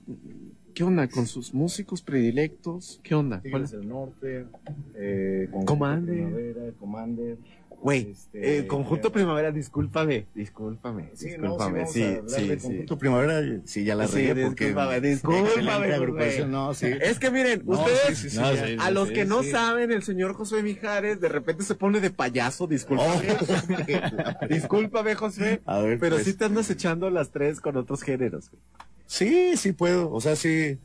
¿qué 0.74 0.84
onda 0.84 1.08
con 1.08 1.26
sus 1.26 1.54
músicos 1.54 2.02
predilectos? 2.02 3.00
¿Qué 3.02 3.14
onda? 3.14 3.38
¿Cuál 3.40 3.62
Tigres 3.64 3.70
del 3.70 3.88
Norte, 3.88 4.46
eh, 4.94 5.46
Conjunto 5.50 5.72
Commander. 5.72 6.14
Primavera, 6.14 6.72
Commander. 6.78 7.38
Güey, 7.82 8.10
Este, 8.10 8.58
eh, 8.58 8.66
Conjunto 8.66 9.08
eh, 9.08 9.10
Primavera, 9.10 9.50
discúlpame, 9.50 10.26
discúlpame, 10.34 11.08
Sí, 11.14 11.28
no, 11.38 11.56
sí, 11.58 11.72
discúlpame, 11.72 11.86
sí, 11.86 12.04
sí. 12.28 12.56
Conjunto 12.60 12.98
Primavera, 12.98 13.60
sí, 13.64 13.84
ya 13.84 13.94
la 13.94 14.06
Sí, 14.06 14.16
regué 14.16 14.44
porque... 14.46 14.74
discúlpame, 15.00 15.94
agrupación, 15.94 16.50
no, 16.50 16.74
sí. 16.74 16.88
Es 17.00 17.18
que 17.18 17.30
miren, 17.30 17.62
No, 17.64 17.78
ustedes, 17.80 18.18
sí, 18.18 18.28
sí, 18.28 18.30
sí, 18.30 18.36
No, 18.38 18.52
ya. 18.52 18.66
sí, 18.66 18.76
a 18.78 18.90
los 18.90 19.08
sí, 19.08 19.14
que 19.14 19.24
no 19.24 19.42
saben, 19.42 19.92
el 19.92 20.02
señor 20.02 20.34
Josué 20.34 20.62
Mijares 20.62 21.22
de 21.22 21.28
repente 21.30 21.64
se 21.64 21.74
pone 21.74 22.00
de 22.00 22.10
payaso, 22.10 22.66
discúlpame. 22.66 23.28
Oh. 23.32 24.46
discúlpame. 24.48 25.16
A 25.64 25.78
ver, 25.80 25.98
Pero 25.98 26.16
pues. 26.16 26.26
sí 26.26 26.34
te 26.34 26.44
andas 26.44 26.68
echando 26.70 27.08
las 27.08 27.30
tres 27.30 27.60
con 27.62 27.76
otros 27.78 28.02
géneros. 28.02 28.50
güey. 28.50 28.62
Sí, 29.06 29.56
sí 29.56 29.72
puedo, 29.72 30.12
o 30.12 30.20
sea, 30.20 30.36
sí, 30.36 30.78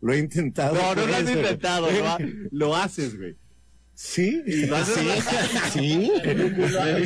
lo 0.00 0.12
he 0.14 0.18
intentado. 0.18 0.74
No, 0.74 0.94
no 0.94 1.06
lo 1.06 1.14
has 1.14 1.20
intentado, 1.30 1.90
lo, 1.90 2.08
ha- 2.08 2.18
lo 2.50 2.74
haces, 2.76 3.16
güey. 3.18 3.36
Sí, 3.94 4.42
lo 4.66 4.76
haces- 4.76 5.24
sí, 5.72 6.10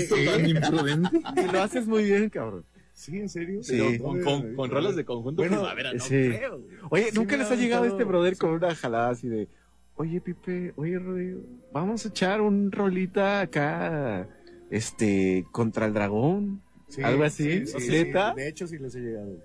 sí, 0.08 0.24
tan 0.24 0.48
imprudente. 0.48 1.20
Y 1.36 1.52
lo 1.52 1.62
haces 1.62 1.86
muy 1.86 2.04
bien, 2.04 2.30
cabrón. 2.30 2.64
sí, 2.94 3.18
en 3.18 3.28
serio. 3.28 3.62
Sí. 3.62 3.78
Pero, 3.78 4.02
Con, 4.02 4.20
con, 4.22 4.54
con 4.54 4.70
rolas 4.70 4.96
de 4.96 5.04
conjunto 5.04 5.42
Bueno, 5.42 5.56
primavera, 5.58 5.92
no 5.92 6.00
sí. 6.02 6.08
creo. 6.08 6.60
Oye, 6.90 7.10
¿nunca 7.14 7.36
les 7.36 7.50
ha 7.50 7.52
ha 7.52 7.56
llegado 7.56 7.82
aventado- 7.82 7.98
este 8.00 8.04
brother 8.04 8.36
con 8.38 8.50
una 8.50 8.74
jalada 8.74 9.10
así 9.10 9.28
de, 9.28 9.48
oye, 9.96 10.20
Pipe, 10.20 10.72
oye, 10.76 10.98
Rodrigo, 10.98 11.42
vamos 11.72 12.04
a 12.06 12.08
echar 12.08 12.40
un 12.40 12.72
rolita 12.72 13.40
acá, 13.42 14.28
este, 14.70 15.44
contra 15.52 15.86
el 15.86 15.92
dragón? 15.94 16.62
Sí, 16.88 17.02
¿Algo 17.02 17.24
así? 17.24 17.66
sí, 17.66 17.80
sí, 17.80 17.90
¿Neta? 17.90 18.32
sí, 18.34 18.40
de 18.40 18.48
hecho, 18.48 18.66
sí 18.66 18.78
les 18.78 18.94
he 18.94 19.00
llegado. 19.00 19.36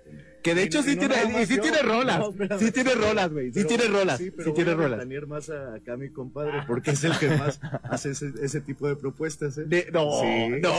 Que 0.44 0.54
de 0.54 0.62
hecho 0.64 0.82
sí 0.82 0.94
tiene, 0.96 1.14
sí 1.46 1.58
tiene 1.58 1.78
rolas, 1.82 2.26
sí 2.58 2.70
tiene 2.70 2.94
rolas, 2.94 3.32
güey, 3.32 3.46
sí 3.46 3.52
Pero- 3.64 3.68
tiene 3.68 3.84
rolas, 3.84 4.18
sí, 4.18 4.30
tiene 4.30 4.52
voy 4.52 4.62
a 4.62 4.74
rolas. 4.76 4.90
ventanear 4.98 5.26
más 5.26 5.48
a, 5.48 5.74
acá 5.76 5.94
a 5.94 5.96
mi 5.96 6.10
compadre, 6.10 6.62
porque 6.66 6.90
es 6.90 7.02
el 7.02 7.16
que 7.18 7.30
más 7.30 7.58
hace 7.82 8.10
ese, 8.10 8.30
ese 8.42 8.60
tipo 8.60 8.86
de 8.86 8.94
propuestas, 8.94 9.56
¿eh? 9.56 9.64
De- 9.66 9.88
no, 9.90 10.20
Sí, 10.20 10.48
no, 10.60 10.68
sí, 10.70 10.76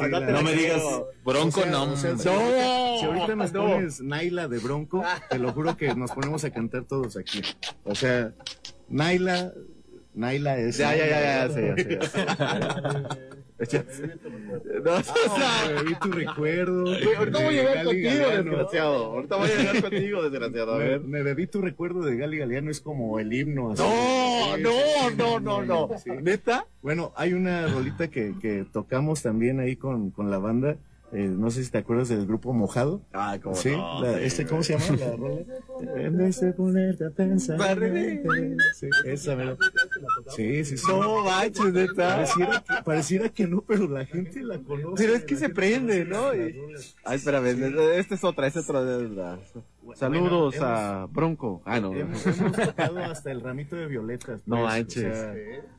sí, 0.00 0.04
sí, 0.04 0.32
no 0.32 0.42
me 0.42 0.52
digas, 0.52 0.82
Bronco, 1.24 1.60
O 1.60 1.62
sea, 1.62 1.70
no. 1.72 1.82
o 1.92 1.96
sea, 1.96 2.10
hombre. 2.10 2.24
si 2.24 2.28
No, 2.28 2.34
ahorita- 2.40 2.98
si 2.98 3.04
ahorita 3.06 3.36
nos 3.36 3.52
no. 3.52 3.62
pones 3.62 4.00
Naila 4.00 4.48
de 4.48 4.58
Bronco, 4.58 5.04
te 5.30 5.38
lo 5.38 5.52
juro 5.52 5.76
que 5.76 5.94
nos 5.94 6.10
ponemos 6.10 6.42
a 6.44 6.50
cantar 6.50 6.82
todos 6.82 7.16
aquí. 7.16 7.40
O 7.84 7.94
sea, 7.94 8.32
Naila, 8.88 9.52
Naila 10.12 10.58
es. 10.58 10.76
Ya, 10.76 10.96
ya, 10.96 11.06
ya, 11.06 11.48
ya, 11.48 11.76
ya 11.76 13.18
No, 13.58 14.94
o 14.94 15.02
sea, 15.02 15.14
Ah, 15.36 15.68
bebí 15.76 15.94
tu 16.00 16.12
recuerdo. 16.12 16.82
güey, 16.84 17.14
ahorita 17.14 17.38
voy 17.38 17.46
a 17.46 17.50
llegar 17.50 17.74
Gali 17.74 17.84
contigo, 17.86 18.08
Galeano. 18.10 18.50
desgraciado. 18.50 19.04
Ahorita 19.06 19.36
voy 19.36 19.50
a 19.50 19.56
llegar 19.56 19.82
contigo, 19.82 20.22
desgraciado. 20.30 20.74
A 20.74 20.78
Me, 20.78 20.84
ver. 20.88 21.00
me 21.00 21.22
bebí 21.22 21.46
tu 21.48 21.60
recuerdo 21.60 22.02
de 22.02 22.16
Gali 22.16 22.38
Galeano, 22.38 22.70
es 22.70 22.80
como 22.80 23.18
el 23.18 23.32
himno. 23.32 23.72
así. 23.72 23.82
No, 23.82 24.56
Sí, 24.56 24.62
no, 24.62 25.40
no, 25.40 25.40
no, 25.40 25.88
no. 25.88 25.98
sí. 25.98 26.10
¿Neta? 26.22 26.66
Bueno, 26.82 27.12
hay 27.16 27.32
una 27.32 27.66
rolita 27.66 28.08
que, 28.08 28.34
que 28.40 28.64
tocamos 28.72 29.22
también 29.22 29.58
ahí 29.60 29.76
con, 29.76 30.10
con 30.10 30.30
la 30.30 30.38
banda. 30.38 30.76
Eh, 31.10 31.26
no 31.26 31.50
sé 31.50 31.64
si 31.64 31.70
te 31.70 31.78
acuerdas 31.78 32.08
del 32.10 32.26
grupo 32.26 32.52
Mojado. 32.52 33.00
Ah, 33.14 33.38
cómo 33.42 33.54
Sí, 33.54 33.70
no, 33.70 34.02
la- 34.02 34.20
este, 34.20 34.46
¿cómo 34.46 34.62
se 34.62 34.76
llama 34.78 34.96
la 34.98 35.16
rola? 35.16 35.40
En 35.96 36.18
de 36.18 36.52
ponerte 36.52 37.06
a 37.06 37.10
pensar. 37.10 37.56
Sí, 38.74 38.88
esa, 39.04 39.34
¿verdad? 39.36 39.56
Sí, 40.34 40.64
sí, 40.64 40.76
sí. 40.76 40.84
No 40.88 41.24
manches, 41.24 41.72
neta. 41.72 42.16
Pareciera 42.16 42.60
que, 42.66 42.82
pareciera 42.84 43.28
que 43.30 43.46
no, 43.46 43.62
pero 43.62 43.88
la 43.88 44.04
gente 44.04 44.42
la 44.42 44.58
conoce. 44.58 45.02
Pero 45.02 45.14
es 45.14 45.24
que 45.24 45.34
la 45.34 45.40
se 45.40 45.48
prende, 45.48 46.04
¿no? 46.04 46.34
Y- 46.34 46.56
Ay, 47.04 47.16
espérame, 47.16 47.46
esta 47.94 48.14
es 48.14 48.24
otra, 48.24 48.46
esta 48.46 48.60
es 48.60 48.68
otra. 48.68 49.38
Saludos 49.94 50.54
Bueno, 50.58 50.66
a 50.66 51.06
Bronco. 51.06 51.62
Ah, 51.64 51.80
no. 51.80 51.94
Hemos, 51.94 52.26
hemos 52.26 52.52
tocado 52.52 52.98
hasta 52.98 53.30
el 53.30 53.40
ramito 53.40 53.76
de 53.76 53.86
violetas. 53.86 54.42
No 54.46 54.56
pues, 54.56 54.66
manches. 54.66 55.04
o 55.06 55.14
sea, 55.14 55.34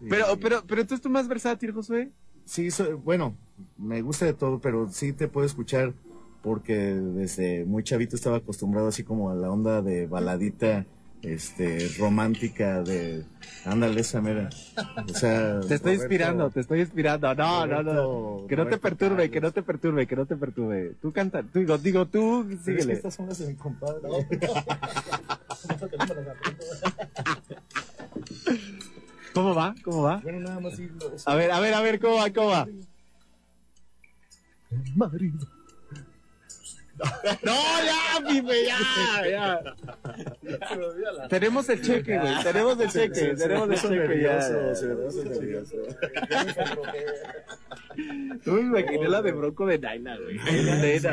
Pero, 0.10 0.26
pero, 0.42 0.64
pero 0.66 0.86
tú 0.88 0.94
eres 0.96 1.02
tú 1.02 1.10
más 1.10 1.28
versátil, 1.28 1.72
Josué. 1.72 2.10
Sí, 2.50 2.72
soy- 2.72 2.94
bueno, 2.94 3.36
me 3.78 4.02
gusta 4.02 4.26
de 4.26 4.34
todo, 4.34 4.58
pero 4.60 4.90
sí 4.92 5.14
te 5.14 5.28
puedo 5.28 5.46
escuchar 5.46 5.94
porque 6.42 6.74
desde 6.76 7.64
muy 7.66 7.84
chavito 7.84 8.16
estaba 8.16 8.38
acostumbrado 8.38 8.88
así 8.88 9.04
como 9.04 9.30
a 9.30 9.36
la 9.36 9.52
onda 9.52 9.84
de 9.84 10.08
baladita, 10.08 10.84
este, 11.22 11.88
romántica 12.00 12.82
de, 12.82 13.24
ándale 13.66 14.02
esa 14.02 14.20
mera. 14.20 14.50
O 15.08 15.14
sea, 15.14 15.60
Te 15.60 15.76
estoy 15.76 15.94
Roberto- 15.98 16.04
inspirando, 16.06 16.50
te 16.50 16.62
estoy 16.62 16.80
inspirando. 16.80 17.36
No, 17.36 17.68
no, 17.68 17.84
no. 17.84 18.48
Que 18.48 18.56
no 18.56 18.66
te 18.66 18.78
perturbe, 18.80 19.30
Carlos. 19.30 19.32
que 19.34 19.42
no 19.42 19.52
te 19.52 19.62
perturbe, 19.62 20.08
que 20.08 20.16
no 20.16 20.26
te 20.26 20.36
perturbe. 20.36 20.94
Tú 21.04 21.12
canta, 21.12 21.44
tú 21.44 21.60
digo, 21.60 21.78
digo 21.78 22.08
tú, 22.08 22.46
Pero 22.48 22.56
es 22.60 22.66
que 22.66 22.72
síguele. 22.72 22.94
estas 22.94 23.14
son 23.14 23.28
las 23.28 23.38
de 23.38 23.48
mi 23.48 23.54
compadre. 23.56 24.02
¿Cómo 29.34 29.56
va? 29.56 29.76
¿Cómo 29.84 30.04
va? 30.04 30.18
bueno, 30.24 30.40
nada 30.40 30.60
más 30.60 30.74
A 31.26 31.36
ver, 31.36 31.52
a 31.52 31.60
ver, 31.60 31.74
a 31.74 31.82
ver, 31.82 32.00
¿cómo 32.00 32.16
va? 32.16 32.30
¿Cómo 32.32 32.48
va? 32.50 32.68
No, 37.44 37.56
ya, 37.86 38.28
pipe, 38.28 38.66
ya, 38.66 39.28
ya. 39.30 41.28
Tenemos 41.30 41.70
el 41.70 41.82
cheque, 41.82 42.20
güey. 42.20 42.44
Tenemos 42.44 42.80
el 42.80 42.90
cheque, 42.90 43.36
tenemos 43.36 43.70
el 43.70 43.90
cheque 43.90 44.22
ya. 44.22 44.50
No 48.46 48.54
me 48.54 48.62
imaginé 48.62 49.08
la 49.10 49.22
de 49.22 49.32
Bronco 49.32 49.66
de 49.66 49.80
Naila, 49.80 50.18
güey. 50.18 50.40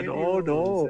No, 0.02 0.40
no. 0.40 0.88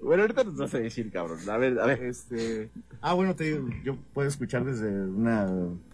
Bueno, 0.00 0.22
ahorita 0.22 0.44
nos 0.44 0.56
vas 0.56 0.74
a 0.74 0.78
decir, 0.78 1.10
cabrón. 1.10 1.38
A 1.50 1.56
ver, 1.56 1.78
a 1.80 1.86
ver. 1.86 2.02
Este, 2.04 2.70
ah, 3.00 3.14
bueno, 3.14 3.34
te 3.34 3.44
digo, 3.44 3.68
yo 3.84 3.96
puedo 4.14 4.28
escuchar 4.28 4.64
desde 4.64 4.88
una 4.88 5.48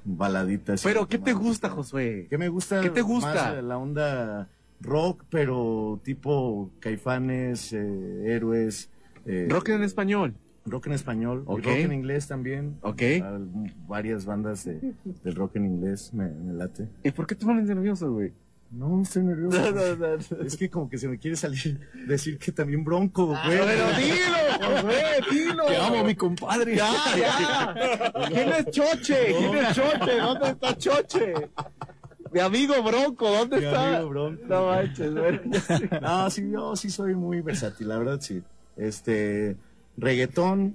baladita. 0.05 0.74
así 0.74 0.86
Pero, 0.86 1.09
¿qué 1.09 1.18
te 1.18 1.32
gusta, 1.32 1.70
Josué? 1.70 2.26
¿Qué 2.28 2.36
me 2.39 2.48
gusta? 2.48 2.81
¿Qué 2.81 2.90
te 2.90 3.01
gusta? 3.02 3.55
Más 3.55 3.64
la 3.64 3.78
onda 3.78 4.48
rock, 4.81 5.24
pero 5.31 6.01
tipo 6.05 6.70
caifanes, 6.81 7.72
eh, 7.72 8.24
héroes. 8.26 8.90
eh, 9.24 9.47
Rock 9.48 9.70
en 9.70 9.82
español. 9.82 10.35
rock 10.66 10.86
en 10.89 10.93
español. 10.93 11.44
y 11.47 11.51
Ok. 11.52 11.64
rock 11.64 11.66
en 11.76 11.93
inglés 11.93 12.28
también. 12.28 12.76
Ok. 12.82 13.02
Al- 13.22 13.48
varias 13.89 14.26
bandas 14.26 14.64
de, 14.64 14.93
del 15.24 15.35
rock 15.35 15.56
en 15.56 15.64
inglés 15.66 16.12
me, 16.12 16.28
me 16.31 16.52
late. 16.52 16.89
¿Y 17.02 17.10
por 17.10 17.26
qué 17.26 17.35
te 17.35 17.47
pones 17.47 17.66
nervioso, 17.66 18.12
güey? 18.12 18.32
No, 18.76 19.02
estoy 19.02 19.22
nervioso. 19.22 19.59
No, 19.60 19.70
no, 19.70 19.96
no, 19.96 20.16
no. 20.16 20.44
Es 20.44 20.56
que 20.56 20.68
como 20.68 20.88
que 20.88 20.98
se 20.98 21.09
me 21.09 21.18
quiere 21.18 21.36
salir 21.36 21.78
decir 22.06 22.38
que 22.38 22.51
también 22.52 22.82
bronco, 22.84 23.26
güey. 23.26 23.38
Pero 23.46 23.66
dilo, 23.96 24.76
Josué, 24.76 25.02
dilo. 25.30 25.66
Te 25.66 25.76
amo, 25.76 26.05
mi 26.05 26.14
compadre. 26.14 26.76
Ya, 26.76 26.92
ya. 27.16 27.74
¿Quién 28.28 28.48
es 28.51 28.66
Choche? 28.70 29.34
¿Quién 29.38 29.56
es 29.56 29.74
Choche? 29.74 30.18
¿Dónde 30.18 30.48
está 30.51 30.76
Choche? 30.76 31.34
Mi 32.32 32.40
amigo 32.40 32.74
Bronco, 32.82 33.30
¿dónde 33.30 33.59
Mi 33.60 33.64
está? 33.66 33.94
amigo 33.96 34.10
Bronco. 34.10 34.42
No 34.48 34.66
manches, 34.66 35.12
güey. 35.14 35.40
No, 36.02 36.30
sí, 36.30 36.51
yo 36.51 36.74
sí 36.74 36.90
soy 36.90 37.14
muy 37.14 37.40
versátil, 37.42 37.88
la 37.88 37.98
verdad 37.98 38.20
sí. 38.20 38.42
Este, 38.76 39.56
reggaetón, 39.96 40.74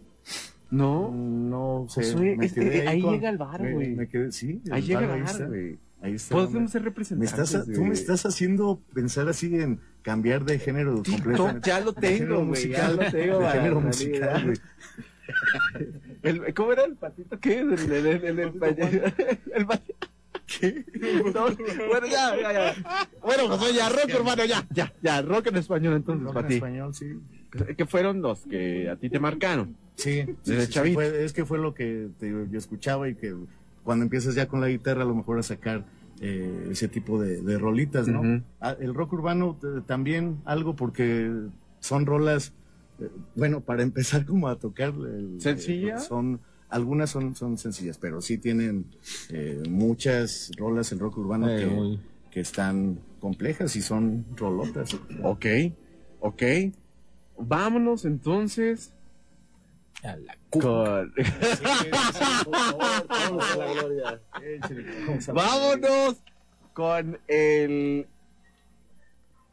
No. 0.71 1.11
no 1.11 1.85
sé. 1.89 2.03
Josué, 2.13 2.37
me 2.37 2.49
quedé 2.49 2.87
ahí 2.87 3.01
con- 3.01 3.13
llega 3.13 3.29
el 3.29 3.37
bar, 3.37 3.61
me- 3.61 3.73
güey. 3.73 3.89
Me 3.89 4.07
quedé, 4.07 4.31
sí. 4.31 4.61
Ahí 4.71 4.83
llega 4.83 5.01
bar, 5.01 5.17
el 5.17 5.23
bar, 5.23 5.47
güey. 5.49 5.79
Ahí 6.01 6.13
está. 6.13 6.35
Podemos 6.35 6.71
ser 6.71 6.81
Me 6.81 6.85
representantes. 6.89 7.39
estás, 7.53 7.65
tú 7.73 7.83
me 7.83 7.93
estás 7.93 8.25
haciendo 8.25 8.79
pensar 8.93 9.27
así 9.27 9.53
en 9.55 9.79
cambiar 10.01 10.45
de 10.45 10.57
género 10.59 11.01
TikTok, 11.01 11.15
completamente. 11.23 11.69
ya 11.69 11.79
lo 11.81 11.93
tengo, 11.93 12.45
güey. 12.45 12.69
Ya 12.69 12.91
lo 12.91 12.97
tengo, 13.11 13.39
de 13.39 13.49
género 13.51 13.81
musical, 13.81 14.45
güey. 14.45 14.57
El- 16.23 16.53
¿Cómo 16.53 16.71
era 16.73 16.85
el 16.85 16.95
patito? 16.95 17.39
¿Qué 17.39 17.59
es? 17.59 17.83
El, 17.83 17.91
el, 17.91 18.05
el, 18.07 18.23
el, 18.25 18.39
el, 18.39 18.49
el- 18.63 19.13
el 19.55 19.65
patito. 19.65 20.07
qué? 20.47 20.85
No, 21.33 21.43
bueno, 21.87 22.07
ya, 22.07 22.35
ya, 22.35 22.53
ya. 22.53 23.07
Bueno, 23.21 23.47
José, 23.57 23.73
ya, 23.75 23.89
rock 23.89 24.09
urbano, 24.19 24.45
ya, 24.45 24.65
ya, 24.71 24.93
ya, 25.01 25.21
rock 25.21 25.47
en 25.47 25.57
español 25.57 25.93
entonces 25.95 26.23
Rock 26.25 26.33
para 26.33 26.47
en 26.47 26.49
ti. 26.49 26.55
español, 26.55 26.93
sí. 26.95 27.19
Que 27.75 27.85
fueron 27.85 28.21
los 28.21 28.41
que 28.45 28.89
a 28.89 28.95
ti 28.95 29.09
te 29.09 29.19
marcaron. 29.19 29.75
Sí, 29.95 30.23
Desde 30.45 30.61
sí, 30.61 30.65
sí, 30.67 30.71
chavito. 30.71 30.93
fue- 30.95 31.25
es 31.25 31.33
que 31.33 31.45
fue 31.45 31.57
lo 31.59 31.73
que 31.73 32.09
te 32.19 32.29
yo 32.29 32.57
escuchaba 32.57 33.09
y 33.09 33.15
que 33.15 33.35
cuando 33.89 34.03
empiezas 34.03 34.35
ya 34.35 34.47
con 34.47 34.61
la 34.61 34.67
guitarra 34.67 35.01
a 35.01 35.05
lo 35.05 35.15
mejor 35.15 35.39
a 35.39 35.41
sacar 35.41 35.83
eh, 36.19 36.67
ese 36.69 36.87
tipo 36.87 37.19
de, 37.19 37.41
de 37.41 37.57
rolitas, 37.57 38.07
¿no? 38.07 38.21
Ah, 38.59 38.75
el 38.79 38.93
rock 38.93 39.13
urbano 39.13 39.57
eh, 39.63 39.81
también 39.87 40.41
algo 40.45 40.75
porque 40.75 41.31
son 41.79 42.05
rolas, 42.05 42.53
eh, 42.99 43.09
bueno, 43.33 43.61
para 43.61 43.81
empezar 43.81 44.27
como 44.27 44.47
a 44.47 44.59
tocar. 44.59 44.89
el- 44.93 45.41
¿Sencilla? 45.41 45.97
son 45.97 46.39
algunas 46.69 47.09
son, 47.09 47.33
son 47.33 47.57
sencillas, 47.57 47.97
pero 47.97 48.21
sí 48.21 48.37
tienen 48.37 48.85
eh, 49.29 49.63
muchas 49.67 50.51
rolas 50.55 50.91
el 50.91 50.99
rock 50.99 51.17
urbano 51.17 51.47
que, 51.47 51.97
que 52.29 52.41
están 52.41 52.99
complejas 53.19 53.75
y 53.75 53.81
son 53.81 54.23
rolotas. 54.35 54.95
Ok, 55.23 55.47
ok. 56.19 56.43
Vámonos 57.39 58.05
entonces 58.05 58.93
con... 60.49 61.13
Vámonos 65.33 66.15
con 66.73 67.19
el... 67.27 68.07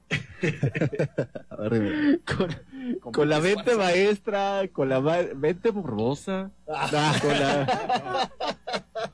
con, 2.24 3.12
con 3.12 3.28
la 3.28 3.40
mente 3.40 3.74
maestra, 3.74 4.62
con 4.72 4.88
la 4.88 5.00
ma- 5.00 5.34
mente 5.34 5.70
borrosa, 5.70 6.50
con 6.64 7.30
la, 7.30 8.30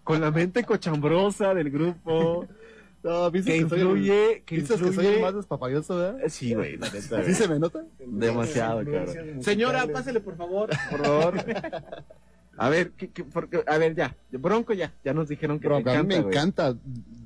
con 0.04 0.20
la 0.20 0.30
mente 0.30 0.64
cochambrosa 0.64 1.54
del 1.54 1.70
grupo, 1.70 2.46
No, 3.02 3.30
dices 3.30 3.46
que 3.52 3.62
que, 3.64 3.68
soy 3.68 3.80
el- 3.80 3.86
influye, 3.86 4.42
que 4.46 4.54
dices 4.56 4.80
que 4.80 4.92
soy 4.92 5.06
el 5.06 5.14
influye- 5.14 5.20
más 5.22 5.34
despapayoso, 5.34 5.96
¿verdad? 5.96 6.20
Sí, 6.28 6.54
güey, 6.54 6.76
la 6.76 6.88
neta, 6.90 7.18
¿Así 7.18 7.34
se 7.34 7.48
me 7.48 7.58
nota? 7.58 7.84
Demasiado, 7.98 8.84
claro. 8.84 9.12
Señora, 9.40 9.86
pásale 9.88 10.20
por 10.20 10.36
favor, 10.36 10.70
por 10.90 11.04
favor. 11.04 11.34
A 12.58 12.68
ver, 12.68 12.90
¿qué, 12.92 13.08
qué- 13.08 13.24
por 13.24 13.48
qué? 13.48 13.64
a 13.66 13.78
ver, 13.78 13.94
ya, 13.96 14.14
Bronco 14.30 14.72
ya, 14.74 14.92
ya 15.04 15.12
nos 15.14 15.28
dijeron 15.28 15.58
que 15.58 15.66
Bronco, 15.68 15.90
te 15.90 15.96
a 15.96 16.02
mí 16.02 16.08
me 16.08 16.20
güey. 16.20 16.28
encanta. 16.34 16.76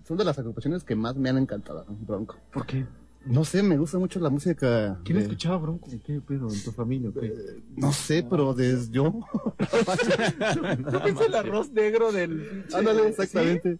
Son 0.06 0.16
de 0.16 0.24
las 0.24 0.38
agrupaciones 0.38 0.84
que 0.84 0.94
más 0.94 1.16
me 1.16 1.28
han 1.28 1.36
encantado, 1.38 1.84
¿no? 1.88 1.96
Bronco. 2.06 2.36
¿Por 2.52 2.64
qué? 2.64 2.86
No 3.26 3.44
sé, 3.44 3.60
me 3.60 3.76
gusta 3.76 3.98
mucho 3.98 4.20
la 4.20 4.30
música. 4.30 4.96
¿Quién 5.04 5.18
de- 5.18 5.24
escuchaba 5.24 5.56
Bronco? 5.58 5.90
¿Qué 6.06 6.20
pedo 6.20 6.48
en 6.48 6.62
tu 6.62 6.70
familia? 6.70 7.10
qué? 7.20 7.34
No 7.76 7.92
sé, 7.92 8.24
pero 8.30 8.54
desde 8.54 8.92
yo. 8.92 9.12
¿No 10.78 11.04
es 11.06 11.20
el 11.20 11.34
arroz 11.34 11.70
negro 11.72 12.12
del... 12.12 12.64
Ándale, 12.72 13.08
exactamente. 13.08 13.78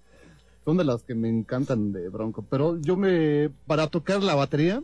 Son 0.67 0.77
de 0.77 0.83
las 0.85 1.05
que 1.05 1.15
me 1.15 1.29
encantan 1.29 1.93
de 1.93 2.09
Bronco. 2.09 2.45
Pero 2.51 2.77
yo 2.81 2.97
me. 2.97 3.51
Para 3.69 3.87
tocar 3.87 4.21
la 4.21 4.35
batería, 4.35 4.83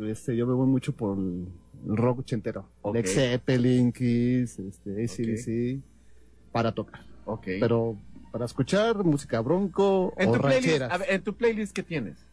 este, 0.00 0.36
yo 0.36 0.46
me 0.46 0.54
voy 0.54 0.68
mucho 0.68 0.92
por 0.94 1.18
el 1.18 1.48
rock 1.96 2.20
ochentero. 2.20 2.68
Ok. 2.82 2.94
Led 2.94 3.06
Zeppelin, 3.06 3.92
Kiss, 3.92 4.60
este, 4.60 5.02
ACDC. 5.04 5.82
Para 6.52 6.70
tocar. 6.72 7.00
Ok. 7.24 7.46
Pero 7.58 7.96
para 8.30 8.44
escuchar 8.44 9.02
música 9.02 9.40
Bronco 9.40 10.14
en 10.18 10.28
o 10.28 10.32
tu 10.34 10.40
playlist, 10.40 10.66
rancheras. 10.68 10.92
a 10.92 10.98
ver, 10.98 11.08
en 11.10 11.22
tu 11.24 11.34
playlist, 11.34 11.72
¿qué 11.74 11.82
tienes? 11.82 12.24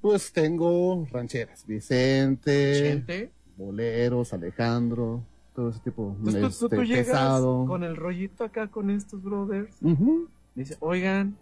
Pues 0.00 0.32
tengo 0.32 1.06
rancheras. 1.12 1.64
Vicente, 1.68 2.72
Chente. 2.82 3.30
boleros, 3.56 4.32
Alejandro, 4.32 5.22
todo 5.54 5.68
ese 5.70 5.78
tipo. 5.80 6.16
Entonces 6.18 6.58
tú- 6.58 6.68
tú, 6.68 6.74
este, 6.74 6.76
tú 6.78 6.82
llegas 6.82 7.06
pesado. 7.06 7.64
con 7.64 7.84
el 7.84 7.94
rollito 7.94 8.42
acá 8.42 8.66
con 8.66 8.90
estos 8.90 9.22
brothers. 9.22 9.76
Ujú. 9.82 10.26
Dice, 10.56 10.76
oigan, 10.80 11.36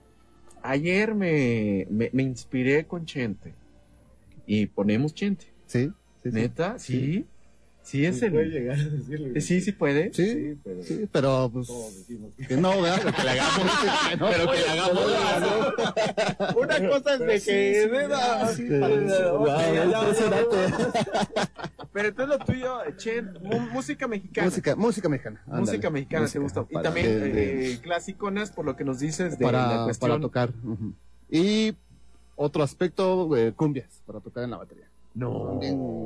ayer 0.71 1.15
me, 1.15 1.87
me, 1.91 2.11
me 2.13 2.23
inspiré 2.23 2.87
con 2.87 3.07
Chente. 3.07 3.55
Y 4.47 4.67
ponemos 4.67 5.15
Chente. 5.15 5.47
Sí, 5.67 5.91
sí. 6.23 6.29
¿Neta? 6.31 6.79
Sí. 6.79 7.01
Sí, 7.01 7.27
es 8.05 8.19
Puede 8.19 8.43
el... 8.43 8.51
llegar 8.53 8.79
a 8.79 8.85
decirle. 8.85 9.41
Sí, 9.41 9.61
sí 9.61 9.73
puede. 9.73 10.13
Sí, 10.13 10.27
Sí, 10.33 10.59
pero 10.65 10.83
sí, 10.83 11.09
pero 11.13 11.51
pues 11.53 11.67
todos 11.69 11.97
decimos 11.97 12.33
que- 12.49 12.57
no, 12.57 12.83
¿verdad? 12.83 13.15
Que 13.15 13.23
le 13.23 13.31
hagamos. 13.31 13.73
Pero 14.19 14.51
que 14.51 14.59
le 14.59 14.69
hagamos 14.69 15.05
Una 16.57 16.89
cosa 16.89 17.15
es 17.15 17.21
de 17.21 17.27
que... 17.27 18.51
Sí, 18.55 18.57
sí. 18.57 18.69
Pero 21.93 22.09
entonces 22.09 22.39
lo 22.39 22.45
tuyo, 22.45 22.79
Chen, 22.97 23.33
mu- 23.43 23.61
música 23.73 24.07
mexicana. 24.07 24.47
Música, 24.49 24.77
música 24.77 25.09
mexicana. 25.09 25.41
ándale. 25.47 25.61
Música 25.61 25.91
mexicana 25.91 26.23
Música 26.23 26.39
te 26.39 26.43
gusta. 26.43 26.67
Y 26.69 26.83
también 26.83 27.07
de- 27.07 27.33
de- 27.33 27.73
eh, 27.73 27.79
clasiconas, 27.81 28.51
por 28.51 28.65
lo 28.67 28.77
que 28.77 28.85
nos 28.85 28.99
dices 28.99 29.39
de 29.39 29.45
la 29.45 29.51
para, 29.53 29.85
cuestión. 29.85 30.11
para 30.11 30.21
tocar. 30.21 30.51
ujú. 30.65 30.93
Y 31.31 31.75
otro 32.37 32.63
aspecto, 32.63 33.35
eh, 33.37 33.53
cumbias, 33.57 34.03
para 34.07 34.21
tocar 34.21 34.45
en 34.45 34.51
la 34.51 34.59
batería. 34.59 34.87
No. 35.17 35.59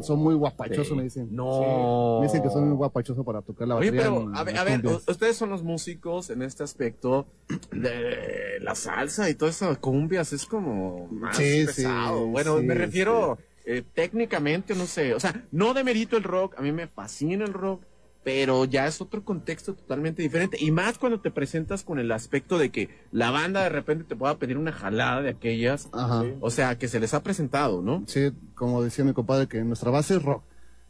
Son 0.02 0.18
muy 0.20 0.34
guapachosos, 0.36 0.88
Sí. 0.88 0.94
me 0.94 1.02
dicen. 1.02 1.28
No. 1.32 2.18
Me 2.20 2.26
dicen 2.26 2.42
que 2.42 2.48
son 2.50 2.68
muy 2.68 2.76
guapachosos 2.76 3.24
para 3.26 3.42
tocar 3.42 3.66
la 3.66 3.74
Oye, 3.76 3.90
batería. 3.90 4.10
pero 4.14 4.22
en- 4.30 4.36
a 4.36 4.44
ver, 4.44 4.56
a 4.56 4.64
ver, 4.64 4.86
ustedes 4.86 5.36
son 5.36 5.50
los 5.50 5.62
músicos 5.64 6.30
en 6.30 6.42
este 6.42 6.62
aspecto 6.62 7.26
de 7.72 8.58
la 8.60 8.74
salsa 8.74 9.28
y 9.28 9.34
toda 9.34 9.50
esa 9.50 9.74
cumbias, 9.76 10.32
es 10.32 10.46
como 10.46 11.08
más 11.10 11.36
Sí, 11.36 11.64
pesado. 11.66 12.24
sí, 12.24 12.30
bueno, 12.30 12.62
me 12.62 12.74
refiero 12.74 13.38
eh, 13.66 13.82
técnicamente, 13.94 14.74
no 14.74 14.86
sé, 14.86 15.12
o 15.14 15.20
sea, 15.20 15.44
no 15.52 15.74
demerito 15.74 16.16
el 16.16 16.22
rock, 16.24 16.54
a 16.58 16.62
mí 16.62 16.72
me 16.72 16.86
fascina 16.88 17.44
el 17.44 17.52
rock, 17.52 17.82
pero 18.22 18.64
ya 18.66 18.86
es 18.86 19.00
otro 19.00 19.24
contexto 19.24 19.74
totalmente 19.74 20.22
diferente. 20.22 20.56
Y 20.60 20.70
más 20.70 20.98
cuando 20.98 21.20
te 21.20 21.30
presentas 21.30 21.82
con 21.84 21.98
el 21.98 22.12
aspecto 22.12 22.58
de 22.58 22.70
que 22.70 22.88
la 23.12 23.30
banda 23.30 23.62
de 23.62 23.70
repente 23.70 24.04
te 24.04 24.16
pueda 24.16 24.38
pedir 24.38 24.58
una 24.58 24.72
jalada 24.72 25.22
de 25.22 25.30
aquellas, 25.30 25.88
Ajá. 25.92 26.24
o 26.40 26.50
sea, 26.50 26.76
que 26.78 26.88
se 26.88 27.00
les 27.00 27.14
ha 27.14 27.22
presentado, 27.22 27.82
¿no? 27.82 28.04
Sí, 28.06 28.32
como 28.54 28.82
decía 28.82 29.04
mi 29.04 29.12
compadre, 29.12 29.48
que 29.48 29.62
nuestra 29.64 29.90
base 29.90 30.16
es 30.16 30.22
rock. 30.22 30.42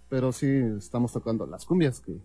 Pero 0.08 0.32
sí 0.32 0.48
estamos 0.76 1.12
tocando 1.12 1.46
las 1.46 1.64
cumbias, 1.64 2.00
que, 2.00 2.16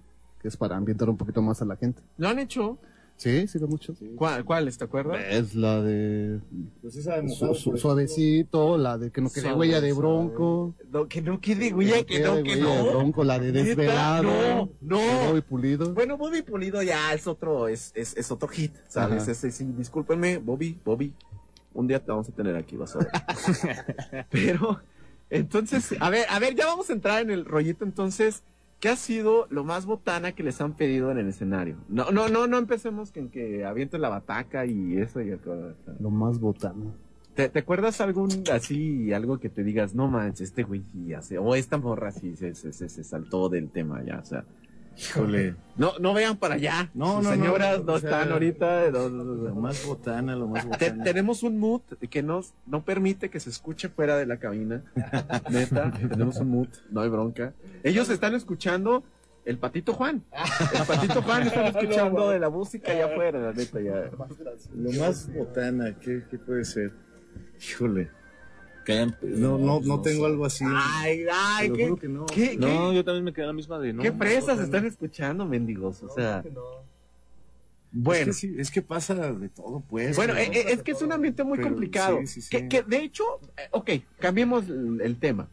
que 0.41 0.47
es 0.47 0.57
para 0.57 0.75
ambientar 0.75 1.07
un 1.07 1.17
poquito 1.17 1.41
más 1.43 1.61
a 1.61 1.65
la 1.65 1.75
gente. 1.75 2.01
¿Lo 2.17 2.27
han 2.27 2.39
hecho? 2.39 2.79
Sí, 3.17 3.47
sí, 3.47 3.59
lo 3.59 3.67
mucho. 3.67 3.93
¿Cuál, 4.17 4.43
¿Cuáles, 4.43 4.77
te 4.77 4.83
acuerdas? 4.83 5.21
Es 5.29 5.55
la 5.55 5.81
de 5.81 6.41
Pues 6.81 6.97
esa 6.97 7.15
de 7.15 7.21
mojado 7.23 7.53
su- 7.55 7.77
suavecito, 7.77 8.77
la 8.77 8.97
de 8.97 9.09
que 9.09 9.21
no 9.21 9.29
quede 9.29 9.43
Suave, 9.43 9.57
huella 9.57 9.79
de 9.81 9.93
bronco. 9.93 10.75
No, 10.91 11.07
que 11.07 11.21
no 11.21 11.39
quede 11.39 11.73
huella, 11.73 12.03
que 12.03 12.19
no, 12.19 12.33
quede 12.33 12.43
que 12.43 12.49
huella 12.51 12.83
de 12.83 12.89
bronco, 12.89 13.23
la 13.23 13.39
de 13.39 13.51
desvelado. 13.53 14.23
No, 14.23 14.69
no. 14.81 15.31
Muy 15.31 15.41
pulido. 15.41 15.93
Bueno, 15.93 16.17
Bobby 16.17 16.41
Pulido 16.41 16.83
ya 16.83 17.13
es 17.13 17.25
otro, 17.25 17.69
es, 17.69 17.91
es, 17.95 18.15
es 18.17 18.29
otro 18.31 18.49
hit, 18.49 18.73
¿sabes? 18.89 19.27
Ese, 19.29 19.49
sí, 19.51 19.65
discúlpenme, 19.77 20.37
Bobby, 20.37 20.77
Bobby. 20.83 21.13
Un 21.73 21.87
día 21.87 21.99
te 22.03 22.11
vamos 22.11 22.27
a 22.29 22.31
tener 22.33 22.55
aquí, 22.55 22.75
vas 22.75 22.95
a 22.95 22.99
ver. 22.99 24.25
Pero, 24.29 24.81
entonces, 25.29 25.95
a 25.99 26.09
ver, 26.09 26.25
a 26.29 26.39
ver, 26.39 26.55
ya 26.55 26.65
vamos 26.65 26.89
a 26.89 26.93
entrar 26.93 27.21
en 27.21 27.31
el 27.31 27.45
rollito, 27.45 27.83
entonces, 27.85 28.43
¿qué 28.79 28.89
ha 28.89 28.95
sido 28.95 29.47
lo 29.49 29.63
más 29.63 29.85
botana 29.85 30.33
que 30.33 30.43
les 30.43 30.61
han 30.61 30.73
pedido 30.73 31.11
en 31.11 31.17
el 31.17 31.27
escenario? 31.27 31.77
No, 31.89 32.11
no, 32.11 32.29
no, 32.29 32.47
no 32.47 32.57
empecemos 32.57 33.11
con 33.11 33.29
que 33.29 33.65
avienten 33.65 34.01
la 34.01 34.09
bataca 34.09 34.65
y 34.65 34.97
eso 34.97 35.21
y 35.21 35.35
todo. 35.37 35.75
Lo 35.99 36.09
más 36.09 36.39
botano. 36.39 36.93
¿Te, 37.33 37.49
te 37.49 37.59
acuerdas 37.59 37.99
algún 37.99 38.29
así, 38.51 39.11
algo 39.11 39.39
que 39.39 39.49
te 39.49 39.63
digas, 39.63 39.93
no 39.93 40.07
manches, 40.07 40.49
este 40.49 40.63
güey 40.63 40.83
o 41.37 41.55
esta 41.55 41.77
morra 41.77 42.11
sí 42.11 42.35
se, 42.37 42.55
se, 42.55 42.71
se, 42.71 42.87
se 42.87 43.03
saltó 43.03 43.49
del 43.49 43.69
tema 43.69 44.03
ya, 44.03 44.19
o 44.19 44.25
sea. 44.25 44.45
Híjole. 44.97 45.55
No, 45.77 45.91
no 45.99 46.13
vean 46.13 46.37
para 46.37 46.55
allá. 46.55 46.89
No, 46.93 47.15
no, 47.15 47.23
no, 47.23 47.29
señoras 47.31 47.83
no, 47.83 47.93
o 47.93 47.99
sea, 47.99 48.09
están 48.11 48.31
ahorita. 48.31 48.91
no, 48.91 49.09
no. 49.09 49.23
Lo 49.23 49.55
más 49.55 49.85
botana, 49.85 50.35
lo 50.35 50.47
más 50.47 50.63
Te- 50.63 50.69
botana. 50.91 51.03
tenemos 51.03 51.43
un 51.43 51.59
mood 51.59 51.81
que 52.09 52.23
nos, 52.23 52.53
no 52.65 52.83
permite 52.85 53.29
que 53.29 53.39
se 53.39 53.49
escuche 53.49 53.89
fuera 53.89 54.15
de 54.17 54.25
la 54.25 54.37
cabina. 54.37 54.83
Neta, 55.49 55.91
tenemos 55.91 56.37
un 56.37 56.49
mood, 56.49 56.69
no 56.91 57.01
hay 57.01 57.09
bronca. 57.09 57.53
Ellos 57.83 58.09
están 58.09 58.35
escuchando 58.35 59.03
el 59.43 59.57
patito 59.57 59.93
Juan. 59.93 60.23
El 60.73 60.85
patito 60.87 61.21
Juan 61.21 61.43
están 61.47 61.65
escuchando 61.65 62.29
de 62.29 62.39
la 62.39 62.49
música 62.49 62.93
allá 62.93 63.05
afuera, 63.07 63.39
la 63.39 63.51
neta, 63.53 63.81
ya. 63.81 64.09
Lo 64.73 64.91
más 64.93 65.31
botana, 65.33 65.93
¿qué, 65.99 66.23
qué 66.31 66.37
puede 66.37 66.63
ser? 66.63 66.93
Híjole. 67.59 68.09
Que 68.85 68.93
hayan- 68.93 69.17
No, 69.21 69.57
no, 69.57 69.79
no 69.81 70.01
tengo 70.01 70.25
algo 70.27 70.45
así. 70.45 70.63
Ay, 70.67 71.25
ay, 71.31 71.71
qué, 71.71 71.95
que 71.99 72.07
no. 72.07 72.25
qué, 72.27 72.55
No, 72.57 72.89
qué, 72.91 72.95
yo 72.95 73.03
también 73.03 73.23
me 73.25 73.33
quedé 73.33 73.47
la 73.47 73.53
misma 73.53 73.79
de 73.79 73.91
no. 73.93 74.03
qué 74.03 74.11
fresas 74.11 74.59
están 74.59 74.85
escuchando, 74.85 75.45
mendigos, 75.45 76.03
o 76.03 76.09
sea. 76.09 76.43
Bueno. 77.91 78.31
Es 78.31 78.39
que, 78.41 78.47
sí, 78.47 78.55
es 78.57 78.71
que 78.71 78.81
pasa 78.81 79.15
de 79.33 79.49
todo, 79.49 79.81
pues. 79.89 80.15
Bueno, 80.17 80.33
¿no? 80.33 80.39
eh, 80.39 80.49
eh, 80.53 80.65
es 80.69 80.83
que 80.83 80.91
es 80.91 81.01
un 81.01 81.11
ambiente 81.13 81.43
muy 81.43 81.57
Pero 81.57 81.69
complicado. 81.69 82.19
sí, 82.21 82.27
sí, 82.27 82.41
sí. 82.41 82.49
Que, 82.49 82.67
que, 82.67 82.83
de 82.83 82.97
hecho, 83.03 83.23
eh, 83.57 83.69
ok, 83.71 83.89
cambiemos 84.19 84.67
el, 84.67 84.99
el 85.01 85.17
tema. 85.17 85.47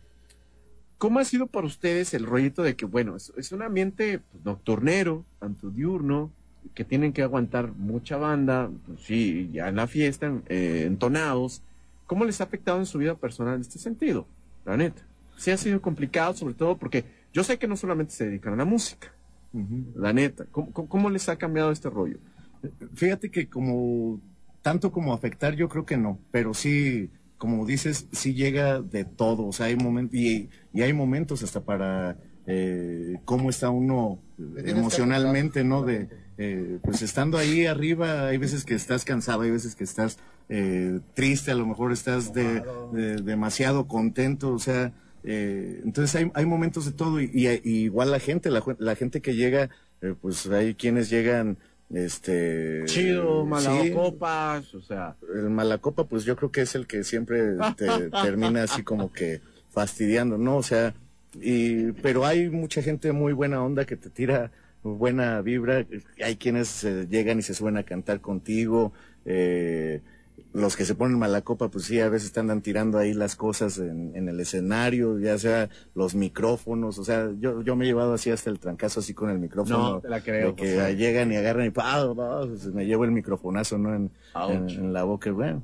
¿Cómo 0.99 1.19
ha 1.21 1.25
sido 1.25 1.47
para 1.47 1.67
ustedes 1.67 2.15
el 2.15 2.27
rollito 2.27 2.63
de 2.63 2.75
que, 2.77 2.85
bueno, 2.85 3.17
es, 3.17 3.33
es 3.37 3.53
un 3.53 3.63
ambiente 3.63 4.21
pues, 4.31 4.45
nocturnero, 4.45 5.25
tanto 5.39 5.71
diurno, 5.71 6.31
que 6.75 6.85
tienen 6.85 7.13
que 7.13 7.23
aguantar 7.23 7.73
mucha 7.73 8.17
banda, 8.17 8.71
pues, 8.87 9.01
sí, 9.03 9.49
ya 9.53 9.69
en 9.69 9.77
la 9.77 9.87
fiesta, 9.87 10.33
eh, 10.49 10.85
entonados? 10.87 11.63
¿Cómo 12.13 12.27
les 12.27 12.43
ha 12.43 12.45
afectado 12.45 12.79
en 12.79 12.85
su 12.85 12.99
vida 12.99 13.15
personal 13.15 13.55
en 13.55 13.63
este 13.63 13.79
sentido? 13.79 14.27
La 14.67 14.77
neta. 14.77 15.01
Sí 15.39 15.51
ha 15.51 15.57
sido 15.57 15.81
complicado, 15.81 16.35
sobre 16.35 16.53
todo 16.53 16.77
porque 16.77 17.07
yo 17.33 17.43
sé 17.43 17.59
que 17.59 17.67
no 17.67 17.75
solamente 17.75 18.13
se 18.13 18.27
dedican 18.27 18.53
a 18.53 18.57
la 18.57 18.67
música, 18.67 19.15
Ujú. 19.55 19.87
la 19.97 20.13
neta. 20.13 20.45
¿Cómo, 20.51 20.71
cómo- 20.73 21.09
les 21.09 21.31
ha 21.31 21.37
cambiado 21.37 21.73
este 21.73 21.89
rollo? 21.89 22.19
Fíjate 22.97 23.31
que 23.31 23.49
como 23.49 24.21
tanto 24.61 24.93
como 24.93 25.15
afectar, 25.15 25.55
yo 25.57 25.71
creo 25.71 25.87
que 25.87 25.97
no, 25.97 26.19
pero 26.31 26.53
sí, 26.53 27.09
como 27.39 27.65
dices, 27.65 28.07
sí 28.13 28.35
llega 28.35 28.83
de 28.83 29.07
todo, 29.07 29.47
o 29.47 29.53
sea, 29.55 29.67
hay 29.67 29.77
momentos, 29.77 30.15
y, 30.15 30.51
y 30.75 30.83
hay 30.83 30.93
momentos 30.93 31.43
hasta 31.43 31.63
para 31.65 32.19
eh, 32.47 33.17
cómo 33.25 33.49
está 33.49 33.71
uno 33.71 34.19
emocionalmente, 34.67 35.65
¿no? 35.65 35.83
De, 35.83 36.11
eh, 36.37 36.79
pues 36.85 37.01
estando 37.01 37.39
ahí 37.39 37.65
arriba, 37.65 38.29
hay 38.29 38.37
veces 38.37 38.67
que 38.67 38.75
estás 38.75 39.07
cansado, 39.07 39.43
hay 39.43 39.51
veces 39.51 39.75
que 39.75 39.85
estás 39.85 40.19
eh, 40.49 41.01
triste, 41.15 41.51
a 41.51 41.55
lo 41.55 41.67
mejor 41.67 41.93
estás 41.93 42.33
de, 42.33 42.63
de- 42.93 43.17
demasiado 43.17 43.87
contento, 43.87 44.53
o 44.53 44.59
sea, 44.59 44.93
eh, 45.25 45.81
entonces 45.85 46.15
hay, 46.17 46.31
hay 46.35 46.47
momentos 46.47 46.85
de 46.87 46.93
todo 46.93 47.21
y, 47.21 47.31
y- 47.33 47.49
y 47.65 47.85
igual 47.85 48.11
la 48.11 48.19
gente, 48.19 48.51
la, 48.51 48.95
gente 48.97 49.21
que 49.21 49.35
llega, 49.35 49.71
eh, 50.01 50.15
pues 50.21 50.47
hay 50.49 50.75
quienes 50.75 51.09
llegan, 51.11 51.57
este... 52.07 52.83
Chido, 52.87 53.45
sí, 53.45 53.49
malacopas, 53.51 54.75
o 54.75 54.81
sea. 54.83 55.17
el 55.35 55.51
Malacopa, 55.51 56.05
pues 56.05 56.25
yo 56.25 56.37
creo 56.37 56.51
que 56.51 56.63
es 56.63 56.75
el 56.75 56.87
que 56.87 57.05
siempre 57.05 57.57
te 57.77 57.87
termina 58.23 58.63
así 58.65 58.83
como 58.83 59.13
que 59.13 59.41
fastidiando, 59.71 60.39
¿no? 60.39 60.57
O 60.57 60.63
sea, 60.63 60.95
y, 61.41 61.93
pero 61.93 62.25
hay 62.27 62.49
mucha 62.51 62.83
gente 62.83 63.13
muy 63.13 63.33
buena 63.33 63.63
onda 63.63 63.85
que 63.85 63.97
te 63.97 64.11
tira 64.11 64.51
buena 64.83 65.41
vibra. 65.43 65.87
Hay 66.23 66.37
quienes 66.37 66.83
eh, 66.85 67.07
llegan 67.09 67.39
y 67.39 67.43
se 67.43 67.55
suben 67.55 67.77
a 67.77 67.83
cantar 67.85 68.21
contigo. 68.21 68.93
eh, 69.25 70.01
los 70.53 70.77
que 70.77 70.85
se 70.85 70.95
ponen 70.95 71.19
Malacopa, 71.19 71.69
pues 71.69 71.85
sí, 71.85 72.01
a 72.01 72.09
veces 72.09 72.33
te 72.33 72.41
andan 72.41 72.61
tirando 72.61 72.99
ahí 72.99 73.15
las 73.15 73.37
cosas 73.37 73.79
en, 73.79 74.15
en 74.15 74.29
el 74.29 74.39
escenario, 74.41 75.19
ya 75.19 75.39
sea 75.39 75.71
los 75.95 76.15
micrófonos, 76.15 76.99
o 76.99 77.05
sea, 77.05 77.31
yo, 77.39 77.63
yo 77.63 77.75
me 77.75 77.85
he 77.85 77.89
llevado 77.89 78.15
así 78.15 78.31
hasta 78.31 78.51
el 78.51 78.59
trancazo 78.59 79.01
así 79.01 79.15
con 79.15 79.31
el 79.31 79.39
micrófono. 79.39 79.95
No, 79.95 80.01
te 80.01 80.09
la 80.09 80.21
creo, 80.21 80.49
de 80.49 80.55
que 80.55 80.97
llegan 80.97 81.33
y 81.33 81.37
agarran 81.37 81.67
y 81.67 81.71
¡pah! 81.71 82.05
pues, 82.15 82.67
me 82.67 82.87
llevo 82.87 83.05
el 83.05 83.13
microfonazo, 83.13 83.79
¿no? 83.79 83.95
En, 83.95 84.11
en, 84.49 84.69
en 84.69 84.93
la 84.93 85.05
boca, 85.05 85.31
bueno, 85.33 85.63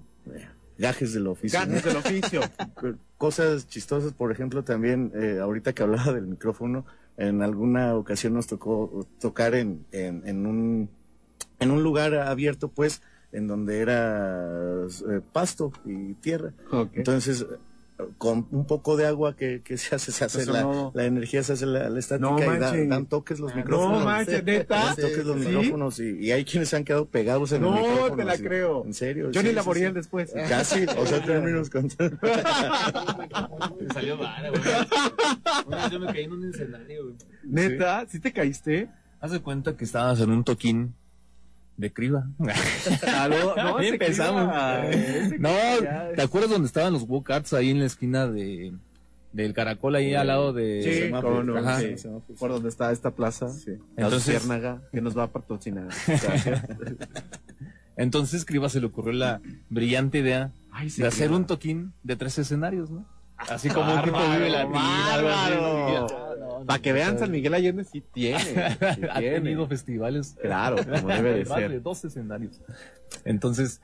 gajes 0.78 1.12
del 1.12 1.26
oficio. 1.26 1.58
Gajes 1.58 1.84
¿no? 1.84 1.90
del 1.90 1.96
oficio. 1.98 2.40
Cosas 3.18 3.68
chistosas, 3.68 4.12
por 4.12 4.32
ejemplo, 4.32 4.64
también, 4.64 5.12
eh, 5.14 5.38
ahorita 5.42 5.72
que 5.74 5.82
hablaba 5.82 6.12
del 6.12 6.26
micrófono, 6.26 6.86
en 7.16 7.42
alguna 7.42 7.94
ocasión 7.96 8.32
nos 8.32 8.46
tocó 8.46 9.06
tocar 9.20 9.54
en, 9.54 9.84
en, 9.90 10.22
en 10.26 10.46
un, 10.46 10.88
en 11.58 11.70
un 11.70 11.82
lugar 11.82 12.14
abierto, 12.14 12.68
pues, 12.68 13.02
en 13.32 13.46
donde 13.46 13.80
era 13.80 14.84
eh, 15.10 15.20
pasto 15.32 15.72
y 15.84 16.14
tierra. 16.14 16.52
Entonces, 16.94 17.44
con 18.16 18.46
un 18.52 18.64
poco 18.64 18.96
de 18.96 19.06
agua 19.06 19.34
que, 19.34 19.60
que 19.60 19.76
se 19.76 19.96
hace, 19.96 20.12
se 20.12 20.24
hace 20.24 20.46
la, 20.46 20.62
no. 20.62 20.92
la 20.94 21.04
energía, 21.04 21.42
se 21.42 21.54
hace 21.54 21.66
la, 21.66 21.90
la 21.90 21.98
estática 21.98 22.30
No 22.30 22.38
y 22.38 22.58
da- 22.58 22.72
dan 22.86 23.06
toques 23.06 23.40
los 23.40 23.52
micrófonos. 23.56 23.98
No 23.98 24.04
manches, 24.04 24.44
neta. 24.44 24.76
Dan 24.84 24.96
toques 24.96 25.24
los 25.26 25.40
¿Sí? 25.40 25.48
micrófonos 25.48 25.98
y, 25.98 26.10
y 26.26 26.30
hay 26.30 26.44
quienes 26.44 26.68
se 26.68 26.76
han 26.76 26.84
quedado 26.84 27.06
pegados 27.06 27.50
en 27.50 27.64
el 27.64 27.70
No, 27.70 27.76
micrófono. 27.76 28.16
te 28.16 28.24
la 28.24 28.38
creo. 28.38 28.84
En 28.86 28.94
serio. 28.94 29.30
Sí, 29.34 29.40
sí, 29.40 29.52
Laboriel 29.52 29.90
sí. 29.90 29.94
después. 29.96 30.32
Casi, 30.48 30.84
o 30.96 31.06
sea, 31.06 31.22
términos 31.26 31.70
con... 31.70 31.88
Me 33.80 33.88
salió 33.92 34.16
vara, 34.16 34.48
güey. 34.50 34.62
Una 35.66 35.76
vez 35.82 35.90
yo 35.90 36.00
me 36.00 36.06
caí 36.06 36.24
en 36.24 36.32
un 36.32 36.44
escenario, 36.48 37.02
güey. 37.04 37.16
Neta, 37.44 38.06
¿sí 38.08 38.20
te 38.20 38.32
caíste? 38.32 38.88
Haz 39.20 39.32
de 39.32 39.40
cuenta 39.40 39.76
que 39.76 39.84
estabas 39.84 40.20
en 40.20 40.30
un 40.30 40.44
toquín 40.44 40.94
de 41.78 41.92
criba. 41.92 42.26
Aló, 43.16 43.54
no, 43.56 43.80
empezamos. 43.80 44.52
No, 45.38 45.50
¿te 46.14 46.20
acuerdas 46.22 46.50
donde 46.50 46.66
estaban 46.66 46.92
los 46.92 47.06
go-karts 47.06 47.54
ahí 47.54 47.70
en 47.70 47.78
la 47.78 47.86
esquina 47.86 48.26
de 48.26 48.74
del 49.32 49.52
caracol 49.52 49.94
ahí 49.94 50.14
al 50.14 50.26
lado 50.26 50.52
de 50.54 50.80
Sí, 50.82 51.00
semáforo. 51.02 51.44
no, 51.44 51.56
Ajá. 51.58 51.80
sí. 51.80 51.94
Por 52.38 52.50
donde 52.50 52.68
está 52.70 52.90
esta 52.92 53.10
plaza. 53.12 53.48
Sí. 53.50 53.72
La 53.96 54.04
Entonces- 54.06 54.34
Luciérnaga, 54.34 54.82
que 54.92 55.00
nos 55.00 55.16
va 55.16 55.24
a 55.24 55.26
patrocinar. 55.30 55.88
Entonces 57.96 58.44
Criba 58.44 58.68
se 58.68 58.80
le 58.80 58.86
ocurrió 58.86 59.12
la 59.12 59.40
brillante 59.70 60.18
idea 60.18 60.52
Ay, 60.70 60.88
sí, 60.90 61.02
de 61.02 61.08
hacer 61.08 61.32
un 61.32 61.46
toquín 61.46 61.92
de 62.02 62.16
tres 62.16 62.38
escenarios, 62.38 62.90
¿no? 62.90 63.04
Así 63.38 63.68
como 63.68 63.94
un 63.94 64.02
tipo 64.02 64.18
vive 64.18 64.50
la 64.50 64.66
bárbaro. 64.66 66.06
Para 66.66 66.82
que 66.82 66.92
vean, 66.92 67.18
San 67.18 67.30
Miguel 67.30 67.54
Allende 67.54 67.84
sí 67.84 68.02
tiene. 68.12 68.42
sí 68.44 68.60
ha 69.10 69.18
tiene. 69.20 69.40
tenido 69.40 69.66
festivales. 69.68 70.36
Claro, 70.40 70.76
como 70.84 71.08
debe 71.08 71.34
de 71.34 71.44
ser. 71.46 71.70
de 71.70 71.80
dos 71.80 72.04
escenarios. 72.04 72.60
Entonces, 73.24 73.80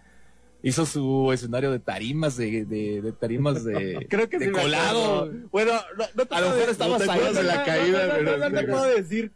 hizo 0.62 0.84
su 0.86 1.30
escenario 1.32 1.70
de 1.70 1.78
tarimas, 1.78 2.36
de, 2.36 2.64
de, 2.64 3.00
de 3.00 3.12
tarimas 3.12 3.64
de, 3.64 4.06
Creo 4.10 4.28
que 4.28 4.38
de 4.38 4.46
sí 4.46 4.50
colado. 4.52 5.30
Bueno, 5.52 5.72
no, 5.96 6.04
no 6.14 6.26
te 6.26 6.34
A 6.34 6.40
lo 6.40 6.50
mejor 6.50 6.68
estabas 6.70 7.06
no 7.06 7.12
ahí 7.12 7.34
de 7.34 7.42
la 7.44 7.64
caída, 7.64 8.06
no, 8.06 8.06
no, 8.08 8.14
pero- 8.18 8.38
no, 8.38 8.48
no 8.50 8.60
te 8.60 8.66
puedo 8.66 8.84
decir. 8.84 9.32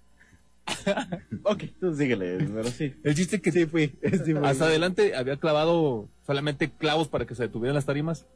ok, 1.45 1.62
tú 1.81 1.95
síguele, 1.95 2.39
pero 2.55 2.69
sí. 2.69 2.95
El 3.03 3.15
chiste 3.15 3.40
que 3.40 3.51
Sí 3.53 3.65
fui. 3.66 3.97
sí 4.03 4.35
fui. 4.35 4.43
hasta 4.45 4.66
adelante 4.66 5.15
había 5.16 5.36
clavado 5.36 6.09
solamente 6.27 6.70
clavos 6.70 7.09
para 7.09 7.24
que 7.24 7.35
se 7.35 7.45
detuvieran 7.45 7.74
las 7.74 7.86
tarimas. 7.86 8.27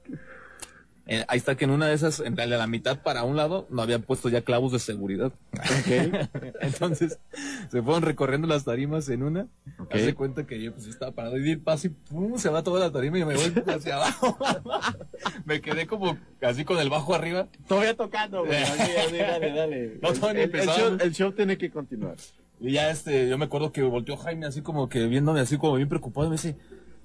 Eh, 1.06 1.24
ahí 1.26 1.38
está 1.38 1.56
que 1.56 1.64
en 1.64 1.72
una 1.72 1.88
de 1.88 1.94
esas, 1.94 2.20
en 2.20 2.36
realidad 2.36 2.58
la 2.58 2.68
mitad 2.68 3.02
para 3.02 3.24
un 3.24 3.36
lado, 3.36 3.66
no 3.70 3.82
habían 3.82 4.02
puesto 4.02 4.28
ya 4.28 4.42
clavos 4.42 4.70
de 4.72 4.78
seguridad. 4.78 5.32
Entonces, 6.60 7.18
se 7.70 7.82
fueron 7.82 8.02
recorriendo 8.02 8.46
las 8.46 8.64
tarimas 8.64 9.08
en 9.08 9.24
una. 9.24 9.48
Ok. 9.78 9.94
Hace 9.94 10.14
cuenta 10.14 10.46
que 10.46 10.62
yo 10.62 10.72
pues 10.72 10.86
estaba 10.86 11.12
parado 11.12 11.36
y 11.38 11.42
di 11.42 11.50
el 11.52 11.60
paso 11.60 11.88
y 11.88 11.90
pum, 11.90 12.38
se 12.38 12.50
va 12.50 12.62
toda 12.62 12.80
la 12.80 12.92
tarima 12.92 13.18
y 13.18 13.24
me 13.24 13.34
voy 13.34 13.52
hacia 13.66 13.96
abajo. 13.96 14.38
me 15.44 15.60
quedé 15.60 15.86
como 15.86 16.16
así 16.40 16.64
con 16.64 16.78
el 16.78 16.88
bajo 16.88 17.14
arriba. 17.14 17.48
Todavía 17.66 17.96
tocando, 17.96 18.44
güey. 18.44 18.56
Así, 18.62 18.92
así, 18.96 19.16
dale, 19.16 19.52
dale. 19.52 19.98
No, 20.00 20.12
todavía 20.12 20.44
el, 20.44 20.50
el 20.50 20.60
empezamos. 20.60 20.78
show, 20.78 20.98
el 21.00 21.12
show 21.12 21.32
tiene 21.32 21.58
que 21.58 21.70
continuar. 21.70 22.16
Y 22.60 22.72
ya 22.72 22.90
este, 22.90 23.28
yo 23.28 23.36
me 23.38 23.46
acuerdo 23.46 23.72
que 23.72 23.82
volteó 23.82 24.16
Jaime 24.16 24.46
así 24.46 24.62
como 24.62 24.88
que 24.88 25.06
viéndome 25.08 25.40
así 25.40 25.58
como 25.58 25.74
bien 25.74 25.88
preocupado 25.88 26.28
y 26.28 26.30
me 26.30 26.36
dice, 26.36 26.56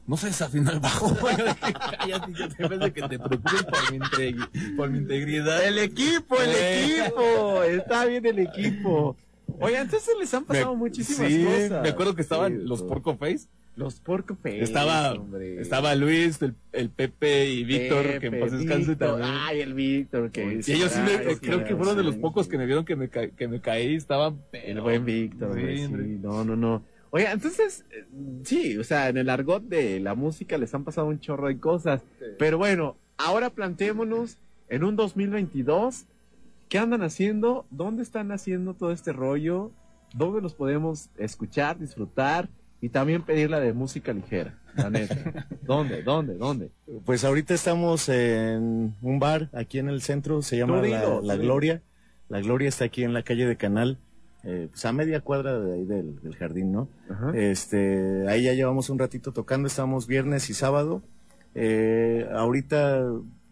no 0.08 0.18
se 0.18 0.28
desafinó 0.28 0.72
el 0.72 0.80
bajo. 0.80 1.16
Cállate, 2.00 2.34
yo 2.34 2.48
te 2.50 2.94
que 2.94 3.02
te 3.08 3.20
preocupes 3.20 3.64
por 3.66 3.92
mi, 3.92 4.76
por 4.76 4.90
mi 4.90 4.98
integridad. 5.00 5.66
El 5.66 5.78
equipo, 5.80 6.42
el 6.42 6.50
Eh. 6.52 7.00
equipo. 7.06 7.64
Está 7.64 8.06
bien 8.06 8.26
el 8.26 8.40
equipo. 8.40 9.16
Oye, 9.60 9.78
entonces 9.78 10.14
les 10.20 10.34
han 10.34 10.46
pasado 10.46 10.76
muchísimas 10.76 11.32
sí, 11.32 11.44
cosas. 11.44 11.82
Me 11.84 11.90
acuerdo 11.90 12.16
que 12.16 12.22
estaban 12.22 12.58
Sí, 12.60 12.64
los. 12.66 12.84
Porco 12.84 13.16
Face. 13.18 13.48
Los 13.76 14.00
Porco 14.00 14.36
Face, 14.42 14.62
estaba, 14.64 15.14
hombre. 15.14 15.62
estaba 15.62 15.94
Luis, 15.94 16.42
el, 16.42 16.56
el 16.72 16.90
Pepe 16.90 17.48
y 17.52 17.64
Víctor, 17.64 18.06
que 18.20 18.26
en 18.26 18.32
Pepe, 18.34 18.40
paz 18.40 18.52
descanse 18.54 18.96
también. 18.96 19.30
Ay, 19.32 19.62
el 19.62 19.76
Víctor. 19.76 20.32
Que 20.32 20.62
y 20.66 20.72
ellos 20.72 20.92
sí, 20.92 21.00
me- 21.02 21.12
Ay, 21.12 21.36
sí, 21.36 21.40
creo 21.42 21.60
que 21.64 21.70
sí, 21.70 21.76
fueron 21.76 21.96
de 21.96 22.02
los 22.02 22.16
sí. 22.16 22.20
pocos 22.20 22.48
que 22.48 22.58
me 22.58 22.66
vieron 22.66 22.86
que 22.86 22.96
me, 22.96 23.08
ca- 23.10 23.28
que 23.30 23.48
me 23.48 23.62
caí, 23.62 23.94
estaban... 23.94 24.42
El 24.52 24.82
buen 24.82 25.06
Víctor, 25.06 25.54
Sí, 25.54 25.62
güey, 25.62 25.78
sí, 25.78 25.86
hombre. 25.86 26.06
no, 26.08 26.44
no, 26.44 26.56
no. 26.56 26.84
Oye, 27.10 27.30
entonces, 27.32 27.86
eh, 27.92 28.06
sí, 28.44 28.78
o 28.78 28.84
sea, 28.84 29.10
en 29.10 29.18
el 29.18 29.30
argot 29.30 29.64
de 29.64 30.00
la 30.00 30.16
música 30.16 30.58
les 30.58 30.74
han 30.74 30.84
pasado 30.84 31.08
un 31.08 31.20
chorro 31.20 31.48
de 31.48 31.60
cosas. 31.60 32.02
Pero 32.38 32.58
bueno, 32.58 32.98
ahora 33.18 33.50
planteémonos 33.50 34.38
en 34.70 34.84
un 34.84 34.96
2022, 34.96 36.06
¿qué 36.70 36.78
andan 36.78 37.04
haciendo? 37.04 37.66
¿Dónde 37.70 38.04
están 38.04 38.32
haciendo 38.32 38.74
todo 38.74 38.92
este 38.92 39.14
rollo? 39.14 39.72
¿Dónde 40.14 40.42
los 40.42 40.54
podemos 40.54 41.10
escuchar, 41.18 41.80
disfrutar 41.80 42.50
y 42.82 42.90
también 42.90 43.24
pedir 43.24 43.50
la 43.50 43.60
de 43.60 43.74
música 43.74 44.14
ligera? 44.14 44.60
La 44.76 44.90
neta. 44.90 45.48
¿Dónde, 45.62 46.04
dónde, 46.04 46.36
dónde? 46.36 46.72
Pues 47.06 47.24
ahorita 47.24 47.54
estamos 47.54 48.10
en 48.10 48.96
un 49.02 49.20
bar 49.20 49.50
aquí 49.54 49.80
en 49.80 49.90
el 49.90 50.02
centro, 50.02 50.42
se 50.42 50.58
llama 50.58 50.82
La, 50.82 51.36
Gloria. 51.36 51.82
La 52.30 52.42
Gloria 52.42 52.70
está 52.70 52.86
aquí 52.86 53.04
en 53.04 53.14
la 53.14 53.24
calle 53.24 53.46
de 53.46 53.58
Canal, 53.58 53.98
eh, 54.49 54.68
pues 54.72 54.86
a 54.86 54.94
media 54.94 55.19
cuadra 55.22 55.60
de 55.60 55.74
ahí 55.74 55.86
del, 55.86 56.19
del 56.22 56.36
jardín, 56.36 56.72
¿no? 56.72 56.88
Ajá. 57.10 57.32
Este, 57.36 58.26
ahí 58.30 58.44
ya 58.44 58.53
llevamos 58.53 58.90
un 58.90 58.98
ratito 58.98 59.32
tocando, 59.34 59.68
estamos 59.68 60.07
viernes 60.07 60.49
y 60.49 60.53
sábado. 60.53 61.02
Eh, 61.53 62.26
ahorita 62.34 63.06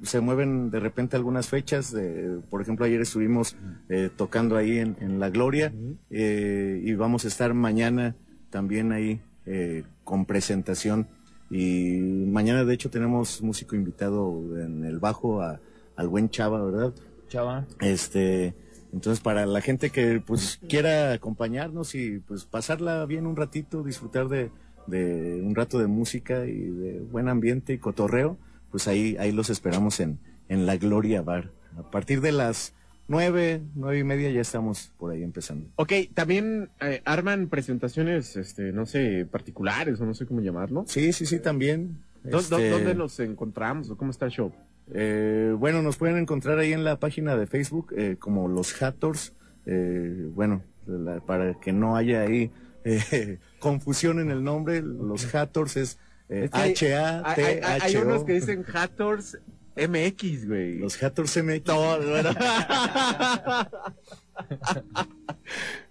se 0.03 0.19
mueven 0.19 0.69
de 0.69 0.79
repente 0.79 1.15
algunas 1.15 1.47
fechas, 1.47 1.93
eh, 1.97 2.37
por 2.49 2.61
ejemplo 2.61 2.85
ayer 2.85 3.01
estuvimos 3.01 3.55
eh, 3.89 4.09
tocando 4.15 4.57
ahí 4.57 4.77
en, 4.77 4.95
en 4.99 5.19
La 5.19 5.29
Gloria 5.29 5.73
eh, 6.11 6.81
y 6.83 6.93
vamos 6.93 7.25
a 7.25 7.29
estar 7.29 7.53
mañana 7.53 8.15
también 8.49 8.91
ahí 8.91 9.21
eh, 9.45 9.83
con 10.03 10.25
presentación 10.25 11.07
y 11.49 11.97
mañana 12.27 12.63
de 12.65 12.73
hecho 12.73 12.89
tenemos 12.89 13.41
músico 13.41 13.75
invitado 13.75 14.41
en 14.59 14.83
el 14.83 14.99
bajo 14.99 15.41
a- 15.41 15.59
al 15.95 16.07
buen 16.09 16.29
Chava, 16.29 16.63
¿verdad? 16.63 16.93
Chava. 17.29 17.65
Este, 17.79 18.53
entonces 18.95 19.21
para 19.21 19.45
la 19.45 19.61
gente 19.61 19.91
que 19.91 20.19
pues 20.25 20.59
quiera 20.67 21.13
acompañarnos 21.13 21.93
y 21.93 22.17
pues 22.19 22.45
pasarla 22.45 23.05
bien 23.05 23.27
un 23.27 23.35
ratito, 23.35 23.83
disfrutar 23.83 24.27
de, 24.29 24.49
de 24.87 25.41
un 25.43 25.53
rato 25.53 25.77
de 25.77 25.85
música 25.87 26.45
y 26.47 26.57
de 26.59 26.99
buen 27.01 27.27
ambiente 27.29 27.73
y 27.73 27.77
cotorreo, 27.77 28.37
pues 28.71 28.87
ahí, 28.87 29.15
ahí 29.19 29.31
los 29.31 29.49
esperamos 29.49 29.99
en, 29.99 30.17
en 30.49 30.65
la 30.65 30.77
Gloria 30.77 31.21
Bar. 31.21 31.51
A 31.77 31.91
partir 31.91 32.21
de 32.21 32.31
las 32.31 32.73
nueve, 33.07 33.61
nueve 33.75 33.99
y 33.99 34.03
media 34.03 34.31
ya 34.31 34.41
estamos 34.41 34.91
por 34.97 35.11
ahí 35.11 35.21
empezando. 35.23 35.67
Ok, 35.75 35.91
también 36.13 36.69
eh, 36.81 37.01
arman 37.05 37.47
presentaciones, 37.49 38.35
este, 38.37 38.71
no 38.71 38.85
sé, 38.85 39.27
particulares 39.29 39.99
o 40.01 40.05
no 40.05 40.13
sé 40.13 40.25
cómo 40.25 40.41
llamarlo. 40.41 40.85
Sí, 40.87 41.11
sí, 41.13 41.25
sí, 41.25 41.39
también. 41.39 41.97
¿Dó- 42.23 42.41
dó- 42.41 42.57
Este, 42.57 42.69
¿Dónde 42.71 42.95
nos 42.95 43.19
encontramos 43.19 43.89
o 43.91 43.97
cómo 43.97 44.09
está 44.11 44.25
el 44.25 44.31
show? 44.31 44.51
Eh, 44.93 45.53
bueno, 45.57 45.81
nos 45.81 45.97
pueden 45.97 46.17
encontrar 46.17 46.59
ahí 46.59 46.73
en 46.73 46.83
la 46.83 46.99
página 46.99 47.35
de 47.35 47.47
Facebook 47.47 47.93
eh, 47.97 48.15
como 48.19 48.47
los 48.47 48.81
Hattors. 48.81 49.33
Eh, 49.65 50.27
bueno, 50.33 50.61
la- 50.85 51.19
para 51.21 51.55
que 51.55 51.73
no 51.73 51.95
haya 51.95 52.21
ahí 52.21 52.51
eh, 52.85 53.39
confusión 53.59 54.19
en 54.19 54.29
el 54.31 54.43
nombre, 54.43 54.81
los 54.81 55.33
Hattors 55.33 55.77
es 55.77 55.97
H-A-T-H-O. 56.29 57.25
Hay, 57.25 57.59
hay- 57.81 57.95
unos 57.97 58.23
que 58.23 58.33
dicen 58.33 58.63
Hatters 58.71 59.37
MX, 59.75 60.47
güey. 60.47 60.77
Los 60.79 61.01
Hatters 61.01 61.37
MX. 61.43 61.65
No, 61.67 61.97
bueno. 61.99 62.29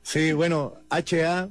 Sí, 0.02 0.32
bueno, 0.32 0.74
H-A-T-H-O-R 0.90 1.48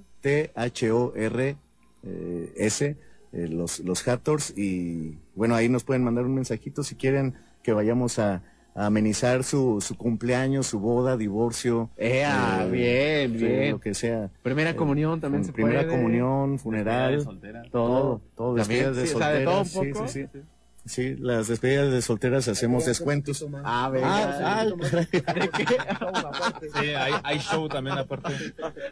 eh, 3.33 3.43
eh, 3.43 3.47
los, 3.47 3.79
los 3.79 4.07
Hatters, 4.07 4.53
y 4.57 5.17
bueno, 5.35 5.55
ahí 5.55 5.69
nos 5.69 5.83
pueden 5.83 6.03
mandar 6.03 6.25
un 6.25 6.35
mensajito 6.35 6.83
si 6.83 6.95
quieren 6.95 7.33
que 7.63 7.73
vayamos 7.73 8.19
a, 8.19 8.43
a 8.75 8.85
amenizar 8.87 9.43
su, 9.43 9.79
su 9.81 9.95
cumpleaños, 9.95 10.67
su 10.67 10.79
boda, 10.79 11.17
divorcio. 11.17 11.89
Ea, 11.97 12.65
eh, 12.65 12.69
bien, 12.69 13.39
sí, 13.39 13.45
bien. 13.45 13.71
Lo 13.71 13.79
que 13.79 13.93
sea. 13.93 14.29
Primera 14.41 14.75
comunión 14.75 15.19
también 15.21 15.45
se 15.45 15.53
Primera 15.53 15.81
puede. 15.83 15.95
comunión, 15.95 16.59
funeral, 16.59 17.23
todo, 17.71 18.21
todo, 18.35 18.55
También, 18.55 18.93
despedidas 18.93 18.95
de 18.97 19.07
sí, 19.07 19.15
o 19.15 19.17
sea, 19.17 19.29
de 19.29 19.45
todo 19.45 19.65
solteras, 19.65 19.75
un 19.75 19.93
poco. 19.93 20.07
sí, 20.07 20.21
sí, 20.23 20.27
sí. 20.33 20.39
Sí, 20.85 21.15
las 21.17 21.47
despedidas 21.47 21.91
de 21.91 22.01
solteras 22.01 22.47
hacemos 22.49 22.85
descuentos. 22.85 23.45
Ah, 23.63 23.89
venga. 23.89 24.07
Ah, 24.61 24.65
ah, 25.23 26.53
Sí, 26.81 26.87
hay, 26.89 27.13
hay 27.23 27.39
show 27.39 27.67
también 27.69 27.97
aparte. 27.97 28.33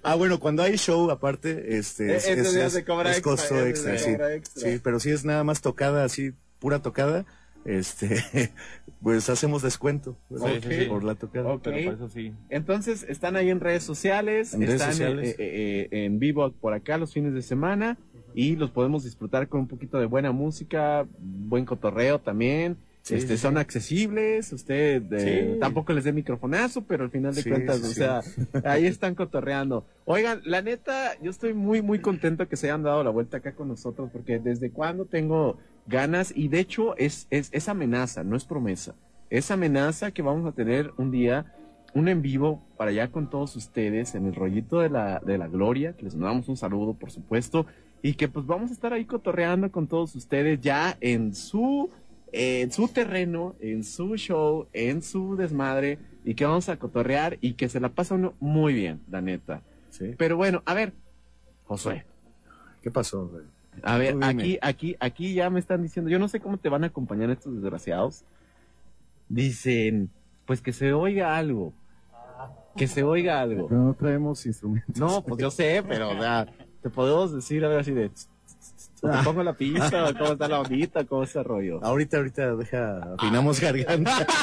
Ah, 0.03 0.15
bueno, 0.15 0.39
cuando 0.39 0.63
hay 0.63 0.77
show 0.77 1.09
aparte, 1.11 1.77
este, 1.77 2.15
es, 2.15 2.27
ese 2.27 2.33
es- 2.41 2.47
es- 2.47 2.55
es 2.55 2.75
extra, 2.77 3.21
costo 3.21 3.65
extra, 3.65 3.97
sí. 3.97 4.15
Sí, 4.55 4.79
pero 4.83 4.99
si 4.99 5.09
es 5.11 5.25
nada 5.25 5.43
más 5.43 5.61
tocada, 5.61 6.03
así, 6.03 6.31
pura 6.59 6.81
tocada, 6.81 7.25
este, 7.65 8.15
pues 9.01 9.29
hacemos 9.29 9.61
descuento 9.61 10.17
sí. 10.29 10.85
por 10.85 11.03
la 11.03 11.15
tocada. 11.15 11.49
Ok. 11.49 11.61
Pero 11.63 11.85
por 11.85 11.93
eso 11.95 12.09
sí. 12.09 12.33
Entonces, 12.49 13.03
están 13.07 13.35
ahí 13.35 13.49
en 13.49 13.59
redes 13.59 13.83
sociales, 13.83 14.53
En 14.53 14.61
redes 14.61 14.75
están 14.75 14.91
sociales. 14.93 15.29
eh, 15.31 15.35
eh, 15.39 15.89
eh, 15.91 16.05
en 16.05 16.19
vivo 16.19 16.51
por 16.53 16.73
acá 16.73 16.97
los 16.97 17.13
fines 17.13 17.33
de 17.33 17.41
semana 17.41 17.97
y 18.33 18.55
los 18.55 18.71
podemos 18.71 19.03
disfrutar 19.03 19.47
con 19.47 19.61
un 19.61 19.67
poquito 19.67 19.99
de 19.99 20.05
buena 20.05 20.31
música, 20.31 21.05
buen 21.19 21.65
cotorreo 21.65 22.19
también. 22.19 22.77
Sí, 23.03 23.15
este, 23.15 23.35
sí, 23.35 23.41
son 23.41 23.57
accesibles, 23.57 24.53
usted 24.53 25.01
eh, 25.13 25.53
Sí. 25.53 25.59
tampoco 25.59 25.91
les 25.91 26.03
dé 26.03 26.13
microfonazo, 26.13 26.83
pero 26.83 27.03
al 27.03 27.09
final 27.09 27.33
de 27.33 27.43
cuentas, 27.43 27.81
o 27.81 27.87
sea, 27.87 28.21
ahí 28.63 28.85
están 28.85 29.15
cotorreando. 29.15 29.85
Oigan, 30.05 30.41
la 30.45 30.61
neta, 30.61 31.13
yo 31.19 31.31
estoy 31.31 31.55
muy, 31.55 31.81
muy 31.81 31.97
contento 31.97 32.47
que 32.47 32.55
se 32.57 32.67
hayan 32.67 32.83
dado 32.83 33.03
la 33.03 33.09
vuelta 33.09 33.37
acá 33.37 33.53
con 33.53 33.69
nosotros, 33.69 34.09
porque 34.13 34.37
desde 34.37 34.69
cuando 34.69 35.05
tengo 35.05 35.57
ganas, 35.87 36.31
y 36.35 36.47
de 36.47 36.59
hecho 36.59 36.95
es, 36.97 37.25
es, 37.31 37.49
es 37.51 37.67
amenaza, 37.69 38.23
no 38.23 38.35
es 38.35 38.45
promesa, 38.45 38.93
es 39.31 39.49
amenaza 39.49 40.11
que 40.11 40.21
vamos 40.21 40.45
a 40.47 40.51
tener 40.55 40.91
un 40.97 41.09
día 41.09 41.55
un 41.95 42.07
en 42.07 42.21
vivo 42.21 42.63
para 42.77 42.91
allá 42.91 43.07
con 43.09 43.29
todos 43.31 43.55
ustedes 43.55 44.13
en 44.13 44.27
el 44.27 44.35
rollito 44.35 44.79
de 44.79 44.89
la, 44.89 45.19
de 45.25 45.39
la 45.39 45.47
gloria, 45.47 45.93
que 45.93 46.03
les 46.03 46.13
mandamos 46.15 46.47
un 46.49 46.55
saludo, 46.55 46.93
por 46.93 47.09
supuesto, 47.09 47.65
y 48.01 48.13
que 48.13 48.27
pues 48.27 48.45
vamos 48.45 48.71
a 48.71 48.73
estar 48.73 48.93
ahí 48.93 49.05
cotorreando 49.05 49.71
con 49.71 49.87
todos 49.87 50.15
ustedes 50.15 50.59
ya 50.61 50.97
en 51.01 51.35
su, 51.35 51.89
en 52.31 52.71
su 52.71 52.87
terreno, 52.87 53.55
en 53.59 53.83
su 53.83 54.15
show, 54.17 54.67
en 54.73 55.01
su 55.01 55.35
desmadre, 55.35 55.99
y 56.23 56.35
que 56.35 56.45
vamos 56.45 56.69
a 56.69 56.77
cotorrear 56.77 57.37
y 57.41 57.53
que 57.53 57.69
se 57.69 57.79
la 57.79 57.89
pasa 57.89 58.15
uno 58.15 58.33
muy 58.39 58.73
bien, 58.73 59.01
la 59.09 59.21
neta. 59.21 59.61
Sí. 59.89 60.15
Pero 60.17 60.37
bueno, 60.37 60.63
a 60.65 60.73
ver, 60.73 60.93
Josué, 61.65 62.05
¿Qué 62.81 62.89
pasó? 62.89 63.27
güey? 63.27 63.43
a 63.83 63.97
ver, 63.97 64.15
aquí, 64.21 64.57
aquí, 64.61 64.95
aquí 64.99 65.33
ya 65.33 65.49
me 65.49 65.59
están 65.59 65.81
diciendo, 65.81 66.09
yo 66.09 66.19
no 66.19 66.27
sé 66.27 66.39
cómo 66.39 66.57
te 66.57 66.69
van 66.69 66.83
a 66.83 66.87
acompañar 66.87 67.29
estos 67.29 67.53
desgraciados. 67.53 68.23
Dicen, 69.29 70.09
pues 70.45 70.61
que 70.61 70.73
se 70.73 70.91
oiga 70.93 71.37
algo. 71.37 71.73
Que 72.75 72.87
se 72.87 73.03
oiga 73.03 73.39
algo. 73.39 73.67
Pero 73.67 73.81
no 73.81 73.93
traemos 73.93 74.45
instrumentos. 74.45 74.97
No, 74.97 75.23
pues 75.23 75.41
yo 75.41 75.51
sé, 75.51 75.83
pero 75.87 76.09
o 76.09 76.19
sea, 76.19 76.47
te 76.81 76.89
podemos 76.89 77.33
decir 77.33 77.63
algo 77.65 77.79
así 77.79 77.91
de. 77.91 78.09
Te 78.09 79.07
pongo 79.23 79.41
la 79.41 79.53
pista, 79.53 80.13
cómo 80.13 80.33
está 80.33 80.47
la 80.47 80.59
ondita, 80.61 81.03
cómo 81.05 81.23
está 81.23 81.39
el 81.39 81.45
rollo. 81.45 81.79
Ahorita, 81.83 82.17
ahorita, 82.17 82.55
deja, 82.55 83.15
afinamos 83.17 83.59
garganta. 83.59 84.27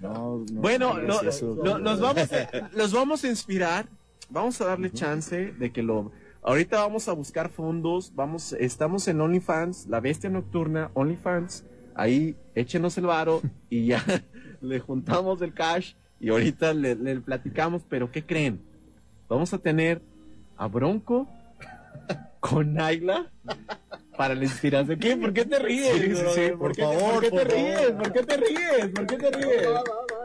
No, 0.00 0.44
no, 0.50 0.60
Bueno, 0.60 0.94
no 0.98 1.22
lo- 1.22 1.78
los, 1.78 2.00
vamos 2.00 2.32
a, 2.32 2.68
los 2.74 2.92
vamos 2.92 3.24
a 3.24 3.28
inspirar, 3.28 3.86
vamos 4.30 4.60
a 4.60 4.66
darle 4.66 4.90
chance 4.90 5.52
de 5.52 5.72
que 5.72 5.82
lo... 5.82 6.10
Ahorita 6.42 6.80
vamos 6.80 7.08
a 7.08 7.12
buscar 7.12 7.50
fondos, 7.50 8.12
vamos, 8.16 8.52
estamos 8.54 9.06
en 9.06 9.20
OnlyFans, 9.20 9.86
la 9.86 10.00
bestia 10.00 10.28
nocturna, 10.28 10.90
OnlyFans, 10.94 11.64
ahí 11.94 12.34
échenos 12.56 12.98
el 12.98 13.06
varo 13.06 13.42
y 13.70 13.86
ya 13.86 14.02
le 14.60 14.80
juntamos 14.80 15.40
el 15.40 15.54
cash 15.54 15.94
y 16.18 16.30
ahorita 16.30 16.74
le, 16.74 16.96
le 16.96 17.20
platicamos, 17.20 17.82
pero 17.88 18.10
¿qué 18.10 18.24
creen? 18.26 18.60
Vamos 19.32 19.54
a 19.54 19.58
tener 19.58 20.02
a 20.58 20.66
Bronco 20.68 21.26
con 22.38 22.74
Naila 22.74 23.30
para 24.16 24.34
la 24.34 24.44
inspiración. 24.44 24.98
¿Qué? 24.98 25.16
¿Por 25.16 25.32
qué 25.32 25.46
te 25.46 25.58
ríes? 25.58 25.92
Sí, 25.94 26.00
sí, 26.00 26.14
sí, 26.16 26.22
brother? 26.50 26.58
por 26.58 26.76
qué, 26.76 26.82
favor, 26.82 27.12
¿Por 27.14 27.22
qué 27.22 27.30
te 27.30 27.44
ríes? 27.44 27.90
¿Por 27.92 28.12
qué 28.12 28.22
te 28.24 28.36
ríes? 28.36 28.88
¿Por 28.94 29.06
qué 29.06 29.16
te 29.16 29.30
ríes? 29.30 29.68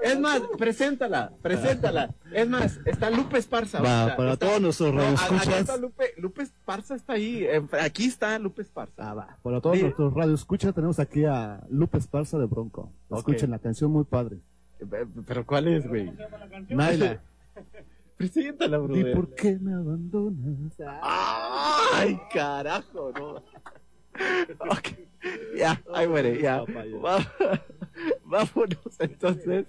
Es 0.04 0.20
más, 0.20 0.42
preséntala, 0.58 1.32
preséntala. 1.42 2.14
Es 2.34 2.50
más, 2.50 2.80
está 2.86 3.10
Lupe 3.10 3.38
Esparza. 3.38 3.80
Va, 3.82 4.14
para 4.18 4.34
Está- 4.34 4.46
todos 4.46 4.62
nuestros 4.62 4.94
radioescuchas. 4.94 5.60
está 5.62 5.78
Lupe, 5.78 6.14
Lupe 6.18 6.44
Esparza 6.44 6.96
está 6.96 7.14
ahí. 7.14 7.48
Aquí 7.82 8.06
está 8.08 8.38
Lupe 8.40 8.62
Esparza. 8.62 9.10
Ah, 9.10 9.14
va. 9.14 9.38
Para 9.42 9.62
todos 9.62 9.80
nuestros 9.80 10.14
radioescuchas 10.14 10.74
tenemos 10.76 11.00
aquí 11.00 11.24
a 11.24 11.62
Lupe 11.70 11.98
Esparza 11.98 12.38
de 12.38 12.46
Bronco. 12.46 12.92
Escuchen 13.16 13.52
la 13.52 13.60
canción 13.60 13.90
muy 13.90 14.04
padre. 14.04 14.38
Pero 15.26 15.46
¿cuál 15.46 15.70
es, 15.70 15.88
güey? 15.88 16.12
Naila, 16.70 17.22
Preséntala, 18.18 18.78
¿y 18.78 18.82
brother. 18.82 19.14
por 19.14 19.36
qué 19.36 19.58
me 19.60 19.74
abandonas? 19.74 20.74
¡Ay, 21.04 22.20
carajo! 22.34 23.12
No. 23.18 23.44
Ok. 24.60 24.98
Ya, 25.56 25.80
ahí 25.94 26.08
muere, 26.08 26.42
ya. 26.42 26.64
Vámonos 28.26 29.00
entonces. 29.00 29.68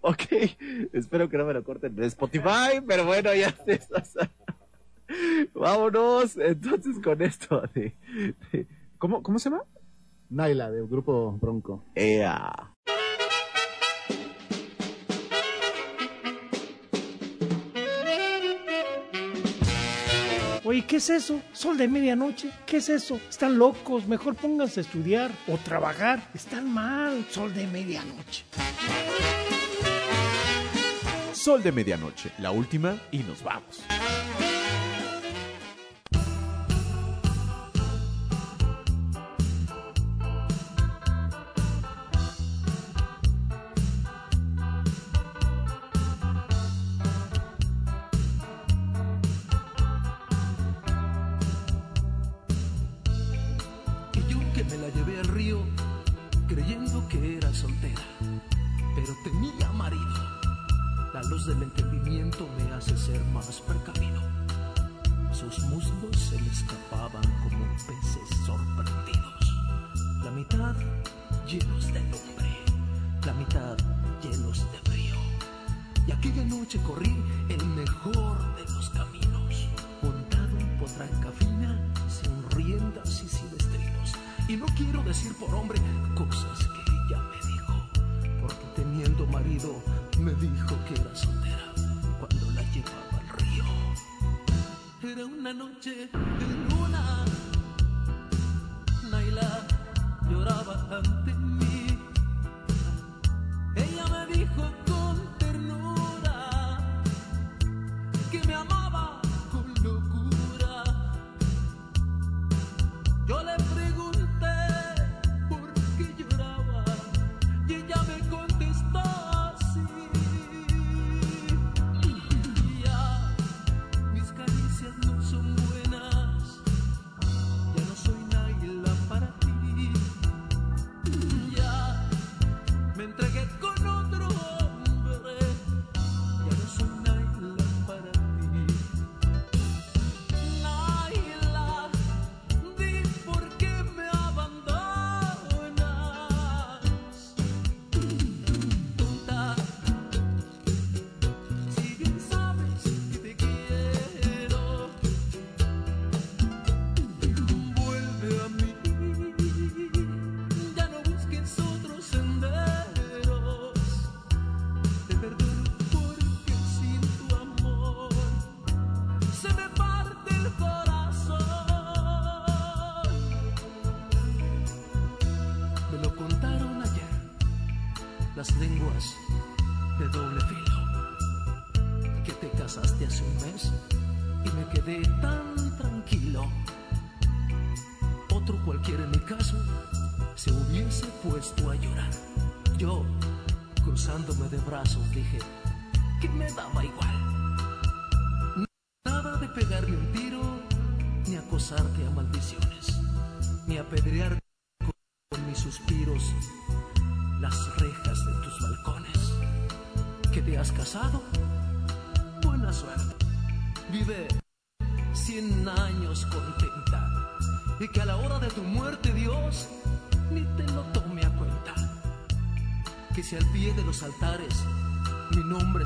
Ok, 0.00 0.22
espero 0.94 1.28
que 1.28 1.36
no 1.36 1.44
me 1.44 1.52
lo 1.52 1.62
corten 1.62 1.94
de 1.94 2.06
Spotify, 2.06 2.80
pero 2.86 3.04
bueno, 3.04 3.34
ya 3.34 3.54
estás. 3.66 4.14
Vámonos 5.54 6.36
entonces 6.38 6.98
con 7.04 7.20
esto 7.20 7.62
de, 7.74 7.94
de- 8.52 8.66
¿Cómo, 8.96 9.22
¿Cómo 9.22 9.38
se 9.38 9.50
llama? 9.50 9.64
Naila, 10.30 10.70
del 10.70 10.86
grupo 10.86 11.32
Bronco. 11.32 11.84
Ea. 11.94 12.71
Oye, 20.72 20.86
¿qué 20.86 20.96
es 20.96 21.10
eso? 21.10 21.42
¿Sol 21.52 21.76
de 21.76 21.86
medianoche? 21.86 22.48
¿Qué 22.64 22.78
es 22.78 22.88
eso? 22.88 23.20
Están 23.28 23.58
locos, 23.58 24.06
mejor 24.08 24.34
pónganse 24.34 24.80
a 24.80 24.82
estudiar 24.84 25.30
o 25.46 25.58
trabajar. 25.58 26.26
Están 26.32 26.72
mal, 26.72 27.26
sol 27.28 27.52
de 27.52 27.66
medianoche. 27.66 28.46
Sol 31.34 31.62
de 31.62 31.72
medianoche, 31.72 32.32
la 32.38 32.52
última 32.52 32.96
y 33.10 33.18
nos 33.18 33.42
vamos. 33.42 33.84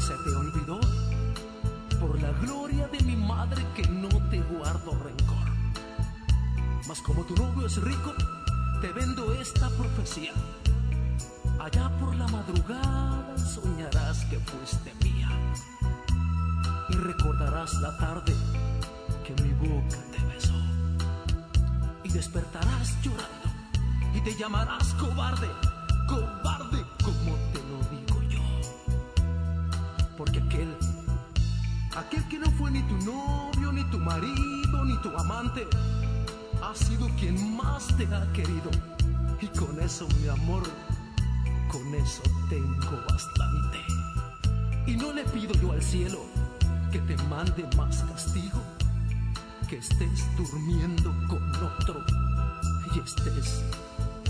Se 0.00 0.14
te 0.14 0.34
olvidó, 0.34 0.78
por 1.98 2.20
la 2.20 2.30
gloria 2.32 2.86
de 2.88 3.00
mi 3.00 3.16
madre 3.16 3.64
que 3.74 3.88
no 3.88 4.08
te 4.28 4.40
guardo 4.40 4.92
rencor. 4.92 5.48
Mas 6.86 7.00
como 7.00 7.24
tu 7.24 7.34
novio 7.34 7.66
es 7.66 7.80
rico, 7.80 8.12
te 8.80 8.92
vendo 8.92 9.32
esta 9.34 9.70
profecía. 9.70 10.32
Allá 11.58 11.90
por 11.98 12.14
la 12.14 12.28
madrugada 12.28 13.38
soñarás 13.38 14.24
que 14.26 14.38
fuiste 14.38 14.92
mía 15.02 15.30
y 16.90 16.94
recordarás 16.96 17.72
la 17.74 17.96
tarde 17.96 18.34
que 19.24 19.42
mi 19.42 19.52
boca 19.54 19.96
te 20.12 20.24
besó 20.26 20.60
y 22.04 22.10
despertarás 22.10 22.94
llorando 23.02 23.48
y 24.14 24.20
te 24.20 24.34
llamarás 24.34 24.92
cobarde, 24.94 25.48
cobarde 26.06 26.84
como 27.02 27.45
tu 32.88 32.96
novio, 33.04 33.72
ni 33.72 33.84
tu 33.84 33.98
marido, 33.98 34.84
ni 34.84 34.96
tu 35.02 35.08
amante, 35.16 35.66
ha 36.62 36.74
sido 36.74 37.08
quien 37.18 37.56
más 37.56 37.88
te 37.96 38.06
ha 38.14 38.30
querido. 38.32 38.70
Y 39.40 39.46
con 39.58 39.80
eso, 39.80 40.06
mi 40.20 40.28
amor, 40.28 40.62
con 41.70 41.94
eso 41.94 42.22
tengo 42.48 43.02
bastante. 43.08 43.78
Y 44.86 44.96
no 44.96 45.12
le 45.12 45.24
pido 45.24 45.52
yo 45.54 45.72
al 45.72 45.82
cielo 45.82 46.20
que 46.92 46.98
te 47.00 47.16
mande 47.24 47.68
más 47.76 48.02
castigo, 48.04 48.62
que 49.68 49.78
estés 49.78 50.24
durmiendo 50.36 51.12
con 51.28 51.42
otro 51.56 52.04
y 52.94 53.00
estés 53.00 53.62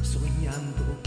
soñando 0.02 0.98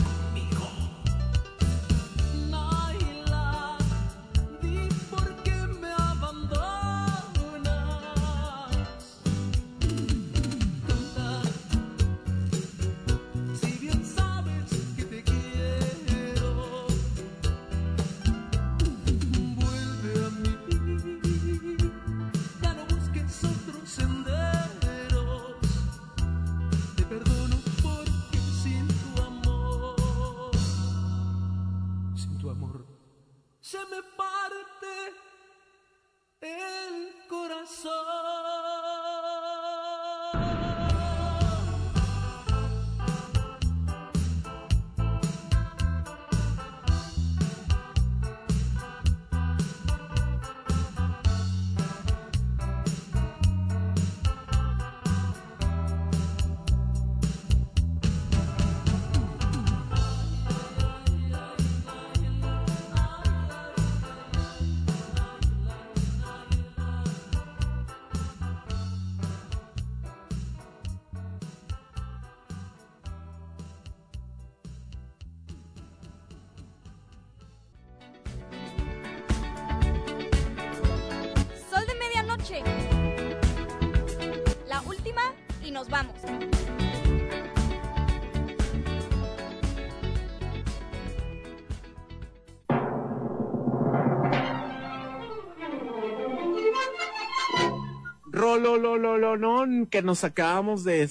Rololololón 98.81 99.87
que 99.87 100.01
nos 100.01 100.23
acabamos 100.23 100.83
de 100.83 101.09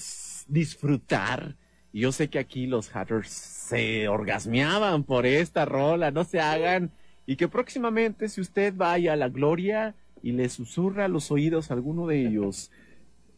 disfrutar. 0.48 1.56
Yo 1.92 2.12
sé 2.12 2.28
que 2.28 2.38
aquí 2.38 2.66
los 2.66 2.94
hatters 2.94 3.30
se 3.30 4.08
orgasmeaban 4.08 5.04
por 5.04 5.26
esta 5.26 5.64
rola, 5.64 6.10
no 6.10 6.24
se 6.24 6.40
hagan. 6.40 6.90
Y 7.26 7.36
que 7.36 7.48
próximamente, 7.48 8.28
si 8.28 8.40
usted 8.40 8.72
vaya 8.74 9.12
a 9.12 9.16
la 9.16 9.28
gloria 9.28 9.94
y 10.22 10.32
le 10.32 10.48
susurra 10.48 11.04
a 11.04 11.08
los 11.08 11.30
oídos 11.30 11.70
a 11.70 11.74
alguno 11.74 12.06
de 12.06 12.26
ellos, 12.26 12.70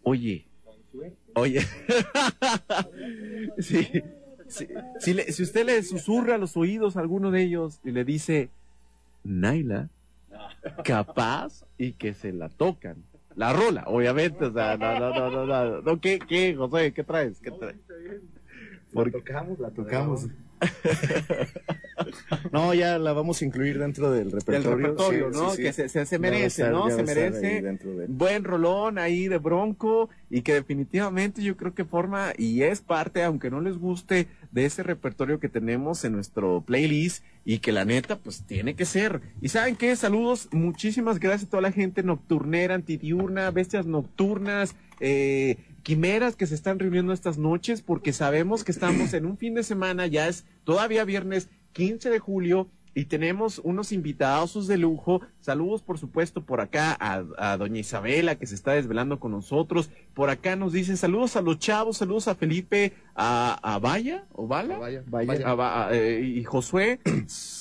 oye, 0.02 0.46
oye, 1.34 1.60
sí, 3.58 3.88
sí, 4.48 4.68
si, 4.98 5.14
si 5.14 5.42
usted 5.42 5.66
le 5.66 5.82
susurra 5.82 6.36
a 6.36 6.38
los 6.38 6.56
oídos 6.56 6.96
a 6.96 7.00
alguno 7.00 7.30
de 7.30 7.42
ellos 7.42 7.80
y 7.84 7.90
le 7.90 8.04
dice, 8.04 8.50
Naila, 9.24 9.88
capaz 10.84 11.64
y 11.78 11.92
que 11.92 12.14
se 12.14 12.32
la 12.32 12.48
tocan. 12.48 13.09
La 13.36 13.52
rola, 13.52 13.84
obviamente, 13.86 14.46
o 14.46 14.52
sea, 14.52 14.76
no, 14.76 14.98
no, 14.98 15.10
no, 15.10 15.30
no, 15.30 15.46
no, 15.46 15.82
no, 15.82 16.00
¿qué, 16.00 16.18
qué, 16.18 16.54
José, 16.54 16.92
qué 16.92 17.04
traes? 17.04 17.40
¿Qué 17.40 17.50
traes? 17.50 17.76
La 18.92 19.10
tocamos, 19.10 19.58
la 19.60 19.70
tocamos. 19.70 20.26
no, 22.52 22.74
ya 22.74 22.98
la 22.98 23.12
vamos 23.12 23.40
a 23.42 23.44
incluir 23.44 23.78
dentro 23.78 24.10
del 24.10 24.30
Del 24.30 24.40
repertorio. 24.40 24.76
repertorio, 24.76 25.32
Sí, 25.32 25.38
¿no? 25.38 25.50
sí, 25.50 25.56
sí. 25.72 25.82
Que 25.82 26.04
se, 26.06 26.18
merece, 26.18 26.62
estar- 26.64 26.72
¿no? 26.72 26.90
Se 26.90 27.02
merece. 27.02 27.62
de- 27.62 28.06
Buen 28.08 28.44
rolón 28.44 28.98
ahí 28.98 29.28
de 29.28 29.38
Bronco 29.38 30.08
y 30.28 30.42
que 30.42 30.54
definitivamente 30.54 31.42
yo 31.42 31.56
creo 31.56 31.74
que 31.74 31.84
forma 31.84 32.32
y 32.36 32.62
es 32.62 32.80
parte, 32.80 33.22
aunque 33.22 33.50
no 33.50 33.60
les 33.60 33.78
guste, 33.78 34.28
de 34.52 34.64
ese 34.64 34.82
repertorio 34.82 35.38
que 35.40 35.48
tenemos 35.48 36.04
en 36.04 36.12
nuestro 36.12 36.62
playlist 36.66 37.24
y 37.44 37.58
que 37.58 37.72
la 37.72 37.84
neta, 37.84 38.18
pues 38.18 38.42
tiene 38.46 38.74
que 38.74 38.84
ser. 38.84 39.20
Y 39.40 39.48
saben 39.48 39.76
qué, 39.76 39.94
saludos, 39.96 40.48
muchísimas 40.52 41.18
gracias 41.20 41.48
a 41.48 41.50
toda 41.50 41.62
la 41.62 41.72
gente 41.72 42.02
nocturnera, 42.02 42.74
antidiurna, 42.74 43.50
bestias 43.50 43.86
nocturnas, 43.86 44.74
eh, 45.00 45.56
quimeras 45.82 46.36
que 46.36 46.46
se 46.46 46.54
están 46.54 46.78
reuniendo 46.78 47.12
estas 47.12 47.38
noches 47.38 47.82
porque 47.82 48.12
sabemos 48.12 48.64
que 48.64 48.72
estamos 48.72 49.12
en 49.14 49.26
un 49.26 49.36
fin 49.38 49.54
de 49.54 49.62
semana, 49.62 50.06
ya 50.06 50.28
es 50.28 50.44
todavía 50.64 51.04
viernes 51.04 51.48
15 51.72 52.10
de 52.10 52.18
julio 52.18 52.68
y 52.92 53.04
tenemos 53.04 53.60
unos 53.62 53.92
invitados 53.92 54.66
de 54.66 54.76
lujo. 54.76 55.20
Saludos, 55.40 55.80
por 55.80 55.96
supuesto, 55.98 56.42
por 56.44 56.60
acá 56.60 56.96
a, 56.98 57.22
a 57.38 57.56
doña 57.56 57.78
Isabela, 57.78 58.34
que 58.34 58.46
se 58.48 58.56
está 58.56 58.72
desvelando 58.72 59.20
con 59.20 59.30
nosotros. 59.30 59.90
Por 60.12 60.28
acá 60.28 60.56
nos 60.56 60.72
dicen 60.72 60.96
saludos 60.96 61.36
a 61.36 61.40
los 61.40 61.60
chavos, 61.60 61.98
saludos 61.98 62.26
a 62.26 62.34
Felipe, 62.34 62.92
a, 63.14 63.54
a 63.62 63.78
Vaya, 63.78 64.24
o 64.32 64.48
Vala, 64.48 64.74
A 64.74 64.78
Vaya, 64.78 65.04
Vaya, 65.06 65.26
Vaya. 65.28 65.48
a 65.48 65.54
Va- 65.54 65.86
a- 65.86 65.94
eh, 65.96 66.20
y 66.20 66.42
Josué. 66.44 66.98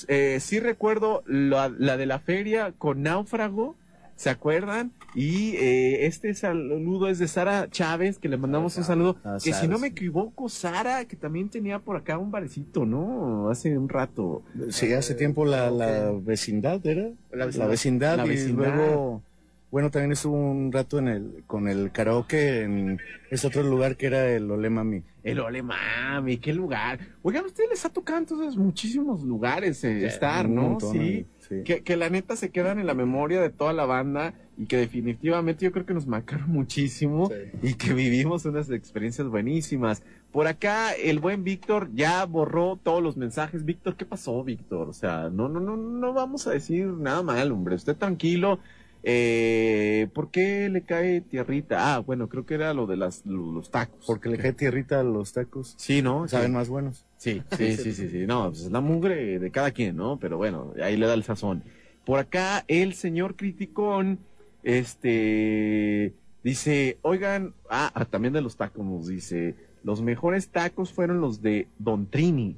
Eh, 0.08 0.38
sí 0.40 0.58
recuerdo 0.58 1.22
la, 1.26 1.68
la 1.68 1.96
de 1.96 2.06
la 2.06 2.18
feria 2.18 2.72
con 2.76 3.02
Náufrago. 3.02 3.76
¿Se 4.20 4.28
acuerdan? 4.28 4.92
Y 5.14 5.56
eh, 5.56 6.04
este 6.04 6.34
saludo 6.34 7.08
es 7.08 7.18
de 7.18 7.26
Sara 7.26 7.70
Chávez, 7.70 8.18
que 8.18 8.28
le 8.28 8.36
mandamos 8.36 8.76
un 8.76 8.84
saludo. 8.84 9.16
Ah, 9.24 9.38
que 9.42 9.54
si 9.54 9.66
no 9.66 9.78
me 9.78 9.86
equivoco, 9.86 10.50
Sara, 10.50 11.06
que 11.06 11.16
también 11.16 11.48
tenía 11.48 11.78
por 11.78 11.96
acá 11.96 12.18
un 12.18 12.30
barecito, 12.30 12.84
¿no? 12.84 13.48
Hace 13.48 13.78
un 13.78 13.88
rato. 13.88 14.42
Sí, 14.68 14.92
hace 14.92 15.14
tiempo 15.14 15.46
la, 15.46 15.70
la 15.70 16.12
vecindad 16.12 16.84
era. 16.86 17.04
La 17.32 17.46
La 17.46 17.46
vecindad. 17.46 17.68
vecindad, 17.70 18.16
La 18.18 18.26
y 18.26 18.28
vecindad. 18.28 18.76
luego, 18.76 19.22
bueno, 19.70 19.90
también 19.90 20.12
estuvo 20.12 20.36
un 20.36 20.70
rato 20.70 20.98
en 20.98 21.08
el, 21.08 21.44
con 21.46 21.66
el 21.66 21.90
karaoke 21.90 22.60
en 22.64 23.00
ese 23.30 23.46
otro 23.46 23.62
lugar 23.62 23.96
que 23.96 24.04
era 24.04 24.28
el 24.28 24.50
Ole 24.50 24.68
Mami. 24.68 25.02
El 25.22 25.40
Ole 25.40 25.62
Mami, 25.62 26.36
qué 26.36 26.52
lugar. 26.52 26.98
Oigan, 27.22 27.44
a 27.44 27.46
ustedes 27.46 27.70
les 27.70 27.84
ha 27.86 27.88
tocado 27.88 28.18
entonces 28.18 28.54
muchísimos 28.54 29.22
lugares 29.22 29.82
eh, 29.82 30.04
estar, 30.04 30.46
¿no? 30.46 30.62
montón, 30.62 30.92
sí. 30.92 31.26
Sí. 31.50 31.62
Que, 31.64 31.82
que 31.82 31.96
la 31.98 32.08
neta 32.08 32.34
se 32.36 32.48
quedan 32.48 32.78
en 32.78 32.86
la 32.86 32.94
memoria 32.94 33.40
de 33.42 33.50
toda 33.50 33.74
la 33.74 33.84
banda 33.84 34.32
y 34.56 34.64
que 34.66 34.78
definitivamente 34.78 35.64
yo 35.66 35.72
creo 35.72 35.84
que 35.84 35.92
nos 35.94 36.06
marcaron 36.06 36.50
muchísimo 36.50 37.30
y 37.62 37.74
que 37.74 37.92
vivimos 37.92 38.46
unas 38.46 38.70
experiencias 38.70 39.28
buenísimas. 39.28 40.02
Por 40.32 40.46
acá 40.46 40.92
el 40.92 41.18
buen 41.18 41.42
Víctor 41.44 41.90
ya 41.92 42.24
borró 42.24 42.76
todos 42.82 43.02
los 43.02 43.16
mensajes. 43.16 43.64
Víctor, 43.64 43.96
¿qué 43.96 44.06
pasó, 44.06 44.42
Víctor? 44.44 44.88
O 44.88 44.92
sea, 44.92 45.28
no, 45.28 45.48
no, 45.48 45.60
no, 45.60 45.76
no 45.76 46.12
vamos 46.14 46.46
a 46.46 46.52
decir 46.52 46.86
nada 46.86 47.22
mal, 47.22 47.50
hombre. 47.52 47.74
Usted 47.74 47.96
tranquilo. 47.96 48.60
Eh, 49.02 50.08
¿Por 50.14 50.30
qué 50.30 50.68
le 50.68 50.82
cae 50.82 51.20
tierrita? 51.22 51.94
Ah, 51.94 51.98
bueno, 51.98 52.28
creo 52.28 52.44
que 52.46 52.54
era 52.54 52.74
lo 52.74 52.86
de 52.86 52.96
las, 52.96 53.24
lo- 53.26 53.50
los 53.50 53.70
tacos. 53.70 54.04
Porque 54.06 54.28
le 54.28 54.38
cae 54.38 54.52
tierrita 54.52 55.00
a 55.00 55.02
los 55.02 55.32
tacos. 55.32 55.74
Sí, 55.78 56.02
¿no? 56.02 56.28
Saben 56.28 56.48
Sí. 56.48 56.52
más 56.52 56.68
buenos. 56.68 57.06
Sí, 57.20 57.42
sí, 57.52 57.76
sí, 57.76 57.92
sí, 57.92 58.08
sí. 58.08 58.26
No, 58.26 58.48
pues 58.48 58.62
es 58.62 58.70
la 58.72 58.80
mugre 58.80 59.38
de 59.38 59.50
cada 59.50 59.72
quien, 59.72 59.94
¿no? 59.94 60.18
Pero 60.18 60.38
bueno, 60.38 60.72
ahí 60.82 60.96
le 60.96 61.06
da 61.06 61.12
el 61.12 61.22
sazón. 61.22 61.62
Por 62.06 62.18
acá, 62.18 62.64
el 62.66 62.94
señor 62.94 63.36
criticón, 63.36 64.20
este, 64.62 66.14
dice, 66.42 66.98
oigan, 67.02 67.52
ah, 67.68 67.92
ah, 67.94 68.06
también 68.06 68.32
de 68.32 68.40
los 68.40 68.56
tacos 68.56 68.86
nos 68.86 69.06
dice, 69.06 69.54
los 69.84 70.00
mejores 70.00 70.48
tacos 70.48 70.94
fueron 70.94 71.20
los 71.20 71.42
de 71.42 71.68
Don 71.78 72.06
Trini. 72.06 72.56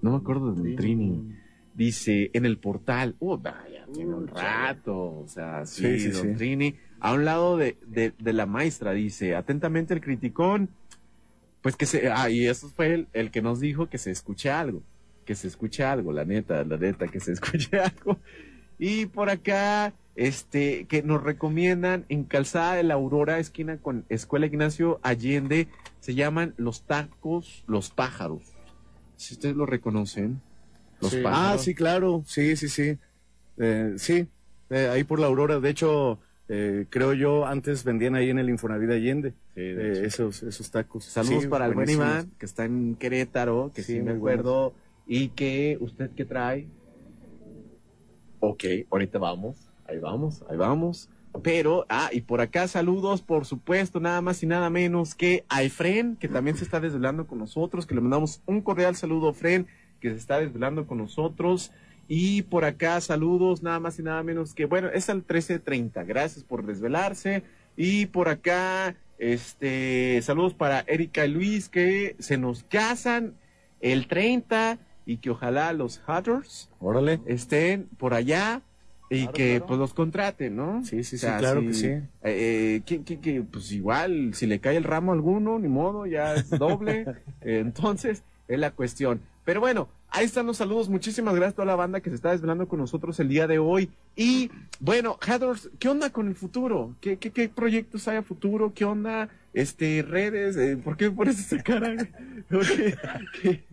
No 0.00 0.12
me 0.12 0.18
acuerdo 0.18 0.52
de 0.52 0.62
Don 0.62 0.76
Trini. 0.76 1.34
Dice, 1.74 2.30
en 2.34 2.46
el 2.46 2.58
portal, 2.58 3.16
uh, 3.18 3.36
vaya, 3.36 3.84
tiene 3.92 4.14
un 4.14 4.28
rato, 4.28 4.96
o 4.96 5.26
sea, 5.26 5.66
sí, 5.66 5.98
Sí, 5.98 6.00
sí, 6.00 6.10
Don 6.10 6.28
sí. 6.28 6.34
Trini, 6.36 6.76
a 7.00 7.14
un 7.14 7.24
lado 7.24 7.56
de, 7.56 7.76
de, 7.84 8.12
de 8.16 8.32
la 8.32 8.46
maestra, 8.46 8.92
dice, 8.92 9.34
atentamente 9.34 9.92
el 9.92 10.00
criticón, 10.00 10.70
pues 11.68 11.76
que 11.76 11.84
se, 11.84 12.08
ah, 12.10 12.30
y 12.30 12.46
eso 12.46 12.70
fue 12.70 12.94
el, 12.94 13.08
el 13.12 13.30
que 13.30 13.42
nos 13.42 13.60
dijo 13.60 13.90
que 13.90 13.98
se 13.98 14.10
escuche 14.10 14.48
algo, 14.50 14.82
que 15.26 15.34
se 15.34 15.48
escuche 15.48 15.84
algo, 15.84 16.14
la 16.14 16.24
neta, 16.24 16.64
la 16.64 16.78
neta, 16.78 17.08
que 17.08 17.20
se 17.20 17.32
escuche 17.32 17.78
algo. 17.78 18.18
Y 18.78 19.04
por 19.04 19.28
acá, 19.28 19.92
este, 20.16 20.86
que 20.86 21.02
nos 21.02 21.22
recomiendan 21.22 22.06
en 22.08 22.24
Calzada 22.24 22.76
de 22.76 22.84
la 22.84 22.94
Aurora, 22.94 23.38
esquina 23.38 23.76
con 23.76 24.06
Escuela 24.08 24.46
Ignacio 24.46 24.98
Allende, 25.02 25.68
se 26.00 26.14
llaman 26.14 26.54
los 26.56 26.84
tacos, 26.86 27.64
los 27.66 27.90
pájaros. 27.90 28.40
Si 29.16 29.34
ustedes 29.34 29.54
lo 29.54 29.66
reconocen, 29.66 30.40
los 31.02 31.10
Sí. 31.10 31.20
pájaros. 31.22 31.60
Ah, 31.60 31.62
sí, 31.62 31.74
claro. 31.74 32.22
Sí, 32.26 32.56
sí, 32.56 32.70
sí. 32.70 32.96
Eh, 33.58 33.92
sí, 33.98 34.26
eh, 34.70 34.88
ahí 34.90 35.04
por 35.04 35.20
la 35.20 35.26
Aurora. 35.26 35.60
De 35.60 35.68
hecho, 35.68 36.18
eh, 36.48 36.86
creo 36.88 37.12
yo, 37.12 37.46
antes 37.46 37.84
vendían 37.84 38.14
ahí 38.14 38.30
en 38.30 38.38
el 38.38 38.48
Infonavit 38.48 38.90
Allende 38.90 39.34
Sí, 39.54 39.60
de 39.60 39.92
eh, 40.00 40.06
esos, 40.06 40.42
esos 40.42 40.70
tacos. 40.70 41.04
Saludos 41.04 41.44
Sí, 41.44 41.48
para 41.48 41.66
el 41.66 41.74
buen. 41.74 41.88
Iván, 41.90 42.30
que 42.38 42.46
está 42.46 42.64
en 42.64 42.94
Querétaro, 42.94 43.70
que 43.74 43.82
sí, 43.82 43.94
Sí, 43.94 44.00
me 44.00 44.12
acuerdo. 44.12 44.74
Y 45.06 45.28
que, 45.28 45.78
¿usted 45.80 46.10
qué 46.16 46.24
trae? 46.24 46.68
Ok, 48.40 48.64
ahorita 48.90 49.18
vamos, 49.18 49.68
ahí 49.86 49.98
vamos, 49.98 50.44
ahí 50.48 50.56
vamos. 50.56 51.08
Pero, 51.42 51.84
ah, 51.88 52.08
y 52.12 52.22
por 52.22 52.40
acá 52.40 52.66
saludos, 52.68 53.20
por 53.22 53.44
supuesto, 53.44 54.00
nada 54.00 54.20
más 54.22 54.42
y 54.42 54.46
nada 54.46 54.70
menos 54.70 55.14
que 55.14 55.44
a 55.48 55.62
Efren, 55.62 56.16
que 56.16 56.28
también 56.28 56.56
se 56.56 56.64
está 56.64 56.80
desvelando 56.80 57.26
con 57.26 57.38
nosotros, 57.38 57.86
que 57.86 57.94
le 57.94 58.00
mandamos 58.00 58.42
un 58.46 58.60
cordial 58.62 58.96
saludo 58.96 59.28
a 59.28 59.30
Efren, 59.32 59.66
que 60.00 60.10
se 60.10 60.16
está 60.16 60.40
desvelando 60.40 60.86
con 60.86 60.98
nosotros. 60.98 61.72
Y 62.08 62.42
por 62.42 62.64
acá 62.64 63.00
saludos, 63.02 63.62
nada 63.62 63.78
más 63.80 63.98
y 63.98 64.02
nada 64.02 64.22
menos 64.22 64.54
que, 64.54 64.64
bueno, 64.64 64.88
es 64.88 65.10
al 65.10 65.26
13.30, 65.26 66.06
gracias 66.06 66.42
por 66.42 66.64
desvelarse. 66.64 67.42
Y 67.76 68.06
por 68.06 68.28
acá, 68.30 68.96
este, 69.18 70.20
saludos 70.22 70.54
para 70.54 70.80
Erika 70.86 71.26
y 71.26 71.30
Luis, 71.32 71.68
que 71.68 72.16
se 72.18 72.38
nos 72.38 72.64
casan 72.64 73.34
el 73.80 74.08
30 74.08 74.78
y 75.06 75.18
que 75.18 75.30
ojalá 75.30 75.72
los 75.72 76.00
Hatters 76.06 76.70
Órale. 76.80 77.20
estén 77.26 77.84
por 77.98 78.14
allá 78.14 78.62
y 79.10 79.20
Claro, 79.20 79.32
que 79.32 79.48
claro. 79.50 79.66
pues 79.66 79.78
los 79.78 79.94
contraten, 79.94 80.56
¿no? 80.56 80.84
Sí, 80.84 81.02
sí, 81.04 81.16
O 81.16 81.18
sí, 81.18 81.18
sea, 81.18 81.38
claro 81.38 81.60
si- 81.60 81.66
que 81.68 81.74
sí. 81.74 81.86
eh, 81.86 82.06
eh, 82.22 82.82
que, 82.84 83.02
que- 83.04 83.20
que, 83.20 83.42
pues 83.42 83.70
igual, 83.72 84.34
si 84.34 84.46
le 84.46 84.60
cae 84.60 84.76
el 84.76 84.84
ramo 84.84 85.12
a 85.12 85.14
alguno, 85.14 85.58
ni 85.58 85.68
modo, 85.68 86.04
ya 86.06 86.34
es 86.34 86.50
doble. 86.50 87.04
Entonces, 87.42 88.22
es 88.48 88.58
la 88.58 88.70
cuestión. 88.72 89.20
Pero 89.44 89.60
bueno, 89.60 89.88
ahí 90.10 90.24
están 90.24 90.46
los 90.46 90.56
saludos. 90.56 90.88
Muchísimas 90.88 91.34
gracias 91.34 91.52
a 91.52 91.56
toda 91.56 91.66
la 91.66 91.76
banda 91.76 92.00
que 92.00 92.10
se 92.10 92.16
está 92.16 92.30
desvelando 92.30 92.68
con 92.68 92.78
nosotros 92.78 93.18
el 93.20 93.28
día 93.28 93.46
de 93.46 93.58
hoy. 93.58 93.90
Y 94.16 94.50
bueno, 94.80 95.18
Hathors, 95.26 95.70
¿qué 95.78 95.88
onda 95.88 96.10
con 96.10 96.28
el 96.28 96.34
futuro? 96.34 96.94
¿Qué, 97.00 97.16
qué, 97.16 97.30
qué 97.30 97.48
proyectos 97.48 98.08
hay 98.08 98.16
a 98.18 98.22
futuro? 98.22 98.72
¿Qué 98.74 98.84
onda? 98.84 99.28
Este, 99.54 100.02
redes, 100.02 100.56
eh, 100.56 100.76
¿por 100.76 100.96
qué 100.96 101.10
pones 101.10 101.38
esa 101.38 101.62
cara? 101.62 101.94
¿O 102.50 102.58
qué? 102.60 102.96
¿Qué? 103.40 103.64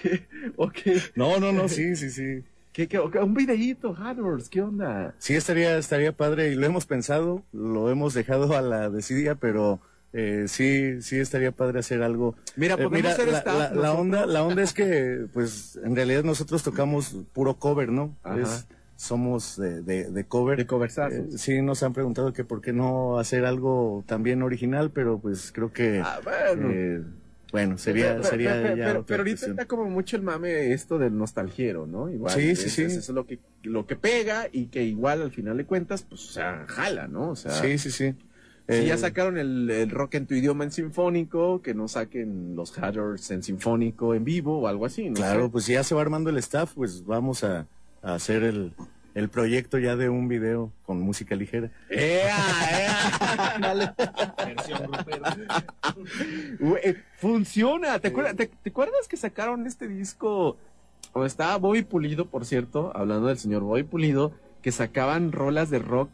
¿Qué? 0.00 0.26
¿O 0.56 0.70
qué? 0.70 1.00
No, 1.14 1.38
no, 1.38 1.52
no, 1.52 1.68
sí, 1.68 1.96
sí, 1.96 2.10
sí. 2.10 2.42
¿Qué, 2.72 2.88
qué? 2.88 2.98
Un 2.98 3.34
videíto, 3.34 3.96
Hathors, 3.98 4.50
¿qué 4.50 4.60
onda? 4.60 5.14
Sí, 5.18 5.34
estaría, 5.34 5.78
estaría 5.78 6.12
padre 6.12 6.52
y 6.52 6.56
lo 6.56 6.66
hemos 6.66 6.84
pensado, 6.84 7.42
lo 7.52 7.90
hemos 7.90 8.12
dejado 8.12 8.54
a 8.54 8.60
la 8.60 8.90
desidia, 8.90 9.34
pero 9.34 9.80
eh, 10.12 10.46
sí, 10.48 11.02
sí 11.02 11.18
estaría 11.18 11.52
padre 11.52 11.80
hacer 11.80 12.02
algo. 12.02 12.34
Mira, 12.56 12.74
Eh, 12.74 12.84
podemos 12.84 13.14
ser 13.14 13.28
la, 13.28 13.38
staff 13.38 13.72
la- 13.74 13.92
onda, 13.92 14.26
la 14.26 14.42
onda 14.44 14.62
es 14.62 14.72
que, 14.72 15.26
pues, 15.32 15.78
en 15.84 15.94
realidad 15.94 16.24
nosotros 16.24 16.62
tocamos 16.62 17.16
puro 17.32 17.54
cover, 17.58 17.90
¿no? 17.90 18.16
Es- 18.40 18.66
somos 18.98 19.58
de, 19.58 19.82
de, 19.82 20.10
de 20.10 20.24
cover. 20.24 20.56
De 20.56 20.66
coversazos. 20.66 21.34
Eh, 21.34 21.38
sí, 21.38 21.60
nos 21.60 21.82
han 21.82 21.92
preguntado 21.92 22.32
que 22.32 22.44
por 22.44 22.62
qué 22.62 22.72
no 22.72 23.18
hacer 23.18 23.44
algo 23.44 24.02
también 24.06 24.42
original, 24.42 24.90
pero 24.90 25.18
pues 25.18 25.52
creo 25.52 25.70
que, 25.70 26.00
Ah, 26.02 26.18
bueno. 26.24 26.70
eh, 26.72 27.02
bueno, 27.52 27.76
sería, 27.76 28.12
pero, 28.16 28.24
sería 28.24 28.52
pero, 28.54 28.76
ya 28.76 28.84
pero- 28.86 29.00
otra 29.00 29.06
pero 29.06 29.20
ahorita 29.20 29.46
está 29.48 29.66
como 29.66 29.84
mucho 29.90 30.16
el 30.16 30.22
mame 30.22 30.72
esto 30.72 30.98
del 30.98 31.16
nostalgiero, 31.16 31.86
¿no? 31.86 32.08
Igual. 32.08 32.32
Sí, 32.34 32.56
sí, 32.56 32.66
es- 32.66 32.72
sí. 32.72 32.82
Eso 32.84 32.98
es 33.00 33.08
lo 33.10 33.26
que, 33.26 33.38
lo 33.64 33.86
que 33.86 33.96
pega 33.96 34.48
y 34.50 34.66
que 34.68 34.82
igual 34.84 35.20
al 35.20 35.30
final 35.30 35.58
de 35.58 35.66
cuentas, 35.66 36.02
pues, 36.02 36.30
o 36.30 36.32
sea, 36.32 36.64
jala, 36.66 37.06
¿no? 37.06 37.30
O 37.32 37.36
sea, 37.36 37.52
Sí, 37.52 37.76
sí, 37.76 37.90
sí. 37.90 38.14
Si 38.68 38.74
Eh, 38.74 38.86
ya 38.86 38.96
sacaron 38.98 39.38
el, 39.38 39.70
el 39.70 39.90
rock 39.90 40.14
en 40.14 40.26
tu 40.26 40.34
idioma 40.34 40.64
en 40.64 40.72
sinfónico, 40.72 41.62
que 41.62 41.74
no 41.74 41.88
saquen 41.88 42.56
los 42.56 42.76
Hatters 42.78 43.30
en 43.30 43.42
sinfónico 43.42 44.14
en 44.14 44.24
vivo 44.24 44.60
o 44.60 44.68
algo 44.68 44.86
así, 44.86 45.08
¿no? 45.08 45.14
Claro, 45.14 45.44
sé. 45.44 45.50
pues 45.50 45.66
ya 45.66 45.84
se 45.84 45.94
va 45.94 46.00
armando 46.02 46.30
el 46.30 46.38
staff, 46.38 46.72
pues 46.74 47.04
vamos 47.06 47.44
a, 47.44 47.66
a 48.02 48.14
hacer 48.14 48.42
el, 48.42 48.72
el 49.14 49.28
proyecto 49.28 49.78
ya 49.78 49.96
de 49.96 50.08
un 50.08 50.28
video 50.28 50.72
con 50.84 51.00
música 51.00 51.34
ligera. 51.36 51.70
¡Ea, 51.90 52.36
ea! 53.58 53.94
Güey, 56.60 56.96
funciona. 57.16 57.98
¿Te, 57.98 58.08
acuerdas, 58.08 58.36
te, 58.36 58.46
te 58.46 58.70
acuerdas 58.70 59.08
que 59.08 59.16
sacaron 59.16 59.66
este 59.66 59.88
disco? 59.88 60.56
O 61.12 61.24
estaba 61.24 61.56
Bobby 61.56 61.82
Pulido, 61.82 62.26
por 62.26 62.44
cierto, 62.44 62.92
hablando 62.94 63.28
del 63.28 63.38
señor 63.38 63.62
Bobby 63.62 63.84
Pulido, 63.84 64.32
que 64.60 64.72
sacaban 64.72 65.32
rolas 65.32 65.70
de 65.70 65.78
rock 65.78 66.10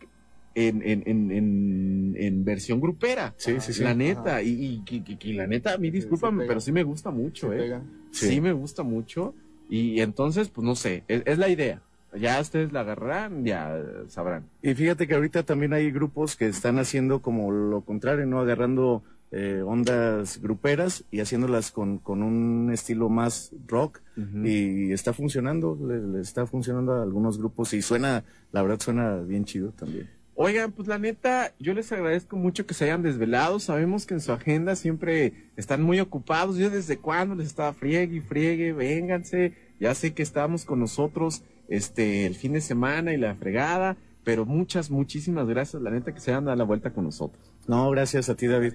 en, 0.55 0.83
en, 0.83 1.03
en, 1.07 1.31
en, 1.31 2.16
en 2.16 2.45
versión 2.45 2.81
grupera. 2.81 3.35
Sí, 3.37 3.61
sí, 3.61 3.73
sí. 3.73 3.83
La 3.83 3.95
neta. 3.95 4.43
Y, 4.43 4.83
y, 4.89 5.33
la 5.33 5.47
neta, 5.47 5.74
a 5.74 5.79
mí, 5.79 5.91
discúlpame, 5.91 6.47
pero 6.47 6.61
sí 6.61 6.73
me 6.73 6.83
gusta 6.83 7.11
mucho, 7.11 7.53
¿eh? 7.53 7.81
Sí. 8.11 8.41
Me 8.41 8.53
gusta 8.53 8.83
mucho. 8.83 9.35
Y 9.69 10.01
entonces, 10.01 10.49
pues 10.49 10.65
no 10.65 10.74
sé, 10.74 11.05
es, 11.09 11.23
es 11.24 11.39
la 11.39 11.49
idea. 11.49 11.81
Ya 12.15 12.39
ustedes 12.41 12.73
la 12.73 12.81
agarrarán, 12.81 13.45
ya 13.45 13.74
sabrán. 14.09 14.45
Y 14.61 14.74
fíjate 14.74 15.07
que 15.09 15.15
ahorita 15.15 15.45
también 15.45 15.73
hay 15.73 15.91
grupos 15.91 16.37
que 16.37 16.47
están 16.47 16.79
haciendo 16.79 17.23
como 17.23 17.51
lo 17.51 17.81
contrario, 17.81 18.27
¿no? 18.27 18.41
Agarrando 18.41 19.03
eh, 19.31 19.62
ondas 19.65 20.43
gruperas 20.43 21.05
y 21.11 21.20
haciéndolas 21.20 21.70
con, 21.70 21.97
con 21.97 22.23
un 22.23 22.70
estilo 22.70 23.09
más 23.09 23.53
rock. 23.66 24.01
Y 24.45 24.93
está 24.93 25.15
funcionando, 25.15 25.79
le, 25.89 26.03
le 26.07 26.20
está 26.20 26.45
funcionando 26.45 26.93
a 26.93 27.03
algunos 27.03 27.39
grupos 27.39 27.73
y 27.73 27.81
suena, 27.81 28.24
la 28.53 28.61
verdad 28.61 28.79
suena 28.79 29.16
bien 29.16 29.47
chido 29.47 29.70
también. 29.70 30.11
Oigan, 30.35 30.73
pues 30.73 30.89
la 30.89 30.99
neta, 30.99 31.53
yo 31.59 31.75
les 31.75 31.93
agradezco 31.93 32.37
mucho 32.37 32.67
que 32.67 32.75
se 32.75 32.85
hayan 32.85 33.03
desvelado. 33.03 33.61
Sabemos 33.61 34.07
que 34.07 34.15
en 34.15 34.21
su 34.21 34.33
agenda 34.33 34.77
siempre 34.77 35.51
están 35.57 35.83
muy 35.83 36.01
ocupados. 36.01 36.57
Yo 36.57 36.71
desde 36.71 36.97
cuándo 36.97 37.35
les 37.35 37.49
estaba 37.49 37.73
friegue 37.75 38.17
y 38.17 38.21
friegue, 38.21 38.73
vénganse. 38.73 39.53
Ya 39.79 39.95
sé 39.95 40.15
que 40.15 40.23
estábamos 40.23 40.65
con 40.65 40.81
nosotros 40.81 41.43
este 41.69 42.27
el 42.27 42.35
fin 42.35 42.53
de 42.53 42.61
semana 42.61 43.13
y 43.13 43.17
la 43.17 43.35
fregada, 43.35 43.97
pero 44.25 44.45
muchas, 44.47 44.91
muchísimas 44.91 45.47
gracias, 45.49 45.83
la 45.83 45.91
neta, 45.91 46.13
que 46.13 46.21
se 46.21 46.31
hayan 46.31 46.45
dado 46.45 46.57
la 46.57 46.65
vuelta 46.65 46.91
con 46.91 47.05
nosotros. 47.05 47.53
No, 47.67 47.91
gracias 47.91 48.29
a 48.29 48.35
ti, 48.35 48.47
David. 48.47 48.75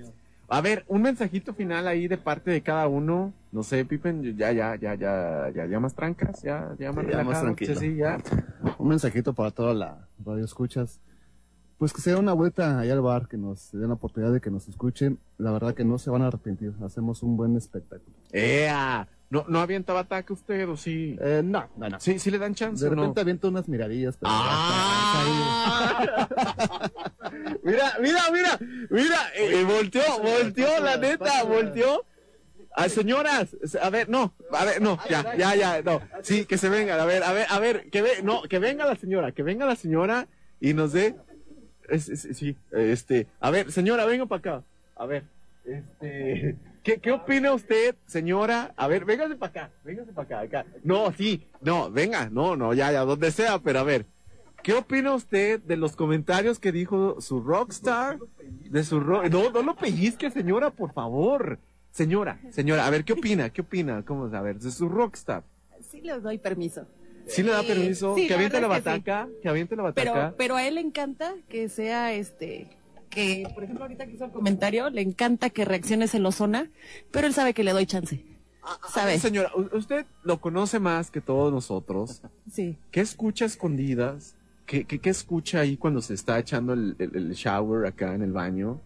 A 0.49 0.61
ver, 0.61 0.85
un 0.87 1.01
mensajito 1.01 1.53
final 1.53 1.87
ahí 1.87 2.07
de 2.07 2.17
parte 2.17 2.51
de 2.51 2.61
cada 2.61 2.87
uno. 2.87 3.33
No 3.51 3.63
sé, 3.63 3.83
Pippen, 3.83 4.37
ya, 4.37 4.51
ya, 4.51 4.75
ya, 4.75 4.95
ya, 4.95 5.51
ya, 5.53 5.65
ya 5.65 5.79
más 5.79 5.93
trancas, 5.93 6.41
ya, 6.41 6.73
ya 6.79 6.91
más 6.93 7.05
Ya 7.07 7.23
más 7.23 7.41
tranquilo. 7.41 7.73
Sí, 7.75 7.79
sí, 7.79 7.95
ya. 7.97 8.17
Un 8.77 8.87
mensajito 8.87 9.33
para 9.33 9.51
toda 9.51 9.73
la 9.73 10.07
radio 10.25 10.45
escuchas. 10.45 10.99
Pues 11.77 11.93
que 11.93 12.01
sea 12.01 12.17
una 12.17 12.33
vuelta 12.33 12.79
allá 12.79 12.93
al 12.93 13.01
bar, 13.01 13.27
que 13.27 13.37
nos 13.37 13.71
den 13.71 13.87
la 13.87 13.93
oportunidad 13.93 14.33
de 14.33 14.41
que 14.41 14.49
nos 14.49 14.67
escuchen. 14.67 15.19
La 15.37 15.51
verdad 15.51 15.75
que 15.75 15.85
no 15.85 15.99
se 15.99 16.09
van 16.09 16.23
a 16.23 16.27
arrepentir. 16.27 16.73
Hacemos 16.83 17.21
un 17.21 17.37
buen 17.37 17.55
espectáculo. 17.55 18.15
¡Ea! 18.31 19.07
¿No, 19.29 19.45
¿No 19.47 19.59
avienta 19.59 19.93
bataca 19.93 20.33
usted 20.33 20.67
o 20.67 20.75
sí? 20.77 21.17
Eh, 21.21 21.41
no, 21.43 21.67
no, 21.75 21.89
no. 21.89 21.99
¿Sí, 21.99 22.17
sí 22.17 22.31
le 22.31 22.39
dan 22.39 22.55
chance 22.55 22.83
De 22.83 22.89
o 22.89 22.95
no? 22.95 23.01
repente 23.03 23.21
aviento 23.21 23.49
unas 23.49 23.67
miradillas. 23.67 24.17
Pero 24.17 24.31
¡Ah! 24.33 26.27
mira, 27.63 27.93
mira, 28.01 28.21
mira, 28.31 28.57
mira, 28.89 29.17
eh, 29.35 29.59
eh, 29.59 29.63
volteó, 29.63 30.01
volteó, 30.23 30.79
la 30.79 30.97
neta, 30.97 31.43
volteó. 31.43 32.05
Ah, 32.75 32.89
señoras, 32.89 33.55
a 33.81 33.89
ver, 33.89 34.07
no, 34.07 34.33
a 34.51 34.63
ver, 34.63 34.81
no, 34.81 34.99
ya, 35.09 35.35
ya, 35.35 35.55
ya, 35.55 35.81
no, 35.81 35.99
sí, 36.21 36.45
que 36.45 36.59
se 36.59 36.69
vengan, 36.69 36.99
a 36.99 37.05
ver, 37.05 37.23
a 37.23 37.33
ver, 37.33 37.47
a 37.49 37.57
ver, 37.59 37.89
que 37.89 38.03
ve, 38.03 38.21
no, 38.23 38.43
que 38.43 38.59
venga 38.59 38.85
la 38.85 38.95
señora, 38.95 39.31
que 39.31 39.41
venga 39.41 39.65
la 39.65 39.75
señora 39.75 40.27
y 40.59 40.75
nos 40.75 40.93
dé, 40.93 41.15
es- 41.89 42.09
es- 42.09 42.37
sí, 42.37 42.55
este, 42.71 43.27
a 43.39 43.49
ver, 43.51 43.71
señora, 43.71 44.05
venga 44.05 44.25
para 44.25 44.39
acá, 44.39 44.63
a 44.95 45.05
ver, 45.05 45.23
este, 45.65 46.55
¿qué, 46.83 46.97
qué 46.99 47.11
opina 47.11 47.53
usted, 47.53 47.95
señora? 48.05 48.73
A 48.77 48.87
ver, 48.87 49.05
véngase 49.05 49.35
para 49.35 49.49
acá, 49.49 49.71
véngase 49.83 50.11
para 50.13 50.41
acá, 50.41 50.59
acá, 50.61 50.69
no, 50.83 51.11
sí, 51.13 51.45
no, 51.61 51.91
venga, 51.91 52.29
no, 52.29 52.55
no, 52.55 52.73
ya, 52.73 52.91
ya, 52.91 53.01
donde 53.01 53.31
sea, 53.31 53.59
pero 53.59 53.79
a 53.79 53.83
ver, 53.83 54.05
¿Qué 54.63 54.73
opina 54.73 55.13
usted 55.13 55.61
de 55.61 55.77
los 55.77 55.95
comentarios 55.95 56.59
que 56.59 56.73
dijo 56.73 57.21
su 57.21 57.39
rockstar? 57.41 58.17
De 58.69 58.83
su 58.83 58.99
ro 58.99 59.21
no, 59.29 59.49
no 59.51 59.61
lo 59.61 59.75
pellizque, 59.77 60.29
señora, 60.29 60.71
por 60.71 60.91
favor. 60.93 61.59
Señora, 61.91 62.41
señora, 62.51 62.85
a 62.85 62.89
ver, 62.89 63.05
¿qué 63.05 63.13
opina? 63.13 63.49
¿Qué 63.51 63.61
opina? 63.61 64.03
¿Cómo? 64.03 64.25
A 64.25 64.41
ver, 64.41 64.59
de 64.59 64.71
su 64.71 64.89
rockstar. 64.89 65.43
Sí 65.89 66.01
les 66.01 66.21
doy 66.21 66.37
permiso. 66.39 66.85
¿Sí 67.27 67.43
le 67.43 67.51
da 67.51 67.61
permiso? 67.63 68.15
sí, 68.15 68.23
que 68.23 68.29
la 68.29 68.35
aviente 68.35 68.61
la 68.61 68.67
verdad 68.67 68.77
es 68.77 68.83
que 68.83 68.89
sí. 68.89 69.09
bataca, 69.11 69.29
que 69.41 69.49
aviente 69.49 69.75
la 69.75 69.91
Pero, 69.93 70.13
bataca. 70.13 70.35
pero 70.37 70.55
a 70.55 70.67
él 70.67 70.75
le 70.75 70.81
encanta 70.81 71.35
que 71.49 71.69
sea 71.69 72.13
este, 72.13 72.67
que 73.09 73.47
por 73.53 73.63
ejemplo 73.63 73.83
ahorita 73.85 74.05
que 74.05 74.13
hizo 74.13 74.25
el 74.25 74.31
comentario, 74.31 74.89
le 74.89 75.01
encanta 75.01 75.49
que 75.49 75.65
reaccione 75.65 76.07
celosona, 76.07 76.69
pero 77.11 77.27
él 77.27 77.33
sabe 77.33 77.53
que 77.53 77.63
le 77.63 77.71
doy 77.73 77.85
chance. 77.85 78.23
¿Sabe? 78.93 79.17
Señora, 79.17 79.49
usted 79.73 80.05
lo 80.23 80.41
conoce 80.41 80.79
más 80.79 81.09
que 81.09 81.21
todos 81.21 81.53
nosotros. 81.53 82.21
Sí. 82.51 82.77
¿Qué 82.91 82.99
escucha 82.99 83.45
escondidas? 83.45 84.35
¿Qué, 84.65 84.83
qué, 84.83 84.99
qué 84.99 85.09
escucha 85.09 85.61
ahí 85.61 85.77
cuando 85.77 86.01
se 86.01 86.13
está 86.13 86.37
echando 86.37 86.73
el, 86.73 86.95
el- 86.99 87.15
el 87.15 87.31
shower 87.33 87.85
acá 87.87 88.13
en 88.13 88.23
el 88.23 88.33
baño? 88.33 88.81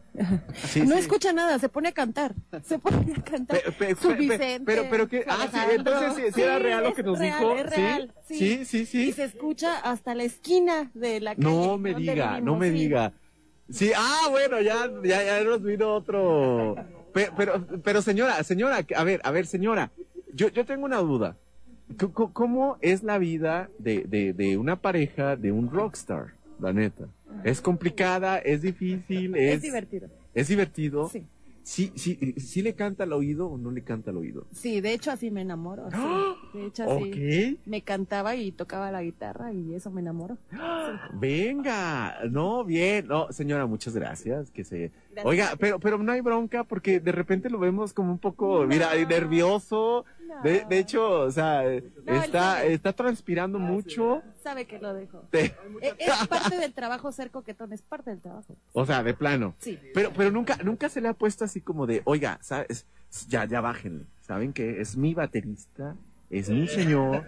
Sí, 0.67 0.81
no 0.81 0.93
sí. 0.95 0.99
escucha 0.99 1.31
nada, 1.33 1.57
se 1.59 1.69
pone 1.69 1.89
a 1.89 1.91
cantar. 1.93 2.35
Se 2.63 2.77
pone 2.79 3.13
a 3.17 3.23
cantar. 3.23 3.61
Pe- 3.61 3.71
pe- 3.71 3.95
Su 3.95 4.09
pe- 4.09 4.15
pe- 4.15 4.19
Vicente, 4.19 4.63
pero, 4.65 4.83
pero 4.89 5.07
que, 5.07 5.23
ah, 5.27 5.47
sí, 5.51 5.57
entonces 5.75 6.13
sí, 6.15 6.21
sí 6.35 6.41
era 6.41 6.59
real 6.59 6.83
lo 6.83 6.93
que 6.93 7.03
nos 7.03 7.17
real, 7.17 7.39
dijo. 7.39 7.55
real, 7.63 8.13
¿Sí? 8.27 8.65
sí. 8.65 8.85
sí. 8.85 9.07
Y 9.09 9.13
se 9.13 9.23
escucha 9.23 9.77
hasta 9.79 10.13
la 10.13 10.23
esquina 10.23 10.91
de 10.93 11.21
la 11.21 11.35
calle. 11.35 11.47
No 11.47 11.77
me 11.77 11.93
diga, 11.93 12.41
no 12.41 12.55
me 12.57 12.69
diga. 12.71 13.13
Sí, 13.69 13.91
ah, 13.95 14.27
bueno, 14.29 14.59
ya, 14.59 14.89
ya, 15.03 15.23
ya 15.23 15.43
nos 15.45 15.63
vino 15.63 15.93
otro. 15.95 16.75
Pe- 17.13 17.29
Pero, 17.37 17.65
pero, 17.83 18.01
señora, 18.01 18.43
señora, 18.43 18.85
a 18.95 19.03
ver, 19.03 19.21
a 19.23 19.31
ver, 19.31 19.45
señora, 19.45 19.91
yo, 20.33 20.49
yo 20.49 20.65
tengo 20.65 20.85
una 20.85 20.97
duda. 20.97 21.37
¿Cómo 22.33 22.77
es 22.81 23.03
la 23.03 23.17
vida 23.17 23.69
de, 23.77 24.03
de, 24.07 24.31
de 24.33 24.57
una 24.57 24.77
pareja 24.77 25.35
de 25.35 25.51
un 25.51 25.69
rockstar? 25.69 26.33
La 26.61 26.71
neta. 26.73 27.07
¿Es 27.43 27.59
complicada? 27.59 28.37
¿Es 28.37 28.61
difícil? 28.61 29.35
¿Es, 29.35 29.55
Es 29.55 29.61
divertido. 29.63 30.09
¿Es 30.33 30.47
divertido? 30.47 31.09
Sí. 31.09 31.25
Sí, 31.63 31.91
sí, 31.95 32.17
sí 32.39 32.63
le 32.63 32.73
canta 32.73 33.03
al 33.03 33.13
oído 33.13 33.47
o 33.47 33.57
no 33.57 33.69
le 33.69 33.83
canta 33.83 34.09
al 34.09 34.17
oído? 34.17 34.47
Sí, 34.51 34.81
de 34.81 34.93
hecho 34.93 35.11
así 35.11 35.29
me 35.29 35.41
enamoro. 35.41 35.89
sí. 35.91 36.57
De 36.57 36.65
hecho 36.65 36.83
así. 36.89 37.55
Ok. 37.57 37.67
Me 37.67 37.81
cantaba 37.83 38.35
y 38.35 38.51
tocaba 38.51 38.91
la 38.91 39.03
guitarra 39.03 39.53
y 39.53 39.75
eso 39.75 39.91
me 39.91 40.01
enamoró. 40.01 40.37
Venga, 41.13 42.17
no, 42.29 42.63
bien, 42.65 43.07
no, 43.07 43.31
señora, 43.31 43.67
muchas 43.67 43.95
gracias, 43.95 44.49
que 44.51 44.63
se, 44.63 44.91
Gracias. 45.11 45.25
oiga, 45.25 45.51
pero, 45.59 45.79
pero 45.79 45.97
no 45.99 46.11
hay 46.11 46.21
bronca 46.21 46.63
porque 46.63 46.99
de 46.99 47.11
repente 47.11 47.49
lo 47.49 47.59
vemos 47.59 47.93
como 47.93 48.11
un 48.11 48.19
poco, 48.19 48.65
mira, 48.65 48.89
nervioso, 49.07 50.05
de, 50.43 50.65
de 50.67 50.79
hecho, 50.79 51.21
o 51.21 51.31
sea, 51.31 51.63
está, 51.71 52.65
está 52.65 52.93
transpirando 52.93 53.59
mucho, 53.59 54.23
Sabe 54.43 54.65
que 54.65 54.79
lo 54.79 54.93
dejo. 54.93 55.27
de- 55.31 55.53
E- 55.81 55.95
Es 55.99 56.27
parte 56.27 56.57
del 56.57 56.73
trabajo 56.73 57.11
ser 57.11 57.29
coquetón, 57.31 57.73
es 57.73 57.81
parte 57.81 58.09
del 58.11 58.21
trabajo. 58.21 58.55
o 58.73 58.85
sea, 58.85 59.03
de 59.03 59.13
plano, 59.13 59.55
Sí. 59.59 59.79
pero, 59.93 60.11
pero 60.13 60.31
nunca, 60.31 60.57
nunca 60.63 60.89
se 60.89 60.99
le 61.01 61.07
ha 61.09 61.13
puesto 61.13 61.45
así 61.45 61.61
como 61.61 61.85
de, 61.85 62.01
oiga, 62.05 62.39
sabes, 62.41 62.87
ya, 63.27 63.45
ya 63.45 63.61
bájenle, 63.61 64.05
¿saben 64.21 64.53
que 64.53 64.81
Es 64.81 64.97
mi 64.97 65.13
baterista, 65.13 65.95
es 66.31 66.49
mi 66.49 66.67
señor, 66.67 67.25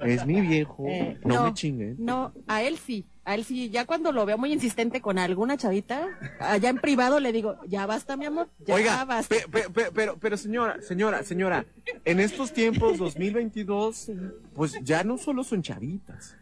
es 0.00 0.24
mi 0.26 0.40
viejo, 0.40 0.86
Eh, 0.88 1.18
no, 1.24 1.34
no. 1.36 1.44
me 1.44 1.54
chinguen. 1.54 1.96
No, 1.98 2.32
a 2.48 2.62
él 2.62 2.78
sí. 2.78 3.04
A 3.24 3.34
él 3.34 3.44
sí. 3.44 3.70
Ya 3.70 3.84
cuando 3.86 4.12
lo 4.12 4.24
veo 4.24 4.38
muy 4.38 4.52
insistente 4.52 5.00
con 5.00 5.18
alguna 5.18 5.56
chavita, 5.56 6.06
allá 6.40 6.68
en 6.70 6.78
privado 6.78 7.18
le 7.20 7.32
digo, 7.32 7.56
ya 7.66 7.84
basta, 7.84 8.16
mi 8.16 8.24
amor. 8.24 8.48
Ya 8.64 8.74
Oiga, 8.76 9.04
basta. 9.04 9.34
pe- 9.34 9.48
pe- 9.50 9.68
pe- 9.70 9.90
pero, 9.92 10.16
pero 10.18 10.36
señora, 10.36 10.80
señora, 10.80 11.22
señora, 11.24 11.66
en 12.04 12.20
estos 12.20 12.52
tiempos 12.52 12.98
2022, 12.98 14.10
pues 14.54 14.74
ya 14.84 15.02
no 15.04 15.18
solo 15.18 15.42
son 15.44 15.62
chavitas. 15.62 16.36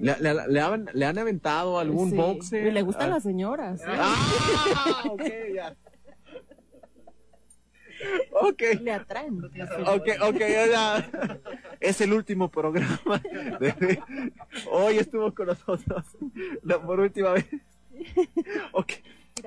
Le, 0.00 0.16
le- 0.20 0.48
le 0.48 0.60
han, 0.60 0.88
le 0.92 1.06
han 1.06 1.18
aventado 1.18 1.78
algún 1.78 2.10
Sí. 2.10 2.16
boxer. 2.16 2.66
Y 2.66 2.70
le 2.70 2.82
gustan 2.82 3.08
Ah. 3.10 3.14
las 3.14 3.22
señoras. 3.22 3.80
¿sí? 3.80 3.86
Ah, 3.90 5.02
ok, 5.10 5.22
ya. 5.54 5.76
Ok. 8.32 8.62
Le 8.80 8.92
atraen. 8.92 9.42
Ok, 9.44 10.08
ok, 10.22 10.38
ya. 10.38 11.10
Es 11.80 12.00
el 12.00 12.12
último 12.12 12.50
programa. 12.50 13.20
de- 13.60 14.00
Hoy 14.70 14.98
estuvo 14.98 15.32
con 15.34 15.46
nosotros 15.48 16.04
la- 16.62 16.80
por 16.80 17.00
última 17.00 17.32
vez. 17.32 17.46
Ok. 18.72 18.92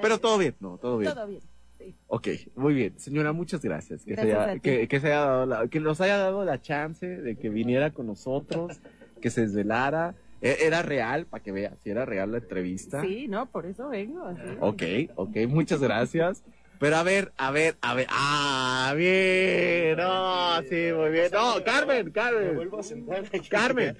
Pero 0.01 0.19
todo 0.19 0.37
bien, 0.37 0.55
no, 0.59 0.77
todo 0.77 0.97
bien. 0.97 1.13
Todo 1.13 1.27
bien. 1.27 1.41
Sí. 1.79 1.95
Ok, 2.07 2.27
muy 2.55 2.73
bien. 2.73 2.99
Señora, 2.99 3.33
muchas 3.33 3.61
gracias. 3.61 4.03
Que, 4.05 4.11
Gracias 4.11 4.33
se 4.33 4.39
a 4.39 4.43
haya, 4.43 4.53
ti. 4.53 4.59
que, 4.61 4.87
que 4.87 4.99
se 4.99 5.07
haya 5.07 5.19
dado 5.21 5.45
la- 5.45 5.67
que 5.67 5.79
nos 5.79 5.99
haya 6.01 6.17
dado 6.17 6.45
la 6.45 6.61
chance 6.61 7.07
de 7.07 7.35
que 7.37 7.49
viniera 7.49 7.89
con 7.91 8.07
nosotros, 8.07 8.79
que 9.21 9.29
se 9.29 9.41
desvelara. 9.41 10.13
E- 10.41 10.57
Era 10.65 10.81
real, 10.81 11.25
para 11.25 11.43
que 11.43 11.51
vea, 11.51 11.73
si 11.83 11.89
era 11.89 12.05
real 12.05 12.31
la 12.31 12.37
entrevista. 12.39 13.01
Sí, 13.01 13.27
no, 13.27 13.45
por 13.47 13.65
eso 13.65 13.89
vengo. 13.89 14.25
así. 14.25 14.41
Ok, 14.59 14.83
ok, 15.15 15.37
muchas 15.47 15.79
gracias. 15.81 16.43
Pero 16.81 16.97
a 16.97 17.03
ver, 17.03 17.31
a 17.37 17.51
ver, 17.51 17.77
a 17.81 17.93
ver. 17.93 18.07
Ah, 18.09 18.91
bien. 18.97 19.95
No, 19.97 20.61
sí, 20.63 20.91
muy 20.93 21.11
bien. 21.11 21.29
No, 21.31 21.63
Carmen, 21.63 22.09
Carmen. 22.11 22.55
vuelvo 22.55 22.79
a 22.79 22.83
sentar 22.83 23.19
aquí. 23.23 23.47
Carmen. 23.49 23.95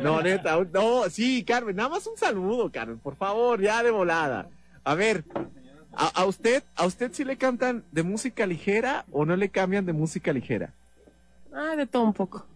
No, 0.00 0.22
neta, 0.22 0.56
un- 0.58 0.70
no, 0.72 1.10
sí, 1.10 1.42
Carmen, 1.44 1.74
nada 1.74 1.88
más 1.88 2.06
un 2.06 2.16
saludo, 2.16 2.70
Carmen, 2.70 2.98
por 3.00 3.16
favor, 3.16 3.60
ya 3.60 3.82
de 3.82 3.90
volada. 3.90 4.48
A 4.84 4.94
ver, 4.94 5.24
a, 5.94 6.06
a 6.20 6.24
usted, 6.26 6.62
a 6.76 6.86
usted 6.86 7.10
sí 7.12 7.24
le 7.24 7.36
cantan 7.36 7.82
de 7.90 8.04
música 8.04 8.46
ligera 8.46 9.04
o 9.10 9.24
no 9.24 9.34
le 9.34 9.48
cambian 9.48 9.84
de 9.84 9.92
música 9.92 10.32
ligera. 10.32 10.72
Ah, 11.52 11.74
de 11.74 11.86
todo 11.88 12.02
un 12.04 12.12
poco. 12.12 12.46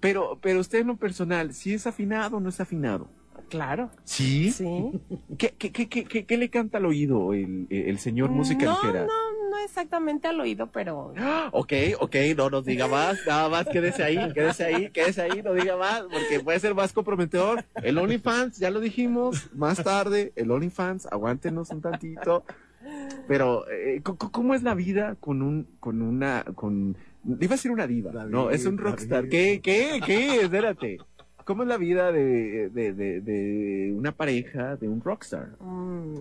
Pero, 0.00 0.36
pero 0.42 0.58
usted 0.58 0.80
en 0.80 0.88
lo 0.88 0.96
personal, 0.96 1.54
¿sí 1.54 1.74
es 1.74 1.86
afinado 1.86 2.38
o 2.38 2.40
no 2.40 2.48
es 2.48 2.58
afinado? 2.60 3.08
Claro. 3.52 3.90
¿Sí? 4.04 4.50
Sí. 4.50 4.92
¿Qué, 5.36 5.54
qué, 5.58 5.70
qué, 5.72 5.86
qué, 5.86 6.04
qué- 6.04 6.24
qué 6.24 6.36
le 6.38 6.48
canta 6.48 6.78
al 6.78 6.86
oído 6.86 7.34
el, 7.34 7.66
el 7.68 7.98
señor 7.98 8.30
música 8.30 8.64
no, 8.64 8.72
ligera? 8.80 9.00
no, 9.02 9.50
no 9.50 9.58
exactamente 9.62 10.26
al 10.26 10.40
oído, 10.40 10.70
pero 10.72 11.12
Ok, 11.52 11.72
ok, 12.00 12.16
no 12.34 12.48
nos 12.48 12.64
diga 12.64 12.88
más, 12.88 13.18
nada 13.26 13.50
más 13.50 13.66
quédese 13.68 14.02
ahí, 14.04 14.16
quédese 14.32 14.64
ahí, 14.64 14.88
quédese 14.90 15.20
ahí, 15.20 15.42
no 15.42 15.52
diga 15.52 15.76
más, 15.76 16.00
porque 16.10 16.40
puede 16.42 16.58
ser 16.60 16.74
más 16.74 16.94
comprometedor. 16.94 17.62
El 17.82 17.98
OnlyFans, 17.98 18.58
ya 18.58 18.70
lo 18.70 18.80
dijimos, 18.80 19.50
más 19.54 19.84
tarde, 19.84 20.32
el 20.34 20.50
OnlyFans, 20.50 21.08
aguántenos 21.12 21.68
un 21.68 21.82
tantito. 21.82 22.44
Pero, 23.28 23.68
eh, 23.70 24.00
¿cómo 24.02 24.54
es 24.54 24.62
la 24.62 24.74
vida 24.74 25.14
con 25.20 25.42
un, 25.42 25.68
con 25.78 26.00
una, 26.02 26.42
con, 26.54 26.96
iba 27.24 27.52
a 27.54 27.56
decir 27.56 27.70
una 27.70 27.86
diva, 27.86 28.12
no, 28.24 28.50
es 28.50 28.64
un 28.66 28.78
rockstar. 28.78 29.28
¿Qué, 29.28 29.60
qué, 29.62 30.00
qué? 30.04 30.40
Espérate. 30.40 30.98
¿Cómo 31.52 31.64
es 31.64 31.68
la 31.68 31.76
vida 31.76 32.12
de, 32.12 32.70
de, 32.70 32.94
de, 32.94 33.20
de 33.20 33.92
una 33.94 34.12
pareja 34.12 34.76
de 34.76 34.88
un 34.88 35.02
rockstar? 35.02 35.50
mm, 35.60 36.14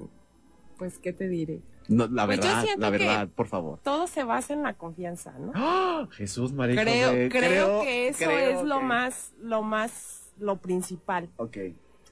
pues 0.78 0.99
qué 0.99 1.14
te 1.14 1.30
diré. 1.30 1.62
No, 1.88 2.06
la 2.08 2.26
Pues 2.26 2.40
verdad, 2.40 2.66
la 2.78 2.90
verdad, 2.90 3.30
por 3.30 3.48
favor. 3.48 3.80
Todo 3.82 4.08
se 4.08 4.26
basa 4.26 4.53
en 4.53 4.62
la 4.62 4.74
confianza, 4.74 5.32
¿no? 5.40 5.53
¡Ah! 5.56 6.06
Jesús, 6.12 6.52
María 6.52 6.82
creo, 6.82 7.08
José, 7.12 7.30
creo, 7.32 7.82
que 7.82 8.08
eso 8.10 8.26
creo 8.26 8.60
es 8.60 8.66
lo 8.66 8.82
más, 8.82 9.32
lo 9.40 9.62
más, 9.62 10.34
lo 10.38 10.58
principal. 10.58 11.30
Ok. 11.38 11.58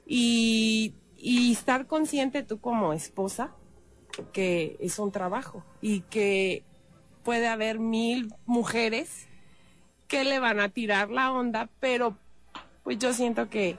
Y, 0.06 0.94
y 1.18 1.52
estar 1.52 1.86
consciente 1.86 2.42
tú 2.42 2.58
como 2.58 2.94
esposa 2.94 3.54
que 4.32 4.78
es 4.80 4.98
un 4.98 5.12
trabajo 5.12 5.62
y 5.82 6.00
que 6.08 6.64
puede 7.22 7.48
haber 7.48 7.80
mil 7.80 8.32
mujeres 8.46 9.26
que 10.08 10.24
le 10.24 10.38
van 10.38 10.58
a 10.58 10.70
tirar 10.70 11.10
la 11.10 11.32
onda, 11.32 11.68
pero 11.80 12.16
pues 12.82 12.98
yo 12.98 13.12
siento 13.12 13.48
que 13.48 13.76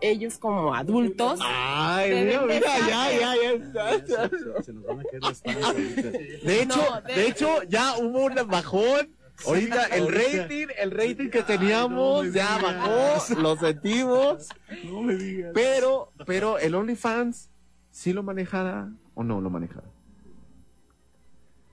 ellos 0.00 0.38
como 0.38 0.74
adultos 0.74 1.40
Ay, 1.42 2.10
mira, 2.24 2.40
de 2.42 2.46
mira, 2.54 2.78
ya, 2.88 3.10
ya, 3.18 3.34
ya 3.34 3.52
está. 3.94 4.28
Se, 4.28 4.62
se 4.64 4.72
nos 4.74 4.84
van 4.84 5.00
a 5.00 5.26
las 5.26 5.42
ahorita. 5.66 6.02
De 6.10 6.60
hecho, 6.62 6.76
No, 6.76 7.00
de- 7.00 7.14
de 7.14 7.28
hecho, 7.28 7.62
ya 7.64 7.96
hubo 7.98 8.26
un 8.26 8.34
bajón. 8.48 9.16
Ahorita 9.44 9.84
el 9.86 10.08
rating, 10.12 10.66
el 10.78 10.90
rating 10.90 11.28
que 11.28 11.42
teníamos 11.42 12.24
no 12.26 12.32
ya 12.32 12.56
bajó, 12.58 13.34
lo 13.34 13.56
sentimos. 13.56 14.48
No 14.84 15.02
me 15.02 15.14
digas. 15.14 15.52
Pero, 15.54 16.12
pero 16.24 16.58
el 16.58 16.74
OnlyFans, 16.74 17.50
¿sí 17.90 18.14
lo 18.14 18.22
manejará 18.22 18.88
o 19.14 19.24
no 19.24 19.40
lo 19.42 19.50
manejará? 19.50 19.86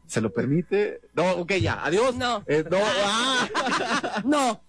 ¿Se 0.07 0.19
lo 0.21 0.31
permite? 0.33 1.01
No, 1.13 1.31
ok, 1.37 1.53
ya, 1.53 1.83
adiós. 1.85 2.15
No. 2.15 2.43
Eh, 2.47 2.63
no, 2.69 2.77
ah. 3.05 4.21
No. 4.25 4.61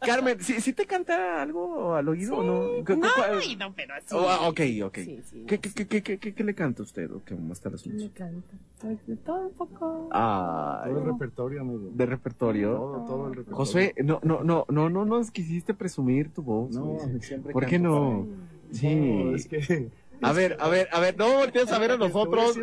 Carmen, 0.00 0.38
¿sí, 0.40 0.60
sí 0.60 0.72
te 0.72 0.86
canta 0.86 1.40
algo 1.42 1.94
al 1.94 2.08
oído 2.08 2.36
o 2.38 2.42
no? 2.42 2.84
¿Qué- 2.84 2.96
No, 2.96 3.08
qué- 3.40 3.56
no, 3.56 3.72
pero 3.74 3.94
así. 3.94 4.06
Oh, 4.14 4.28
ah, 4.28 4.48
ok, 4.48 4.60
ok. 4.84 4.98
Sí, 4.98 5.20
sí. 5.24 5.44
¿Qué, 5.46 5.58
qué, 5.58 5.70
qué, 5.72 5.86
qué, 5.86 6.02
qué, 6.02 6.18
qué- 6.18 6.34
qué 6.34 6.44
le 6.44 6.54
canta 6.54 6.82
a 6.82 6.84
usted 6.84 7.10
o 7.10 7.22
qué, 7.24 7.34
está 7.52 7.68
el 7.70 7.76
asunto? 7.76 8.04
Me 8.04 8.10
canta. 8.10 8.54
Pues 8.80 9.06
de 9.06 9.16
todo 9.16 9.46
un 9.46 9.52
poco. 9.54 10.08
Ay, 10.12 10.90
Todo 10.90 11.00
el 11.00 11.06
repertorio, 11.06 11.60
amigo. 11.62 11.90
de 11.92 12.06
repertorio. 12.06 12.72
Todo, 12.76 13.06
todo 13.06 13.24
el 13.28 13.30
repertorio. 13.36 13.56
Josué, 13.56 13.94
no, 14.04 14.20
no, 14.22 14.42
no, 14.44 14.66
no, 14.68 14.90
no 14.90 15.04
nos 15.04 15.30
quisiste 15.30 15.72
presumir 15.72 16.30
tu 16.32 16.42
voz. 16.42 16.70
No, 16.74 16.98
siempre 17.20 17.52
¿Por 17.52 17.66
qué 17.66 17.78
no? 17.78 18.26
para- 18.28 18.78
Sí. 18.78 18.94
No, 18.94 19.34
es 19.36 19.46
que... 19.46 19.88
A 20.22 20.32
ver, 20.32 20.56
a 20.60 20.68
ver, 20.68 20.88
a 20.92 21.00
ver, 21.00 21.18
no 21.18 21.30
voltees 21.32 21.70
a 21.70 21.78
ver 21.78 21.90
a 21.92 21.96
nosotros. 21.96 22.56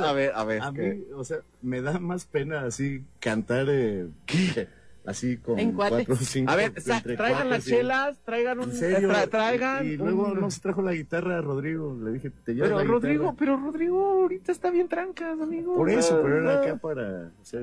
A 0.00 0.12
ver, 0.12 0.32
a 0.34 0.44
ver. 0.44 0.62
A 0.62 0.72
¿qué? 0.72 0.94
mí, 0.94 1.04
o 1.14 1.24
sea, 1.24 1.38
me 1.60 1.82
da 1.82 1.98
más 1.98 2.24
pena 2.24 2.62
así 2.62 3.02
cantar 3.20 3.66
eh, 3.68 4.08
así 5.04 5.36
con 5.36 5.58
En 5.58 5.72
cuatro 5.72 6.14
o 6.14 6.16
cinco. 6.16 6.50
A 6.50 6.56
ver, 6.56 6.72
traigan 6.72 7.50
las 7.50 7.64
chelas, 7.64 8.18
traigan 8.24 8.58
un. 8.60 8.70
En 8.70 8.76
serio. 8.76 9.08
tra- 9.10 9.28
traigan. 9.28 9.86
Y, 9.86 9.90
y 9.90 9.96
luego 9.96 10.28
un- 10.32 10.40
no 10.40 10.50
se 10.50 10.60
trajo 10.60 10.82
la 10.82 10.92
guitarra 10.92 11.38
a 11.38 11.40
Rodrigo. 11.40 11.96
Le 12.02 12.12
dije, 12.12 12.30
te 12.44 12.54
llevas 12.54 12.70
Pero 12.70 12.78
la 12.82 12.84
Rodrigo, 12.90 13.22
guitarra? 13.32 13.36
pero 13.38 13.56
Rodrigo 13.56 14.06
ahorita 14.22 14.52
está 14.52 14.70
bien 14.70 14.88
trancas, 14.88 15.40
amigo. 15.40 15.74
Por 15.76 15.90
eso, 15.90 16.20
pero 16.22 16.38
era 16.42 16.60
acá 16.62 16.76
para 16.76 17.30
hacer... 17.40 17.62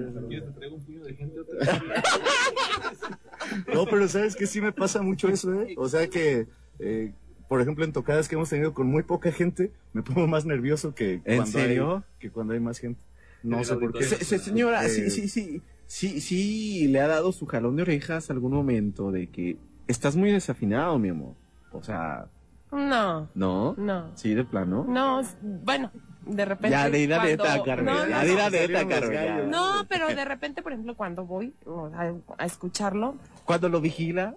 No, 3.74 3.86
pero 3.86 4.07
sabes 4.07 4.36
que 4.36 4.45
sí 4.48 4.61
me 4.61 4.72
pasa 4.72 5.02
mucho 5.02 5.28
eso, 5.30 5.53
¿eh? 5.61 5.76
O 5.78 5.88
sea 5.90 6.07
que, 6.10 6.48
eh, 6.80 7.14
por 7.48 7.61
ejemplo, 7.61 7.84
en 7.86 7.94
tocadas 7.94 8.28
que 8.28 8.36
hemos 8.36 8.49
tenido 8.49 8.74
con 8.74 8.88
muy 8.88 9.03
poca 9.03 9.32
gente, 9.32 9.72
me 9.94 10.03
pongo 10.03 10.28
más 10.28 10.45
nervioso 10.45 10.94
que 10.94 11.22
¿En 11.26 11.38
cuando 11.38 11.45
serio? 11.60 11.95
hay 11.95 12.03
que 12.20 12.30
cuando 12.32 12.53
hay 12.53 12.60
más 12.60 12.80
gente. 12.80 12.99
No 13.41 13.64
sé 13.64 13.76
por 13.78 13.94
qué. 13.94 14.03
Se- 14.03 14.24
se- 14.24 14.40
señora, 14.40 14.86
Eh, 14.86 14.90
sí, 14.90 15.10
sí, 15.10 15.30
sí, 15.30 15.61
sí, 15.90 16.22
sí, 16.22 16.88
le 16.88 17.02
ha 17.02 17.07
dado 17.07 17.32
su 17.32 17.45
jalón 17.48 17.76
de 17.76 17.82
orejas 17.82 18.30
algún 18.30 18.53
momento 18.53 19.11
de 19.11 19.28
que 19.28 19.57
estás 19.88 20.16
muy 20.16 20.32
desafinado, 20.32 20.99
mi 20.99 21.10
amor. 21.10 21.34
O 21.72 21.82
sea, 21.84 22.28
No. 22.72 23.28
¿no? 23.34 23.74
No. 23.78 24.11
Sí, 24.16 24.36
de 24.36 24.44
plano. 24.45 24.86
No, 24.88 25.22
bueno, 25.66 25.91
de 26.26 26.45
repente. 26.45 26.70
Ya, 26.70 26.88
la 26.88 27.18
cuando- 27.18 27.44
neta, 27.44 27.64
Carmen. 27.64 27.86
No, 27.95 28.07
ya, 28.07 28.24
no, 28.24 28.28
neta, 28.28 28.44
salieron 28.44 28.90
los 28.90 28.99
Carmen. 29.10 29.49
No, 29.49 29.86
pero 29.90 30.07
de 30.07 30.26
repente, 30.26 30.61
por 30.61 30.74
ejemplo, 30.74 30.95
cuando 30.95 31.26
voy 31.26 31.53
a, 31.95 32.14
a 32.38 32.45
escucharlo, 32.45 33.16
Cuando 33.45 33.68
lo 33.70 33.82
vigila. 33.82 34.36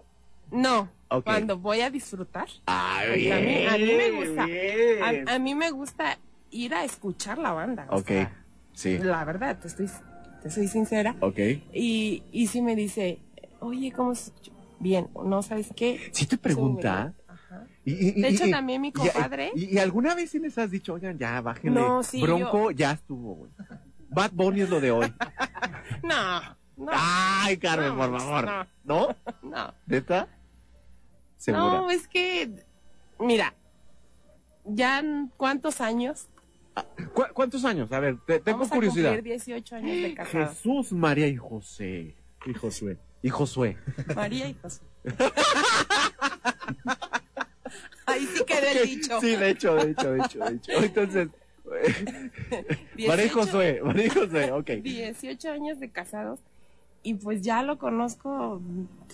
no. 0.51 0.89
Cuando 1.25 1.59
voy 1.59 1.83
a 1.83 1.91
disfrutar. 1.91 2.49
Ay, 2.65 3.09
Porque 3.09 3.33
a 3.35 3.41
mí- 3.41 3.67
a 3.67 3.77
mí 3.87 3.93
me 3.99 4.11
gusta. 4.25 4.47
bien. 4.47 5.29
A, 5.29 5.35
a 5.35 5.39
mí 5.39 5.55
me 5.55 5.71
gusta 5.71 6.19
ir 6.51 6.75
a 6.75 6.85
escuchar 6.85 7.37
la 7.37 7.53
banda. 7.53 7.87
o 7.91 7.99
Ok, 7.99 8.07
sea, 8.09 8.43
sí. 8.73 8.97
La 8.97 9.23
verdad, 9.27 9.59
te 9.59 9.69
estoy, 9.69 9.91
te 10.43 10.51
soy 10.51 10.69
sincera. 10.69 11.17
Ok. 11.21 11.39
Y, 11.73 12.23
y 12.33 12.47
si 12.49 12.61
me 12.63 12.75
dice, 12.77 13.19
oye, 13.61 13.93
¿cómo 13.93 14.15
se 14.15 14.25
escuchó? 14.31 14.53
Bien, 14.81 15.09
¿no 15.25 15.43
sabes 15.43 15.69
qué? 15.77 16.11
Si 16.13 16.27
te 16.27 16.37
pregunta. 16.37 17.15
Y, 17.85 18.21
De 18.21 18.29
hecho, 18.29 18.47
y- 18.47 18.51
también 18.51 18.81
mi 18.81 18.93
compadre- 18.93 19.53
Y, 19.55 19.79
alguna 19.79 20.15
vez 20.15 20.31
sí 20.31 20.39
les 20.39 20.57
has 20.59 20.71
dicho, 20.71 20.95
oigan, 20.95 21.19
ya, 21.19 21.41
bájenle. 21.41 21.81
No, 21.81 22.03
sí, 22.03 22.21
Bronco, 22.23 22.71
ya 22.71 22.93
estuvo, 22.93 23.35
güey. 23.35 23.51
Bad 24.09 24.31
Bunny 24.33 24.63
es 24.63 24.71
lo 24.71 24.81
de 24.81 24.91
hoy. 24.91 25.13
No, 26.03 26.41
no. 26.77 26.91
Ay, 26.93 27.57
Carmen, 27.59 27.91
No, 27.91 28.11
por 28.11 28.21
favor. 28.21 28.45
no. 28.45 28.67
¿No? 28.85 29.17
No. 29.43 29.75
¿Neta? 29.87 30.29
¿Segura? 31.37 31.63
No, 31.65 31.91
es 31.91 32.09
que, 32.09 32.51
mira, 33.21 33.55
ya 34.65 35.03
cuántos 35.37 35.81
años. 35.81 36.29
¿Cu- 37.15 37.25
¿Cuántos 37.35 37.65
años? 37.65 37.91
A 37.93 38.01
ver, 38.01 38.17
te- 38.27 38.41
tengo 38.41 38.59
Vamos 38.59 38.73
a 38.73 38.75
curiosidad. 38.75 39.11
cumplir 39.13 39.35
18 39.35 39.77
años 39.77 39.91
de 40.03 40.15
casado. 40.15 40.49
Jesús, 40.49 40.93
María 40.93 41.27
y 41.29 41.37
José. 41.37 42.15
Y 42.47 42.55
Josué. 42.55 42.99
Y 43.23 43.29
Josué. 43.29 43.77
María 44.17 44.49
y 44.49 44.55
José. 44.55 44.81
Ahí 48.07 48.27
sí 48.27 48.45
quedó 48.45 48.67
el 48.81 48.89
dicho. 48.89 49.21
Sí, 49.21 49.37
de 49.37 49.51
hecho, 49.51 49.75
de 49.77 49.91
hecho, 49.93 50.11
de 50.13 50.21
hecho, 50.25 50.39
de 50.41 50.55
hecho. 50.57 50.73
Entonces, 50.73 51.29
María 53.07 53.25
y 53.25 53.29
18 53.29 53.35
Josué, 53.35 53.81
María 53.85 54.07
y 54.07 54.11
Josué, 54.11 54.53
ok. 54.53 54.71
18 54.83 55.51
años 55.51 55.81
de 55.81 55.91
casados 55.91 56.41
y 57.03 57.15
pues 57.15 57.43
ya 57.43 57.63
lo 57.63 57.79
conozco 57.79 58.61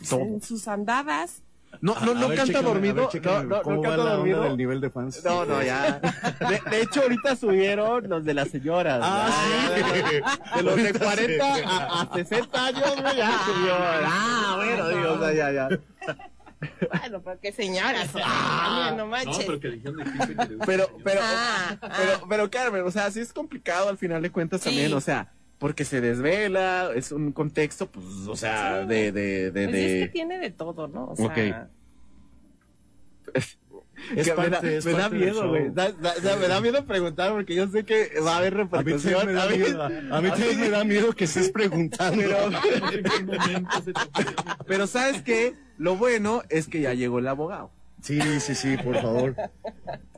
Todo. 0.09 0.21
en 0.21 0.43
sus 0.43 0.69
andadas. 0.69 1.43
No, 1.81 1.95
no, 2.01 2.15
no 2.15 2.29
ver, 2.29 2.39
canta 2.39 2.61
dormido. 2.63 3.09
ver, 3.13 3.23
no, 3.25 3.43
no, 3.45 3.63
¿Cómo 3.63 3.77
no 3.77 3.83
va 3.83 3.89
canta 3.97 4.11
dormido. 4.15 4.43
del 4.43 4.57
nivel 4.57 4.81
de 4.81 4.91
fans? 4.91 5.23
No, 5.25 5.45
no, 5.45 5.63
ya. 5.63 6.01
De, 6.01 6.61
de 6.71 6.83
hecho, 6.83 7.03
ahorita 7.03 7.37
subieron 7.37 8.09
los 8.09 8.25
de 8.25 8.35
las 8.35 8.49
señoras. 8.49 9.01
Ah, 9.03 9.29
Ya, 9.79 9.87
sí. 9.87 10.57
De 10.57 10.63
los 10.63 10.77
de 10.77 10.83
Ahorita 10.89 11.05
40 11.05 11.55
sí. 11.57 11.63
a, 11.65 12.01
a 12.03 12.15
60 12.15 12.67
años, 12.67 13.01
güey, 13.03 13.17
ya 13.17 13.39
subió. 13.45 13.75
Ah, 13.79 14.55
bueno, 14.57 14.89
digo, 14.89 15.13
o 15.13 15.19
sea, 15.21 15.33
ya, 15.33 15.53
ya. 15.53 15.69
Bueno, 17.01 17.21
pero 17.25 17.39
qué 17.41 17.53
señoras. 17.53 18.09
Ah, 18.25 18.93
no 18.97 19.07
manches. 19.07 19.47
Pero, 20.67 20.89
pero, 21.05 21.21
Ah, 21.23 21.77
pero, 21.81 22.27
pero, 22.29 22.51
Carmen, 22.51 22.83
o 22.85 22.91
sea, 22.91 23.11
sí 23.13 23.21
es 23.21 23.33
complicado 23.33 23.89
al 23.89 23.99
final 23.99 24.21
de 24.23 24.31
cuentas 24.33 24.63
Sí. 24.63 24.71
también, 24.71 24.93
o 24.95 25.01
sea, 25.01 25.29
porque 25.59 25.85
se 25.85 26.01
desvela, 26.01 26.91
es 26.95 27.11
un 27.13 27.33
contexto, 27.33 27.91
pues, 27.91 28.07
o 28.29 28.37
sea, 28.37 28.83
Sí. 28.83 28.89
de, 28.89 29.13
de, 29.13 29.51
de, 29.51 29.65
Pues 29.65 29.73
de... 29.73 30.01
es 30.03 30.07
que 30.07 30.13
tiene 30.13 30.39
de 30.39 30.51
todo, 30.51 30.89
¿no? 30.89 31.09
O 31.11 31.17
sea. 31.17 31.69
Es 34.17 34.29
Que 34.29 34.35
me 34.35 34.49
da, 34.49 34.61
parte- 34.61 34.77
es 34.77 34.87
me 34.87 34.93
da 34.93 34.99
parte 35.01 35.17
miedo, 35.17 35.49
güey. 35.49 35.71
Da- 35.73 35.91
da- 35.91 36.15
da- 36.21 36.37
me 36.37 36.47
da 36.47 36.61
miedo 36.61 36.87
preguntar 36.87 37.33
porque 37.33 37.57
yo 37.57 37.67
sé 37.67 37.85
que 37.85 38.09
va 38.25 38.35
a 38.35 38.37
haber 38.39 38.55
A 38.55 38.57
mí 38.57 38.63
repercusión. 38.63 39.27
me 39.27 39.33
da 39.33 39.43
A 39.43 39.49
mí- 39.49 39.59
miedo, 39.59 39.83
a 39.83 39.89
mí 39.89 40.29
también 40.31 40.61
me 40.61 40.71
da 40.71 40.85
miedo 40.85 41.13
que 41.13 41.25
estés 41.25 41.51
preguntando. 41.51 42.23
Pero 44.69 44.87
¿sabes 44.87 45.23
qué? 45.23 45.55
Lo 45.79 45.97
bueno 45.97 46.43
es 46.49 46.69
que 46.69 46.81
ya 46.81 46.95
llegó 46.95 47.19
el 47.19 47.27
abogado. 47.29 47.71
Sí, 48.09 48.41
sí, 48.41 48.55
sí, 48.55 48.77
por 48.83 48.97
favor. 49.01 49.37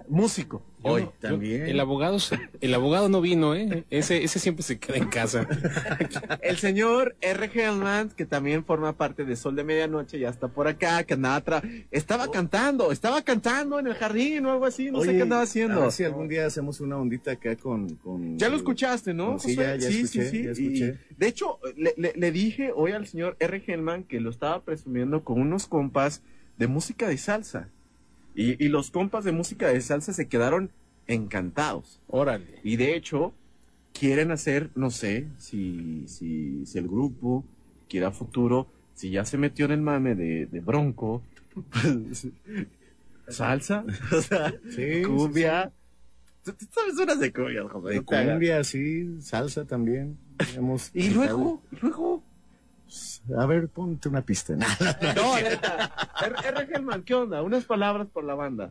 Músico. 0.09 0.63
Hoy 0.83 1.03
Yo- 1.03 1.13
también. 1.21 1.67
El 1.67 1.79
abogado, 1.79 2.19
se- 2.19 2.39
el 2.61 2.75
abogado 2.75 3.09
no 3.09 3.21
vino, 3.21 3.55
¿eh? 3.55 3.85
Ese, 3.91 4.25
ese 4.25 4.39
siempre 4.39 4.63
se 4.65 4.79
queda 4.79 4.97
en 4.97 5.09
casa. 5.09 5.47
El 6.43 6.57
señor 6.57 7.15
R. 7.21 7.51
Hellman, 7.53 8.11
que 8.11 8.27
también 8.27 8.65
forma 8.65 8.97
parte 8.97 9.25
de 9.25 9.37
Sol 9.37 9.55
de 9.57 9.63
Medianoche, 9.63 10.19
ya 10.19 10.29
está 10.31 10.49
por 10.49 10.67
acá, 10.69 11.05
que 11.05 11.15
andaba 11.15 11.37
atrás. 11.37 11.63
Estaba 11.91 12.31
cantando, 12.31 12.91
estaba 12.93 13.23
cantando 13.23 13.79
en 13.79 13.87
el 13.89 13.95
jardín 13.95 14.47
o 14.47 14.53
algo 14.53 14.67
así, 14.67 14.91
no 14.91 15.01
sé 15.03 15.13
qué 15.15 15.23
andaba 15.23 15.43
A 15.43 15.45
haciendo. 15.45 15.81
ver 15.83 15.93
si 15.93 16.03
algún 16.05 16.29
día 16.29 16.47
hacemos 16.47 16.81
una 16.81 16.97
ondita 16.97 17.33
acá 17.33 17.55
con... 17.57 17.95
con 17.97 18.39
Ya 18.39 18.49
lo 18.49 18.57
escuchaste, 18.57 19.13
¿no? 19.15 19.39
Sí, 19.39 19.55
Josué? 19.55 19.65
ya, 19.65 19.77
ya 19.77 19.89
escuché, 19.91 20.45
ya 20.45 20.51
escuché. 20.51 20.99
Y, 21.11 21.15
de 21.17 21.27
hecho, 21.29 21.59
le, 21.77 21.95
le- 21.97 22.15
le 22.17 22.33
dije 22.33 22.73
hoy 22.75 22.93
al 22.93 23.07
señor 23.07 23.37
R. 23.39 23.63
Hellman 23.67 24.05
que 24.05 24.19
lo 24.21 24.31
estaba 24.31 24.63
presumiendo 24.65 25.23
con 25.25 25.41
unos 25.41 25.67
compas 25.67 26.23
de 26.57 26.67
música 26.67 27.07
de 27.09 27.19
salsa. 27.19 27.69
Y, 28.35 28.63
y 28.65 28.69
los 28.69 28.91
compas 28.91 29.25
de 29.25 29.33
música 29.33 29.69
de 29.69 29.81
salsa 29.81 30.13
se 30.13 30.29
quedaron 30.29 30.71
encantados. 31.07 32.01
Órale. 32.07 32.61
Y 32.63 32.77
de 32.77 32.95
hecho, 32.95 33.35
quieren 33.93 34.31
hacer, 34.31 34.71
no 34.75 34.91
sé, 34.91 35.27
si, 35.39 36.05
si, 36.07 36.65
si 36.67 36.79
el 36.79 36.89
grupo 36.89 37.45
quiere 37.89 38.07
a 38.07 38.11
futuro, 38.11 38.69
si 38.95 39.11
ya 39.11 39.25
se 39.25 39.39
metió 39.39 39.67
en 39.67 39.73
el 39.73 39.81
mame 39.81 40.15
de, 40.15 40.47
de 40.47 40.61
Bronco, 40.61 41.23
pues, 41.53 42.29
salsa, 43.29 43.85
o 44.13 44.21
sea, 44.21 44.55
Sí, 44.71 45.03
cumbia. 45.03 45.73
Tú, 46.45 46.53
tú 46.53 46.67
sabes 46.71 46.97
unas 46.99 47.21
de 47.21 47.33
cumbia, 47.33 47.69
José, 47.69 47.95
De 47.95 48.03
cumbia, 48.03 48.65
sí, 48.65 49.21
salsa 49.21 49.65
también. 49.65 50.17
Hemos 50.57 50.91
Y 50.95 51.11
luego, 51.11 51.63
y 51.73 51.77
A 53.39 53.47
ver, 53.47 53.69
ponte 53.69 54.09
una 54.09 54.23
pista. 54.23 54.55
¿no? 54.57 54.67
No. 55.17 55.37
R. 55.39 55.59
R. 56.49 56.69
Hellman, 56.75 57.03
¿qué 57.03 57.15
onda? 57.15 57.43
Unas 57.43 57.65
palabras 57.65 58.09
por 58.13 58.25
la 58.25 58.35
banda. 58.35 58.71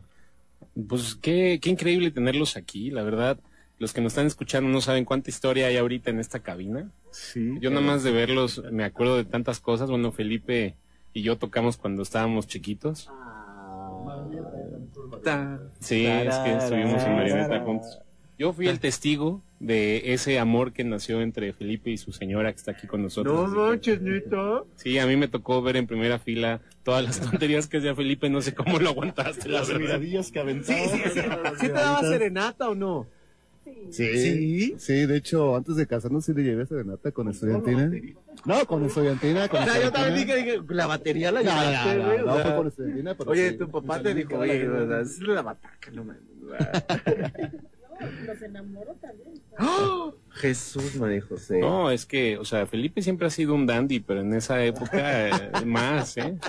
Pues 0.88 1.14
qué, 1.14 1.58
qué 1.62 1.70
increíble 1.70 2.10
tenerlos 2.10 2.56
aquí, 2.56 2.90
la 2.90 3.02
verdad. 3.02 3.38
Los 3.78 3.94
que 3.94 4.02
nos 4.02 4.12
están 4.12 4.26
escuchando 4.26 4.68
no 4.68 4.80
saben 4.82 5.06
cuánta 5.06 5.30
historia 5.30 5.66
hay 5.68 5.76
ahorita 5.78 6.10
en 6.10 6.20
esta 6.20 6.40
cabina. 6.40 6.90
Sí. 7.12 7.54
Yo 7.60 7.70
nada 7.70 7.82
más 7.82 8.02
de 8.02 8.10
verlos 8.12 8.62
me 8.70 8.84
acuerdo 8.84 9.16
de 9.16 9.24
tantas 9.24 9.58
cosas. 9.60 9.88
Bueno, 9.88 10.12
Felipe 10.12 10.76
y 11.14 11.22
yo 11.22 11.38
tocamos 11.38 11.78
cuando 11.78 12.02
estábamos 12.02 12.46
chiquitos. 12.46 13.10
Ta- 15.24 15.60
Sí, 15.80 16.04
es 16.06 16.34
que 16.36 16.52
estuvimos 16.56 17.02
en 17.04 17.14
Marioneta 17.16 17.60
juntos. 17.60 18.00
Yo 18.40 18.54
fui 18.54 18.68
el 18.68 18.80
testigo 18.80 19.42
de 19.58 20.14
ese 20.14 20.38
amor 20.38 20.72
que 20.72 20.82
nació 20.82 21.20
entre 21.20 21.52
Felipe 21.52 21.90
y 21.90 21.98
su 21.98 22.10
señora 22.10 22.50
que 22.50 22.56
está 22.56 22.70
aquí 22.70 22.86
con 22.86 23.02
nosotros. 23.02 23.50
No 23.50 23.68
manches, 23.68 24.00
neta. 24.00 24.62
Sí, 24.76 24.98
a 24.98 25.06
mí 25.06 25.14
me 25.14 25.28
tocó 25.28 25.60
ver 25.60 25.76
en 25.76 25.86
primera 25.86 26.18
fila 26.18 26.62
todas 26.82 27.04
las 27.04 27.20
tonterías 27.30 27.66
que 27.66 27.76
hacía 27.76 27.94
Felipe, 27.94 28.30
no 28.30 28.40
sé 28.40 28.54
cómo 28.54 28.78
lo 28.78 28.88
aguantaste, 28.88 29.46
la 29.46 29.58
Las 29.58 29.68
miradillas 29.74 30.32
que 30.32 30.40
aventaba. 30.40 30.78
Sí, 30.78 30.88
sí, 30.88 31.10
sí. 31.10 31.20
¿Sí 31.60 31.66
te 31.66 31.72
daba 31.72 32.00
serenata 32.00 32.70
o 32.70 32.74
no? 32.74 33.06
Sí, 33.90 34.74
sí, 34.78 34.94
de 34.94 35.16
hecho, 35.18 35.54
antes 35.54 35.76
de 35.76 35.86
casarnos 35.86 36.24
sí 36.24 36.32
le 36.32 36.42
llevé 36.42 36.64
serenata 36.64 37.12
con 37.12 37.28
estudiantina. 37.28 37.90
No, 38.46 38.64
con 38.64 38.86
estudiantina, 38.86 39.48
con 39.48 39.62
O 39.62 39.66
sea, 39.66 39.82
yo 39.82 39.92
también 39.92 40.26
dije, 40.26 40.36
dije, 40.36 40.60
la 40.70 40.86
batería 40.86 41.30
la 41.30 41.42
No, 41.42 41.54
no, 41.54 41.60
llevaste, 41.60 41.94
no, 41.94 42.24
no, 42.24 42.32
o 42.32 42.36
sea, 42.36 42.44
fue 42.44 42.56
con 42.56 42.66
estudiantina, 42.68 43.14
pero 43.14 43.30
Oye, 43.32 43.50
sí, 43.50 43.58
tu 43.58 43.70
papá 43.70 44.00
te 44.00 44.14
dijo, 44.14 44.32
la 44.32 44.38
oye, 44.38 44.66
es 45.02 45.20
la 45.20 45.42
bataca, 45.42 45.90
no 45.90 46.04
mames. 46.04 46.22
Los 48.26 48.42
enamoro 48.42 48.94
también. 48.94 49.40
¡Oh! 49.58 50.14
Jesús, 50.30 50.96
María 50.96 51.20
José. 51.22 51.58
No, 51.58 51.90
es 51.90 52.06
que, 52.06 52.38
o 52.38 52.44
sea, 52.44 52.66
Felipe 52.66 53.02
siempre 53.02 53.26
ha 53.26 53.30
sido 53.30 53.54
un 53.54 53.66
dandy, 53.66 54.00
pero 54.00 54.20
en 54.20 54.32
esa 54.34 54.64
época 54.64 55.28
eh, 55.28 55.64
más, 55.66 56.16
¿eh? 56.16 56.38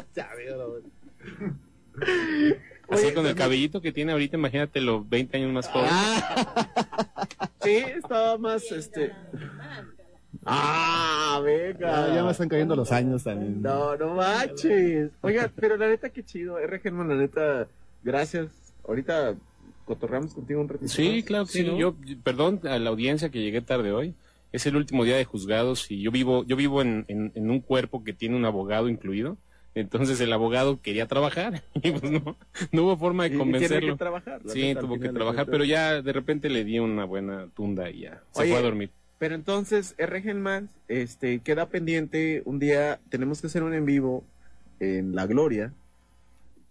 Así 2.89 3.13
con 3.13 3.25
el 3.25 3.35
cabellito 3.35 3.81
que 3.81 3.91
tiene 3.91 4.11
ahorita, 4.11 4.37
imagínate 4.37 4.81
los 4.81 5.07
20 5.09 5.37
años 5.37 5.51
más 5.51 5.67
joven. 5.67 5.89
Sí, 7.63 7.75
estaba 7.75 8.39
más, 8.39 8.63
este... 8.71 9.11
Ah, 10.43 11.39
venga. 11.43 12.05
Ah, 12.05 12.15
ya 12.15 12.23
me 12.23 12.31
están 12.31 12.49
cayendo 12.49 12.75
los 12.75 12.91
años 12.91 13.23
también. 13.23 13.61
No, 13.61 13.95
no 13.95 14.15
manches. 14.15 15.11
Oiga, 15.21 15.51
pero 15.55 15.77
la 15.77 15.87
neta, 15.87 16.09
qué 16.09 16.23
chido. 16.23 16.57
R. 16.57 16.79
Germán, 16.79 17.09
la 17.09 17.15
neta, 17.15 17.67
gracias. 18.03 18.73
Ahorita 18.87 19.35
cotorreamos 19.95 20.33
contigo 20.33 20.61
un 20.61 20.69
ratito. 20.69 20.87
Sí, 20.91 21.15
más. 21.17 21.23
claro 21.25 21.45
que 21.45 21.51
sí. 21.51 21.63
¿no? 21.63 21.77
Yo, 21.77 21.95
perdón 22.23 22.61
a 22.63 22.79
la 22.79 22.89
audiencia 22.89 23.29
que 23.29 23.41
llegué 23.41 23.61
tarde 23.61 23.91
hoy. 23.91 24.13
Es 24.53 24.65
el 24.65 24.75
último 24.75 25.03
día 25.05 25.15
de 25.15 25.23
juzgados 25.25 25.89
y 25.91 26.01
yo 26.01 26.11
vivo, 26.11 26.43
yo 26.45 26.55
vivo 26.57 26.81
en, 26.81 27.05
en- 27.07 27.31
en 27.35 27.49
un 27.49 27.59
cuerpo 27.61 28.03
que 28.03 28.11
tiene 28.13 28.35
un 28.35 28.45
abogado 28.45 28.89
incluido. 28.89 29.37
Entonces 29.75 30.19
el 30.19 30.33
abogado 30.33 30.81
quería 30.81 31.07
trabajar 31.07 31.63
y 31.75 31.91
pues 31.91 32.11
no, 32.11 32.35
no 32.73 32.83
hubo 32.83 32.97
forma 32.97 33.23
de 33.23 33.29
y 33.29 33.31
tiene 33.31 33.43
convencerlo. 33.51 33.93
que 33.93 33.97
trabajar, 33.99 34.41
sí, 34.47 34.75
tuvo 34.79 34.99
que 34.99 35.09
trabajar, 35.09 35.45
pero 35.49 35.63
ya 35.63 36.01
de 36.01 36.11
repente 36.13 36.49
le 36.49 36.63
di 36.65 36.79
una 36.79 37.05
buena 37.05 37.47
tunda 37.55 37.89
y 37.89 38.01
ya 38.01 38.21
se 38.31 38.41
Oye, 38.41 38.51
fue 38.51 38.59
a 38.59 38.63
dormir. 38.63 38.89
Pero 39.19 39.35
entonces, 39.35 39.93
R. 39.97 40.21
Germán, 40.21 40.67
este, 40.87 41.39
queda 41.39 41.67
pendiente. 41.69 42.41
Un 42.45 42.57
día 42.59 42.99
tenemos 43.09 43.39
que 43.39 43.47
hacer 43.47 43.61
un 43.63 43.73
en 43.73 43.85
vivo 43.85 44.23
en 44.81 45.15
La 45.15 45.27
Gloria 45.27 45.71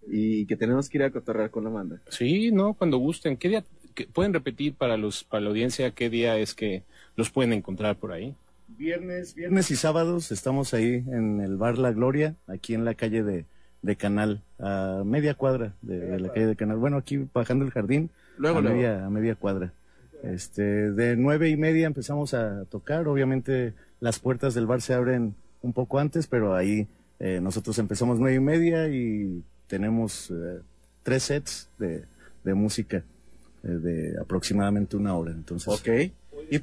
y 0.09 0.47
que 0.47 0.57
tenemos 0.57 0.89
que 0.89 0.99
ir 0.99 1.05
a 1.05 1.11
cotorrear 1.11 1.51
con 1.51 1.65
la 1.65 1.71
banda. 1.71 2.01
Sí, 2.09 2.51
no, 2.53 2.75
cuando 2.75 2.99
gusten. 2.99 3.37
¿Qué 3.37 3.49
día 3.49 3.65
qué- 3.95 4.07
pueden 4.07 4.33
repetir 4.33 4.75
para 4.75 4.97
los 4.97 5.25
para 5.25 5.43
la 5.43 5.51
audiencia 5.51 5.91
qué 5.93 6.09
día 6.11 6.37
es 6.39 6.55
que 6.55 6.83
los 7.17 7.31
pueden 7.31 7.53
encontrar 7.53 7.97
por 7.97 8.13
ahí? 8.13 8.35
Viernes, 8.79 9.35
viernes 9.35 9.71
y 9.71 9.77
sábados 9.77 10.31
estamos 10.31 10.73
ahí 10.75 11.05
en 11.09 11.41
el 11.41 11.57
bar 11.57 11.77
La 11.79 11.93
Gloria, 11.93 12.37
aquí 12.47 12.75
en 12.75 12.85
la 12.85 12.95
calle 12.95 13.23
de, 13.25 13.45
de 13.83 13.97
Canal, 13.97 14.43
a 14.59 15.03
media 15.05 15.35
cuadra 15.35 15.75
de, 15.83 15.99
de 15.99 16.21
la 16.21 16.33
calle 16.33 16.47
de 16.47 16.57
Canal. 16.57 16.79
Bueno, 16.79 16.97
aquí 16.97 17.19
bajando 17.35 17.65
el 17.65 17.73
jardín, 17.73 18.11
Luego, 18.39 18.59
a, 18.59 18.61
luego. 18.63 18.77
media, 18.77 19.05
a 19.05 19.11
media 19.11 19.35
cuadra. 19.35 19.73
Este, 20.23 20.63
de 20.93 21.17
nueve 21.17 21.49
y 21.49 21.57
media 21.57 21.87
empezamos 21.87 22.33
a 22.35 22.65
tocar. 22.67 23.09
Obviamente 23.09 23.75
las 24.01 24.19
puertas 24.19 24.55
del 24.55 24.67
bar 24.67 24.81
se 24.83 24.95
abren 24.95 25.35
un 25.63 25.73
poco 25.73 25.99
antes, 25.99 26.27
pero 26.27 26.55
ahí 26.55 26.87
eh, 27.19 27.41
nosotros 27.43 27.79
empezamos 27.79 28.19
nueve 28.21 28.37
y 28.37 28.41
media 28.41 28.89
y 28.89 29.43
tenemos 29.71 30.31
eh, 30.31 30.61
tres 31.05 31.23
sets 31.23 31.71
de, 31.79 32.05
de 32.45 32.55
música 32.55 33.05
eh, 33.63 33.69
de 33.69 34.19
aproximadamente 34.21 34.97
una 34.97 35.15
hora. 35.15 35.31
Entonces, 35.31 35.69
Ok. 35.73 35.89
Y- 36.51 36.61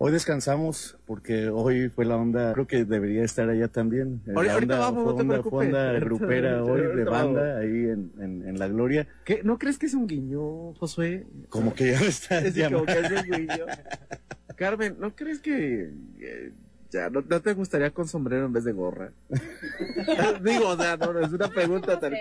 Hoy 0.00 0.12
descansamos 0.12 0.96
porque 1.06 1.48
hoy 1.48 1.88
fue 1.88 2.04
la 2.04 2.16
onda, 2.16 2.52
creo 2.52 2.68
que 2.68 2.84
debería 2.84 3.24
estar 3.24 3.48
allá 3.48 3.66
también. 3.66 4.20
Eh, 4.28 4.30
Ahorita- 4.32 4.42
la 4.46 4.52
ahorita 4.54 4.74
onda, 4.74 4.78
vamos, 4.90 5.02
fue 5.04 5.22
onda, 5.22 5.42
fue 5.42 5.66
onda 5.66 5.88
Ahorita- 5.90 6.04
grupera 6.04 6.64
hoy 6.64 6.80
de 6.96 7.04
banda 7.04 7.42
vamos. 7.42 7.56
ahí 7.64 7.84
en, 7.88 8.12
en, 8.20 8.48
en 8.48 8.58
La 8.60 8.68
Gloria. 8.68 9.08
¿Qué? 9.24 9.40
¿No 9.42 9.58
crees 9.58 9.76
que 9.76 9.86
es 9.86 9.94
un 9.94 10.06
guiño, 10.06 10.72
Josué? 10.74 11.26
Como 11.48 11.74
que 11.74 11.90
ya 11.92 12.00
me 12.00 12.06
estás 12.06 12.44
Es 12.44 12.54
como 12.54 12.86
llamando. 12.86 12.86
que 12.86 13.00
es 13.00 13.22
un 13.22 13.38
guiño. 13.46 13.64
Carmen, 14.56 14.96
¿no 15.00 15.16
crees 15.16 15.40
que 15.40 15.90
eh, 16.20 16.52
ya 16.90 17.10
no, 17.10 17.22
no 17.22 17.40
te 17.40 17.52
gustaría 17.54 17.90
con 17.90 18.08
sombrero 18.08 18.46
en 18.46 18.52
vez 18.52 18.64
de 18.64 18.72
gorra? 18.72 19.12
Digo, 20.42 20.68
o 20.68 20.76
sea, 20.76 20.96
no, 20.96 21.12
no, 21.12 21.20
es 21.20 21.32
una 21.32 21.48
pregunta 21.48 21.98
tal 21.98 22.16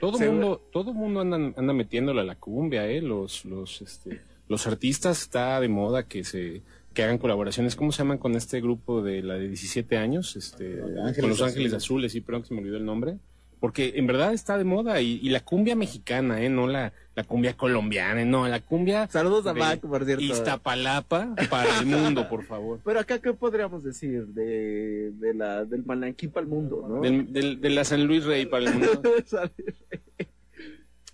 Todo 0.00 0.16
Seguro. 0.18 0.32
mundo, 0.32 0.68
todo 0.72 0.92
mundo 0.94 1.20
anda, 1.20 1.36
anda 1.56 1.72
metiéndole 1.72 2.20
a 2.20 2.24
la 2.24 2.36
cumbia, 2.36 2.86
eh, 2.86 3.02
los, 3.02 3.44
los, 3.44 3.82
este, 3.82 4.20
los 4.48 4.66
artistas 4.66 5.22
está 5.22 5.60
de 5.60 5.68
moda 5.68 6.04
que 6.04 6.24
se, 6.24 6.62
que 6.94 7.02
hagan 7.02 7.18
colaboraciones. 7.18 7.76
¿Cómo 7.76 7.92
se 7.92 7.98
llaman 7.98 8.18
con 8.18 8.34
este 8.34 8.60
grupo 8.60 9.02
de 9.02 9.22
la 9.22 9.34
de 9.34 9.48
17 9.48 9.96
años? 9.96 10.36
Este, 10.36 10.80
Ángeles 10.82 11.20
con 11.20 11.28
los 11.30 11.42
Ángeles 11.42 11.72
Azules. 11.72 11.74
Azules, 11.74 12.12
sí, 12.12 12.20
pero 12.20 12.44
se 12.44 12.54
me 12.54 12.60
olvidó 12.60 12.76
el 12.76 12.84
nombre. 12.84 13.18
Porque 13.60 13.94
en 13.96 14.06
verdad 14.06 14.32
está 14.32 14.56
de 14.56 14.64
moda 14.64 15.00
y, 15.00 15.18
y 15.22 15.30
la 15.30 15.40
cumbia 15.40 15.74
mexicana, 15.74 16.40
eh, 16.40 16.48
no 16.48 16.66
la, 16.66 16.92
la 17.16 17.24
cumbia 17.24 17.54
colombiana, 17.56 18.24
no, 18.24 18.46
la 18.46 18.60
cumbia. 18.60 19.08
Saludos 19.08 19.46
a 19.46 19.54
Mac, 19.54 19.80
por 19.80 20.04
cierto. 20.04 20.22
Iztapalapa 20.22 21.34
para 21.50 21.80
el 21.80 21.86
mundo, 21.86 22.28
por 22.28 22.44
favor. 22.44 22.78
Pero 22.84 23.00
acá, 23.00 23.18
¿qué 23.18 23.32
podríamos 23.32 23.82
decir? 23.82 24.26
De, 24.28 25.10
de 25.14 25.34
la, 25.34 25.64
del 25.64 25.84
Malanquín 25.84 26.30
para 26.30 26.44
el 26.44 26.50
mundo, 26.50 26.86
¿no? 26.88 27.00
Del, 27.00 27.32
del- 27.32 27.60
de 27.60 27.70
la 27.70 27.84
San 27.84 28.04
Luis 28.06 28.24
Rey 28.24 28.46
para 28.46 28.64
el 28.70 28.74
mundo. 28.74 29.02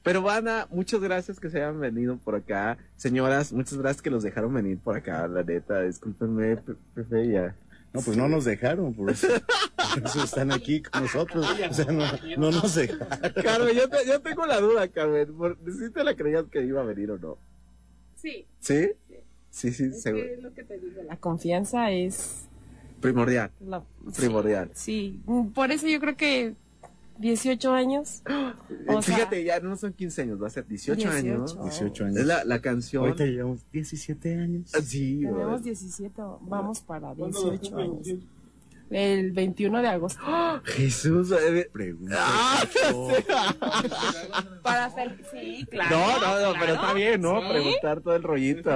Pero 0.02 0.20
banda, 0.20 0.68
muchas 0.70 1.00
gracias 1.00 1.40
que 1.40 1.48
se 1.48 1.56
hayan 1.62 1.80
venido 1.80 2.18
por 2.18 2.34
acá. 2.34 2.76
Señoras, 2.96 3.54
muchas 3.54 3.78
gracias 3.78 4.02
que 4.02 4.10
los 4.10 4.22
dejaron 4.22 4.52
venir 4.52 4.76
por 4.78 4.94
acá, 4.96 5.26
la 5.28 5.42
neta. 5.42 5.80
Discúlpenme, 5.80 6.58
Pe- 6.58 6.74
Pepe, 6.94 7.28
ya. 7.32 7.56
No, 7.94 8.00
pues 8.02 8.16
no 8.16 8.28
nos 8.28 8.44
dejaron, 8.44 8.92
por 8.92 9.08
eso, 9.10 9.28
por 9.94 10.04
eso 10.04 10.24
están 10.24 10.50
aquí 10.52 10.82
con 10.82 11.02
nosotros. 11.02 11.46
O 11.70 11.72
sea, 11.72 11.84
no, 11.86 12.04
no 12.36 12.50
nos 12.50 12.74
dejaron. 12.74 13.06
Carmen, 13.42 13.76
yo, 13.76 13.88
te- 13.88 14.04
yo 14.06 14.20
tengo 14.20 14.44
la 14.46 14.60
duda, 14.60 14.88
Carmen. 14.88 15.32
por- 15.36 15.56
¿Sí 15.64 15.90
te 15.92 16.02
la 16.02 16.16
creías 16.16 16.44
que 16.50 16.62
iba 16.64 16.80
a 16.80 16.84
venir 16.84 17.12
o 17.12 17.18
no? 17.18 17.38
Sí. 18.16 18.46
¿Sí? 18.58 18.90
Sí, 19.50 19.70
sí, 19.72 19.84
Es 19.84 20.02
seguro. 20.02 20.24
que 20.24 20.34
es 20.34 20.42
lo 20.42 20.52
que 20.52 20.64
te 20.64 20.78
digo, 20.80 21.02
la 21.04 21.16
confianza 21.18 21.92
es 21.92 22.48
Primordial. 23.00 23.52
la 23.60 23.84
Primordial. 24.16 24.70
Sí, 24.74 25.20
por 25.54 25.70
eso 25.70 25.86
yo 25.86 26.00
creo 26.00 26.16
que 26.16 26.54
18 27.18 27.72
años. 27.72 28.22
O 28.86 28.98
Eh, 28.98 29.02
sea, 29.02 29.16
Fíjate, 29.16 29.44
ya 29.44 29.60
no 29.60 29.76
son 29.76 29.92
15 29.92 30.22
años, 30.22 30.42
va 30.42 30.46
a 30.48 30.50
ser 30.50 30.66
18, 30.66 31.08
años. 31.10 31.54
18. 31.54 31.62
18 31.64 32.04
años. 32.04 32.16
Es 32.18 32.26
la, 32.26 32.44
la 32.44 32.60
canción. 32.60 33.04
Ahorita 33.04 33.24
llevamos 33.24 33.60
17 33.72 34.38
años. 34.40 34.70
Ah, 34.74 34.80
Sí, 34.82 35.20
tenemos 35.20 35.42
brother. 35.42 35.62
17, 35.62 36.22
vamos 36.42 36.80
para 36.80 37.14
18 37.14 37.76
años. 37.78 38.08
El 38.90 39.32
21 39.32 39.80
de 39.80 39.88
agosto. 39.88 40.20
Jesús, 40.64 41.32
eh, 41.32 41.68
Pregunta. 41.72 42.16
Ah, 42.18 42.62
Para 44.62 44.84
hacer, 44.84 45.16
sí, 45.32 45.66
claro. 45.70 45.96
No, 45.96 46.20
no, 46.20 46.40
no, 46.40 46.52
pero 46.52 46.52
claro, 46.52 46.74
está 46.74 46.92
bien, 46.92 47.20
¿no? 47.22 47.40
sí. 47.40 47.48
Preguntar 47.48 48.00
todo 48.02 48.14
el 48.14 48.22
rollito. 48.22 48.70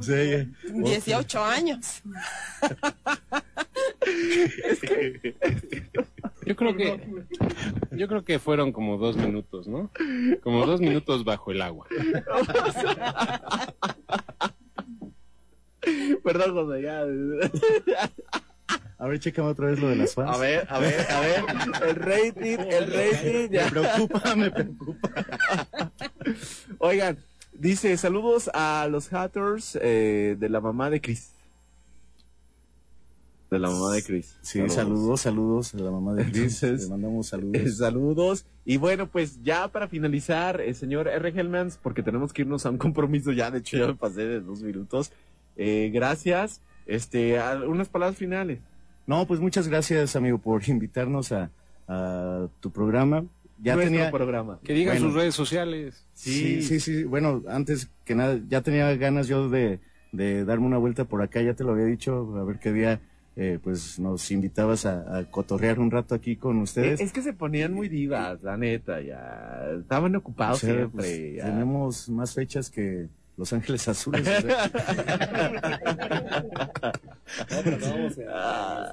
Sí, 0.00 0.48
18 0.72 1.44
años. 1.44 2.02
Yo 6.46 6.56
creo 6.56 6.74
que, 6.74 7.00
yo 7.92 8.08
creo 8.08 8.24
que 8.24 8.38
fueron 8.38 8.72
como 8.72 8.96
dos 8.98 9.16
minutos, 9.16 9.68
¿no? 9.68 9.90
Como 10.42 10.66
dos 10.66 10.80
minutos 10.80 11.24
bajo 11.24 11.52
el 11.52 11.62
agua. 11.62 11.86
Perdón, 16.24 16.54
José, 16.54 16.82
ya. 16.82 17.04
A 18.98 19.06
ver, 19.06 19.18
chécame 19.18 19.48
otra 19.48 19.68
vez 19.68 19.80
lo 19.80 19.88
de 19.88 19.96
las 19.96 20.14
fans. 20.14 20.36
A 20.36 20.38
ver, 20.38 20.66
a 20.68 20.78
ver, 20.78 21.06
a 21.10 21.20
ver. 21.20 21.44
El 21.88 21.96
rating, 21.96 22.58
el 22.58 22.92
rating. 22.92 23.50
Me 23.50 23.70
preocupa, 23.70 24.36
me 24.36 24.50
preocupa. 24.50 25.10
Oigan, 26.78 27.18
dice 27.52 27.96
saludos 27.96 28.50
a 28.52 28.88
los 28.90 29.08
haters 29.08 29.78
eh, 29.80 30.36
de 30.38 30.48
la 30.48 30.60
mamá 30.60 30.90
de 30.90 31.00
Chris. 31.00 31.32
De 33.50 33.58
la 33.58 33.68
mamá 33.68 33.90
de 33.92 34.02
Chris. 34.04 34.36
Sí, 34.42 34.60
saludos, 34.68 35.22
saludos 35.22 35.74
a 35.74 35.78
la 35.78 35.90
mamá 35.90 36.14
de 36.14 36.30
Chris. 36.30 36.62
Le 36.62 36.86
mandamos 36.86 37.26
Eh, 37.26 37.30
saludos. 37.30 37.76
saludos. 37.76 38.46
Y 38.64 38.76
bueno, 38.76 39.08
pues 39.08 39.42
ya 39.42 39.66
para 39.68 39.88
finalizar, 39.88 40.60
eh, 40.60 40.72
señor 40.72 41.08
R. 41.08 41.28
Hellmans, 41.30 41.76
porque 41.82 42.02
tenemos 42.04 42.32
que 42.32 42.42
irnos 42.42 42.64
a 42.64 42.70
un 42.70 42.78
compromiso 42.78 43.32
ya, 43.32 43.50
de 43.50 43.58
hecho 43.58 43.76
ya 43.76 43.88
me 43.88 43.94
pasé 43.96 44.20
de 44.26 44.40
dos 44.40 44.62
minutos. 44.62 45.10
Eh, 45.56 45.90
gracias. 45.92 46.60
Este, 46.86 47.38
unas 47.66 47.88
palabras 47.88 48.16
finales. 48.16 48.60
No, 49.06 49.26
pues 49.26 49.40
muchas 49.40 49.66
gracias, 49.66 50.14
amigo, 50.14 50.38
por 50.38 50.68
invitarnos 50.68 51.32
a, 51.32 51.50
a 51.88 52.46
tu 52.60 52.70
programa. 52.70 53.24
Ya 53.62 53.74
Nuestro 53.74 53.92
tenía, 53.96 54.10
programa. 54.12 54.58
Que 54.62 54.72
digan 54.74 54.94
Bueno. 54.94 55.08
sus 55.08 55.14
redes 55.16 55.34
sociales. 55.34 56.06
Sí, 56.14 56.62
sí, 56.62 56.78
sí. 56.80 57.02
Bueno, 57.04 57.42
antes 57.48 57.90
que 58.04 58.14
nada, 58.14 58.40
ya 58.48 58.62
tenía 58.62 58.94
ganas 58.96 59.26
yo 59.28 59.48
de, 59.50 59.80
de 60.12 60.44
darme 60.44 60.66
una 60.66 60.78
vuelta 60.78 61.04
por 61.04 61.20
acá, 61.20 61.42
ya 61.42 61.54
te 61.54 61.64
lo 61.64 61.72
había 61.72 61.84
dicho, 61.84 62.32
a 62.38 62.44
ver 62.44 62.58
qué 62.60 62.72
día 62.72 63.00
eh, 63.42 63.58
pues 63.62 63.98
nos 63.98 64.30
invitabas 64.30 64.84
a, 64.84 65.16
a 65.16 65.24
cotorrear 65.30 65.78
un 65.80 65.90
rato 65.90 66.14
aquí 66.14 66.36
con 66.36 66.58
ustedes. 66.58 67.00
Es 67.00 67.10
que 67.10 67.22
se 67.22 67.32
ponían 67.32 67.72
muy 67.72 67.88
divas, 67.88 68.42
la 68.42 68.58
neta, 68.58 69.00
ya. 69.00 69.66
Estaban 69.80 70.14
O 70.14 70.18
ocupados 70.18 70.58
sea, 70.58 70.74
siempre. 70.74 70.88
pues, 70.94 71.36
ya. 71.36 71.44
tenemos 71.46 72.08
más 72.10 72.34
fechas 72.34 72.68
que 72.68 73.08
Los 73.40 73.52
Ángeles 73.54 73.88
Azules. 73.88 74.28
o 74.28 74.40
sea, 78.10 78.92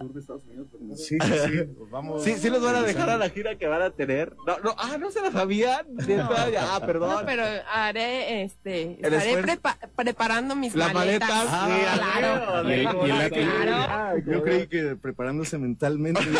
sí, 0.95 1.17
sí, 1.19 1.19
sí, 1.19 1.67
vamos. 1.91 2.23
Sí, 2.23 2.35
sí 2.37 2.49
los 2.49 2.63
van 2.63 2.75
a 2.75 2.81
dejar 2.83 3.09
a 3.09 3.17
la 3.17 3.29
gira 3.29 3.57
que 3.57 3.67
van 3.67 3.81
a 3.81 3.89
tener. 3.89 4.33
No, 4.47 4.57
no, 4.59 4.73
ah, 4.77 4.95
no 4.97 5.11
se 5.11 5.19
la 5.19 5.33
sabían. 5.33 5.85
Ya, 6.07 6.29
Ah, 6.61 6.79
perdón. 6.85 7.09
No, 7.09 7.25
pero 7.25 7.43
haré, 7.69 8.43
este, 8.43 8.97
El 9.05 9.13
estaré 9.13 9.43
prepa- 9.43 9.77
preparando 9.97 10.55
mis 10.55 10.73
Las 10.75 10.93
maletas. 10.93 11.27
maletas, 11.29 11.49
Ah, 11.51 11.67
sí, 11.67 11.73
claro. 11.99 12.69
y 12.69 12.71
el- 12.71 12.81
y 12.81 13.07
la- 13.07 13.29
Claro. 13.29 14.19
Yo 14.31 14.43
creí 14.43 14.67
que 14.67 14.95
preparándose 14.95 15.57
mentalmente. 15.57 16.21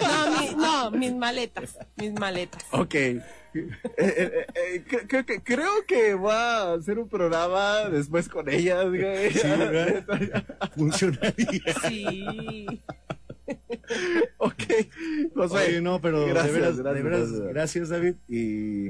No, 0.00 0.40
mi- 0.40 0.54
no, 0.54 0.90
mis 0.92 1.14
maletas, 1.14 1.76
mis 1.96 2.12
maletas. 2.14 2.64
Ok. 2.72 2.94
Eh, 3.54 3.68
eh, 3.96 4.46
eh, 4.54 4.84
cre- 4.88 5.06
creo, 5.08 5.26
que, 5.26 5.42
creo 5.42 5.70
que 5.86 6.14
voy 6.14 6.32
a 6.32 6.74
hacer 6.74 6.98
un 6.98 7.08
programa 7.08 7.88
después 7.90 8.28
con 8.28 8.48
ellas, 8.48 8.86
güey. 8.86 9.32
Sí, 9.32 9.48
¿verdad? 9.48 10.44
Funcionaría. 10.76 11.74
Sí. 11.88 12.66
ok. 14.38 14.62
José. 15.34 15.56
Oye, 15.68 15.80
no, 15.80 16.00
pero 16.00 16.26
Gracias, 16.26 16.52
de 16.52 16.60
veras, 16.60 16.76
gracias, 16.78 16.94
de 16.94 17.02
veras, 17.02 17.20
gracias. 17.32 17.48
gracias, 17.48 17.88
David, 17.88 18.14
y, 18.28 18.88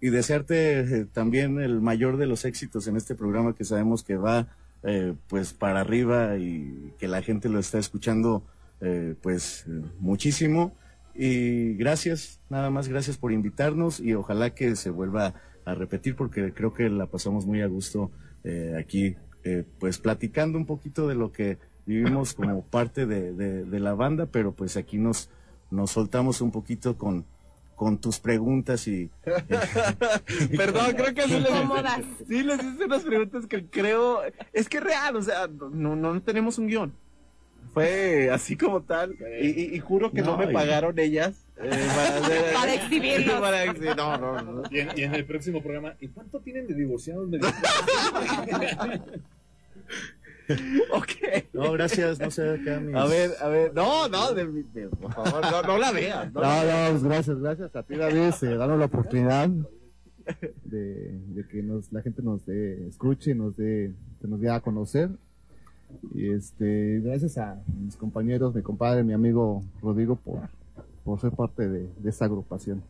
y 0.00 0.10
desearte 0.10 1.06
también 1.06 1.60
el 1.60 1.80
mayor 1.80 2.16
de 2.16 2.26
los 2.26 2.44
éxitos 2.44 2.86
en 2.88 2.96
este 2.96 3.14
programa 3.14 3.54
que 3.54 3.64
sabemos 3.64 4.02
que 4.02 4.16
va 4.16 4.48
eh, 4.82 5.14
pues 5.28 5.52
para 5.52 5.80
arriba 5.80 6.36
y 6.38 6.92
que 6.98 7.06
la 7.06 7.22
gente 7.22 7.48
lo 7.48 7.58
está 7.58 7.78
escuchando 7.78 8.44
eh, 8.80 9.14
pues 9.22 9.64
muchísimo. 9.98 10.74
Y 11.14 11.74
gracias, 11.74 12.40
nada 12.48 12.70
más 12.70 12.88
gracias 12.88 13.16
por 13.18 13.32
invitarnos 13.32 14.00
y 14.00 14.14
ojalá 14.14 14.50
que 14.54 14.76
se 14.76 14.90
vuelva 14.90 15.34
a 15.64 15.74
repetir 15.74 16.16
porque 16.16 16.52
creo 16.54 16.72
que 16.72 16.88
la 16.88 17.06
pasamos 17.06 17.46
muy 17.46 17.60
a 17.62 17.66
gusto 17.66 18.10
eh, 18.44 18.74
aquí, 18.78 19.16
eh, 19.44 19.64
pues 19.78 19.98
platicando 19.98 20.56
un 20.58 20.66
poquito 20.66 21.06
de 21.08 21.14
lo 21.14 21.32
que 21.32 21.58
vivimos 21.86 22.34
como 22.34 22.62
parte 22.64 23.06
de, 23.06 23.32
de- 23.32 23.64
de 23.64 23.80
la 23.80 23.94
banda, 23.94 24.26
pero 24.26 24.52
pues 24.52 24.76
aquí 24.76 24.96
nos, 24.98 25.28
nos 25.70 25.90
soltamos 25.90 26.40
un 26.40 26.50
poquito 26.52 26.96
con, 26.96 27.24
con 27.74 27.98
tus 27.98 28.18
preguntas 28.20 28.86
y... 28.88 29.10
Perdón, 30.56 30.92
creo 30.96 31.14
que 31.14 31.22
sí 31.22 31.40
les, 31.40 31.50
hice, 31.50 32.24
sí 32.28 32.42
les 32.42 32.62
hice 32.62 32.84
unas 32.84 33.02
preguntas 33.02 33.46
que 33.46 33.66
creo. 33.66 34.20
Es 34.52 34.68
que 34.68 34.78
es 34.78 34.84
real, 34.84 35.16
o 35.16 35.22
sea, 35.22 35.46
no, 35.48 35.68
no, 35.70 35.96
no 35.96 36.22
tenemos 36.22 36.58
un 36.58 36.66
guion. 36.68 36.92
Fue 37.72 38.30
así 38.30 38.56
como 38.56 38.82
tal. 38.82 39.16
Y, 39.40 39.48
y- 39.48 39.74
y 39.74 39.78
juro 39.78 40.10
que 40.12 40.22
no, 40.22 40.32
No, 40.32 40.38
me 40.38 40.48
pagaron 40.48 40.98
ellas 40.98 41.46
eh, 41.62 41.68
para, 41.70 42.16
hacer- 42.18 42.52
Para 42.54 42.74
exhibirlos. 42.74 43.34
para 43.40 43.64
exhibir- 43.66 43.96
No, 43.96 44.16
no, 44.18 44.42
no. 44.42 44.62
Y 44.70 44.80
en, 44.80 44.88
y 44.96 45.02
en 45.02 45.14
el 45.14 45.24
próximo 45.24 45.62
programa, 45.62 45.94
¿y 46.00 46.08
cuánto 46.08 46.40
tienen 46.40 46.66
de 46.66 46.74
divorciados? 46.74 47.28
Ok. 50.92 51.44
No, 51.52 51.70
gracias, 51.72 52.18
no 52.18 52.28
sé, 52.30 52.54
acá 52.54 52.80
mis- 52.80 52.96
A 52.96 53.04
ver, 53.06 53.30
a 53.40 53.48
ver. 53.48 53.72
No, 53.72 54.08
no, 54.08 54.32
de, 54.34 54.46
de- 54.74 54.88
por 54.88 55.12
favor, 55.14 55.42
no, 55.42 55.62
no 55.62 55.78
la 55.78 55.92
veas. 55.92 56.32
No, 56.32 56.40
No, 56.40 56.46
la 56.46 56.64
veas. 56.64 56.92
no, 56.94 56.98
pues 56.98 57.04
gracias, 57.04 57.38
gracias 57.40 57.76
a 57.76 57.82
ti, 57.84 57.94
David, 57.94 58.32
eh, 58.42 58.56
darnos 58.56 58.78
la 58.80 58.86
oportunidad 58.86 59.48
de, 60.64 61.12
de 61.28 61.46
que 61.48 61.62
nos, 61.62 61.92
la 61.92 62.02
gente 62.02 62.20
nos 62.22 62.44
dé, 62.46 62.88
escuche, 62.88 63.32
nos 63.34 63.56
dé, 63.56 63.92
que 64.20 64.26
nos 64.26 64.40
dé 64.40 64.50
a 64.50 64.60
conocer. 64.60 65.10
Y 66.14 66.30
este, 66.32 67.00
gracias 67.00 67.38
a 67.38 67.62
mis 67.80 67.96
compañeros, 67.96 68.54
mi 68.54 68.62
compadre, 68.62 69.02
mi 69.04 69.12
amigo 69.12 69.62
Rodrigo 69.82 70.16
por, 70.16 70.48
por 71.04 71.20
ser 71.20 71.32
parte 71.32 71.68
de, 71.68 71.88
de 71.98 72.10
esta 72.10 72.24
agrupación. 72.24 72.82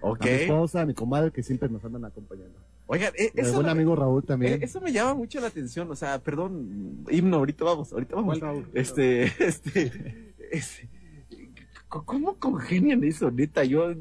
Ok. 0.00 0.22
A 0.22 0.24
mi 0.26 0.30
esposa, 0.32 0.80
a 0.82 0.86
mi 0.86 0.94
comadre 0.94 1.30
que 1.30 1.42
siempre 1.42 1.68
nos 1.68 1.84
andan 1.84 2.04
acompañando. 2.04 2.56
Oigan, 2.86 3.12
eh, 3.18 3.30
eso, 3.34 3.54
buen 3.54 3.68
amigo 3.68 3.94
Raúl 3.94 4.22
eh, 4.22 4.26
también. 4.26 4.62
eso 4.62 4.80
me 4.80 4.92
llama 4.92 5.14
mucho 5.14 5.40
la 5.40 5.48
atención. 5.48 5.90
O 5.90 5.96
sea, 5.96 6.18
perdón, 6.20 7.04
himno, 7.10 7.36
ahorita 7.36 7.64
vamos, 7.64 7.92
ahorita 7.92 8.14
vamos. 8.16 8.38
Este, 8.72 9.24
este, 9.44 10.32
este, 10.50 10.88
c- 11.28 11.50
¿cómo 11.88 12.36
congenian 12.38 13.04
eso, 13.04 13.30
neta? 13.30 13.64
Yo 13.64 13.94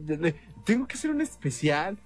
tengo 0.65 0.87
que 0.87 0.95
hacer 0.95 1.11
un 1.11 1.19
especial 1.21 1.97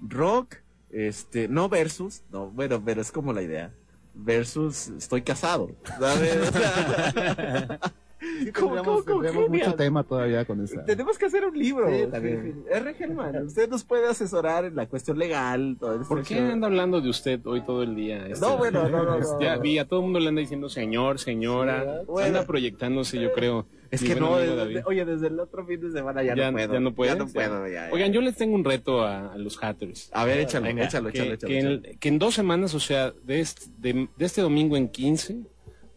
rock, 0.00 0.56
este, 0.90 1.46
no 1.48 1.68
versus, 1.68 2.22
no, 2.32 2.50
bueno, 2.50 2.82
pero 2.84 3.00
es 3.02 3.12
como 3.12 3.32
la 3.32 3.42
idea. 3.42 3.72
Versus, 4.18 4.88
estoy 4.88 5.22
casado, 5.22 5.70
¿sabes? 6.00 6.48
O 6.48 6.52
sea, 6.52 7.78
¿Cómo, 8.54 8.74
tendríamos, 8.74 9.04
cómo 9.04 9.22
tendríamos 9.22 9.50
mucho 9.50 9.74
tema 9.74 10.02
todavía 10.02 10.44
con 10.44 10.64
esa. 10.64 10.84
Tenemos 10.84 11.18
que 11.18 11.26
hacer 11.26 11.44
un 11.44 11.56
libro. 11.56 11.88
Sí, 11.90 12.06
también. 12.10 12.64
R. 12.70 12.94
Gelman, 12.94 13.46
usted 13.46 13.68
nos 13.68 13.84
puede 13.84 14.08
asesorar 14.08 14.64
en 14.64 14.74
la 14.74 14.86
cuestión 14.86 15.18
legal. 15.18 15.76
Todo 15.78 16.02
¿Por 16.02 16.20
este 16.20 16.34
qué 16.34 16.40
show. 16.40 16.50
anda 16.50 16.66
hablando 16.66 17.00
de 17.00 17.10
usted 17.10 17.40
hoy 17.46 17.60
todo 17.60 17.82
el 17.82 17.94
día? 17.94 18.26
Este, 18.26 18.44
No, 18.44 18.56
bueno, 18.56 18.88
no, 18.88 19.04
no, 19.04 19.18
no. 19.20 19.40
Ya 19.40 19.58
vi, 19.58 19.78
a 19.78 19.86
todo 19.86 20.00
el 20.00 20.04
mundo 20.04 20.18
le 20.18 20.28
anda 20.28 20.40
diciendo 20.40 20.68
señor, 20.68 21.18
señora. 21.18 22.02
Bueno. 22.06 22.26
Anda 22.26 22.46
proyectándose, 22.46 23.20
yo 23.20 23.32
creo. 23.32 23.66
Es 23.90 24.02
Mi 24.02 24.08
que 24.08 24.14
no, 24.16 24.36
desde- 24.38 24.82
oye, 24.84 25.04
desde 25.04 25.28
el 25.28 25.38
otro 25.40 25.64
fin 25.66 25.80
de 25.80 25.90
semana 25.92 26.22
ya, 26.22 26.34
ya, 26.34 26.50
no 26.50 26.56
puedo. 26.56 26.72
ya 26.74 26.80
no 26.80 26.94
puedes. 26.94 27.14
Ya 27.14 27.18
no 27.18 27.26
puedo, 27.32 27.66
ya, 27.68 27.88
ya. 27.88 27.92
Oigan, 27.92 28.12
yo 28.12 28.20
les 28.20 28.36
tengo 28.36 28.54
un 28.54 28.64
reto 28.64 29.02
a, 29.02 29.32
a 29.32 29.38
los 29.38 29.62
hatters. 29.62 30.10
A 30.12 30.24
ver, 30.24 30.40
échalo, 30.40 30.66
Venga, 30.66 30.84
échalo, 30.84 31.10
que, 31.10 31.18
échalo, 31.18 31.34
échalo, 31.34 31.48
que 31.48 31.58
en, 31.90 31.98
que 31.98 32.08
en 32.08 32.18
dos 32.18 32.34
semanas, 32.34 32.74
o 32.74 32.80
sea, 32.80 33.12
de 33.24 33.40
este, 33.40 33.64
de, 33.78 34.08
de 34.16 34.24
este 34.24 34.40
domingo 34.42 34.76
en 34.76 34.88
15, 34.88 35.36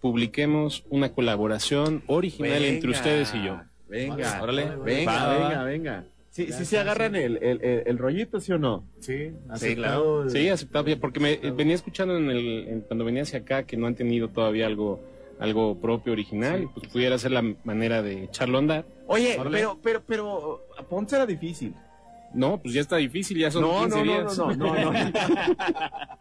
publiquemos 0.01 0.85
una 0.89 1.11
colaboración 1.13 2.03
original 2.07 2.51
Venga, 2.53 2.67
entre 2.67 2.89
ustedes 2.91 3.33
y 3.35 3.43
yo. 3.45 3.59
Venga, 3.89 4.39
Órale. 4.41 4.65
venga, 4.85 5.11
Va, 5.11 5.37
venga, 5.37 5.63
venga. 5.63 6.03
Sí, 6.29 6.51
sí 6.53 6.63
se 6.63 6.77
agarran 6.77 7.15
el, 7.15 7.37
el, 7.37 7.61
el, 7.63 7.83
el 7.85 7.97
rollito, 7.97 8.39
¿sí 8.39 8.51
o 8.53 8.59
no? 8.59 8.85
Sí, 8.99 9.31
Sí, 9.55 9.75
claro. 9.75 10.29
Sí, 10.29 10.47
aceptable, 10.47 10.95
porque 10.95 11.19
me 11.19 11.33
eh, 11.33 11.51
venía 11.53 11.75
escuchando 11.75 12.15
en 12.15 12.29
el, 12.29 12.67
en- 12.67 12.81
cuando 12.81 13.03
venía 13.03 13.23
hacia 13.23 13.39
acá 13.39 13.63
que 13.63 13.75
no 13.75 13.87
han 13.87 13.95
tenido 13.95 14.29
todavía 14.29 14.67
algo 14.67 15.01
algo 15.39 15.79
propio, 15.79 16.11
original, 16.13 16.63
y 16.63 16.67
pues 16.67 16.91
pudiera 16.91 17.17
ser 17.17 17.31
la 17.31 17.43
manera 17.63 18.01
de 18.01 18.25
echarlo 18.25 18.57
a 18.57 18.61
andar. 18.61 18.85
Oye, 19.07 19.37
Órale. 19.39 19.57
pero, 19.57 19.79
pero, 19.81 20.03
pero, 20.05 20.65
Ponce 20.89 21.15
era 21.15 21.25
difícil. 21.25 21.73
No, 22.33 22.57
pues 22.61 22.73
ya 22.75 22.81
está 22.81 22.97
difícil, 22.97 23.37
ya 23.39 23.49
son 23.49 23.61
No, 23.63 23.79
15 23.81 23.89
no, 23.89 24.05
no, 24.05 24.11
días. 24.11 24.37
no, 24.37 24.51
no, 24.55 24.75
no, 24.75 24.91
no. 24.91 24.99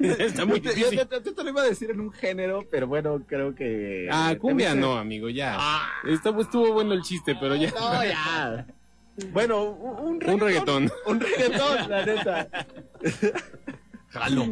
Está 0.00 0.44
muy 0.46 0.60
difícil. 0.60 0.98
Yo, 0.98 1.06
te- 1.06 1.22
yo 1.22 1.34
te 1.34 1.44
lo 1.44 1.50
iba 1.50 1.62
a 1.62 1.66
decir 1.66 1.90
en 1.90 2.00
un 2.00 2.10
género, 2.12 2.64
pero 2.70 2.86
bueno, 2.86 3.22
creo 3.26 3.54
que. 3.54 4.08
Ah, 4.10 4.34
cumbia 4.40 4.74
no, 4.74 4.96
amigo, 4.96 5.28
ya. 5.28 5.58
Estuvo, 6.08 6.40
estuvo 6.42 6.72
bueno 6.72 6.94
el 6.94 7.02
chiste, 7.02 7.36
pero 7.40 7.54
ya. 7.56 7.70
No, 7.70 8.04
ya. 8.04 8.66
Bueno, 9.32 9.64
un, 9.70 10.22
un 10.22 10.30
Un 10.30 10.40
reggaetón. 10.40 10.90
Un 11.06 11.20
reggaetón, 11.20 11.90
la 11.90 12.06
neta. 12.06 12.48
Jalo. 14.10 14.46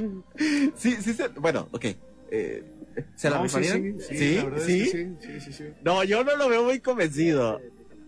Sí, 0.77 0.97
sí, 0.97 1.17
bueno, 1.37 1.69
ok. 1.73 1.85
Eh, 2.31 2.65
¿Se 3.15 3.31
la 3.31 3.39
No, 3.39 3.49
sí, 3.49 3.59
rifarían? 3.59 3.99
sí, 4.01 4.05
sí, 4.09 4.17
¿Sí? 4.19 4.35
la 4.37 4.45
verdad 4.45 4.59
es 4.61 4.65
¿Sí? 4.67 4.79
que 4.79 4.87
sí, 4.87 5.17
sí, 5.21 5.41
sí, 5.41 5.53
sí. 5.53 5.65
No, 5.85 6.05
yo 6.05 6.25
no 6.25 6.37
lo 6.37 6.49
veo 6.49 6.65
muy 6.65 6.81
convencido. 6.81 7.61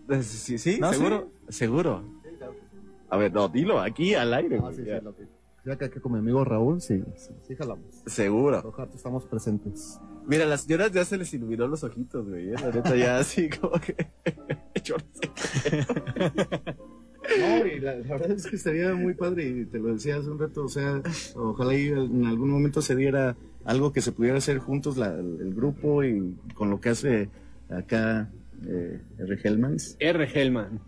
Eh, 0.09 0.23
¿Sí? 0.23 0.57
sí, 0.57 0.77
¿No, 0.79 0.91
¿Seguro? 0.91 1.31
¿Seguro? 1.49 2.03
A 3.09 3.17
ver, 3.17 3.31
no, 3.33 3.47
dilo 3.49 3.79
aquí 3.79 4.13
al 4.15 4.33
aire. 4.33 4.59
Ah, 4.63 4.69
sí, 4.71 4.81
sí, 4.83 4.87
ya. 4.87 5.01
lo 5.01 5.15
que- 5.15 5.27
ya 5.65 5.77
que 5.77 5.85
aquí 5.85 5.99
con 5.99 6.13
mi 6.13 6.19
amigo 6.19 6.43
Raúl, 6.45 6.81
sí, 6.81 7.03
sí, 7.15 7.31
sí 7.47 7.55
jalamos. 7.55 7.85
Seguro. 8.05 8.57
Hartos 8.57 8.95
estamos 8.95 9.25
presentes. 9.25 9.99
Mira, 10.25 10.45
las 10.45 10.61
señoras 10.61 10.91
ya 10.91 11.03
se 11.05 11.17
les 11.17 11.31
iluminó 11.33 11.67
los 11.67 11.83
ojitos, 11.83 12.27
güey. 12.27 12.49
eh, 12.49 12.53
La 12.53 12.71
neta, 12.71 12.95
ya 12.95 13.17
así 13.19 13.49
como 13.49 13.73
que. 13.79 13.95
Yo 14.83 14.95
no 14.97 15.03
sé. 15.13 15.85
No, 17.39 17.65
y 17.67 17.79
la, 17.79 17.95
la 17.95 18.07
verdad 18.15 18.31
es 18.31 18.47
que 18.47 18.55
estaría 18.55 18.93
muy 18.95 19.13
padre 19.13 19.47
y 19.47 19.65
te 19.65 19.77
lo 19.79 19.93
decía 19.93 20.17
hace 20.17 20.29
un 20.29 20.39
rato, 20.39 20.63
o 20.65 20.69
sea, 20.69 21.01
ojalá 21.35 21.75
y 21.75 21.87
en 21.89 22.25
algún 22.25 22.49
momento 22.49 22.81
se 22.81 22.95
diera 22.95 23.35
algo 23.65 23.91
que 23.93 24.01
se 24.01 24.11
pudiera 24.11 24.37
hacer 24.37 24.59
juntos 24.59 24.97
la- 24.97 25.13
el, 25.13 25.37
el 25.41 25.53
grupo 25.53 26.03
y 26.03 26.35
con 26.53 26.69
lo 26.69 26.79
que 26.81 26.89
hace 26.89 27.29
acá 27.69 28.29
eh, 28.67 28.99
R. 29.19 29.39
Hellmans. 29.41 29.95
R. 29.99 30.27
Hellman. 30.33 30.81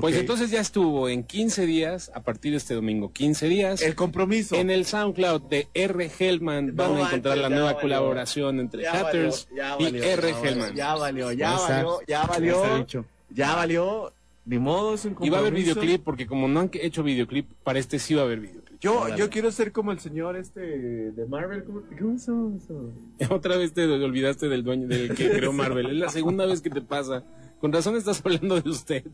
Pues 0.00 0.16
entonces 0.16 0.50
ya 0.50 0.60
estuvo 0.60 1.08
en 1.08 1.22
15 1.22 1.64
días, 1.64 2.10
a 2.12 2.22
partir 2.24 2.50
de 2.52 2.56
este 2.58 2.74
domingo, 2.74 3.12
15 3.12 3.48
días. 3.48 3.82
El 3.82 3.94
compromiso. 3.94 4.56
En 4.56 4.68
el 4.70 4.84
SoundCloud 4.84 5.42
de 5.42 5.68
R. 5.74 6.10
Hellman 6.18 6.74
van 6.74 6.94
No 6.94 7.04
a 7.04 7.06
encontrar 7.06 7.38
la 7.38 7.48
nueva 7.48 7.66
valió. 7.74 7.80
colaboración 7.82 8.58
entre 8.58 8.82
Ya 8.82 8.92
Hatters 9.00 9.46
valió, 9.50 9.88
ya 9.90 9.98
y 9.98 10.02
R. 10.10 10.34
Hellman. 10.42 10.74
Ya 10.74 10.94
valió, 10.96 11.30
ya 11.32 11.52
valió, 11.56 12.00
ya 12.08 12.24
valió. 12.26 12.86
Ya 13.30 13.54
valió. 13.54 14.12
Ni 14.44 14.58
modo, 14.58 14.94
es 14.94 15.04
un 15.04 15.16
Y 15.20 15.30
va 15.30 15.36
a 15.36 15.40
haber 15.40 15.54
videoclip, 15.54 16.02
porque 16.02 16.26
como 16.26 16.48
no 16.48 16.58
han 16.58 16.70
hecho 16.72 17.04
videoclip, 17.04 17.48
para 17.62 17.78
este 17.78 18.00
sí 18.00 18.14
va 18.14 18.22
a 18.22 18.24
haber 18.24 18.40
videoclip. 18.40 18.61
Yo, 18.82 19.14
yo 19.14 19.30
quiero 19.30 19.50
ser 19.52 19.70
como 19.70 19.92
el 19.92 20.00
señor 20.00 20.36
este 20.36 20.60
de 20.60 21.26
Marvel. 21.26 21.62
¿Cómo, 21.62 22.16
eso? 22.16 22.92
Otra 23.30 23.56
vez 23.56 23.72
te 23.72 23.84
olvidaste 23.84 24.48
del 24.48 24.64
dueño, 24.64 24.88
del 24.88 25.14
que 25.14 25.30
creó 25.30 25.52
Marvel. 25.54 25.86
Es 25.86 25.96
la 25.96 26.08
segunda 26.08 26.44
vez 26.46 26.60
que 26.60 26.68
te 26.68 26.82
pasa. 26.82 27.22
Con 27.60 27.72
razón 27.72 27.94
estás 27.94 28.20
hablando 28.24 28.60
de 28.60 28.68
usted. 28.68 29.04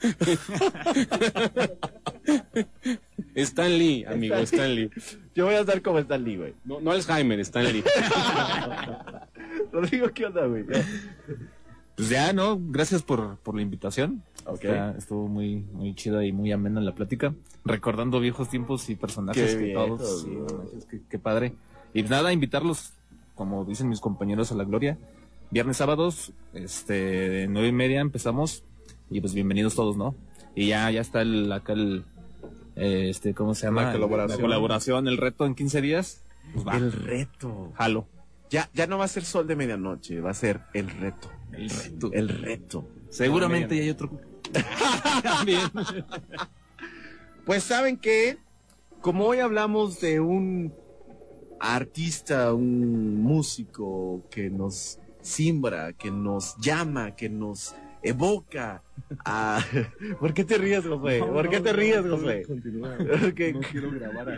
Stan 3.34 3.78
Lee, 3.78 4.06
amigo, 4.06 4.36
Stan 4.36 4.74
Lee. 4.74 4.90
Yo 5.34 5.44
voy 5.44 5.56
a 5.56 5.60
estar 5.60 5.82
como 5.82 5.98
Stan 5.98 6.24
Lee, 6.24 6.36
güey. 6.36 6.54
No, 6.64 6.80
no 6.80 6.90
Alzheimer, 6.92 7.38
Stan 7.40 7.70
Lee. 7.70 7.84
Rodrigo, 9.70 10.08
¿qué 10.14 10.24
onda, 10.24 10.46
güey? 10.46 10.64
Pues 11.98 12.08
ya, 12.10 12.32
¿no? 12.32 12.58
Gracias 12.60 13.02
por, 13.02 13.38
por 13.38 13.56
la 13.56 13.62
invitación. 13.62 14.22
Ok. 14.46 14.64
Está- 14.64 14.94
estuvo 14.96 15.26
muy, 15.28 15.56
muy 15.72 15.94
chida 15.94 16.24
y 16.24 16.32
muy 16.32 16.52
amena 16.52 16.80
la 16.80 16.94
plática. 16.94 17.34
Recordando 17.64 18.20
viejos 18.20 18.48
tiempos 18.48 18.88
y 18.88 18.94
personajes 18.94 19.56
Qué 19.56 19.64
que 19.66 19.74
todos. 19.74 20.22
sí, 20.22 20.30
qué, 20.88 21.00
qué 21.10 21.18
padre. 21.18 21.52
Y 21.92 22.04
nada, 22.04 22.32
invitarlos, 22.32 22.92
como 23.34 23.64
dicen 23.64 23.88
mis 23.88 23.98
compañeros, 24.00 24.52
a 24.52 24.54
la 24.54 24.62
gloria. 24.64 24.96
Viernes, 25.50 25.78
sábados, 25.78 26.32
este, 26.54 26.94
de 26.94 27.48
nueve 27.48 27.68
y 27.68 27.72
media 27.72 28.00
empezamos. 28.00 28.62
Y 29.10 29.20
pues 29.20 29.34
bienvenidos 29.34 29.74
todos, 29.74 29.96
¿no? 29.96 30.14
Y 30.54 30.68
ya, 30.68 30.88
ya 30.92 31.00
está 31.00 31.22
el, 31.22 31.50
acá 31.50 31.72
el, 31.72 32.04
eh, 32.76 33.08
este, 33.10 33.34
¿cómo 33.34 33.54
se 33.56 33.66
llama? 33.66 33.84
La 33.86 33.92
colaboración. 33.92 34.38
La 34.38 34.42
colaboración, 34.42 35.08
el 35.08 35.16
reto 35.16 35.46
en 35.46 35.54
15 35.56 35.80
días. 35.82 36.22
Pues 36.54 36.64
va. 36.66 36.76
El 36.76 36.92
reto. 36.92 37.72
Jalo. 37.74 38.06
Ya, 38.50 38.70
ya 38.72 38.86
no 38.86 38.98
va 38.98 39.04
a 39.04 39.08
ser 39.08 39.24
sol 39.24 39.46
de 39.48 39.56
medianoche, 39.56 40.20
va 40.20 40.30
a 40.30 40.34
ser 40.34 40.60
el 40.74 40.88
reto. 40.90 41.28
El 41.52 41.70
reto. 41.70 42.10
El 42.12 42.28
reto. 42.28 42.88
Seguramente 43.10 43.76
ya 43.76 43.82
hay 43.82 43.90
otro. 43.90 44.10
También. 45.22 45.60
Pues 47.44 47.62
saben 47.62 47.96
que, 47.96 48.38
como 49.00 49.26
hoy 49.26 49.38
hablamos 49.38 50.00
de 50.00 50.20
un 50.20 50.72
artista, 51.60 52.52
un 52.52 53.22
músico 53.22 54.22
que 54.30 54.50
nos 54.50 54.98
simbra, 55.20 55.92
que 55.92 56.10
nos 56.10 56.56
llama, 56.58 57.14
que 57.16 57.28
nos 57.28 57.74
evoca 58.02 58.82
a... 59.24 59.64
¿Por 60.20 60.34
qué 60.34 60.44
te 60.44 60.58
ríes, 60.58 60.86
José? 60.86 61.20
¿Por 61.20 61.48
qué 61.48 61.60
te 61.60 61.72
ríes, 61.72 62.02
José? 62.02 62.42
Continúa. 62.46 62.96
Ok. 63.28 63.40
No 63.52 63.60
quiero 63.70 63.90
grabar 63.90 64.28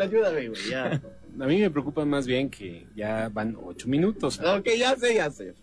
ayúdame, 0.00 0.48
güey, 0.48 0.70
ya. 0.70 1.00
A 1.40 1.46
mí 1.46 1.60
me 1.60 1.70
preocupa 1.70 2.04
más 2.04 2.26
bien 2.26 2.48
que 2.50 2.86
ya 2.96 3.28
van 3.32 3.56
ocho 3.62 3.88
minutos. 3.88 4.40
Ok, 4.40 4.68
ya 4.78 4.96
sé, 4.96 5.14
ya 5.14 5.30
sé. 5.30 5.54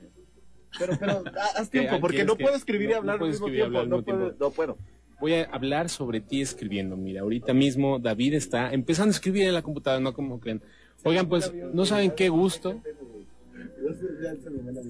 Pero, 0.78 0.94
pero, 1.00 1.12
ha- 1.40 1.60
haz 1.60 1.70
tiempo, 1.72 1.96
¿Qué- 1.96 2.00
porque 2.02 2.26
no 2.26 2.36
puedo 2.36 2.56
escribir 2.56 2.90
y 2.90 2.94
no- 2.94 3.02
no 3.04 3.12
hablar 3.12 3.22
al 3.22 3.28
mismo 3.30 3.48
tiempo. 3.48 3.84
No 3.86 4.02
puedo, 4.04 4.36
no 4.40 4.52
puedo. 4.52 4.78
Voy 5.22 5.34
a 5.34 5.44
hablar 5.46 5.88
sobre 5.90 6.20
ti 6.20 6.42
escribiendo. 6.42 6.98
Mira, 6.98 7.22
ahorita 7.22 7.54
mismo 7.54 8.00
David 8.00 8.34
está 8.34 8.74
empezando 8.74 9.10
a 9.12 9.16
escribir 9.16 9.44
en 9.48 9.54
la 9.54 9.62
computadora, 9.62 10.02
no 10.02 10.14
como 10.14 10.40
creen. 10.40 10.62
Oigan, 11.04 11.28
pues, 11.30 11.54
no 11.74 11.86
saben 11.86 12.12
qué 12.12 12.28
gusto. 12.30 12.82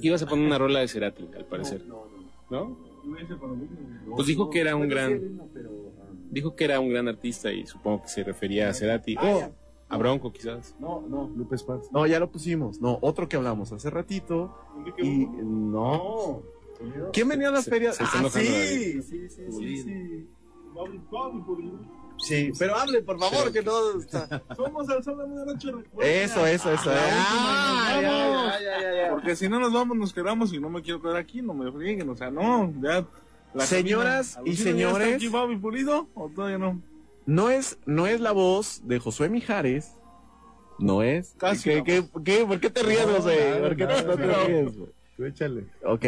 Ibas 0.02 0.24
a 0.24 0.26
poner 0.28 0.46
una 0.46 0.58
rola 0.58 0.80
de 0.80 0.88
Cerati, 0.88 1.28
al 1.36 1.46
parecer. 1.46 1.82
¿No? 2.50 2.78
Pues 4.16 4.28
dijo 4.28 4.50
que 4.50 4.60
era 4.62 4.76
un 4.76 4.88
gran, 4.88 5.40
dijo 6.32 6.56
que 6.56 6.64
era 6.64 6.80
un 6.80 6.90
gran 6.90 7.08
artista 7.08 7.52
y 7.52 7.66
supongo 7.68 8.04
que 8.04 8.10
se 8.10 8.24
refería 8.24 8.70
a 8.70 8.74
Cerati. 8.74 9.16
O 9.18 9.52
a 9.90 9.98
Bronco, 9.98 10.32
quizás. 10.34 10.76
No, 10.80 11.02
no, 11.08 11.30
Lupe 11.36 11.56
Esparza. 11.56 11.90
No, 11.92 12.06
ya 12.08 12.20
lo 12.20 12.30
pusimos. 12.32 12.82
No, 12.82 12.98
otro 13.02 13.28
que 13.30 13.38
hablamos 13.38 13.72
hace 13.72 13.90
ratito. 13.90 14.56
Y 14.98 15.26
no. 15.28 16.42
¿Quién 17.14 17.28
venía 17.30 17.50
a 17.50 17.52
la 17.52 17.62
Se- 17.62 17.70
feria? 17.70 17.94
se 17.94 18.04
está 18.04 18.20
ah, 18.20 18.30
sí, 18.30 19.02
sí, 19.04 19.30
sí, 19.30 19.52
sí, 19.52 19.78
sí. 19.84 20.28
Pero 22.58 22.76
hable, 22.76 23.02
por 23.02 23.20
favor, 23.20 23.52
que 23.52 23.62
no. 23.62 23.72
Somos 24.56 24.90
el 24.90 25.04
sol 25.04 25.18
de 25.18 25.28
medianoche. 25.28 25.72
Eso, 26.00 26.46
eso, 26.46 26.72
eso. 26.72 26.92
Porque 29.12 29.36
si 29.36 29.48
no 29.50 29.60
nos 29.60 29.74
vamos, 29.74 29.98
nos 29.98 30.14
quedamos 30.14 30.52
y 30.54 30.60
no 30.60 30.70
me 30.70 30.82
quiero 30.82 31.02
quedar 31.02 31.18
aquí, 31.18 31.42
no 31.42 31.54
me 31.54 31.72
frieguen. 31.72 32.10
O 32.10 32.16
sea, 32.16 32.30
no, 32.32 32.74
ya. 32.82 33.06
Señoras 33.60 34.38
y 34.44 34.48
¿ya 34.48 34.52
está 34.54 34.64
señores. 34.70 35.16
aquí 35.16 35.28
Bobby 35.30 35.56
Pulido 35.56 36.10
o 36.14 36.28
todavía 36.30 36.58
no? 36.58 36.82
No 37.26 37.50
es, 37.50 37.78
no 37.86 38.08
es 38.08 38.20
la 38.22 38.32
voz 38.32 38.82
de 38.86 39.00
Josué 39.00 39.30
Mijares. 39.30 39.92
No 40.78 41.02
es. 41.04 41.36
Casi 41.38 41.70
¿Qué, 41.70 41.76
la 41.78 41.84
qué, 41.84 42.06
qué- 42.24 42.46
por 42.46 42.60
qué 42.60 42.70
te 42.70 42.84
ríes, 42.84 43.06
José? 43.06 43.58
¿Por 43.62 43.76
qué 43.76 43.86
no 43.86 44.16
te 44.16 44.46
ríes, 44.46 44.78
güey? 44.78 44.90
Tú 45.16 45.24
échale. 45.26 45.66
Ok. 45.86 46.06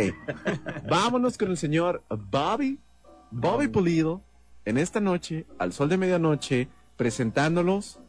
Vámonos 0.89 1.38
con 1.38 1.49
el 1.52 1.57
señor 1.57 2.03
Bobby, 2.10 2.77
Bobby 3.31 3.68
Pulido, 3.69 4.22
en 4.65 4.77
esta 4.77 4.99
noche, 4.99 5.45
al 5.57 5.72
sol 5.72 5.88
de 5.88 5.98
medianoche, 5.98 6.68
presentándolos 6.98 7.99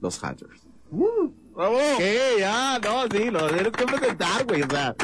los 0.00 0.20
Hunters. 0.20 0.66
¡Bravo! 0.90 1.78
¿Qué? 1.98 2.18
Ya, 2.40 2.80
no, 2.80 3.04
sí, 3.16 3.30
lo 3.30 3.46
tienes 3.48 3.72
que 3.72 3.86
presentar, 3.86 4.44
güey, 4.44 4.62
o 4.62 4.68
sea. 4.70 4.94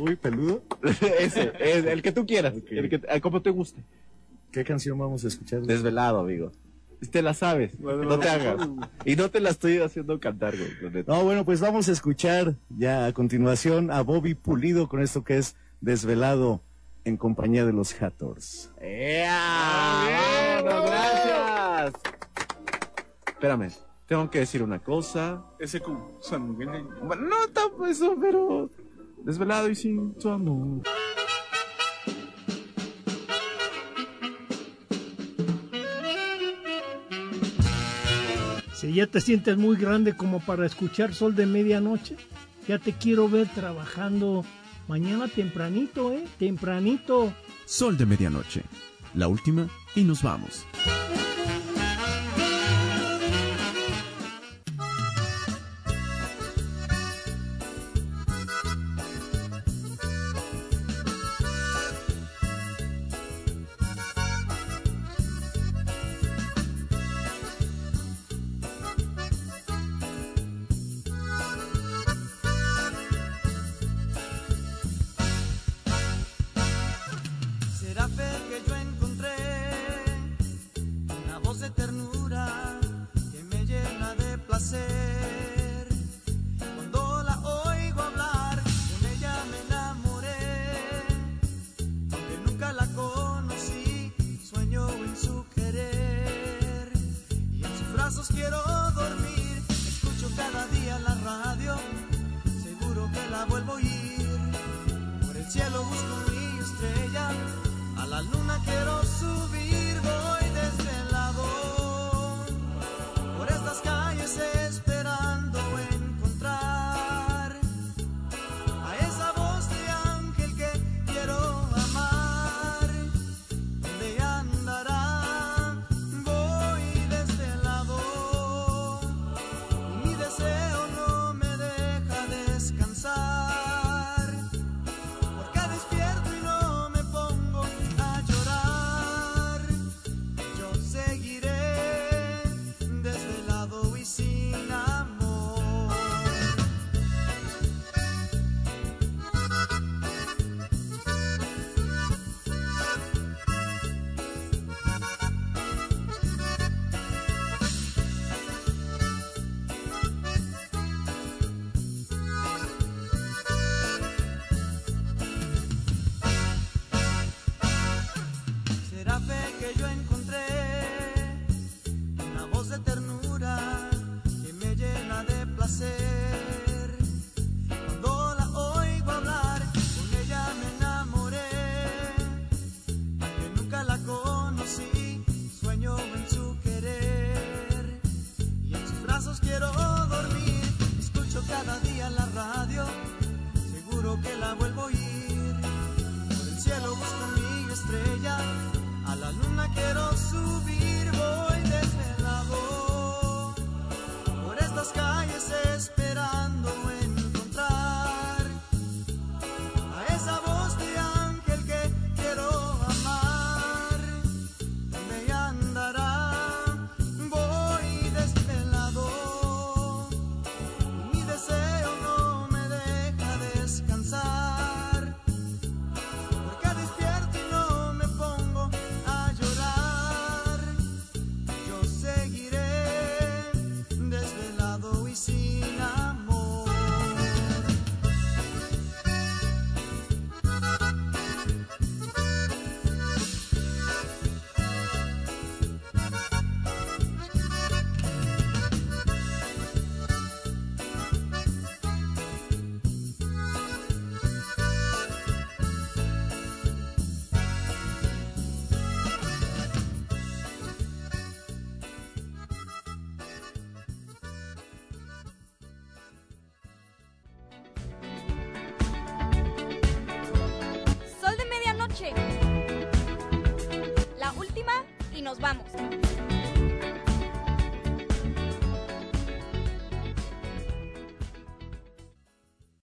Uy, 0.00 0.16
peludo. 0.16 0.62
Ese, 1.20 1.52
es 1.60 1.84
el 1.84 2.00
que 2.00 2.12
tú 2.12 2.24
quieras, 2.26 2.54
el 2.70 2.88
que, 2.88 3.02
ah, 3.10 3.20
como 3.20 3.42
te 3.42 3.50
guste. 3.50 3.82
¿Qué 4.56 4.64
canción 4.64 4.98
vamos 4.98 5.22
a 5.22 5.28
escuchar? 5.28 5.60
Desvelado, 5.60 6.18
amigo. 6.18 6.50
Te 7.10 7.20
la 7.20 7.34
sabes, 7.34 7.78
no 7.78 8.18
te 8.18 8.26
hagas. 8.26 8.66
Y 9.04 9.14
no 9.14 9.30
te 9.30 9.38
la 9.38 9.50
estoy 9.50 9.76
haciendo 9.80 10.18
cantar, 10.18 10.54
güey. 10.56 11.04
No, 11.06 11.24
bueno, 11.24 11.44
pues 11.44 11.60
vamos 11.60 11.90
a 11.90 11.92
escuchar 11.92 12.54
ya 12.70 13.04
a 13.04 13.12
continuación 13.12 13.90
a 13.90 14.00
Bobby 14.00 14.32
Pulido 14.32 14.88
con 14.88 15.02
esto 15.02 15.22
que 15.24 15.36
es 15.36 15.56
Desvelado 15.82 16.62
en 17.04 17.18
compañía 17.18 17.66
de 17.66 17.74
los 17.74 18.00
Hattors. 18.00 18.72
¡Ea! 18.80 20.62
¡Vámonos, 20.64 20.90
gracias! 20.90 21.92
Espérame, 23.26 23.70
tengo 24.06 24.30
que 24.30 24.38
decir 24.38 24.62
una 24.62 24.78
cosa. 24.78 25.44
Ese 25.58 25.80
con 25.80 26.02
San 26.22 26.56
Miguel. 26.56 26.86
Bueno, 27.02 27.28
no 27.28 27.48
tanto 27.52 27.86
eso, 27.86 28.16
pero 28.18 28.70
desvelado 29.22 29.68
y 29.68 29.74
sin 29.74 30.14
tu 30.14 30.30
amor. 30.30 30.80
Si 38.76 38.92
ya 38.92 39.06
te 39.06 39.22
sientes 39.22 39.56
muy 39.56 39.78
grande 39.78 40.14
como 40.14 40.38
para 40.38 40.66
escuchar 40.66 41.14
Sol 41.14 41.34
de 41.34 41.46
Medianoche, 41.46 42.14
ya 42.68 42.78
te 42.78 42.92
quiero 42.92 43.26
ver 43.26 43.48
trabajando 43.48 44.44
mañana 44.86 45.28
tempranito, 45.28 46.12
¿eh? 46.12 46.26
Tempranito. 46.38 47.32
Sol 47.64 47.96
de 47.96 48.04
medianoche. 48.04 48.64
La 49.14 49.28
última 49.28 49.66
y 49.94 50.04
nos 50.04 50.22
vamos. 50.22 50.66